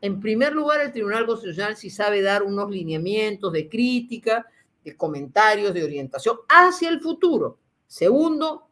En 0.01 0.19
primer 0.19 0.53
lugar, 0.53 0.81
el 0.81 0.91
Tribunal 0.91 1.25
Constitucional 1.25 1.75
si 1.75 1.89
sabe 1.89 2.21
dar 2.21 2.43
unos 2.43 2.69
lineamientos 2.69 3.51
de 3.51 3.67
crítica, 3.67 4.45
de 4.83 4.95
comentarios, 4.95 5.73
de 5.73 5.83
orientación 5.83 6.37
hacia 6.47 6.89
el 6.89 7.01
futuro. 7.01 7.57
Segundo, 7.87 8.67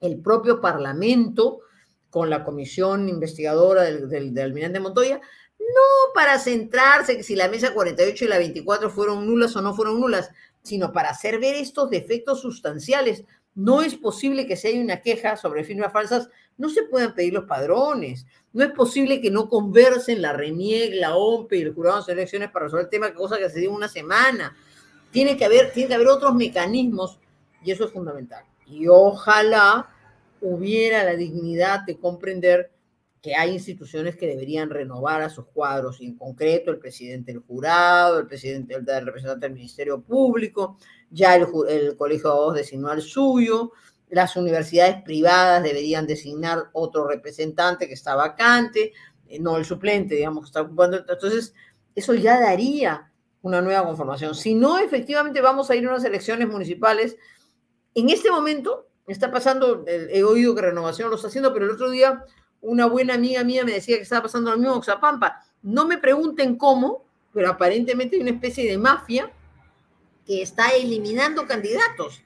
el 0.00 0.18
propio 0.20 0.60
Parlamento 0.60 1.60
con 2.12 2.28
la 2.28 2.44
comisión 2.44 3.08
investigadora 3.08 3.84
del, 3.84 4.06
del, 4.10 4.34
del 4.34 4.44
almirante 4.44 4.80
Montoya, 4.80 5.18
no 5.58 6.12
para 6.14 6.38
centrarse 6.38 7.16
que 7.16 7.22
si 7.22 7.34
la 7.34 7.48
mesa 7.48 7.72
48 7.72 8.26
y 8.26 8.28
la 8.28 8.36
24 8.36 8.90
fueron 8.90 9.26
nulas 9.26 9.56
o 9.56 9.62
no 9.62 9.74
fueron 9.74 9.98
nulas, 9.98 10.30
sino 10.62 10.92
para 10.92 11.08
hacer 11.08 11.40
ver 11.40 11.54
estos 11.54 11.88
defectos 11.88 12.42
sustanciales. 12.42 13.24
No 13.54 13.80
es 13.80 13.94
posible 13.94 14.46
que 14.46 14.56
si 14.56 14.68
hay 14.68 14.78
una 14.78 15.00
queja 15.00 15.38
sobre 15.38 15.64
firmas 15.64 15.90
falsas, 15.90 16.28
no 16.58 16.68
se 16.68 16.82
puedan 16.82 17.14
pedir 17.14 17.32
los 17.32 17.44
padrones. 17.44 18.26
No 18.52 18.62
es 18.62 18.72
posible 18.72 19.22
que 19.22 19.30
no 19.30 19.48
conversen 19.48 20.20
la 20.20 20.34
RENIEG, 20.34 20.96
la 20.96 21.16
OMPE 21.16 21.56
y 21.56 21.62
el 21.62 21.72
jurado 21.72 22.02
de 22.02 22.12
elecciones 22.12 22.50
para 22.50 22.66
resolver 22.66 22.84
el 22.84 22.90
tema, 22.90 23.14
cosa 23.14 23.38
que 23.38 23.48
se 23.48 23.60
dio 23.60 23.72
una 23.72 23.88
semana. 23.88 24.54
Tiene 25.12 25.38
que 25.38 25.46
haber, 25.46 25.72
tiene 25.72 25.88
que 25.88 25.94
haber 25.94 26.08
otros 26.08 26.34
mecanismos 26.34 27.18
y 27.64 27.70
eso 27.70 27.86
es 27.86 27.90
fundamental. 27.90 28.44
Y 28.66 28.86
ojalá 28.86 29.88
hubiera 30.42 31.04
la 31.04 31.16
dignidad 31.16 31.80
de 31.86 31.98
comprender 31.98 32.70
que 33.22 33.36
hay 33.36 33.52
instituciones 33.52 34.16
que 34.16 34.26
deberían 34.26 34.68
renovar 34.68 35.22
a 35.22 35.30
sus 35.30 35.46
cuadros, 35.46 36.00
y 36.00 36.06
en 36.06 36.16
concreto 36.16 36.72
el 36.72 36.78
presidente 36.78 37.32
del 37.32 37.40
jurado, 37.40 38.18
el 38.18 38.26
presidente 38.26 38.80
del 38.80 39.06
representante 39.06 39.46
del 39.46 39.54
Ministerio 39.54 40.02
Público, 40.02 40.76
ya 41.08 41.36
el, 41.36 41.46
el 41.68 41.96
Colegio 41.96 42.24
de 42.24 42.30
Abogados 42.30 42.56
designó 42.56 42.88
al 42.88 43.00
suyo, 43.00 43.72
las 44.10 44.36
universidades 44.36 45.02
privadas 45.02 45.62
deberían 45.62 46.06
designar 46.06 46.68
otro 46.72 47.06
representante 47.06 47.86
que 47.86 47.94
está 47.94 48.14
vacante, 48.14 48.92
eh, 49.28 49.38
no 49.38 49.56
el 49.56 49.64
suplente, 49.64 50.16
digamos, 50.16 50.44
que 50.44 50.48
está 50.48 50.62
ocupando. 50.62 50.98
Entonces, 50.98 51.54
eso 51.94 52.12
ya 52.12 52.38
daría 52.38 53.10
una 53.40 53.62
nueva 53.62 53.84
conformación. 53.84 54.34
Si 54.34 54.54
no, 54.54 54.78
efectivamente 54.78 55.40
vamos 55.40 55.70
a 55.70 55.76
ir 55.76 55.86
a 55.86 55.90
unas 55.90 56.04
elecciones 56.04 56.48
municipales. 56.48 57.16
En 57.94 58.10
este 58.10 58.30
momento 58.30 58.88
está 59.06 59.30
pasando, 59.30 59.84
he 59.86 60.22
oído 60.22 60.54
que 60.54 60.62
Renovación 60.62 61.10
lo 61.10 61.16
está 61.16 61.28
haciendo, 61.28 61.52
pero 61.52 61.66
el 61.66 61.72
otro 61.72 61.90
día 61.90 62.24
una 62.62 62.86
buena 62.86 63.14
amiga 63.14 63.44
mía 63.44 63.64
me 63.64 63.72
decía 63.72 63.96
que 63.96 64.02
estaba 64.02 64.22
pasando 64.22 64.50
lo 64.50 64.56
mismo 64.56 64.72
en 64.72 64.78
Oxapampa. 64.78 65.44
No 65.62 65.86
me 65.86 65.98
pregunten 65.98 66.56
cómo, 66.56 67.04
pero 67.32 67.50
aparentemente 67.50 68.16
hay 68.16 68.22
una 68.22 68.30
especie 68.30 68.70
de 68.70 68.78
mafia 68.78 69.30
que 70.24 70.42
está 70.42 70.68
eliminando 70.68 71.46
candidatos. 71.46 72.22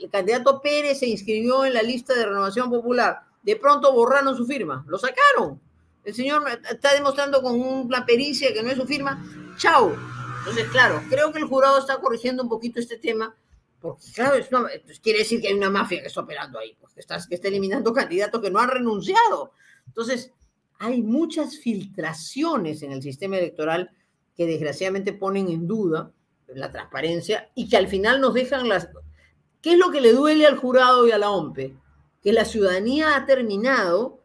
El 0.00 0.08
candidato 0.10 0.62
Pérez 0.62 1.00
se 1.00 1.08
inscribió 1.08 1.64
en 1.64 1.74
la 1.74 1.82
lista 1.82 2.14
de 2.14 2.24
Renovación 2.24 2.70
Popular. 2.70 3.22
De 3.42 3.56
pronto 3.56 3.92
borraron 3.92 4.36
su 4.36 4.46
firma, 4.46 4.84
lo 4.86 4.98
sacaron. 4.98 5.60
El 6.04 6.14
señor 6.14 6.44
está 6.70 6.94
demostrando 6.94 7.42
con 7.42 7.60
una 7.60 8.06
pericia 8.06 8.52
que 8.52 8.62
no 8.62 8.70
es 8.70 8.76
su 8.76 8.86
firma. 8.86 9.24
Chao. 9.56 9.92
Entonces, 10.38 10.68
claro, 10.68 11.02
creo 11.10 11.32
que 11.32 11.40
el 11.40 11.44
jurado 11.46 11.78
está 11.78 12.00
corrigiendo 12.00 12.44
un 12.44 12.48
poquito 12.48 12.78
este 12.78 12.96
tema 12.96 13.34
porque, 13.80 14.06
claro, 14.12 14.36
es 14.36 15.00
quiere 15.00 15.20
decir 15.20 15.40
que 15.40 15.48
hay 15.48 15.54
una 15.54 15.70
mafia 15.70 16.00
que 16.00 16.08
está 16.08 16.20
operando 16.20 16.58
ahí, 16.58 16.76
pues, 16.80 16.92
que, 16.94 17.00
está, 17.00 17.18
que 17.28 17.34
está 17.34 17.48
eliminando 17.48 17.92
candidatos 17.92 18.40
que 18.40 18.50
no 18.50 18.58
han 18.58 18.70
renunciado. 18.70 19.52
Entonces, 19.86 20.32
hay 20.78 21.02
muchas 21.02 21.58
filtraciones 21.58 22.82
en 22.82 22.92
el 22.92 23.02
sistema 23.02 23.38
electoral 23.38 23.90
que 24.36 24.46
desgraciadamente 24.46 25.12
ponen 25.12 25.48
en 25.48 25.66
duda 25.66 26.12
la 26.48 26.72
transparencia 26.72 27.50
y 27.54 27.68
que 27.68 27.76
al 27.76 27.88
final 27.88 28.20
nos 28.20 28.34
dejan 28.34 28.68
las... 28.68 28.88
¿Qué 29.60 29.72
es 29.72 29.78
lo 29.78 29.90
que 29.90 30.00
le 30.00 30.12
duele 30.12 30.46
al 30.46 30.56
jurado 30.56 31.06
y 31.06 31.10
a 31.10 31.18
la 31.18 31.30
OMPE? 31.30 31.76
Que 32.22 32.32
la 32.32 32.44
ciudadanía 32.44 33.16
ha 33.16 33.26
terminado 33.26 34.20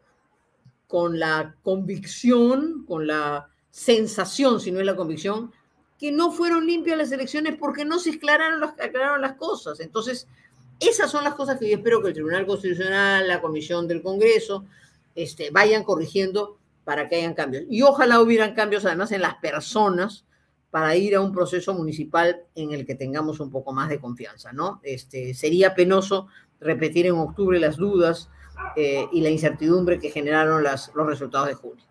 con 0.86 1.18
la 1.18 1.56
convicción, 1.62 2.84
con 2.86 3.06
la 3.06 3.50
sensación, 3.70 4.60
si 4.60 4.70
no 4.70 4.78
es 4.78 4.86
la 4.86 4.94
convicción, 4.94 5.52
que 5.98 6.12
no 6.12 6.32
fueron 6.32 6.66
limpias 6.66 6.98
las 6.98 7.12
elecciones 7.12 7.56
porque 7.58 7.84
no 7.84 7.98
se 7.98 8.10
aclararon 8.10 8.60
las, 8.60 8.74
las 9.20 9.32
cosas. 9.34 9.80
Entonces, 9.80 10.26
esas 10.80 11.10
son 11.10 11.24
las 11.24 11.34
cosas 11.34 11.58
que 11.58 11.68
yo 11.68 11.76
espero 11.76 12.02
que 12.02 12.08
el 12.08 12.14
Tribunal 12.14 12.46
Constitucional, 12.46 13.28
la 13.28 13.40
Comisión 13.40 13.86
del 13.86 14.02
Congreso, 14.02 14.64
este, 15.14 15.50
vayan 15.50 15.84
corrigiendo 15.84 16.58
para 16.84 17.08
que 17.08 17.16
hayan 17.16 17.34
cambios. 17.34 17.64
Y 17.70 17.82
ojalá 17.82 18.20
hubieran 18.20 18.54
cambios 18.54 18.84
además 18.84 19.12
en 19.12 19.22
las 19.22 19.36
personas 19.36 20.24
para 20.70 20.96
ir 20.96 21.14
a 21.14 21.20
un 21.20 21.32
proceso 21.32 21.72
municipal 21.72 22.42
en 22.56 22.72
el 22.72 22.84
que 22.84 22.96
tengamos 22.96 23.38
un 23.38 23.50
poco 23.50 23.72
más 23.72 23.88
de 23.88 24.00
confianza, 24.00 24.52
¿no? 24.52 24.80
Este, 24.82 25.32
sería 25.32 25.74
penoso 25.74 26.26
repetir 26.60 27.06
en 27.06 27.14
octubre 27.14 27.60
las 27.60 27.76
dudas 27.76 28.28
eh, 28.76 29.06
y 29.12 29.20
la 29.20 29.30
incertidumbre 29.30 30.00
que 30.00 30.10
generaron 30.10 30.64
las, 30.64 30.90
los 30.94 31.06
resultados 31.06 31.48
de 31.48 31.54
junio. 31.54 31.84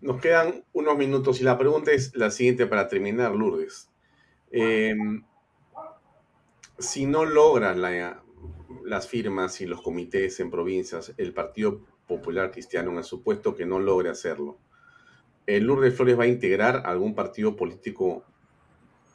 Nos 0.00 0.20
quedan 0.20 0.64
unos 0.72 0.96
minutos 0.96 1.40
y 1.40 1.44
la 1.44 1.58
pregunta 1.58 1.90
es 1.90 2.14
la 2.14 2.30
siguiente 2.30 2.66
para 2.66 2.88
terminar, 2.88 3.34
Lourdes. 3.34 3.90
Eh, 4.52 4.94
si 6.78 7.06
no 7.06 7.24
logran 7.24 7.82
la, 7.82 8.22
las 8.84 9.08
firmas 9.08 9.60
y 9.60 9.66
los 9.66 9.82
comités 9.82 10.38
en 10.38 10.50
provincias, 10.50 11.12
el 11.16 11.34
Partido 11.34 11.80
Popular 12.06 12.52
Cristiano, 12.52 12.96
en 12.96 13.02
supuesto 13.02 13.56
que 13.56 13.66
no 13.66 13.80
logre 13.80 14.08
hacerlo, 14.08 14.58
¿el 15.46 15.64
Lourdes 15.64 15.94
Flores 15.94 16.18
va 16.18 16.24
a 16.24 16.28
integrar 16.28 16.82
algún 16.86 17.14
partido 17.14 17.56
político 17.56 18.24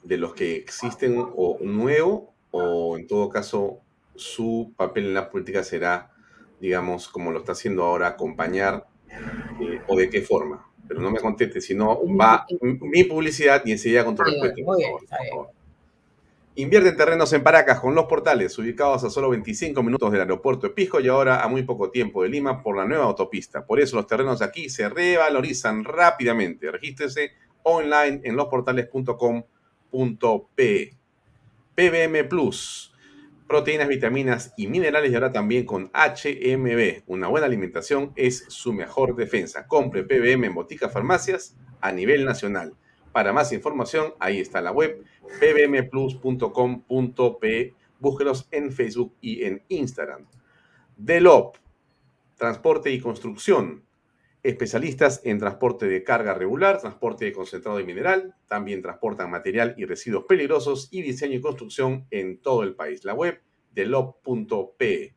de 0.03 0.18
los 0.18 0.34
que 0.34 0.57
existen 0.57 1.15
o 1.18 1.57
nuevo? 1.61 2.34
¿O 2.51 2.97
en 2.97 3.07
todo 3.07 3.30
caso 3.30 3.80
su 4.15 4.73
papel 4.76 5.05
en 5.05 5.14
la 5.14 5.30
política 5.30 5.64
será, 5.64 6.11
digamos, 6.60 7.07
como 7.07 7.31
lo 7.31 7.39
está 7.39 7.53
haciendo 7.53 7.84
ahora, 7.84 8.07
acompañar 8.07 8.88
eh, 9.61 9.81
o 9.88 9.95
de 9.95 10.10
qué 10.10 10.22
forma? 10.22 10.72
Pero 10.88 11.01
no 11.01 11.11
me 11.11 11.19
conteste, 11.19 11.61
sino 11.61 11.99
va 12.15 12.45
mi 12.61 13.03
publicidad 13.03 13.61
y 13.65 13.72
enseguida 13.72 14.05
con 14.05 14.15
tu 14.15 14.23
respuesta. 14.23 14.60
Invierte 16.55 16.89
en 16.89 16.97
terrenos 16.97 17.34
en 17.34 17.41
Paracas 17.41 17.80
con 17.80 17.95
los 17.95 18.05
portales, 18.05 18.55
ubicados 18.60 19.03
a 19.03 19.10
solo 19.10 19.31
25 19.31 19.81
minutos 19.81 20.11
del 20.11 20.22
aeropuerto 20.22 20.68
de 20.68 20.73
Pisco 20.73 20.99
y 20.99 21.07
ahora 21.07 21.43
a 21.43 21.47
muy 21.47 21.64
poco 21.64 21.89
tiempo 21.89 22.22
de 22.22 22.30
Lima 22.30 22.61
por 22.61 22.77
la 22.77 22.85
nueva 22.85 23.05
autopista. 23.05 23.65
Por 23.65 23.80
eso 23.80 23.95
los 23.95 24.05
terrenos 24.05 24.43
aquí 24.43 24.69
se 24.69 24.88
revalorizan 24.88 25.84
rápidamente. 25.84 26.69
Regístrese 26.69 27.31
online 27.64 28.22
en 28.23 28.35
losportales.com.pe. 28.35 30.97
PBM 31.76 32.30
Plus 32.30 32.93
proteínas, 33.48 33.88
vitaminas 33.88 34.53
y 34.57 34.68
minerales 34.68 35.10
y 35.11 35.15
ahora 35.15 35.32
también 35.32 35.65
con 35.65 35.90
HMB. 35.94 37.03
Una 37.07 37.28
buena 37.28 37.48
alimentación 37.48 38.14
es 38.15 38.45
su 38.48 38.74
mejor 38.74 39.15
defensa. 39.15 39.65
Compre 39.68 40.03
PBM 40.03 40.45
en 40.45 40.53
boticas 40.53 40.91
farmacias 40.91 41.57
a 41.82 41.91
nivel 41.91 42.26
nacional. 42.26 42.76
Para 43.11 43.34
más 43.34 43.52
información, 43.53 44.14
ahí 44.20 44.40
está 44.40 44.61
la 44.61 44.72
web 44.72 45.03
pbmplus.com.pe. 45.40 47.74
Búsquelos 47.99 48.48
en 48.52 48.72
Facebook 48.72 49.15
y 49.22 49.45
en 49.45 49.64
Instagram. 49.70 50.28
Delop, 50.98 51.56
transporte 52.38 52.91
y 52.91 52.99
construcción. 52.99 53.84
Especialistas 54.44 55.22
en 55.24 55.40
transporte 55.40 55.88
de 55.88 56.03
carga 56.03 56.34
regular, 56.34 56.82
transporte 56.82 57.24
de 57.24 57.32
concentrado 57.32 57.78
de 57.78 57.86
mineral, 57.86 58.36
también 58.48 58.82
transportan 58.82 59.32
material 59.32 59.74
y 59.78 59.86
residuos 59.86 60.26
peligrosos 60.26 60.90
y 60.91 61.02
diseño 61.02 61.38
y 61.38 61.41
construcción 61.41 62.06
en 62.11 62.41
todo 62.41 62.64
el 62.64 62.76
país. 62.76 63.06
La 63.06 63.14
web 63.14 63.41
de 63.72 63.86
lo.p. 63.86 65.15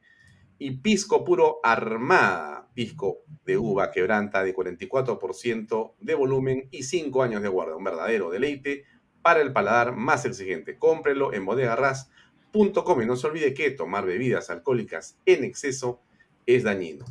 Y 0.59 0.70
pisco 0.78 1.24
puro 1.24 1.59
armada, 1.65 2.69
pisco 2.73 3.24
de 3.44 3.59
uva 3.59 3.90
quebranta 3.90 4.44
de 4.44 4.55
44% 4.55 5.94
de 5.98 6.15
volumen 6.15 6.69
y 6.70 6.85
5 6.85 7.23
años 7.23 7.43
de 7.43 7.48
guarda. 7.48 7.74
Un 7.74 7.85
verdadero 7.85 8.31
deleite 8.31 8.85
para 9.23 9.40
el 9.40 9.53
paladar 9.53 9.97
más 9.97 10.24
exigente. 10.24 10.78
Cómprelo 10.78 11.35
en 11.35 11.44
bodegarras.com 11.44 13.03
y 13.03 13.07
no 13.07 13.16
se 13.16 13.27
olvide 13.27 13.55
que 13.55 13.73
tomar 13.73 14.07
bebidas 14.07 14.51
alcohólicas 14.51 15.19
en 15.27 15.43
exceso 15.43 16.01
es 16.47 16.62
dañino. 16.62 17.05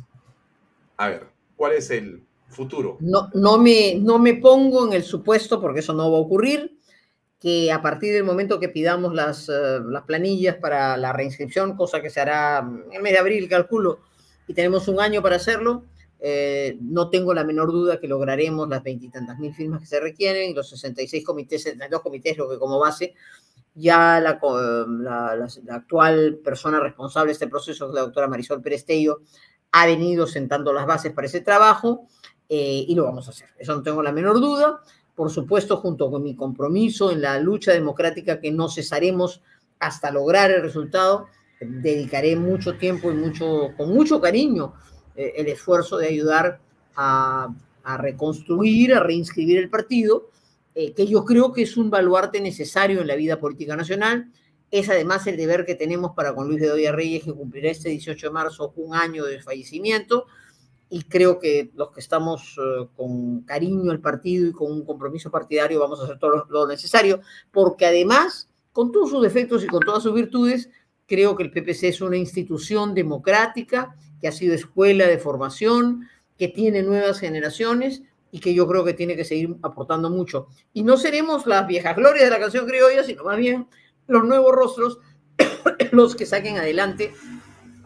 A 0.96 1.08
ver, 1.08 1.35
¿Cuál 1.56 1.72
es 1.72 1.90
el 1.90 2.22
futuro? 2.48 2.98
No, 3.00 3.30
no, 3.34 3.58
me, 3.58 3.96
no 3.96 4.18
me 4.18 4.34
pongo 4.34 4.86
en 4.86 4.92
el 4.92 5.02
supuesto, 5.02 5.60
porque 5.60 5.80
eso 5.80 5.92
no 5.92 6.10
va 6.10 6.18
a 6.18 6.20
ocurrir, 6.20 6.78
que 7.40 7.72
a 7.72 7.82
partir 7.82 8.12
del 8.12 8.24
momento 8.24 8.60
que 8.60 8.68
pidamos 8.68 9.14
las, 9.14 9.48
uh, 9.48 9.88
las 9.88 10.04
planillas 10.04 10.56
para 10.56 10.96
la 10.96 11.12
reinscripción, 11.12 11.76
cosa 11.76 12.00
que 12.00 12.10
se 12.10 12.20
hará 12.20 12.58
en 12.58 12.92
el 12.92 13.02
mes 13.02 13.12
de 13.12 13.18
abril, 13.18 13.48
calculo, 13.48 14.00
y 14.46 14.54
tenemos 14.54 14.88
un 14.88 15.00
año 15.00 15.22
para 15.22 15.36
hacerlo, 15.36 15.84
Eh, 16.18 16.78
no 16.80 17.10
tengo 17.10 17.34
la 17.34 17.44
menor 17.44 17.70
duda 17.70 18.00
que 18.00 18.08
lograremos 18.08 18.66
las 18.68 18.82
veintitantas 18.82 19.38
mil 19.38 19.52
firmas 19.52 19.80
que 19.80 19.86
se 19.86 20.00
requieren 20.00 20.54
los 20.54 20.70
66 20.70 21.22
comités, 21.22 21.62
72 21.62 22.00
comités, 22.00 22.38
lo 22.38 22.48
que 22.48 22.58
como 22.58 22.78
base 22.78 23.14
ya 23.74 24.18
la, 24.20 24.40
la, 24.40 25.36
la, 25.36 25.74
actual 25.74 26.40
persona 26.42 26.80
responsable 26.80 27.28
de 27.28 27.32
este 27.34 27.48
proceso, 27.48 27.92
la 27.92 28.00
doctora 28.00 28.26
Marisol 28.26 28.62
Perestello, 28.62 29.20
ha 29.72 29.86
venido 29.86 30.26
sentando 30.26 30.72
las 30.72 30.86
bases 30.86 31.12
para 31.12 31.26
ese 31.26 31.40
trabajo 31.40 32.06
eh, 32.48 32.84
y 32.86 32.94
lo 32.94 33.04
vamos 33.04 33.26
a 33.28 33.30
hacer. 33.30 33.48
Eso 33.58 33.74
no 33.74 33.82
tengo 33.82 34.02
la 34.02 34.12
menor 34.12 34.40
duda. 34.40 34.80
Por 35.14 35.30
supuesto, 35.30 35.78
junto 35.78 36.10
con 36.10 36.22
mi 36.22 36.36
compromiso 36.36 37.10
en 37.10 37.22
la 37.22 37.38
lucha 37.38 37.72
democrática 37.72 38.40
que 38.40 38.52
no 38.52 38.68
cesaremos 38.68 39.42
hasta 39.78 40.10
lograr 40.10 40.50
el 40.50 40.62
resultado, 40.62 41.28
dedicaré 41.60 42.36
mucho 42.36 42.76
tiempo 42.76 43.10
y 43.10 43.14
mucho, 43.14 43.70
con 43.76 43.92
mucho 43.92 44.20
cariño 44.20 44.74
eh, 45.14 45.34
el 45.36 45.46
esfuerzo 45.48 45.96
de 45.96 46.08
ayudar 46.08 46.60
a, 46.96 47.48
reconstruir, 47.98 48.94
a 48.94 49.00
reinscribir 49.00 49.58
el 49.58 49.70
partido, 49.70 50.30
eh, 50.74 50.92
que 50.92 51.06
yo 51.06 51.24
creo 51.24 51.52
que 51.52 51.62
es 51.62 51.76
un 51.76 51.88
baluarte 51.88 52.40
necesario 52.40 53.00
en 53.00 53.06
la 53.06 53.14
vida 53.14 53.38
política 53.38 53.76
nacional. 53.76 54.30
Es 54.70 54.88
además 54.88 55.26
el 55.26 55.36
deber 55.36 55.64
que 55.64 55.74
tenemos 55.74 56.12
para 56.12 56.34
con 56.34 56.48
Luis 56.48 56.60
de 56.60 56.68
Doya 56.68 56.92
Reyes, 56.92 57.24
que 57.24 57.32
cumplirá 57.32 57.70
este 57.70 57.90
18 57.90 58.26
de 58.26 58.32
marzo 58.32 58.72
un 58.76 58.94
año 58.94 59.24
de 59.24 59.40
fallecimiento. 59.40 60.26
Y 60.88 61.02
creo 61.04 61.38
que 61.38 61.70
los 61.74 61.90
que 61.90 62.00
estamos 62.00 62.56
uh, 62.58 62.86
con 62.96 63.40
cariño 63.42 63.90
al 63.90 64.00
partido 64.00 64.48
y 64.48 64.52
con 64.52 64.70
un 64.70 64.84
compromiso 64.84 65.30
partidario 65.30 65.80
vamos 65.80 66.00
a 66.00 66.04
hacer 66.04 66.18
todo 66.18 66.30
lo, 66.30 66.46
lo 66.48 66.66
necesario, 66.66 67.20
porque 67.50 67.86
además, 67.86 68.48
con 68.72 68.92
todos 68.92 69.10
sus 69.10 69.22
defectos 69.22 69.64
y 69.64 69.66
con 69.66 69.80
todas 69.80 70.02
sus 70.02 70.14
virtudes, 70.14 70.70
creo 71.06 71.36
que 71.36 71.44
el 71.44 71.50
PPC 71.50 71.84
es 71.84 72.00
una 72.00 72.16
institución 72.16 72.94
democrática 72.94 73.96
que 74.20 74.28
ha 74.28 74.32
sido 74.32 74.54
escuela 74.54 75.06
de 75.06 75.18
formación, 75.18 76.08
que 76.38 76.48
tiene 76.48 76.82
nuevas 76.82 77.20
generaciones 77.20 78.02
y 78.30 78.40
que 78.40 78.54
yo 78.54 78.66
creo 78.66 78.84
que 78.84 78.94
tiene 78.94 79.16
que 79.16 79.24
seguir 79.24 79.56
aportando 79.62 80.10
mucho. 80.10 80.48
Y 80.72 80.82
no 80.82 80.96
seremos 80.96 81.46
las 81.46 81.66
viejas 81.66 81.96
glorias 81.96 82.24
de 82.24 82.30
la 82.30 82.40
canción 82.40 82.66
criolla, 82.66 83.02
sino 83.04 83.24
más 83.24 83.38
bien 83.38 83.66
los 84.06 84.24
nuevos 84.24 84.52
rostros, 84.54 84.98
los 85.92 86.14
que 86.14 86.26
saquen 86.26 86.58
adelante 86.58 87.12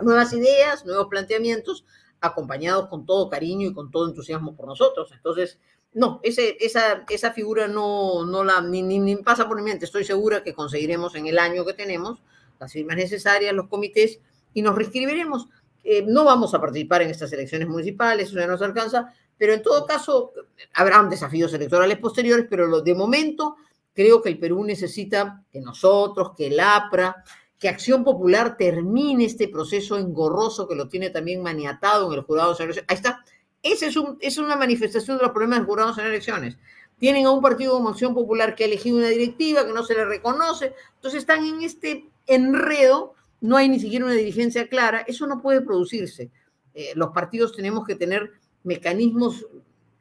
nuevas 0.00 0.32
ideas, 0.32 0.84
nuevos 0.86 1.08
planteamientos, 1.08 1.84
acompañados 2.20 2.88
con 2.88 3.06
todo 3.06 3.28
cariño 3.28 3.68
y 3.68 3.74
con 3.74 3.90
todo 3.90 4.08
entusiasmo 4.08 4.54
por 4.54 4.66
nosotros. 4.66 5.10
Entonces, 5.12 5.58
no, 5.92 6.20
ese, 6.22 6.56
esa, 6.60 7.04
esa 7.08 7.32
figura 7.32 7.66
no, 7.66 8.24
no 8.24 8.44
la, 8.44 8.60
ni, 8.60 8.82
ni, 8.82 8.98
ni 8.98 9.16
pasa 9.16 9.48
por 9.48 9.56
mi 9.56 9.62
mente. 9.62 9.84
Estoy 9.84 10.04
segura 10.04 10.42
que 10.42 10.54
conseguiremos 10.54 11.14
en 11.14 11.26
el 11.26 11.38
año 11.38 11.64
que 11.64 11.74
tenemos 11.74 12.22
las 12.58 12.72
firmas 12.72 12.96
necesarias, 12.96 13.54
los 13.54 13.68
comités, 13.68 14.20
y 14.52 14.62
nos 14.62 14.76
reescribiremos. 14.76 15.48
Eh, 15.82 16.04
no 16.06 16.24
vamos 16.24 16.52
a 16.54 16.60
participar 16.60 17.02
en 17.02 17.10
estas 17.10 17.32
elecciones 17.32 17.68
municipales, 17.68 18.28
eso 18.28 18.38
ya 18.38 18.46
nos 18.46 18.60
alcanza, 18.60 19.14
pero 19.38 19.54
en 19.54 19.62
todo 19.62 19.86
caso 19.86 20.32
habrán 20.74 21.08
desafíos 21.08 21.54
electorales 21.54 21.98
posteriores, 21.98 22.46
pero 22.50 22.82
de 22.82 22.94
momento 22.94 23.56
creo 23.94 24.22
que 24.22 24.28
el 24.28 24.38
Perú 24.38 24.64
necesita 24.64 25.44
que 25.50 25.60
nosotros, 25.60 26.32
que 26.36 26.48
el 26.48 26.60
APRA, 26.60 27.24
que 27.58 27.68
Acción 27.68 28.04
Popular 28.04 28.56
termine 28.56 29.24
este 29.24 29.48
proceso 29.48 29.98
engorroso 29.98 30.66
que 30.66 30.74
lo 30.74 30.88
tiene 30.88 31.10
también 31.10 31.42
maniatado 31.42 32.10
en 32.10 32.18
el 32.18 32.24
jurado 32.24 32.54
de 32.54 32.64
elecciones. 32.64 32.84
Ahí 32.88 32.96
está. 32.96 33.24
Esa 33.62 33.86
es, 33.86 33.96
un, 33.96 34.18
una 34.44 34.56
manifestación 34.56 35.18
de 35.18 35.24
los 35.24 35.32
problemas 35.32 35.58
del 35.58 35.66
jurado 35.66 36.00
en 36.00 36.06
elecciones. 36.06 36.56
Tienen 36.98 37.26
a 37.26 37.30
un 37.30 37.42
partido 37.42 37.74
como 37.74 37.90
Acción 37.90 38.14
Popular 38.14 38.54
que 38.54 38.64
ha 38.64 38.66
elegido 38.66 38.96
una 38.96 39.08
directiva 39.08 39.66
que 39.66 39.72
no 39.72 39.84
se 39.84 39.94
le 39.94 40.04
reconoce. 40.04 40.74
Entonces 40.96 41.20
están 41.20 41.44
en 41.44 41.62
este 41.62 42.08
enredo 42.26 43.14
no 43.40 43.56
hay 43.56 43.68
ni 43.68 43.80
siquiera 43.80 44.04
una 44.04 44.14
dirigencia 44.14 44.68
clara, 44.68 45.00
eso 45.06 45.26
no 45.26 45.40
puede 45.40 45.62
producirse. 45.62 46.30
Eh, 46.74 46.92
los 46.94 47.10
partidos 47.10 47.54
tenemos 47.54 47.86
que 47.86 47.94
tener 47.94 48.32
mecanismos 48.62 49.46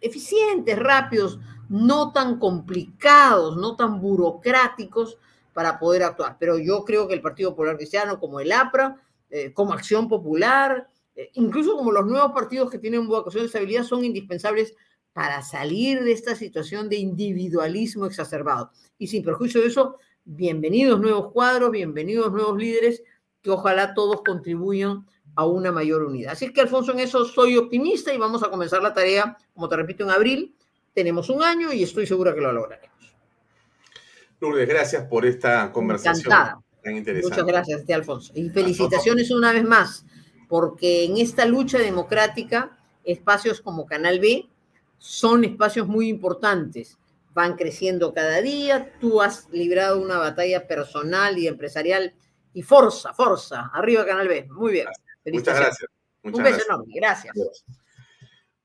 eficientes, 0.02 0.78
rápidos, 0.78 1.40
no 1.70 2.12
tan 2.12 2.40
complicados, 2.40 3.56
no 3.56 3.76
tan 3.76 4.02
burocráticos 4.02 5.18
para 5.54 5.80
poder 5.80 6.04
actuar. 6.04 6.38
Pero 6.40 6.58
yo 6.58 6.84
creo 6.84 7.08
que 7.08 7.14
el 7.14 7.22
Partido 7.22 7.52
Popular 7.52 7.78
Cristiano, 7.78 8.20
como 8.20 8.40
el 8.40 8.52
APRA, 8.52 9.02
eh, 9.30 9.54
como 9.54 9.74
Acción 9.74 10.08
Popular, 10.08 10.90
eh, 11.16 11.30
incluso 11.36 11.76
como 11.78 11.91
los 11.91 12.06
nuevos 12.06 12.32
partidos 12.32 12.70
que 12.72 12.80
tienen 12.80 13.08
vocación 13.08 13.44
de 13.44 13.48
estabilidad, 13.48 13.84
son 13.84 14.04
indispensables 14.04 14.74
para 15.14 15.41
salir 15.41 16.04
de 16.04 16.12
esta 16.12 16.36
situación 16.36 16.90
de 16.90 16.98
individualismo 16.98 18.06
exacerbado. 18.06 18.72
Y 18.98 19.08
sin 19.08 19.24
perjuicio 19.24 19.62
de 19.62 19.68
eso, 19.68 19.98
bienvenidos 20.26 21.00
nuevos 21.00 21.32
cuadros, 21.32 21.72
bienvenidos 21.72 22.32
nuevos 22.32 22.58
líderes, 22.58 23.04
que 23.41 23.52
ojalá 23.52 23.94
todos 23.94 24.22
contribuyan 24.24 25.06
a 25.36 25.46
una 25.46 25.72
mayor 25.72 26.04
unidad. 26.04 26.34
Así 26.34 26.52
que, 26.52 26.62
Alfonso, 26.62 26.91
en 26.91 27.00
eso 27.00 27.26
soy 27.26 27.58
optimista 27.58 28.14
y 28.14 28.18
vamos 28.18 28.44
a 28.44 28.50
comenzar 28.50 28.82
la 28.82 28.94
tarea, 28.94 29.38
como 29.54 29.70
te 29.70 29.76
repito, 29.76 30.04
en 30.04 30.10
abril. 30.12 30.56
Tenemos 30.94 31.30
un 31.30 31.44
año 31.44 31.72
y 31.72 31.84
estoy 31.84 32.06
segura 32.07 32.34
que 32.34 32.41
lo 32.41 32.52
lograremos. 32.52 32.90
Lourdes, 34.40 34.68
gracias 34.68 35.03
por 35.06 35.26
esta 35.26 35.72
conversación 35.72 36.26
Encantada. 36.26 36.61
tan 36.84 36.95
interesante. 36.95 37.36
Muchas 37.36 37.45
gracias, 37.45 37.86
tía 37.86 37.95
Alfonso. 37.95 38.32
Y 38.36 38.49
felicitaciones 38.49 39.32
una 39.32 39.52
vez 39.52 39.64
más, 39.64 40.06
porque 40.48 41.06
en 41.06 41.18
esta 41.18 41.45
lucha 41.45 41.78
democrática, 41.80 42.78
espacios 43.03 43.61
como 43.61 43.86
Canal 43.86 44.20
B 44.20 44.48
son 44.98 45.44
espacios 45.44 45.88
muy 45.88 46.07
importantes. 46.07 46.98
Van 47.34 47.56
creciendo 47.56 48.14
cada 48.14 48.41
día. 48.41 48.94
Tú 48.99 49.22
has 49.22 49.49
librado 49.52 50.02
una 50.02 50.18
batalla 50.18 50.68
personal 50.68 51.38
y 51.38 51.48
empresarial 51.48 52.14
y 52.53 52.64
Forza, 52.64 53.14
Forza, 53.14 53.70
arriba 53.74 54.06
Canal 54.06 54.28
B. 54.28 54.48
Muy 54.52 54.72
bien. 54.74 54.88
Muchas 55.26 55.56
gracias. 55.56 55.90
Muchas 56.24 56.38
Un 56.38 56.44
beso 56.44 56.56
gracias. 56.56 56.68
enorme, 56.68 56.94
gracias. 56.95 57.66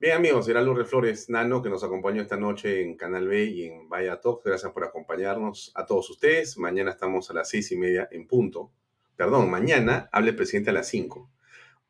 Bien, 0.00 0.16
amigos, 0.16 0.48
era 0.48 0.60
Lourdes 0.60 0.88
Flores 0.88 1.30
Nano 1.30 1.62
que 1.62 1.70
nos 1.70 1.84
acompañó 1.84 2.20
esta 2.20 2.36
noche 2.36 2.82
en 2.82 2.96
Canal 2.96 3.28
B 3.28 3.44
y 3.44 3.64
en 3.66 3.88
Vaya 3.88 4.20
Talk. 4.20 4.44
Gracias 4.44 4.72
por 4.72 4.84
acompañarnos 4.84 5.70
a 5.76 5.86
todos 5.86 6.10
ustedes. 6.10 6.58
Mañana 6.58 6.90
estamos 6.90 7.30
a 7.30 7.34
las 7.34 7.48
seis 7.48 7.70
y 7.70 7.76
media 7.76 8.08
en 8.10 8.26
punto. 8.26 8.72
Perdón, 9.16 9.48
mañana 9.48 10.08
hable 10.12 10.30
el 10.30 10.36
presidente 10.36 10.70
a 10.70 10.72
las 10.72 10.88
cinco. 10.88 11.30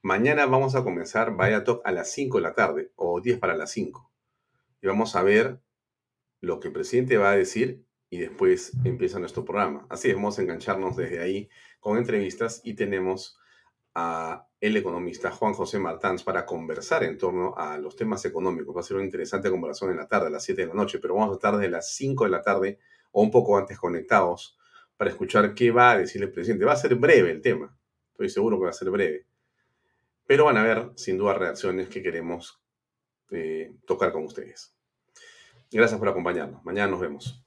Mañana 0.02 0.44
vamos 0.44 0.76
a 0.76 0.84
comenzar 0.84 1.34
Vaya 1.34 1.64
Talk 1.64 1.80
a 1.82 1.92
las 1.92 2.12
cinco 2.12 2.36
de 2.36 2.42
la 2.42 2.52
tarde 2.52 2.92
o 2.94 3.20
diez 3.22 3.38
para 3.38 3.56
las 3.56 3.72
cinco. 3.72 4.12
Y 4.82 4.86
vamos 4.86 5.16
a 5.16 5.22
ver 5.22 5.60
lo 6.42 6.60
que 6.60 6.68
el 6.68 6.74
presidente 6.74 7.16
va 7.16 7.30
a 7.30 7.36
decir 7.36 7.84
y 8.10 8.18
después 8.18 8.74
empieza 8.84 9.18
nuestro 9.18 9.46
programa. 9.46 9.86
Así 9.88 10.10
es, 10.10 10.14
vamos 10.14 10.38
a 10.38 10.42
engancharnos 10.42 10.94
desde 10.94 11.20
ahí 11.20 11.48
con 11.80 11.96
entrevistas 11.96 12.60
y 12.64 12.74
tenemos 12.74 13.38
a 13.94 14.46
el 14.60 14.76
economista 14.76 15.30
Juan 15.30 15.52
José 15.52 15.78
Martans 15.78 16.22
para 16.22 16.46
conversar 16.46 17.04
en 17.04 17.18
torno 17.18 17.54
a 17.56 17.76
los 17.78 17.96
temas 17.96 18.24
económicos. 18.24 18.74
Va 18.74 18.80
a 18.80 18.84
ser 18.84 18.96
una 18.96 19.04
interesante 19.04 19.50
conversación 19.50 19.90
en 19.90 19.98
la 19.98 20.08
tarde, 20.08 20.28
a 20.28 20.30
las 20.30 20.44
7 20.44 20.62
de 20.62 20.68
la 20.68 20.74
noche, 20.74 20.98
pero 20.98 21.14
vamos 21.14 21.30
a 21.30 21.34
estar 21.34 21.56
desde 21.56 21.70
las 21.70 21.94
5 21.94 22.24
de 22.24 22.30
la 22.30 22.42
tarde 22.42 22.78
o 23.12 23.22
un 23.22 23.30
poco 23.30 23.58
antes 23.58 23.78
conectados 23.78 24.58
para 24.96 25.10
escuchar 25.10 25.54
qué 25.54 25.70
va 25.70 25.92
a 25.92 25.98
decir 25.98 26.22
el 26.22 26.32
presidente. 26.32 26.64
Va 26.64 26.72
a 26.72 26.76
ser 26.76 26.94
breve 26.94 27.30
el 27.30 27.42
tema, 27.42 27.76
estoy 28.12 28.28
seguro 28.28 28.58
que 28.58 28.64
va 28.64 28.70
a 28.70 28.74
ser 28.74 28.90
breve, 28.90 29.26
pero 30.26 30.46
van 30.46 30.56
a 30.56 30.62
haber 30.62 30.90
sin 30.96 31.18
duda 31.18 31.34
reacciones 31.34 31.88
que 31.88 32.02
queremos 32.02 32.60
eh, 33.30 33.74
tocar 33.86 34.12
con 34.12 34.24
ustedes. 34.24 34.74
Gracias 35.70 35.98
por 35.98 36.08
acompañarnos. 36.08 36.64
Mañana 36.64 36.90
nos 36.90 37.00
vemos. 37.00 37.42